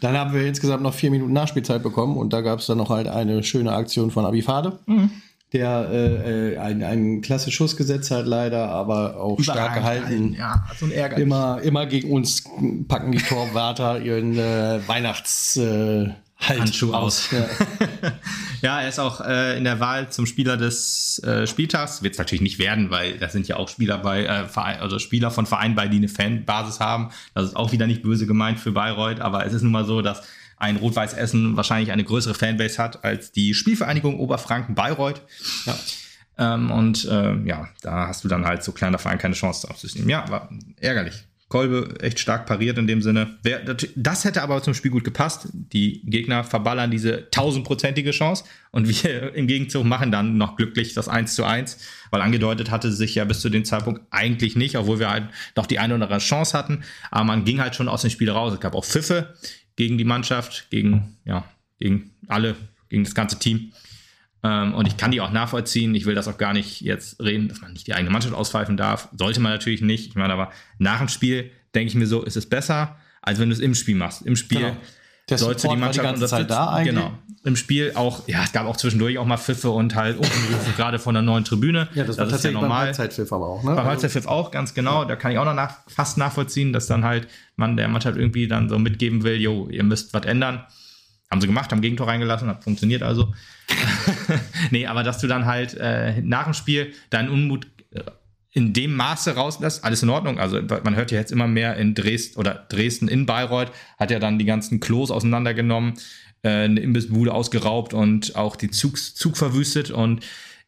Dann 0.00 0.16
haben 0.16 0.32
wir 0.32 0.46
insgesamt 0.46 0.82
noch 0.82 0.94
vier 0.94 1.10
Minuten 1.10 1.32
Nachspielzeit 1.32 1.82
bekommen 1.82 2.16
und 2.16 2.32
da 2.32 2.40
gab 2.40 2.60
es 2.60 2.66
dann 2.66 2.78
noch 2.78 2.90
halt 2.90 3.08
eine 3.08 3.42
schöne 3.42 3.72
Aktion 3.72 4.10
von 4.10 4.24
Abifade. 4.24 4.78
Mhm. 4.86 5.10
Der 5.52 5.88
äh, 5.90 6.54
äh 6.54 6.58
einen, 6.58 6.82
einen 6.82 7.20
klasse 7.20 7.50
Schuss 7.50 7.76
gesetzt 7.76 8.10
hat, 8.10 8.26
leider, 8.26 8.68
aber 8.70 9.20
auch 9.20 9.38
stark 9.40 9.74
gehalten. 9.74 10.34
Ja, 10.38 10.64
so 10.78 10.86
ein 10.86 10.92
Ärger. 10.92 11.18
Immer, 11.18 11.60
immer 11.62 11.84
gegen 11.86 12.10
uns 12.10 12.44
packen 12.88 13.12
die 13.12 13.18
Torwärter 13.18 14.00
ihren 14.00 14.38
äh, 14.38 14.80
Weihnachts. 14.86 15.56
Äh, 15.56 16.10
halt 16.48 16.60
Handschuh 16.60 16.92
aus. 16.92 17.30
Ja. 17.30 17.46
ja, 18.62 18.80
er 18.82 18.88
ist 18.88 18.98
auch 18.98 19.20
äh, 19.20 19.56
in 19.56 19.64
der 19.64 19.80
Wahl 19.80 20.10
zum 20.10 20.26
Spieler 20.26 20.56
des 20.56 21.18
äh, 21.20 21.46
Spieltags. 21.46 22.02
Wird 22.02 22.14
es 22.14 22.18
natürlich 22.18 22.42
nicht 22.42 22.58
werden, 22.58 22.90
weil 22.90 23.18
das 23.18 23.32
sind 23.32 23.48
ja 23.48 23.56
auch 23.56 23.68
Spieler 23.68 23.98
bei, 23.98 24.24
äh, 24.24 24.46
Verein, 24.46 24.80
also 24.80 24.98
Spieler 24.98 25.30
von 25.30 25.46
Vereinen 25.46 25.74
bei, 25.74 25.88
die 25.88 25.98
eine 25.98 26.08
Fanbasis 26.08 26.80
haben. 26.80 27.10
Das 27.34 27.44
ist 27.44 27.56
auch 27.56 27.72
wieder 27.72 27.86
nicht 27.86 28.02
böse 28.02 28.26
gemeint 28.26 28.58
für 28.60 28.72
Bayreuth, 28.72 29.20
aber 29.20 29.46
es 29.46 29.52
ist 29.52 29.62
nun 29.62 29.72
mal 29.72 29.84
so, 29.84 30.02
dass 30.02 30.22
ein 30.56 30.76
Rot-Weiß 30.76 31.14
Essen 31.14 31.56
wahrscheinlich 31.56 31.90
eine 31.90 32.04
größere 32.04 32.34
Fanbase 32.34 32.80
hat 32.80 33.04
als 33.04 33.32
die 33.32 33.52
Spielvereinigung 33.52 34.20
Oberfranken 34.20 34.74
Bayreuth. 34.74 35.22
Ja. 35.66 35.76
Ähm, 36.38 36.70
und 36.70 37.04
äh, 37.04 37.34
ja, 37.44 37.68
da 37.82 38.08
hast 38.08 38.24
du 38.24 38.28
dann 38.28 38.44
halt 38.44 38.62
so 38.62 38.72
kleiner 38.72 38.98
Verein 38.98 39.18
keine 39.18 39.34
Chance 39.34 39.66
drauf 39.66 39.76
zu 39.76 39.86
nehmen. 39.94 40.08
Ja, 40.08 40.28
war 40.28 40.48
ärgerlich. 40.80 41.26
Kolbe 41.52 41.96
echt 42.00 42.18
stark 42.18 42.46
pariert 42.46 42.78
in 42.78 42.86
dem 42.86 43.02
Sinne. 43.02 43.36
Das 43.94 44.24
hätte 44.24 44.40
aber 44.40 44.62
zum 44.62 44.72
Spiel 44.72 44.90
gut 44.90 45.04
gepasst. 45.04 45.48
Die 45.52 46.00
Gegner 46.06 46.44
verballern 46.44 46.90
diese 46.90 47.28
tausendprozentige 47.30 48.10
Chance 48.12 48.44
und 48.70 48.88
wir 48.88 49.34
im 49.34 49.46
Gegenzug 49.46 49.84
machen 49.84 50.10
dann 50.10 50.38
noch 50.38 50.56
glücklich 50.56 50.94
das 50.94 51.08
1 51.08 51.34
zu 51.34 51.44
1, 51.44 51.76
weil 52.10 52.22
angedeutet 52.22 52.70
hatte 52.70 52.90
sich 52.90 53.14
ja 53.16 53.26
bis 53.26 53.40
zu 53.40 53.50
dem 53.50 53.66
Zeitpunkt 53.66 54.00
eigentlich 54.10 54.56
nicht, 54.56 54.78
obwohl 54.78 54.98
wir 54.98 55.10
halt 55.10 55.24
noch 55.54 55.66
die 55.66 55.78
eine 55.78 55.94
oder 55.94 56.04
andere 56.04 56.20
Chance 56.20 56.56
hatten. 56.56 56.84
Aber 57.10 57.24
man 57.24 57.44
ging 57.44 57.60
halt 57.60 57.76
schon 57.76 57.86
aus 57.86 58.00
dem 58.00 58.08
Spiel 58.08 58.30
raus. 58.30 58.54
Es 58.54 58.60
gab 58.60 58.74
auch 58.74 58.86
Pfiffe 58.86 59.34
gegen 59.76 59.98
die 59.98 60.04
Mannschaft, 60.04 60.68
gegen, 60.70 61.18
ja, 61.26 61.44
gegen 61.78 62.12
alle, 62.28 62.56
gegen 62.88 63.04
das 63.04 63.14
ganze 63.14 63.38
Team. 63.38 63.72
Ähm, 64.44 64.74
und 64.74 64.86
ich 64.86 64.96
kann 64.96 65.10
die 65.10 65.20
auch 65.20 65.30
nachvollziehen. 65.30 65.94
Ich 65.94 66.06
will 66.06 66.14
das 66.14 66.28
auch 66.28 66.38
gar 66.38 66.52
nicht 66.52 66.80
jetzt 66.80 67.22
reden, 67.22 67.48
dass 67.48 67.60
man 67.60 67.72
nicht 67.72 67.86
die 67.86 67.94
eigene 67.94 68.10
Mannschaft 68.10 68.34
auspfeifen 68.34 68.76
darf. 68.76 69.08
Sollte 69.16 69.40
man 69.40 69.52
natürlich 69.52 69.82
nicht. 69.82 70.08
Ich 70.08 70.14
meine, 70.14 70.32
aber 70.32 70.50
nach 70.78 70.98
dem 70.98 71.08
Spiel 71.08 71.50
denke 71.74 71.88
ich 71.88 71.94
mir 71.94 72.06
so, 72.06 72.22
ist 72.22 72.36
es 72.36 72.48
besser, 72.48 72.96
als 73.20 73.38
wenn 73.38 73.48
du 73.48 73.54
es 73.54 73.60
im 73.60 73.74
Spiel 73.74 73.94
machst. 73.94 74.22
Im 74.22 74.36
Spiel 74.36 74.60
genau. 74.60 74.76
Der 75.28 75.38
sollte 75.38 75.68
die 75.68 75.76
Mannschaft 75.76 75.98
die 75.98 76.10
ganze 76.10 76.26
Zeit 76.26 76.50
da 76.50 76.70
eigentlich. 76.70 76.94
Genau. 76.94 77.12
Im 77.44 77.56
Spiel 77.56 77.92
auch, 77.94 78.28
ja, 78.28 78.44
es 78.44 78.52
gab 78.52 78.66
auch 78.66 78.76
zwischendurch 78.76 79.18
auch 79.18 79.24
mal 79.24 79.36
Pfiffe 79.36 79.70
und 79.70 79.94
halt 79.94 80.16
Unrufe, 80.16 80.72
gerade 80.76 80.98
von 80.98 81.14
der 81.14 81.22
neuen 81.22 81.44
Tribüne. 81.44 81.88
Ja, 81.94 82.04
das, 82.04 82.18
war 82.18 82.24
das 82.24 82.34
tatsächlich 82.34 82.54
ja 82.54 82.60
normal. 82.60 82.78
beim 82.78 82.86
Halbzeitpfiff 82.86 83.32
aber 83.32 83.46
auch, 83.48 83.62
ne? 83.64 83.74
Beim 83.74 83.84
Halbzeitpfiff 83.84 84.26
auch, 84.26 84.50
ganz 84.50 84.74
genau. 84.74 85.04
Da 85.04 85.16
kann 85.16 85.32
ich 85.32 85.38
auch 85.38 85.44
noch 85.44 85.54
nach, 85.54 85.78
fast 85.88 86.18
nachvollziehen, 86.18 86.72
dass 86.72 86.86
dann 86.86 87.04
halt 87.04 87.26
man 87.56 87.76
der 87.76 87.88
Mannschaft 87.88 88.16
irgendwie 88.16 88.46
dann 88.46 88.68
so 88.68 88.78
mitgeben 88.78 89.24
will, 89.24 89.40
jo, 89.40 89.68
ihr 89.68 89.82
müsst 89.82 90.14
was 90.14 90.24
ändern. 90.24 90.64
Haben 91.32 91.40
sie 91.40 91.46
gemacht, 91.46 91.72
haben 91.72 91.80
Gegentor 91.80 92.08
reingelassen, 92.08 92.46
hat 92.46 92.62
funktioniert 92.62 93.02
also. 93.02 93.32
nee, 94.70 94.86
aber 94.86 95.02
dass 95.02 95.18
du 95.18 95.26
dann 95.26 95.46
halt 95.46 95.72
äh, 95.80 96.20
nach 96.20 96.44
dem 96.44 96.52
Spiel 96.52 96.92
deinen 97.08 97.30
Unmut 97.30 97.68
äh, 97.92 98.02
in 98.50 98.74
dem 98.74 98.94
Maße 98.94 99.34
rauslässt, 99.34 99.82
alles 99.82 100.02
in 100.02 100.10
Ordnung. 100.10 100.38
Also 100.38 100.60
man 100.60 100.94
hört 100.94 101.10
ja 101.10 101.18
jetzt 101.18 101.32
immer 101.32 101.46
mehr 101.46 101.78
in 101.78 101.94
Dresden 101.94 102.38
oder 102.38 102.66
Dresden 102.68 103.08
in 103.08 103.24
Bayreuth 103.24 103.72
hat 103.98 104.10
ja 104.10 104.18
dann 104.18 104.38
die 104.38 104.44
ganzen 104.44 104.78
Klos 104.78 105.10
auseinandergenommen, 105.10 105.94
äh, 106.42 106.50
eine 106.50 106.80
Imbissbude 106.80 107.32
ausgeraubt 107.32 107.94
und 107.94 108.36
auch 108.36 108.54
die 108.54 108.70
Zug, 108.70 108.98
Zug 108.98 109.38
verwüstet 109.38 109.90
und 109.90 110.22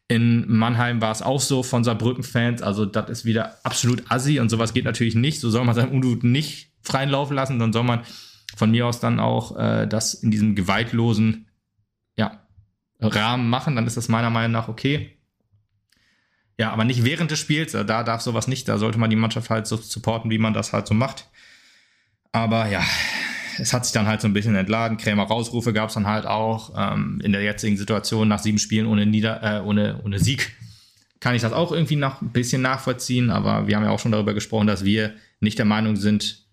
in 0.07 0.51
Mannheim 0.51 0.99
war 0.99 1.11
es 1.11 1.21
auch 1.21 1.41
so 1.41 1.61
von 1.61 1.83
Saarbrücken-Fans. 1.83 2.63
Also, 2.63 2.85
das 2.87 3.09
ist 3.09 3.25
wieder 3.25 3.59
absolut 3.63 4.03
assi 4.09 4.39
und 4.39 4.49
sowas 4.49 4.73
geht 4.73 4.85
natürlich 4.85 5.15
nicht. 5.15 5.39
So 5.39 5.51
soll 5.51 5.63
man 5.63 5.75
seinen 5.75 5.91
Unmut 5.91 6.23
nicht 6.23 6.69
freien 6.81 7.09
Lauf 7.09 7.31
lassen, 7.31 7.59
dann 7.59 7.73
soll 7.73 7.83
man 7.83 8.01
von 8.55 8.71
mir 8.71 8.87
aus 8.87 8.99
dann 8.99 9.19
auch 9.19 9.57
äh, 9.57 9.87
das 9.87 10.13
in 10.13 10.31
diesem 10.31 10.55
gewaltlosen 10.55 11.47
ja, 12.17 12.41
Rahmen 12.99 13.49
machen, 13.49 13.75
dann 13.75 13.87
ist 13.87 13.97
das 13.97 14.07
meiner 14.07 14.29
Meinung 14.29 14.51
nach 14.51 14.67
okay. 14.67 15.11
Ja, 16.57 16.71
aber 16.71 16.85
nicht 16.85 17.03
während 17.03 17.31
des 17.31 17.39
Spiels, 17.39 17.73
da 17.73 17.83
darf 18.03 18.21
sowas 18.21 18.47
nicht, 18.47 18.67
da 18.69 18.77
sollte 18.77 18.97
man 18.97 19.09
die 19.09 19.17
Mannschaft 19.17 19.49
halt 19.49 19.67
so 19.67 19.75
supporten, 19.75 20.31
wie 20.31 20.37
man 20.37 20.53
das 20.53 20.71
halt 20.71 20.87
so 20.87 20.93
macht. 20.93 21.27
Aber 22.31 22.67
ja, 22.69 22.83
es 23.59 23.73
hat 23.73 23.85
sich 23.85 23.93
dann 23.93 24.07
halt 24.07 24.21
so 24.21 24.27
ein 24.27 24.33
bisschen 24.33 24.55
entladen. 24.55 24.97
Krämer 24.97 25.23
Rausrufe 25.23 25.73
gab 25.73 25.89
es 25.89 25.95
dann 25.95 26.07
halt 26.07 26.25
auch. 26.25 26.73
Ähm, 26.77 27.21
in 27.23 27.31
der 27.31 27.41
jetzigen 27.41 27.77
Situation 27.77 28.27
nach 28.27 28.39
sieben 28.39 28.59
Spielen 28.59 28.87
ohne, 28.87 29.05
Nieder 29.05 29.41
äh, 29.43 29.61
ohne, 29.61 30.01
ohne 30.03 30.19
Sieg 30.19 30.53
kann 31.19 31.35
ich 31.35 31.41
das 31.41 31.53
auch 31.53 31.71
irgendwie 31.71 31.95
noch 31.95 32.21
ein 32.21 32.31
bisschen 32.31 32.61
nachvollziehen. 32.61 33.29
Aber 33.29 33.67
wir 33.67 33.75
haben 33.75 33.83
ja 33.83 33.89
auch 33.89 33.99
schon 33.99 34.11
darüber 34.11 34.33
gesprochen, 34.33 34.67
dass 34.67 34.83
wir 34.85 35.15
nicht 35.39 35.57
der 35.57 35.65
Meinung 35.65 35.95
sind, 35.95 36.45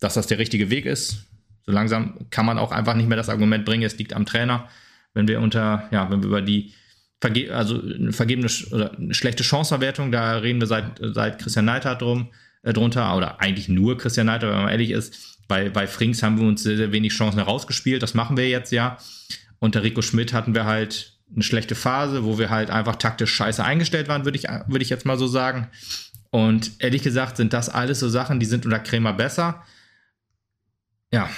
dass 0.00 0.14
das 0.14 0.26
der 0.26 0.38
richtige 0.38 0.70
Weg 0.70 0.86
ist. 0.86 1.26
So 1.66 1.72
langsam 1.72 2.26
kann 2.30 2.46
man 2.46 2.58
auch 2.58 2.72
einfach 2.72 2.94
nicht 2.94 3.08
mehr 3.08 3.16
das 3.16 3.28
Argument 3.28 3.64
bringen, 3.64 3.84
es 3.84 3.98
liegt 3.98 4.14
am 4.14 4.26
Trainer. 4.26 4.68
Wenn 5.14 5.28
wir 5.28 5.40
unter, 5.40 5.88
ja, 5.90 6.10
wenn 6.10 6.22
wir 6.22 6.28
über 6.28 6.42
die 6.42 6.72
verge 7.20 7.54
also 7.54 7.80
vergebene 8.10 8.48
oder 8.72 8.96
schlechte 9.10 9.44
Chanceverwertung, 9.44 10.10
da 10.10 10.38
reden 10.38 10.60
wir 10.60 10.66
seit, 10.66 10.98
seit 11.00 11.38
Christian 11.38 11.66
Neidhardt 11.66 12.02
drum, 12.02 12.30
äh, 12.62 12.72
drunter, 12.72 13.16
oder 13.16 13.40
eigentlich 13.40 13.68
nur 13.68 13.96
Christian 13.96 14.26
Neidhardt, 14.26 14.52
wenn 14.52 14.62
man 14.62 14.72
ehrlich 14.72 14.90
ist. 14.90 15.38
Bei, 15.48 15.68
bei 15.68 15.86
Frings 15.86 16.22
haben 16.22 16.40
wir 16.40 16.46
uns 16.46 16.62
sehr, 16.62 16.76
sehr 16.76 16.92
wenig 16.92 17.12
Chancen 17.12 17.38
herausgespielt, 17.38 18.02
das 18.02 18.14
machen 18.14 18.36
wir 18.36 18.48
jetzt 18.48 18.72
ja. 18.72 18.98
Unter 19.58 19.82
Rico 19.82 20.02
Schmidt 20.02 20.32
hatten 20.32 20.54
wir 20.54 20.64
halt 20.64 21.12
eine 21.32 21.44
schlechte 21.44 21.74
Phase, 21.74 22.24
wo 22.24 22.38
wir 22.38 22.50
halt 22.50 22.70
einfach 22.70 22.96
taktisch 22.96 23.32
scheiße 23.32 23.64
eingestellt 23.64 24.08
waren, 24.08 24.24
würde 24.24 24.38
ich, 24.38 24.44
würde 24.44 24.82
ich 24.82 24.90
jetzt 24.90 25.06
mal 25.06 25.18
so 25.18 25.26
sagen. 25.26 25.68
Und 26.30 26.72
ehrlich 26.78 27.02
gesagt 27.02 27.36
sind 27.36 27.52
das 27.52 27.68
alles 27.68 28.00
so 28.00 28.08
Sachen, 28.08 28.40
die 28.40 28.46
sind 28.46 28.64
unter 28.64 28.80
Krämer 28.80 29.12
besser 29.12 29.62
ja, 31.12 31.30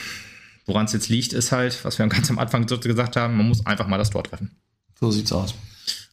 woran 0.66 0.86
es 0.86 0.92
jetzt 0.92 1.08
liegt, 1.08 1.32
ist 1.32 1.52
halt, 1.52 1.84
was 1.84 1.98
wir 1.98 2.06
ganz 2.08 2.30
am 2.30 2.38
Anfang 2.38 2.66
gesagt 2.66 3.16
haben, 3.16 3.36
man 3.36 3.48
muss 3.48 3.66
einfach 3.66 3.86
mal 3.86 3.98
das 3.98 4.10
Tor 4.10 4.24
treffen. 4.24 4.56
So 4.98 5.10
sieht's 5.10 5.32
aus. 5.32 5.54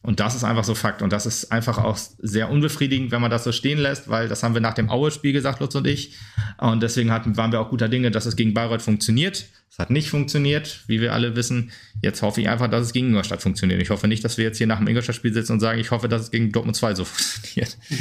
Und 0.04 0.20
das 0.20 0.34
ist 0.34 0.44
einfach 0.44 0.64
so 0.64 0.74
Fakt. 0.74 1.04
Und 1.04 1.14
das 1.14 1.28
ist 1.28 1.52
einfach 1.52 1.78
auch 1.78 1.98
sehr 2.18 2.50
unbefriedigend, 2.50 3.12
wenn 3.12 3.22
man 3.22 3.30
das 3.30 3.44
so 3.44 3.52
stehen 3.52 3.78
lässt, 3.78 4.10
weil 4.10 4.28
das 4.28 4.42
haben 4.42 4.56
wir 4.56 4.62
nach 4.62 4.74
dem 4.74 4.90
Aue-Spiel 4.90 5.32
gesagt, 5.32 5.60
Lutz 5.60 5.76
und 5.76 5.86
ich. 5.86 6.18
Und 6.58 6.82
deswegen 6.82 7.12
hatten, 7.12 7.38
waren 7.38 7.52
wir 7.52 7.62
auch 7.62 7.70
guter 7.70 7.88
Dinge, 7.88 8.10
dass 8.10 8.26
es 8.26 8.36
gegen 8.36 8.56
Bayreuth 8.56 8.82
funktioniert. 8.82 9.46
Es 9.70 9.78
hat 9.78 9.92
nicht 9.92 10.10
funktioniert, 10.10 10.84
wie 10.88 11.02
wir 11.02 11.14
alle 11.14 11.36
wissen. 11.36 11.72
Jetzt 12.02 12.24
hoffe 12.24 12.42
ich 12.42 12.50
einfach, 12.50 12.68
dass 12.68 12.88
es 12.88 12.94
gegen 12.94 13.10
Ingolstadt 13.10 13.44
funktioniert. 13.44 13.80
Ich 13.82 13.92
hoffe 13.92 14.08
nicht, 14.08 14.24
dass 14.24 14.38
wir 14.38 14.46
jetzt 14.46 14.58
hier 14.58 14.68
nach 14.68 14.80
dem 14.80 14.88
Ingolstadt-Spiel 14.88 15.34
sitzen 15.34 15.54
und 15.54 15.60
sagen, 15.60 15.80
ich 15.80 15.92
hoffe, 15.92 16.10
dass 16.10 16.24
es 16.24 16.32
gegen 16.32 16.52
Dortmund 16.52 16.76
2 16.76 16.96
so 16.96 17.06
funktioniert. 17.06 17.78
Ja. 17.90 17.98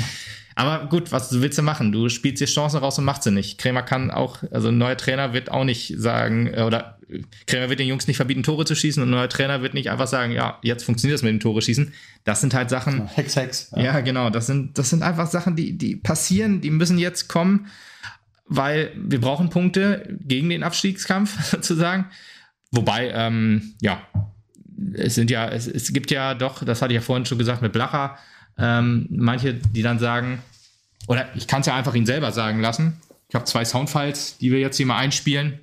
Aber 0.61 0.88
gut, 0.88 1.11
was 1.11 1.40
willst 1.40 1.56
du 1.56 1.62
machen? 1.62 1.90
Du 1.90 2.11
spielst 2.11 2.42
dir 2.42 2.46
Chancen 2.46 2.80
raus 2.80 2.98
und 2.98 3.06
machst 3.06 3.22
sie 3.22 3.30
nicht. 3.30 3.56
Krämer 3.56 3.80
kann 3.80 4.11
auch, 4.11 4.42
also 4.50 4.68
ein 4.68 4.76
neuer 4.76 4.98
Trainer 4.98 5.32
wird 5.32 5.50
auch 5.50 5.64
nicht 5.64 5.94
sagen, 5.96 6.52
äh, 6.52 6.64
oder 6.64 6.98
Krämer 7.46 7.70
wird 7.70 7.80
den 7.80 7.88
Jungs 7.88 8.06
nicht 8.06 8.18
verbieten, 8.18 8.42
Tore 8.42 8.66
zu 8.66 8.74
schießen 8.74 9.02
und 9.02 9.08
ein 9.08 9.12
neuer 9.12 9.30
Trainer 9.30 9.62
wird 9.62 9.72
nicht 9.72 9.90
einfach 9.90 10.06
sagen, 10.06 10.32
ja, 10.32 10.58
jetzt 10.62 10.84
funktioniert 10.84 11.14
das 11.14 11.22
mit 11.22 11.30
dem 11.30 11.40
Tore 11.40 11.62
schießen. 11.62 11.94
Das 12.24 12.42
sind 12.42 12.52
halt 12.52 12.68
Sachen. 12.68 13.06
Hex, 13.06 13.36
Hex. 13.36 13.72
Ja. 13.74 13.84
ja, 13.84 14.00
genau. 14.00 14.28
Das 14.28 14.46
sind, 14.46 14.76
das 14.76 14.90
sind 14.90 15.02
einfach 15.02 15.28
Sachen, 15.28 15.56
die, 15.56 15.78
die 15.78 15.96
passieren, 15.96 16.61
die 16.61 16.70
müssen 16.70 16.98
jetzt 16.98 17.28
kommen, 17.28 17.68
weil 18.44 18.92
wir 18.96 19.22
brauchen 19.22 19.48
Punkte 19.48 20.14
gegen 20.20 20.50
den 20.50 20.62
Abstiegskampf 20.62 21.42
sozusagen. 21.50 22.11
Wobei, 22.70 23.11
ähm, 23.14 23.76
ja, 23.80 24.02
es 24.92 25.14
sind 25.14 25.30
ja, 25.30 25.48
es, 25.48 25.66
es 25.66 25.90
gibt 25.94 26.11
ja 26.11 26.34
doch, 26.34 26.62
das 26.62 26.82
hatte 26.82 26.92
ich 26.92 26.96
ja 26.96 27.02
vorhin 27.02 27.24
schon 27.24 27.38
gesagt 27.38 27.62
mit 27.62 27.72
Blacher, 27.72 28.18
ähm, 28.59 29.07
manche, 29.11 29.55
die 29.55 29.82
dann 29.82 29.98
sagen, 29.98 30.42
oder 31.09 31.26
ich 31.34 31.46
kann 31.46 31.61
es 31.61 31.66
ja 31.66 31.74
einfach 31.74 31.94
ihn 31.94 32.07
selber 32.07 32.32
sagen 32.32 32.61
lassen. 32.61 33.01
Ich 33.28 33.34
habe 33.34 33.44
zwei 33.44 33.64
Soundfiles, 33.64 34.38
die 34.38 34.51
wir 34.51 34.61
jetzt 34.61 34.76
hier 34.76 34.86
mal 34.86 34.98
einspielen. 34.98 35.61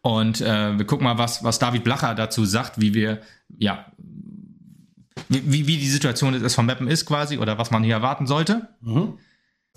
Und 0.00 0.40
äh, 0.40 0.78
wir 0.78 0.86
gucken 0.86 1.04
mal, 1.04 1.18
was, 1.18 1.42
was 1.42 1.58
David 1.58 1.82
Blacher 1.82 2.14
dazu 2.14 2.44
sagt, 2.44 2.80
wie 2.80 2.94
wir, 2.94 3.20
ja, 3.58 3.86
wie, 5.28 5.66
wie 5.66 5.76
die 5.78 5.88
Situation 5.88 6.40
jetzt 6.40 6.54
von 6.54 6.66
Mappen 6.66 6.86
ist 6.86 7.06
quasi 7.06 7.38
oder 7.38 7.58
was 7.58 7.70
man 7.70 7.82
hier 7.82 7.94
erwarten 7.94 8.26
sollte. 8.26 8.68
Mhm. 8.80 9.18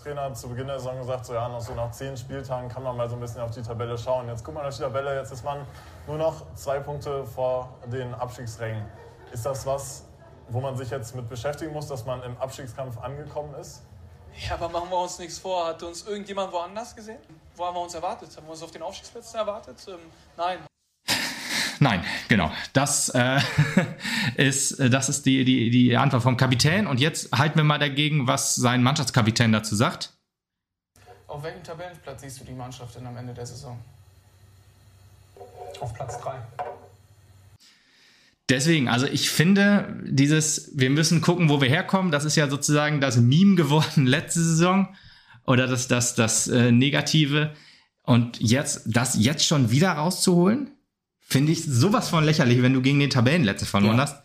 Trainer 0.02 0.22
hat 0.22 0.38
zu 0.38 0.48
Beginn 0.48 0.68
der 0.68 0.80
Saison 0.80 0.98
gesagt, 1.00 1.26
so 1.26 1.34
ja, 1.34 1.50
noch 1.50 1.60
so 1.60 1.74
nach 1.76 1.92
zehn 1.92 2.16
Spieltagen 2.16 2.70
kann 2.70 2.84
man 2.84 2.96
mal 2.96 3.10
so 3.10 3.16
ein 3.16 3.22
bisschen 3.22 3.42
auf 3.42 3.52
die 3.52 3.62
Tabelle 3.62 3.98
schauen. 3.98 4.28
Jetzt 4.28 4.44
guckt 4.44 4.56
man 4.56 4.66
auf 4.66 4.76
die 4.76 4.82
Tabelle, 4.82 5.16
jetzt 5.16 5.32
ist 5.32 5.44
man 5.44 5.60
nur 6.08 6.18
noch 6.18 6.54
zwei 6.56 6.80
Punkte 6.80 7.26
vor 7.26 7.78
den 7.92 8.14
Abstiegsrängen. 8.14 8.86
Ist 9.34 9.46
das 9.46 9.66
was, 9.66 10.06
wo 10.50 10.60
man 10.60 10.78
sich 10.78 10.90
jetzt 10.90 11.16
mit 11.16 11.30
beschäftigen 11.30 11.74
muss, 11.74 11.88
dass 11.88 12.06
man 12.06 12.22
im 12.24 12.38
Abstiegskampf 12.38 12.98
angekommen 12.98 13.54
ist? 13.56 13.82
Ja, 14.48 14.56
aber 14.56 14.70
machen 14.70 14.90
wir 14.90 14.98
uns 15.02 15.20
nichts 15.20 15.38
vor. 15.40 15.68
Hat 15.68 15.84
uns 15.84 16.06
irgendjemand 16.08 16.52
woanders 16.52 16.96
gesehen? 16.96 17.20
Wo 17.56 17.66
haben 17.66 17.76
wir 17.76 17.82
uns 17.82 17.94
erwartet? 17.94 18.36
Haben 18.36 18.48
wir 18.48 18.52
uns 18.52 18.64
auf 18.64 18.72
den 18.72 18.82
Aufstiegsplätzen 18.82 19.40
erwartet? 19.40 19.78
Ähm, 19.88 20.00
nein. 20.38 20.60
Nein, 21.82 22.04
genau. 22.28 22.52
Das 22.74 23.10
äh, 23.10 23.40
ist, 24.36 24.80
äh, 24.80 24.90
das 24.90 25.10
ist 25.10 25.26
die, 25.26 25.46
die, 25.46 25.70
die 25.70 25.96
Antwort 25.96 26.24
vom 26.24 26.36
Kapitän. 26.36 26.88
Und 26.88 27.00
jetzt 27.00 27.32
halten 27.38 27.58
wir 27.58 27.64
mal 27.64 27.80
dagegen, 27.80 28.28
was 28.28 28.56
sein 28.56 28.84
Mannschaftskapitän 28.84 29.52
dazu 29.52 29.76
sagt. 29.76 30.14
Auf 31.28 31.44
welchem 31.44 31.64
Tabellenplatz 31.64 32.22
siehst 32.22 32.42
du 32.42 32.44
die 32.44 32.54
Mannschaft 32.54 32.96
denn 32.96 33.06
am 33.08 33.16
Ende 33.16 33.34
der 33.34 33.46
Saison? 33.46 33.80
Auf 35.80 35.94
Platz 35.94 36.20
3. 36.20 36.42
Deswegen, 38.50 38.90
also 38.90 39.06
ich 39.06 39.30
finde, 39.30 40.02
dieses, 40.06 40.72
wir 40.76 40.90
müssen 40.90 41.22
gucken, 41.22 41.50
wo 41.50 41.62
wir 41.62 41.70
herkommen, 41.70 42.12
das 42.12 42.26
ist 42.26 42.36
ja 42.36 42.50
sozusagen 42.50 43.00
das 43.00 43.18
Meme 43.18 43.56
geworden 43.56 44.06
letzte 44.08 44.42
Saison 44.42 44.96
oder 45.46 45.68
das, 45.68 45.88
das, 45.88 46.16
das 46.16 46.48
äh, 46.48 46.72
Negative. 46.72 47.54
Und 48.04 48.40
jetzt, 48.40 48.84
das 48.88 49.16
jetzt 49.20 49.46
schon 49.46 49.70
wieder 49.70 49.92
rauszuholen, 49.92 50.72
finde 51.20 51.52
ich 51.52 51.64
sowas 51.64 52.10
von 52.10 52.24
lächerlich, 52.24 52.64
wenn 52.64 52.74
du 52.74 52.82
gegen 52.82 53.00
den 53.00 53.12
Tabellenletzte 53.12 53.68
verloren 53.68 53.98
ja. 53.98 54.04
hast. 54.04 54.24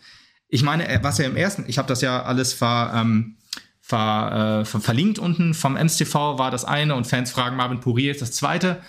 Ich 0.49 0.63
meine, 0.63 0.89
äh, 0.89 1.01
was 1.03 1.19
ja 1.19 1.27
im 1.27 1.37
ersten, 1.37 1.67
ich 1.69 1.77
habe 1.77 1.89
das 1.89 2.01
ja 2.01 2.23
alles 2.23 2.55
ver, 2.55 2.93
ähm, 2.95 3.37
ver, 3.83 4.61
äh, 4.63 4.65
ver, 4.65 4.81
verlinkt 4.81 5.19
unten 5.19 5.53
vom 5.53 5.77
MSTV 5.77 6.39
war 6.39 6.51
das 6.51 6.65
eine 6.65 6.95
und 6.95 7.07
Fans 7.07 7.31
fragen 7.31 7.57
Marvin 7.57 7.81
Pourier 7.81 8.11
ist 8.11 8.23
das 8.23 8.33
zweite. 8.33 8.81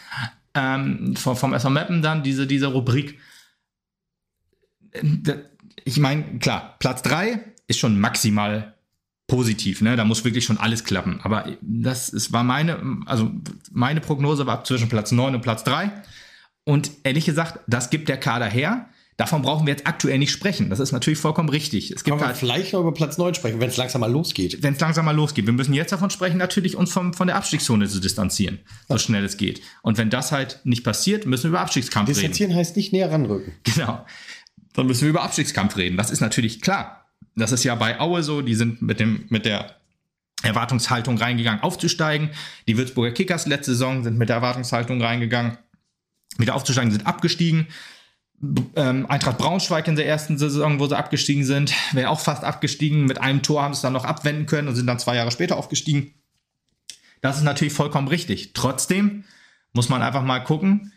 Ähm, 0.54 1.18
vom, 1.18 1.36
vom 1.36 1.54
SV 1.54 1.70
Mappen 1.70 2.02
dann 2.02 2.24
diese, 2.24 2.48
diese 2.48 2.68
Rubrik 2.68 3.20
ich 5.84 5.98
meine, 5.98 6.40
klar, 6.40 6.76
Platz 6.80 7.02
3 7.04 7.40
ist 7.68 7.80
schon 7.80 8.00
maximal 8.00 8.76
positiv, 9.28 9.82
ne? 9.82 9.96
Da 9.96 10.06
muss 10.06 10.24
wirklich 10.24 10.46
schon 10.46 10.58
alles 10.58 10.84
klappen. 10.84 11.20
Aber 11.24 11.58
das 11.62 12.10
ist, 12.10 12.32
war 12.32 12.44
meine, 12.44 12.80
also 13.06 13.32
meine 13.72 14.02
Prognose 14.02 14.46
war 14.46 14.64
zwischen 14.64 14.90
Platz 14.90 15.12
9 15.12 15.36
und 15.36 15.42
Platz 15.42 15.64
3. 15.64 15.92
Und 16.64 16.92
ehrlich 17.04 17.26
gesagt, 17.26 17.60
das 17.68 17.90
gibt 17.90 18.10
der 18.10 18.18
Kader 18.18 18.46
her. 18.46 18.90
Davon 19.18 19.44
brauchen 19.44 19.66
wir 19.66 19.72
jetzt 19.72 19.88
aktuell 19.88 20.20
nicht 20.20 20.32
sprechen. 20.32 20.70
Das 20.70 20.82
ist 20.82 20.92
natürlich 20.92 21.20
vollkommen 21.20 21.48
richtig. 21.48 21.90
Es 21.90 22.04
gibt 22.04 22.10
Können 22.10 22.20
wir 22.20 22.28
halt, 22.28 22.36
vielleicht 22.36 22.74
noch 22.74 22.82
über 22.82 22.94
Platz 22.94 23.18
9 23.18 23.34
sprechen, 23.34 23.62
wenn 23.62 23.70
es 23.70 23.78
langsam 23.78 24.02
mal 24.02 24.12
losgeht. 24.12 24.62
wenn 24.62 24.74
es 24.74 24.80
langsam 24.82 25.06
mal 25.06 25.16
losgeht. 25.16 25.46
Wir 25.46 25.54
müssen 25.54 25.74
jetzt 25.74 25.94
davon 25.94 26.10
sprechen, 26.10 26.38
natürlich 26.38 26.76
uns 26.76 26.92
vom, 26.92 27.14
von 27.14 27.28
der 27.28 27.38
Abstiegszone 27.38 27.88
zu 27.88 28.02
distanzieren, 28.02 28.60
so 28.90 28.98
schnell 28.98 29.24
es 29.24 29.38
geht. 29.38 29.62
Und 29.84 29.98
wenn 29.98 30.10
das 30.10 30.34
halt 30.34 30.60
nicht 30.66 30.84
passiert, 30.84 31.26
müssen 31.26 31.44
wir 31.44 31.50
über 31.52 31.62
Abstiegskampf 31.62 32.10
reden. 32.10 32.20
Distanzieren 32.20 32.56
heißt 32.56 32.76
nicht 32.76 32.92
näher 32.92 33.10
ranrücken. 33.10 33.54
Genau. 33.64 34.06
Dann 34.76 34.88
müssen 34.88 35.02
wir 35.02 35.10
über 35.10 35.24
Abstiegskampf 35.24 35.78
reden. 35.78 35.98
Das 35.98 36.12
ist 36.12 36.22
natürlich 36.22 36.62
klar. 36.62 37.06
Das 37.36 37.52
ist 37.52 37.64
ja 37.64 37.76
bei 37.76 38.00
Aue 38.00 38.24
so. 38.24 38.42
Die 38.42 38.56
sind 38.56 38.82
mit, 38.82 39.00
dem, 39.00 39.26
mit 39.30 39.46
der 39.46 39.76
Erwartungshaltung 40.44 41.18
reingegangen, 41.18 41.62
aufzusteigen. 41.62 42.30
Die 42.68 42.78
Würzburger 42.78 43.12
Kickers 43.12 43.48
letzte 43.48 43.72
Saison 43.72 44.04
sind 44.04 44.18
mit 44.18 44.30
der 44.30 44.38
Erwartungshaltung 44.38 45.02
reingegangen, 45.02 45.58
wieder 46.38 46.56
aufzusteigen, 46.56 46.92
sind 46.92 47.08
abgestiegen. 47.08 47.68
Ähm, 48.76 49.06
Eintracht 49.10 49.38
Braunschweig 49.38 49.88
in 49.88 49.96
der 49.96 50.08
ersten 50.08 50.38
Saison, 50.38 50.80
wo 50.80 50.88
sie 50.88 50.98
abgestiegen 50.98 51.46
sind, 51.46 51.74
wäre 51.94 52.10
auch 52.10 52.20
fast 52.20 52.44
abgestiegen. 52.44 53.06
Mit 53.06 53.22
einem 53.22 53.42
Tor 53.42 53.64
haben 53.64 53.74
sie 53.74 53.78
es 53.78 53.82
dann 53.82 53.94
noch 53.94 54.06
abwenden 54.06 54.46
können 54.46 54.68
und 54.68 54.76
sind 54.76 54.88
dann 54.88 55.00
zwei 55.00 55.16
Jahre 55.16 55.32
später 55.32 55.58
aufgestiegen. 55.58 56.14
Das 57.22 57.38
ist 57.38 57.44
natürlich 57.44 57.74
vollkommen 57.74 58.08
richtig. 58.08 58.52
Trotzdem 58.54 59.24
muss 59.74 59.90
man 59.90 60.02
einfach 60.02 60.24
mal 60.24 60.40
gucken, 60.40 60.92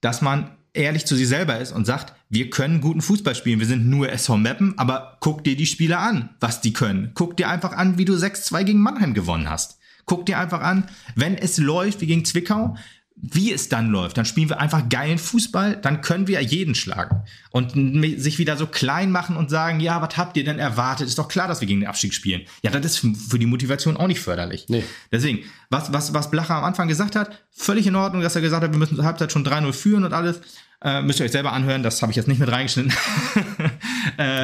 dass 0.00 0.22
man 0.22 0.56
ehrlich 0.72 1.06
zu 1.06 1.16
sich 1.16 1.28
selber 1.28 1.58
ist 1.58 1.72
und 1.72 1.84
sagt, 1.84 2.14
wir 2.28 2.50
können 2.50 2.80
guten 2.80 3.02
Fußball 3.02 3.34
spielen, 3.34 3.60
wir 3.60 3.66
sind 3.66 3.88
nur 3.88 4.10
SV 4.10 4.36
Meppen, 4.36 4.78
aber 4.78 5.16
guck 5.20 5.44
dir 5.44 5.56
die 5.56 5.66
Spieler 5.66 6.00
an, 6.00 6.30
was 6.40 6.60
die 6.60 6.72
können. 6.72 7.10
Guck 7.14 7.36
dir 7.36 7.48
einfach 7.48 7.72
an, 7.72 7.98
wie 7.98 8.04
du 8.04 8.14
6-2 8.14 8.64
gegen 8.64 8.80
Mannheim 8.80 9.14
gewonnen 9.14 9.50
hast. 9.50 9.78
Guck 10.06 10.26
dir 10.26 10.38
einfach 10.38 10.60
an, 10.60 10.88
wenn 11.14 11.36
es 11.36 11.58
läuft 11.58 12.00
wie 12.00 12.06
gegen 12.06 12.24
Zwickau, 12.24 12.76
wie 13.22 13.52
es 13.52 13.68
dann 13.68 13.90
läuft, 13.90 14.16
dann 14.16 14.24
spielen 14.24 14.48
wir 14.48 14.60
einfach 14.60 14.88
geilen 14.88 15.18
Fußball, 15.18 15.76
dann 15.76 16.00
können 16.00 16.26
wir 16.26 16.40
jeden 16.40 16.74
schlagen. 16.74 17.22
Und 17.50 17.72
sich 18.20 18.38
wieder 18.38 18.56
so 18.56 18.66
klein 18.66 19.10
machen 19.10 19.36
und 19.36 19.50
sagen, 19.50 19.80
ja, 19.80 20.00
was 20.00 20.16
habt 20.16 20.36
ihr 20.36 20.44
denn 20.44 20.58
erwartet? 20.58 21.06
Ist 21.06 21.18
doch 21.18 21.28
klar, 21.28 21.46
dass 21.46 21.60
wir 21.60 21.68
gegen 21.68 21.80
den 21.80 21.88
Abstieg 21.88 22.14
spielen. 22.14 22.42
Ja, 22.62 22.70
das 22.70 22.84
ist 22.84 22.98
für 22.98 23.38
die 23.38 23.46
Motivation 23.46 23.96
auch 23.96 24.06
nicht 24.06 24.20
förderlich. 24.20 24.66
Nee. 24.68 24.84
Deswegen, 25.12 25.40
was, 25.68 25.92
was, 25.92 26.14
was 26.14 26.30
Blacher 26.30 26.54
am 26.54 26.64
Anfang 26.64 26.88
gesagt 26.88 27.14
hat, 27.16 27.42
völlig 27.50 27.86
in 27.86 27.96
Ordnung, 27.96 28.22
dass 28.22 28.36
er 28.36 28.42
gesagt 28.42 28.64
hat, 28.64 28.72
wir 28.72 28.78
müssen 28.78 28.96
zur 28.96 29.04
Halbzeit 29.04 29.32
schon 29.32 29.44
3-0 29.44 29.72
führen 29.72 30.04
und 30.04 30.12
alles. 30.12 30.40
Äh, 30.82 31.02
müsst 31.02 31.20
ihr 31.20 31.26
euch 31.26 31.32
selber 31.32 31.52
anhören, 31.52 31.82
das 31.82 32.00
habe 32.00 32.10
ich 32.10 32.16
jetzt 32.16 32.28
nicht 32.28 32.38
mit 32.38 32.50
reingeschnitten. 32.50 32.92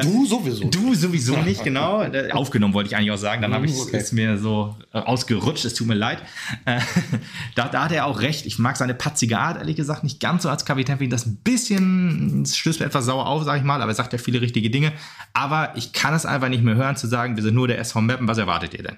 Du 0.01 0.25
sowieso. 0.25 0.69
Du 0.69 0.93
sowieso 0.93 1.37
nicht, 1.37 1.63
genau. 1.63 2.01
Äh, 2.03 2.31
Aufgenommen 2.31 2.73
wollte 2.73 2.89
ich 2.89 2.95
eigentlich 2.95 3.11
auch 3.11 3.17
sagen. 3.17 3.41
Dann 3.41 3.53
habe 3.53 3.65
ich 3.65 3.75
okay. 3.75 3.97
ist 3.97 4.13
mir 4.13 4.37
so 4.37 4.75
äh, 4.93 4.99
ausgerutscht. 4.99 5.65
Es 5.65 5.73
tut 5.73 5.87
mir 5.87 5.95
leid. 5.95 6.19
Äh, 6.65 6.79
da, 7.55 7.67
da 7.67 7.85
hat 7.85 7.91
er 7.91 8.05
auch 8.05 8.21
recht. 8.21 8.45
Ich 8.45 8.59
mag 8.59 8.77
seine 8.77 8.93
patzige 8.93 9.39
Art, 9.39 9.57
ehrlich 9.57 9.75
gesagt, 9.75 10.03
nicht 10.03 10.19
ganz 10.19 10.43
so 10.43 10.49
als 10.49 10.65
Kapitän. 10.65 10.97
Finde 10.97 11.15
das 11.15 11.25
ein 11.25 11.37
bisschen, 11.37 12.43
es 12.43 12.57
stößt 12.57 12.79
mir 12.79 12.85
etwas 12.85 13.05
sauer 13.05 13.27
auf, 13.27 13.43
sage 13.43 13.59
ich 13.59 13.65
mal. 13.65 13.81
Aber 13.81 13.91
er 13.91 13.95
sagt 13.95 14.13
ja 14.13 14.19
viele 14.19 14.41
richtige 14.41 14.69
Dinge. 14.69 14.93
Aber 15.33 15.73
ich 15.75 15.93
kann 15.93 16.13
es 16.13 16.25
einfach 16.25 16.49
nicht 16.49 16.63
mehr 16.63 16.75
hören, 16.75 16.95
zu 16.95 17.07
sagen, 17.07 17.35
wir 17.35 17.43
sind 17.43 17.55
nur 17.55 17.67
der 17.67 17.79
SV 17.79 18.01
Meppen. 18.01 18.27
Was 18.27 18.37
erwartet 18.37 18.73
ihr 18.73 18.83
denn? 18.83 18.97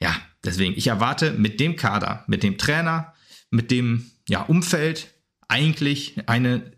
Ja, 0.00 0.14
deswegen, 0.44 0.74
ich 0.76 0.88
erwarte 0.88 1.32
mit 1.32 1.60
dem 1.60 1.76
Kader, 1.76 2.24
mit 2.26 2.42
dem 2.42 2.58
Trainer, 2.58 3.14
mit 3.50 3.70
dem 3.70 4.10
ja, 4.28 4.42
Umfeld 4.42 5.08
eigentlich 5.48 6.16
eine, 6.26 6.72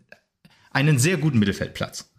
einen 0.71 0.99
sehr 0.99 1.17
guten 1.17 1.39
Mittelfeldplatz. 1.39 2.09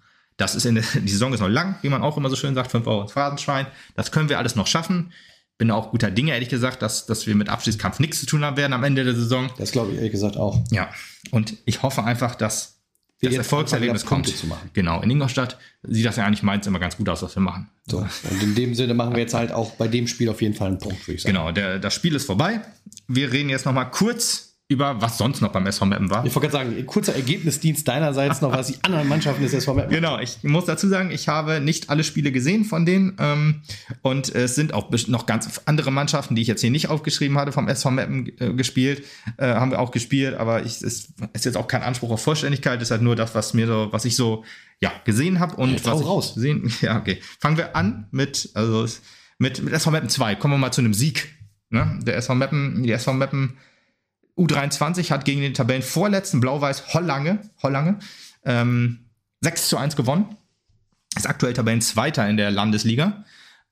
Das 0.41 0.55
ist 0.55 0.65
in 0.65 0.77
der, 0.77 0.85
die 0.95 1.13
Saison 1.13 1.33
ist 1.35 1.41
noch 1.41 1.49
lang, 1.49 1.77
wie 1.83 1.91
man 1.91 2.03
auch 2.03 2.17
immer 2.17 2.31
so 2.31 2.37
schön 2.37 2.55
sagt, 2.55 2.71
5 2.71 2.87
Euro 2.87 3.03
ins 3.03 3.13
Phrasenschwein. 3.13 3.67
Das 3.95 4.11
können 4.11 4.29
wir 4.29 4.39
alles 4.39 4.57
noch 4.57 4.67
schaffen. 4.67 5.13
Bin 5.59 5.71
auch 5.71 5.91
guter 5.91 6.11
Dinge, 6.11 6.33
ehrlich 6.33 6.49
gesagt, 6.49 6.81
dass, 6.81 7.05
dass 7.05 7.27
wir 7.27 7.35
mit 7.35 7.51
Abstiegskampf 7.51 8.01
nichts 8.01 8.21
zu 8.21 8.27
tun 8.27 8.43
haben 8.43 8.57
werden 8.57 8.73
am 8.73 8.83
Ende 8.83 9.05
der 9.05 9.15
Saison. 9.15 9.51
Das 9.59 9.73
glaube 9.73 9.91
ich 9.93 9.99
ehrlich 9.99 10.13
gesagt 10.13 10.39
auch. 10.39 10.65
Ja, 10.71 10.89
und 11.31 11.55
ich 11.67 11.83
hoffe 11.83 12.03
einfach, 12.05 12.35
dass 12.35 12.79
Wir 13.19 13.29
das 13.29 13.37
Erfolgserlebnis 13.37 14.07
kommt. 14.07 14.33
Genau, 14.73 15.03
in 15.03 15.11
Ingolstadt 15.11 15.59
sieht 15.83 16.07
das 16.07 16.17
ja 16.17 16.25
eigentlich 16.25 16.43
meins 16.43 16.67
immer 16.67 16.79
ganz 16.79 16.97
gut 16.97 17.11
aus, 17.11 17.23
was 17.23 17.37
wir 17.37 17.43
machen. 17.43 17.69
So. 17.87 17.99
Und 17.99 18.43
in 18.43 18.55
dem 18.55 18.75
Sinne 18.75 18.95
machen 18.95 19.13
wir 19.13 19.21
jetzt 19.21 19.35
halt 19.35 19.53
auch 19.53 19.73
bei 19.73 19.89
dem 19.89 20.07
Spiel 20.07 20.31
auf 20.31 20.41
jeden 20.41 20.55
Fall 20.55 20.69
einen 20.69 20.79
Punkt, 20.79 21.07
würde 21.07 21.17
ich 21.17 21.23
sagen. 21.23 21.35
Genau, 21.35 21.53
der, 21.53 21.79
das 21.79 21.95
Spiel 21.95 22.15
ist 22.15 22.25
vorbei. 22.25 22.63
Wir 23.09 23.31
reden 23.31 23.51
jetzt 23.51 23.67
noch 23.67 23.75
mal 23.75 23.85
kurz 23.85 24.50
über, 24.71 25.03
was 25.03 25.19
sonst 25.19 25.41
noch 25.41 25.51
beim 25.51 25.67
SV 25.67 25.85
Meppen 25.85 26.11
war. 26.11 26.25
Ich 26.25 26.33
wollte 26.33 26.49
gerade 26.49 26.71
sagen, 26.71 26.87
kurzer 26.87 27.13
Ergebnisdienst 27.17 27.89
deinerseits 27.89 28.41
noch, 28.41 28.53
was 28.53 28.69
die 28.69 28.77
anderen 28.83 29.09
Mannschaften 29.09 29.43
des 29.43 29.53
SV 29.53 29.75
Meppen 29.75 29.93
Genau, 29.93 30.21
ich 30.21 30.45
muss 30.45 30.65
dazu 30.65 30.87
sagen, 30.87 31.11
ich 31.11 31.27
habe 31.27 31.61
nicht 31.61 31.91
alle 31.91 32.05
Spiele 32.05 32.31
gesehen 32.31 32.65
von 32.65 32.87
denen. 32.87 33.17
Ähm, 33.19 33.63
und 34.03 34.33
es 34.33 34.55
sind 34.55 34.73
auch 34.73 34.89
noch 35.09 35.27
ganz 35.27 35.61
andere 35.65 35.91
Mannschaften, 35.91 36.37
die 36.37 36.43
ich 36.43 36.49
jetzt 36.49 36.61
hier 36.61 36.71
nicht 36.71 36.89
aufgeschrieben 36.89 37.37
hatte, 37.37 37.51
vom 37.51 37.67
SV 37.67 37.91
Meppen 37.91 38.33
äh, 38.39 38.55
gespielt. 38.55 39.05
Äh, 39.39 39.49
haben 39.49 39.73
wir 39.73 39.81
auch 39.81 39.91
gespielt, 39.91 40.35
aber 40.37 40.65
es 40.65 40.83
ist 40.83 41.15
jetzt 41.35 41.57
auch 41.57 41.67
kein 41.67 41.83
Anspruch 41.83 42.13
auf 42.13 42.23
Vollständigkeit, 42.23 42.81
es 42.81 42.89
ist 42.89 42.93
halt 42.93 43.03
nur 43.03 43.17
das, 43.17 43.35
was 43.35 43.55
mir 43.55 43.67
so, 43.67 43.89
was 43.91 44.05
ich 44.05 44.15
so 44.15 44.45
ja, 44.79 44.93
gesehen 45.05 45.41
habe 45.41 45.57
und 45.57 45.73
Jetzt 45.73 45.87
was 45.87 46.01
ich 46.01 46.07
raus. 46.07 46.35
Sehen, 46.37 46.73
ja, 46.81 46.97
okay. 46.97 47.19
Fangen 47.41 47.57
wir 47.57 47.75
an 47.75 48.07
mit, 48.13 48.51
also 48.55 48.87
mit, 49.39 49.61
mit 49.65 49.75
SV 49.75 49.91
Meppen 49.91 50.09
2. 50.09 50.37
Kommen 50.37 50.55
wir 50.55 50.59
mal 50.59 50.71
zu 50.71 50.81
einem 50.81 50.95
Sieg. 50.95 51.35
Ne? 51.71 51.99
Der 52.03 52.17
SV 52.17 52.37
Meppen, 52.37 52.85
die 52.85 52.93
SV 52.93 53.15
Meppen 53.15 53.57
U23 54.41 55.11
hat 55.11 55.25
gegen 55.25 55.43
den 55.43 55.55
Tabellenvorletzten 55.55 56.41
Blau-Weiß 56.41 56.95
Hollange, 56.95 57.41
Hollange 57.63 57.99
ähm, 58.45 59.01
6 59.43 59.69
zu 59.69 59.77
1 59.77 59.97
gewonnen. 59.97 60.37
Ist 61.17 61.29
aktuell 61.29 61.53
Tabellenzweiter 61.53 62.29
in 62.29 62.37
der 62.37 62.51
Landesliga. 62.51 63.25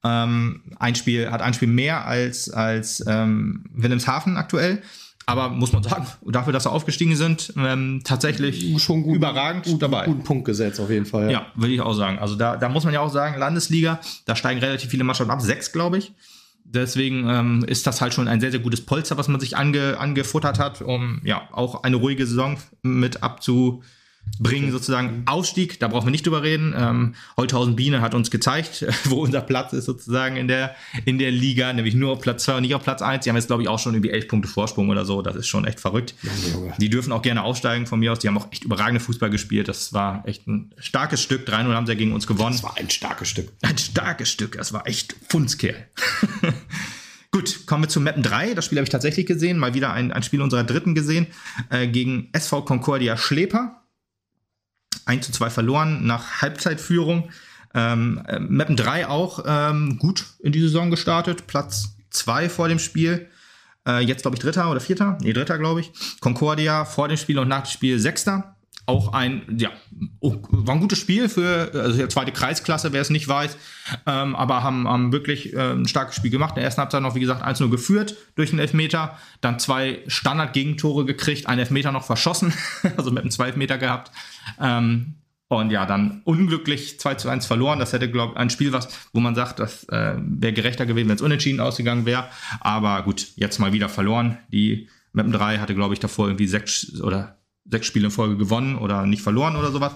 Ähm, 0.05 0.63
ein 0.79 0.95
Spiel, 0.95 1.31
hat 1.31 1.43
ein 1.43 1.55
Spiel 1.55 1.69
mehr 1.69 2.07
als, 2.07 2.51
als 2.51 3.05
ähm, 3.07 3.65
Wilhelmshaven 3.73 4.37
aktuell. 4.37 4.83
Aber 5.27 5.51
muss 5.51 5.73
man 5.73 5.83
sagen, 5.83 6.07
dafür, 6.27 6.55
dass 6.55 6.63
sie 6.63 6.71
aufgestiegen 6.71 7.15
sind, 7.15 7.53
ähm, 7.59 8.01
tatsächlich 8.03 8.83
schon 8.83 9.03
gut, 9.03 9.17
überragend 9.17 9.67
gut, 9.67 9.83
dabei. 9.83 10.07
guten 10.07 10.25
Punkt 10.25 10.47
gesetzt, 10.47 10.81
auf 10.81 10.89
jeden 10.89 11.05
Fall. 11.05 11.31
Ja, 11.31 11.49
würde 11.55 11.75
ich 11.75 11.83
auch 11.83 11.93
sagen. 11.93 12.19
Also 12.19 12.35
da, 12.35 12.57
da 12.57 12.71
muss 12.71 12.85
man 12.85 12.95
ja 12.95 13.01
auch 13.01 13.13
sagen, 13.13 13.39
Landesliga, 13.39 14.01
da 14.25 14.35
steigen 14.35 14.61
relativ 14.61 14.89
viele 14.91 15.05
Mannschaften 15.05 15.31
ab, 15.31 15.43
sechs, 15.43 15.71
glaube 15.71 15.99
ich. 15.99 16.13
Deswegen 16.71 17.27
ähm, 17.29 17.65
ist 17.67 17.87
das 17.87 18.03
halt 18.03 18.13
schon 18.13 18.29
ein 18.29 18.41
sehr, 18.41 18.51
sehr 18.51 18.61
gutes 18.61 18.85
Polster, 18.85 19.17
was 19.17 19.29
man 19.29 19.41
sich 19.41 19.57
ange, 19.57 19.99
angefuttert 19.99 20.59
hat, 20.59 20.83
um 20.83 21.23
ja 21.25 21.49
auch 21.53 21.83
eine 21.83 21.97
ruhige 21.97 22.27
Saison 22.27 22.59
mit 22.83 23.23
abzubringen, 24.39 24.71
sozusagen. 24.71 25.23
Ausstieg, 25.27 25.81
da 25.81 25.89
brauchen 25.89 26.07
wir 26.07 26.11
nicht 26.11 26.27
drüber 26.27 26.43
reden. 26.43 26.75
Ähm, 26.77 27.15
Holthausen 27.37 27.77
Biene 27.77 28.01
hat 28.01 28.15
uns 28.15 28.31
gezeigt, 28.31 28.87
wo 29.05 29.23
unser 29.23 29.41
Platz 29.41 29.73
ist, 29.73 29.87
sozusagen 29.87 30.37
in 30.37 30.49
der, 30.49 30.75
in 31.05 31.19
der 31.19 31.31
Liga, 31.31 31.73
nämlich 31.73 31.95
nur 31.95 32.13
auf 32.13 32.21
Platz 32.21 32.45
2 32.45 32.57
und 32.57 32.63
nicht 32.63 32.75
auf 32.75 32.83
Platz 32.83 33.03
1. 33.03 33.25
Die 33.25 33.31
haben 33.31 33.37
jetzt, 33.37 33.49
glaube 33.49 33.63
ich, 33.63 33.69
auch 33.69 33.79
schon 33.79 33.95
irgendwie 33.95 34.11
elf 34.11 34.29
Punkte 34.29 34.49
Vorsprung 34.49 34.89
oder 34.89 35.05
so. 35.05 35.23
Das 35.23 35.37
ist 35.37 35.49
schon 35.49 35.65
echt 35.65 35.81
verrückt. 35.81 36.15
Die 36.79 36.91
dürfen 36.91 37.13
auch 37.13 37.23
gerne 37.23 37.43
aufsteigen 37.43 37.87
von 37.87 37.99
mir 38.01 38.13
aus. 38.13 38.19
Die 38.19 38.29
haben 38.29 38.39
auch 38.39 38.49
echt 38.53 38.65
überragende 38.65 39.01
Fußball 39.01 39.31
gespielt. 39.31 39.69
Das 39.69 39.93
war 39.93 40.27
echt 40.27 40.47
ein 40.47 40.73
starkes 40.79 41.23
Stück. 41.23 41.49
3-0 41.49 41.75
haben 41.75 41.87
sie 41.87 41.93
ja 41.93 41.99
gegen 41.99 42.13
uns 42.13 42.27
gewonnen. 42.27 42.53
Das 42.53 42.63
war 42.63 42.77
ein 42.77 42.91
starkes 42.91 43.29
Stück. 43.29 43.53
Ein 43.63 43.79
starkes 43.79 44.31
Stück. 44.31 44.57
Das 44.57 44.73
war 44.73 44.87
echt 44.87 45.17
Fundskerl. 45.29 45.77
Gut, 47.31 47.67
kommen 47.67 47.85
wir 47.85 47.89
zu 47.89 48.01
Mappen 48.01 48.23
3. 48.23 48.55
Das 48.55 48.65
Spiel 48.65 48.79
habe 48.79 48.85
ich 48.85 48.91
tatsächlich 48.91 49.27
gesehen. 49.27 49.59
Mal 49.59 49.75
wieder 49.75 49.93
ein, 49.93 50.13
ein 50.13 50.23
Spiel 50.23 50.41
unserer 50.41 50.65
dritten 50.65 50.95
gesehen. 50.95 51.27
Äh, 51.69 51.87
gegen 51.89 52.31
SV 52.33 52.63
Concordia 52.63 53.19
Schleper. 53.19 53.83
1 55.09 55.27
zu 55.27 55.33
2 55.33 55.51
verloren 55.51 56.07
nach 56.07 56.43
Halbzeitführung. 56.43 57.31
Ähm, 57.75 58.23
äh, 58.27 58.39
Mappen 58.39 58.77
3 58.77 59.09
auch 59.09 59.45
ähm, 59.47 59.99
gut 59.99 60.27
in 60.41 60.53
die 60.53 60.61
Saison 60.61 60.91
gestartet. 60.91 61.47
Platz 61.47 61.97
2 62.11 62.49
vor 62.49 62.69
dem 62.69 62.79
Spiel. 62.79 63.29
Äh, 63.87 64.01
jetzt, 64.01 64.23
glaube 64.23 64.37
ich, 64.37 64.43
Dritter 64.43 64.71
oder 64.71 64.81
Vierter. 64.81 65.19
Nee, 65.23 65.33
Dritter, 65.33 65.59
glaube 65.59 65.81
ich. 65.81 65.93
Concordia 66.21 66.85
vor 66.85 67.09
dem 67.09 67.17
Spiel 67.17 67.39
und 67.39 67.49
nach 67.49 67.63
dem 67.63 67.71
Spiel 67.71 67.99
Sechster. 67.99 68.57
Auch 68.89 69.13
ein, 69.13 69.43
ja, 69.59 69.69
oh, 70.21 70.37
war 70.49 70.75
ein 70.75 70.81
gutes 70.81 70.99
Spiel 70.99 71.29
für, 71.29 71.71
also 71.75 71.99
die 71.99 72.09
zweite 72.09 72.33
Kreisklasse, 72.33 72.91
wer 72.95 73.03
es 73.03 73.11
nicht 73.11 73.29
weiß. 73.29 73.59
Ähm, 74.07 74.35
aber 74.35 74.63
haben, 74.63 74.89
haben 74.89 75.13
wirklich 75.13 75.53
äh, 75.53 75.73
ein 75.73 75.87
starkes 75.87 76.17
Spiel 76.17 76.31
gemacht. 76.31 76.53
In 76.53 76.61
der 76.61 76.65
ersten 76.65 76.81
Halbzeit 76.81 77.03
noch, 77.03 77.15
wie 77.15 77.21
gesagt, 77.21 77.45
1-0 77.45 77.69
geführt 77.69 78.17
durch 78.35 78.49
den 78.49 78.59
Elfmeter. 78.59 79.19
Dann 79.43 79.59
zwei 79.59 79.99
Standard-Gegentore 80.07 81.05
gekriegt, 81.05 81.49
einen 81.49 81.59
Elfmeter 81.59 81.93
noch 81.93 82.05
verschossen. 82.05 82.55
also 82.97 83.11
mit 83.11 83.25
einem 83.25 83.31
zwei 83.31 83.49
Elfmeter 83.49 83.77
gehabt. 83.77 84.11
Ähm, 84.59 85.17
und 85.49 85.71
ja, 85.71 85.85
dann 85.85 86.23
unglücklich 86.25 86.99
2 86.99 87.17
zu 87.17 87.29
1 87.29 87.45
verloren. 87.45 87.79
Das 87.79 87.93
hätte, 87.93 88.11
glaube 88.11 88.33
ich, 88.33 88.39
ein 88.39 88.49
Spiel, 88.49 88.73
was, 88.73 88.89
wo 89.13 89.21
man 89.21 89.35
sagt, 89.35 89.59
das 89.59 89.85
äh, 89.91 90.15
wäre 90.19 90.55
gerechter 90.55 90.87
gewesen, 90.87 91.09
wenn 91.09 91.17
es 91.17 91.23
unentschieden 91.23 91.61
ausgegangen 91.61 92.07
wäre. 92.07 92.29
Aber 92.61 93.03
gut, 93.03 93.29
jetzt 93.37 93.59
mal 93.59 93.75
wieder 93.75 93.91
verloren. 93.91 94.39
Die 94.51 94.89
Mappen 95.13 95.33
3 95.33 95.59
hatte, 95.59 95.75
glaube 95.75 95.93
ich, 95.93 96.01
davor 96.01 96.29
irgendwie 96.29 96.47
sechs 96.47 97.01
oder 97.03 97.38
sechs 97.71 97.87
Spiele 97.87 98.07
in 98.07 98.11
Folge 98.11 98.37
gewonnen 98.37 98.77
oder 98.77 99.07
nicht 99.07 99.23
verloren 99.23 99.57
oder 99.57 99.71
sowas. 99.71 99.93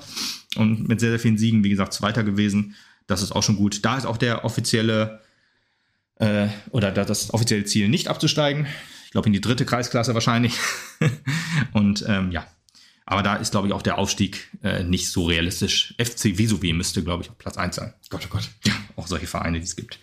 Und 0.56 0.88
mit 0.88 1.00
sehr, 1.00 1.10
sehr 1.10 1.18
vielen 1.18 1.38
Siegen, 1.38 1.64
wie 1.64 1.70
gesagt, 1.70 1.92
Zweiter 1.92 2.24
gewesen. 2.24 2.74
Das 3.06 3.22
ist 3.22 3.32
auch 3.32 3.42
schon 3.42 3.56
gut. 3.56 3.84
Da 3.84 3.96
ist 3.96 4.06
auch 4.06 4.16
der 4.16 4.44
offizielle 4.44 5.20
äh, 6.16 6.48
oder 6.70 6.90
da 6.90 7.04
das 7.04 7.32
offizielle 7.32 7.64
Ziel 7.64 7.88
nicht 7.88 8.08
abzusteigen. 8.08 8.66
Ich 9.06 9.10
glaube 9.10 9.28
in 9.28 9.32
die 9.32 9.40
dritte 9.40 9.64
Kreisklasse 9.64 10.14
wahrscheinlich. 10.14 10.58
Und 11.72 12.04
ähm, 12.08 12.30
ja, 12.32 12.46
aber 13.04 13.22
da 13.22 13.36
ist, 13.36 13.50
glaube 13.50 13.68
ich, 13.68 13.74
auch 13.74 13.82
der 13.82 13.98
Aufstieg 13.98 14.48
äh, 14.62 14.84
nicht 14.84 15.10
so 15.10 15.26
realistisch. 15.26 15.94
FC 15.98 16.38
Vesuvi 16.38 16.72
müsste, 16.72 17.02
glaube 17.02 17.24
ich, 17.24 17.30
auf 17.30 17.38
Platz 17.38 17.58
1 17.58 17.76
sein. 17.76 17.92
Gott, 18.08 18.22
oh 18.26 18.28
Gott. 18.30 18.48
Ja, 18.64 18.72
auch 18.96 19.06
solche 19.06 19.26
Vereine, 19.26 19.58
die 19.58 19.64
es 19.64 19.76
gibt. 19.76 19.98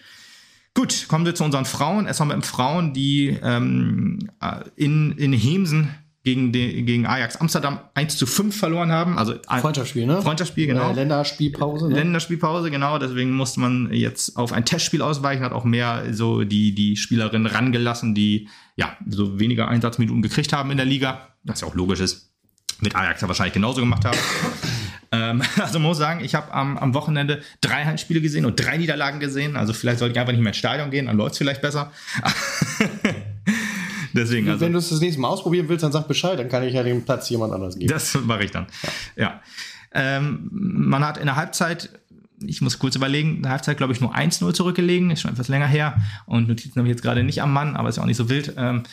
Gut, 0.73 1.07
kommen 1.07 1.25
wir 1.25 1.33
zu 1.33 1.43
unseren 1.43 1.65
Frauen. 1.65 2.05
Erstmal 2.05 2.27
mit 2.27 2.37
den 2.37 2.43
Frauen, 2.43 2.93
die 2.93 3.37
ähm, 3.41 4.29
äh, 4.41 4.63
in, 4.75 5.13
in 5.17 5.33
Hemsen 5.33 5.95
gegen, 6.23 6.51
die, 6.51 6.83
gegen 6.83 7.05
Ajax 7.05 7.37
Amsterdam 7.37 7.79
1 7.93 8.17
zu 8.17 8.25
5 8.25 8.55
verloren 8.57 8.91
haben. 8.91 9.17
Also 9.17 9.35
ein 9.47 9.61
Freundschaftsspiel, 9.61 10.05
ne? 10.05 10.21
Freundschaftsspiel, 10.21 10.67
genau. 10.67 10.91
Äh, 10.91 10.95
Länderspielpause. 10.95 11.87
Ne? 11.87 11.95
Länderspielpause, 11.95 12.71
genau. 12.71 12.99
Deswegen 12.99 13.31
musste 13.31 13.61
man 13.61 13.93
jetzt 13.93 14.35
auf 14.35 14.51
ein 14.51 14.65
Testspiel 14.65 15.01
ausweichen, 15.01 15.43
hat 15.43 15.53
auch 15.53 15.63
mehr 15.63 16.13
so 16.13 16.43
die, 16.43 16.75
die 16.75 16.97
Spielerinnen 16.97 17.47
rangelassen, 17.47 18.15
die 18.15 18.49
ja 18.75 18.97
so 19.07 19.39
weniger 19.39 19.69
Einsatzminuten 19.69 20.21
gekriegt 20.21 20.51
haben 20.51 20.71
in 20.71 20.77
der 20.77 20.85
Liga. 20.85 21.29
Was 21.43 21.61
ja 21.61 21.67
auch 21.67 21.75
logisch 21.75 22.01
ist. 22.01 22.29
Mit 22.81 22.95
Ajax 22.95 23.21
ja 23.21 23.27
wahrscheinlich 23.27 23.53
genauso 23.53 23.79
gemacht 23.79 24.03
haben. 24.03 24.17
ähm, 25.13 25.41
also 25.57 25.79
muss 25.79 25.97
sagen, 25.97 26.23
ich 26.23 26.35
habe 26.35 26.53
am, 26.53 26.77
am 26.77 26.93
Wochenende 26.93 27.41
drei 27.61 27.85
Heimspiele 27.85 28.19
gesehen 28.19 28.45
und 28.45 28.59
drei 28.59 28.77
Niederlagen 28.77 29.21
gesehen. 29.21 29.55
Also 29.55 29.71
vielleicht 29.71 29.99
sollte 29.99 30.13
ich 30.13 30.19
einfach 30.19 30.33
nicht 30.33 30.41
mehr 30.41 30.51
ins 30.51 30.57
Stadion 30.57 30.91
gehen, 30.91 31.05
dann 31.05 31.15
läuft 31.15 31.31
es 31.31 31.37
vielleicht 31.37 31.61
besser. 31.61 31.91
Deswegen, 34.13 34.49
also. 34.49 34.61
Wenn 34.61 34.73
du 34.73 34.79
es 34.79 34.89
das 34.89 34.99
nächste 34.99 35.21
Mal 35.21 35.29
ausprobieren 35.29 35.69
willst, 35.69 35.83
dann 35.83 35.91
sag 35.91 36.07
Bescheid, 36.07 36.37
dann 36.39 36.49
kann 36.49 36.63
ich 36.63 36.73
ja 36.73 36.83
den 36.83 37.03
Platz 37.03 37.29
jemand 37.29 37.53
anders 37.53 37.77
geben. 37.77 37.91
Das 37.91 38.17
mache 38.23 38.43
ich 38.43 38.51
dann. 38.51 38.67
Ja. 39.15 39.41
Ähm, 39.91 40.49
man 40.51 41.05
hat 41.05 41.17
in 41.17 41.25
der 41.25 41.35
Halbzeit, 41.35 41.89
ich 42.45 42.61
muss 42.61 42.79
kurz 42.79 42.95
überlegen, 42.95 43.37
in 43.37 43.41
der 43.43 43.51
Halbzeit, 43.51 43.77
glaube 43.77 43.93
ich, 43.93 44.01
nur 44.01 44.15
1-0 44.15 44.53
zurückgelegen, 44.53 45.11
ist 45.11 45.21
schon 45.21 45.31
etwas 45.31 45.47
länger 45.47 45.67
her. 45.67 45.97
Und 46.25 46.47
Notizen 46.47 46.75
habe 46.77 46.87
ich 46.87 46.93
jetzt 46.93 47.01
gerade 47.01 47.23
nicht 47.23 47.41
am 47.41 47.53
Mann, 47.53 47.75
aber 47.75 47.89
ist 47.89 47.97
ja 47.97 48.03
auch 48.03 48.07
nicht 48.07 48.17
so 48.17 48.29
wild. 48.29 48.53
Ähm, 48.57 48.83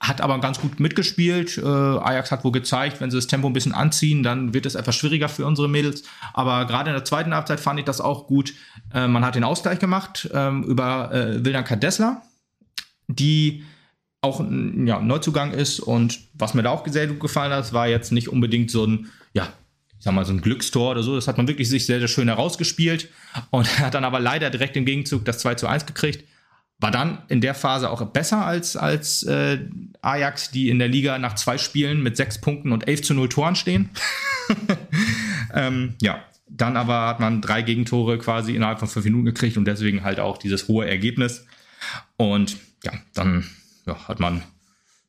hat 0.00 0.22
aber 0.22 0.40
ganz 0.40 0.60
gut 0.60 0.80
mitgespielt. 0.80 1.58
Äh, 1.58 1.66
Ajax 1.66 2.32
hat 2.32 2.42
wohl 2.42 2.52
gezeigt, 2.52 3.00
wenn 3.00 3.10
sie 3.10 3.18
das 3.18 3.26
Tempo 3.26 3.48
ein 3.48 3.52
bisschen 3.52 3.74
anziehen, 3.74 4.22
dann 4.22 4.54
wird 4.54 4.64
es 4.64 4.74
etwas 4.74 4.96
schwieriger 4.96 5.28
für 5.28 5.44
unsere 5.44 5.68
Mädels. 5.68 6.04
Aber 6.32 6.64
gerade 6.64 6.88
in 6.88 6.96
der 6.96 7.04
zweiten 7.04 7.34
Halbzeit 7.34 7.60
fand 7.60 7.78
ich 7.78 7.84
das 7.84 8.00
auch 8.00 8.26
gut. 8.26 8.54
Äh, 8.94 9.08
man 9.08 9.24
hat 9.24 9.34
den 9.34 9.44
Ausgleich 9.44 9.78
gemacht 9.78 10.30
ähm, 10.32 10.62
über 10.62 11.12
äh, 11.12 11.44
Wildan 11.44 11.64
Kadessler, 11.64 12.22
die 13.08 13.62
auch 14.22 14.40
ein 14.40 14.86
ja, 14.86 15.00
Neuzugang 15.00 15.52
ist. 15.52 15.80
Und 15.80 16.20
was 16.34 16.54
mir 16.54 16.62
da 16.62 16.70
auch 16.70 16.86
sehr 16.86 17.06
gut 17.06 17.20
gefallen 17.20 17.52
hat, 17.52 17.72
war 17.72 17.88
jetzt 17.88 18.12
nicht 18.12 18.28
unbedingt 18.28 18.70
so 18.70 18.86
ein, 18.86 19.10
ja, 19.32 19.48
ich 19.98 20.04
sag 20.04 20.14
mal, 20.14 20.24
so 20.24 20.32
ein 20.32 20.40
Glückstor 20.40 20.92
oder 20.92 21.02
so. 21.02 21.14
Das 21.14 21.28
hat 21.28 21.36
man 21.36 21.48
wirklich 21.48 21.68
sich 21.68 21.86
sehr, 21.86 21.98
sehr 21.98 22.08
schön 22.08 22.28
herausgespielt 22.28 23.08
und 23.50 23.78
hat 23.78 23.94
dann 23.94 24.04
aber 24.04 24.20
leider 24.20 24.50
direkt 24.50 24.76
im 24.76 24.84
Gegenzug 24.84 25.24
das 25.24 25.38
2 25.38 25.54
zu 25.54 25.66
1 25.66 25.86
gekriegt. 25.86 26.24
War 26.78 26.90
dann 26.90 27.18
in 27.28 27.42
der 27.42 27.54
Phase 27.54 27.90
auch 27.90 28.02
besser 28.06 28.44
als, 28.46 28.74
als 28.74 29.22
äh, 29.24 29.58
Ajax, 30.00 30.50
die 30.50 30.70
in 30.70 30.78
der 30.78 30.88
Liga 30.88 31.18
nach 31.18 31.34
zwei 31.34 31.58
Spielen 31.58 32.02
mit 32.02 32.16
sechs 32.16 32.40
Punkten 32.40 32.72
und 32.72 32.88
11 32.88 33.02
zu 33.02 33.14
0 33.14 33.28
Toren 33.28 33.54
stehen. 33.54 33.90
ähm, 35.54 35.94
ja, 36.00 36.24
dann 36.48 36.78
aber 36.78 37.06
hat 37.06 37.20
man 37.20 37.42
drei 37.42 37.60
Gegentore 37.60 38.16
quasi 38.16 38.54
innerhalb 38.54 38.78
von 38.78 38.88
fünf 38.88 39.04
Minuten 39.04 39.26
gekriegt 39.26 39.58
und 39.58 39.66
deswegen 39.66 40.04
halt 40.04 40.20
auch 40.20 40.38
dieses 40.38 40.68
hohe 40.68 40.88
Ergebnis. 40.88 41.44
Und 42.16 42.56
ja, 42.82 42.92
dann 43.12 43.44
ja, 43.86 44.08
hat 44.08 44.20
man 44.20 44.42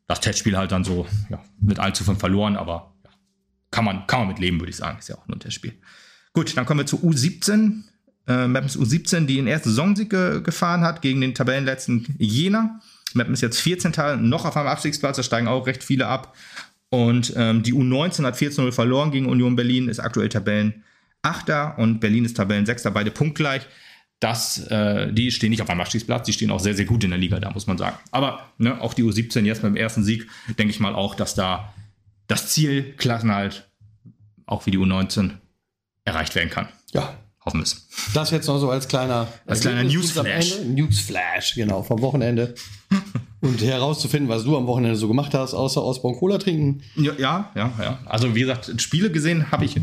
das 0.08 0.20
Testspiel 0.20 0.58
halt 0.58 0.72
dann 0.72 0.84
so 0.84 1.08
ja, 1.30 1.42
mit 1.60 1.80
allzu 1.80 2.04
fünf 2.04 2.20
verloren, 2.20 2.56
aber 2.56 2.94
ja, 3.04 3.10
kann, 3.72 3.86
man, 3.86 4.08
kann 4.08 4.22
man 4.22 4.28
mit 4.30 4.40
leben, 4.40 4.60
würde 4.60 4.70
ich 4.70 4.78
sagen. 4.78 5.00
Ist 5.00 5.10
ja 5.10 5.16
auch 5.16 5.28
nur 5.28 5.38
ein 5.38 5.40
Testspiel. 5.40 5.74
Gut, 6.34 6.56
dann 6.56 6.66
kommen 6.66 6.82
wir 6.82 6.86
zu 6.86 6.98
U17. 6.98 7.84
Äh, 8.28 8.48
Mappens 8.48 8.78
U17, 8.78 9.26
die 9.26 9.36
den 9.36 9.48
ersten 9.48 9.70
Saisonsieg 9.70 10.10
ge 10.10 10.42
gefahren 10.42 10.82
hat 10.82 11.02
gegen 11.02 11.22
den 11.22 11.34
Tabellenletzten 11.34 12.16
Jena. 12.18 12.80
Mappen 13.14 13.34
ist 13.34 13.42
jetzt 13.42 13.60
14. 13.60 13.94
noch 14.30 14.46
auf 14.46 14.56
einem 14.56 14.68
Abstiegsplatz, 14.68 15.18
da 15.18 15.24
steigen 15.24 15.48
auch 15.48 15.68
recht 15.68 15.84
viele 15.84 16.08
ab. 16.08 16.36
Und 16.90 17.34
ähm, 17.36 17.64
die 17.64 17.74
U19 17.74 18.26
hat 18.26 18.36
14-0 18.36 18.72
verloren 18.72 19.12
gegen 19.12 19.26
Union 19.28 19.56
Berlin, 19.56 19.88
ist 19.88 20.00
aktuell 20.00 20.30
Tabellen 20.30 20.84
8. 21.22 21.78
und 21.78 22.00
Berlin 22.00 22.26
ist 22.26 22.36
Tabellen 22.36 22.66
6. 22.66 22.84
beide 22.94 23.12
punktgleich 23.12 23.68
das, 24.22 24.60
äh, 24.68 25.12
die 25.12 25.32
stehen 25.32 25.50
nicht 25.50 25.62
auf 25.62 25.70
einem 25.70 25.82
Abstiegsplatz, 25.82 26.28
die 26.28 26.34
stehen 26.34 26.52
auch 26.52 26.60
sehr, 26.60 26.76
sehr 26.76 26.86
gut 26.86 27.04
in 27.04 27.10
der 27.10 27.20
Liga, 27.20 27.40
da 27.40 27.50
muss 27.50 27.68
man 27.68 27.78
sagen. 27.78 27.98
Aber 28.12 28.52
ne, 28.60 28.80
auch 28.80 28.94
die 28.94 29.04
U17 29.04 29.44
jetzt 29.44 29.64
dem 29.64 29.76
ersten 29.76 30.04
Sieg, 30.04 30.30
denke 30.60 30.72
ich 30.72 30.80
mal 30.80 30.94
auch, 30.94 31.16
dass 31.16 31.34
da 31.34 31.74
das 32.28 32.48
Ziel 32.50 32.94
Klassenhalt, 32.98 33.70
auch 34.46 34.66
wie 34.68 34.72
die 34.72 34.78
U19, 34.78 35.32
erreicht 36.06 36.36
werden 36.36 36.52
kann. 36.52 36.70
Ja. 36.94 37.18
Hoffen 37.44 37.60
wir 37.60 37.64
es. 37.64 37.81
Das 38.14 38.32
jetzt 38.32 38.48
noch 38.48 38.58
so 38.58 38.70
als 38.70 38.88
kleiner, 38.88 39.28
als 39.46 39.62
kleiner 39.62 39.84
Newsflash. 39.84 40.60
Newsflash, 40.66 41.56
genau, 41.56 41.84
vom 41.84 42.02
Wochenende. 42.02 42.56
Und 43.42 43.60
herauszufinden, 43.60 44.30
was 44.30 44.44
du 44.44 44.56
am 44.56 44.68
Wochenende 44.68 44.96
so 44.96 45.08
gemacht 45.08 45.34
hast, 45.34 45.56
außer 45.56 45.82
aus 45.82 46.00
Cola 46.04 46.38
trinken. 46.38 46.84
Ja, 46.96 47.14
ja, 47.18 47.52
ja, 47.56 47.74
ja. 47.82 48.00
Also 48.06 48.36
wie 48.36 48.42
gesagt, 48.42 48.80
Spiele 48.80 49.10
gesehen 49.10 49.52
habe 49.52 49.66
ich 49.66 49.78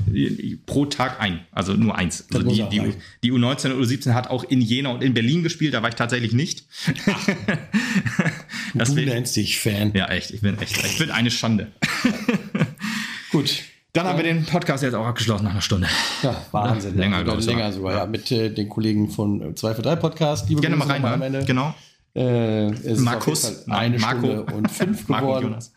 pro 0.65 0.87
Tag 0.87 1.21
ein. 1.21 1.41
Also 1.51 1.73
nur 1.75 1.97
eins. 1.99 2.25
Also 2.33 2.49
die, 2.49 2.63
die, 2.71 2.95
die, 3.25 3.33
U19 3.33 3.73
und 3.73 3.83
U17 3.83 4.15
hat 4.15 4.31
auch 4.31 4.45
in 4.45 4.61
Jena 4.61 4.91
und 4.91 5.03
in 5.03 5.13
Berlin 5.13 5.43
gespielt, 5.43 5.75
da 5.75 5.83
war 5.83 5.89
ich 5.89 5.97
tatsächlich 5.97 6.33
nicht. 6.33 6.67
du 8.75 8.93
nennst 8.95 9.35
dich 9.35 9.59
Fan. 9.59 9.93
Ja, 9.93 10.07
echt. 10.09 10.31
Ich 10.31 10.41
bin 10.41 10.57
echt. 10.61 10.77
Ich 10.85 10.99
bin 10.99 11.11
eine 11.11 11.33
Schande. 11.33 11.73
Gut. 13.33 13.65
Dann 13.95 14.07
haben 14.07 14.19
wir 14.19 14.25
den 14.25 14.45
Podcast 14.45 14.83
jetzt 14.83 14.95
auch 14.95 15.07
abgeschlossen 15.07 15.45
nach 15.45 15.53
einer 15.53 15.63
Stunde. 15.63 15.89
Ja, 16.23 16.37
Wahnsinn. 16.53 16.95
Ja, 16.95 17.01
länger, 17.01 17.25
glaube 17.25 17.41
ich. 17.41 17.47
Länger 17.47 17.73
sogar, 17.73 17.95
ja. 17.95 18.07
Mit 18.07 18.31
äh, 18.31 18.51
den 18.51 18.69
Kollegen 18.69 19.09
von 19.11 19.57
2 19.57 19.75
für 19.75 19.83
3 19.83 19.97
Podcast. 19.97 20.49
Liebe 20.49 20.61
Gerne 20.61 20.77
mal 20.77 20.89
rein, 20.89 21.45
Genau. 21.47 21.75
Äh, 22.15 22.71
Markus, 22.97 23.67
eine 23.69 23.99
Marco. 23.99 24.27
Stunde 24.27 24.55
und 24.55 24.71
fünf 24.71 25.07
geworden. 25.07 25.55
Und 25.55 25.71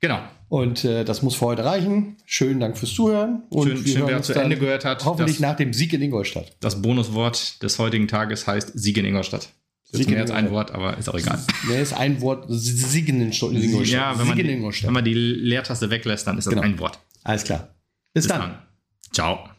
genau. 0.00 0.18
Und 0.48 0.84
äh, 0.84 1.04
das 1.04 1.22
muss 1.22 1.36
für 1.36 1.46
heute 1.46 1.64
reichen. 1.64 2.16
Schönen 2.24 2.58
Dank 2.58 2.76
fürs 2.76 2.92
Zuhören. 2.92 3.44
Und 3.50 3.68
schön, 3.68 3.86
schön 3.86 4.06
wer 4.06 4.20
zu 4.22 4.34
Ende 4.34 4.58
gehört 4.58 4.84
hat. 4.84 5.04
Hoffentlich 5.04 5.38
nach 5.38 5.56
dem 5.56 5.72
Sieg 5.72 5.92
in 5.92 6.02
Ingolstadt. 6.02 6.56
Das 6.60 6.82
Bonuswort 6.82 7.62
des 7.62 7.78
heutigen 7.78 8.08
Tages 8.08 8.46
heißt 8.46 8.72
Sieg 8.74 8.96
in 8.98 9.04
Ingolstadt. 9.04 9.50
Das 9.92 10.00
ist 10.00 10.10
mehr 10.10 10.22
als 10.22 10.30
ein 10.30 10.50
Wort, 10.50 10.70
aber 10.72 10.96
ist 10.96 11.08
auch 11.08 11.14
egal. 11.14 11.38
Nee, 11.68 11.80
ist 11.80 11.92
ein 11.92 12.20
Wort. 12.22 12.46
Sieg 12.48 13.08
in 13.08 13.20
Ingolstadt. 13.20 13.86
Ja, 13.86 14.18
wenn 14.18 14.26
man, 14.26 14.36
die, 14.36 14.84
wenn 14.86 14.92
man 14.92 15.04
die 15.04 15.14
Leertaste 15.14 15.90
weglässt, 15.90 16.26
dann 16.26 16.38
ist 16.38 16.46
das 16.46 16.54
genau. 16.54 16.64
ein 16.64 16.78
Wort. 16.78 16.98
Alles 17.24 17.44
klar. 17.44 17.74
Bis, 18.14 18.24
Bis 18.24 18.28
dann. 18.28 18.40
dann. 18.40 18.62
Ciao. 19.12 19.51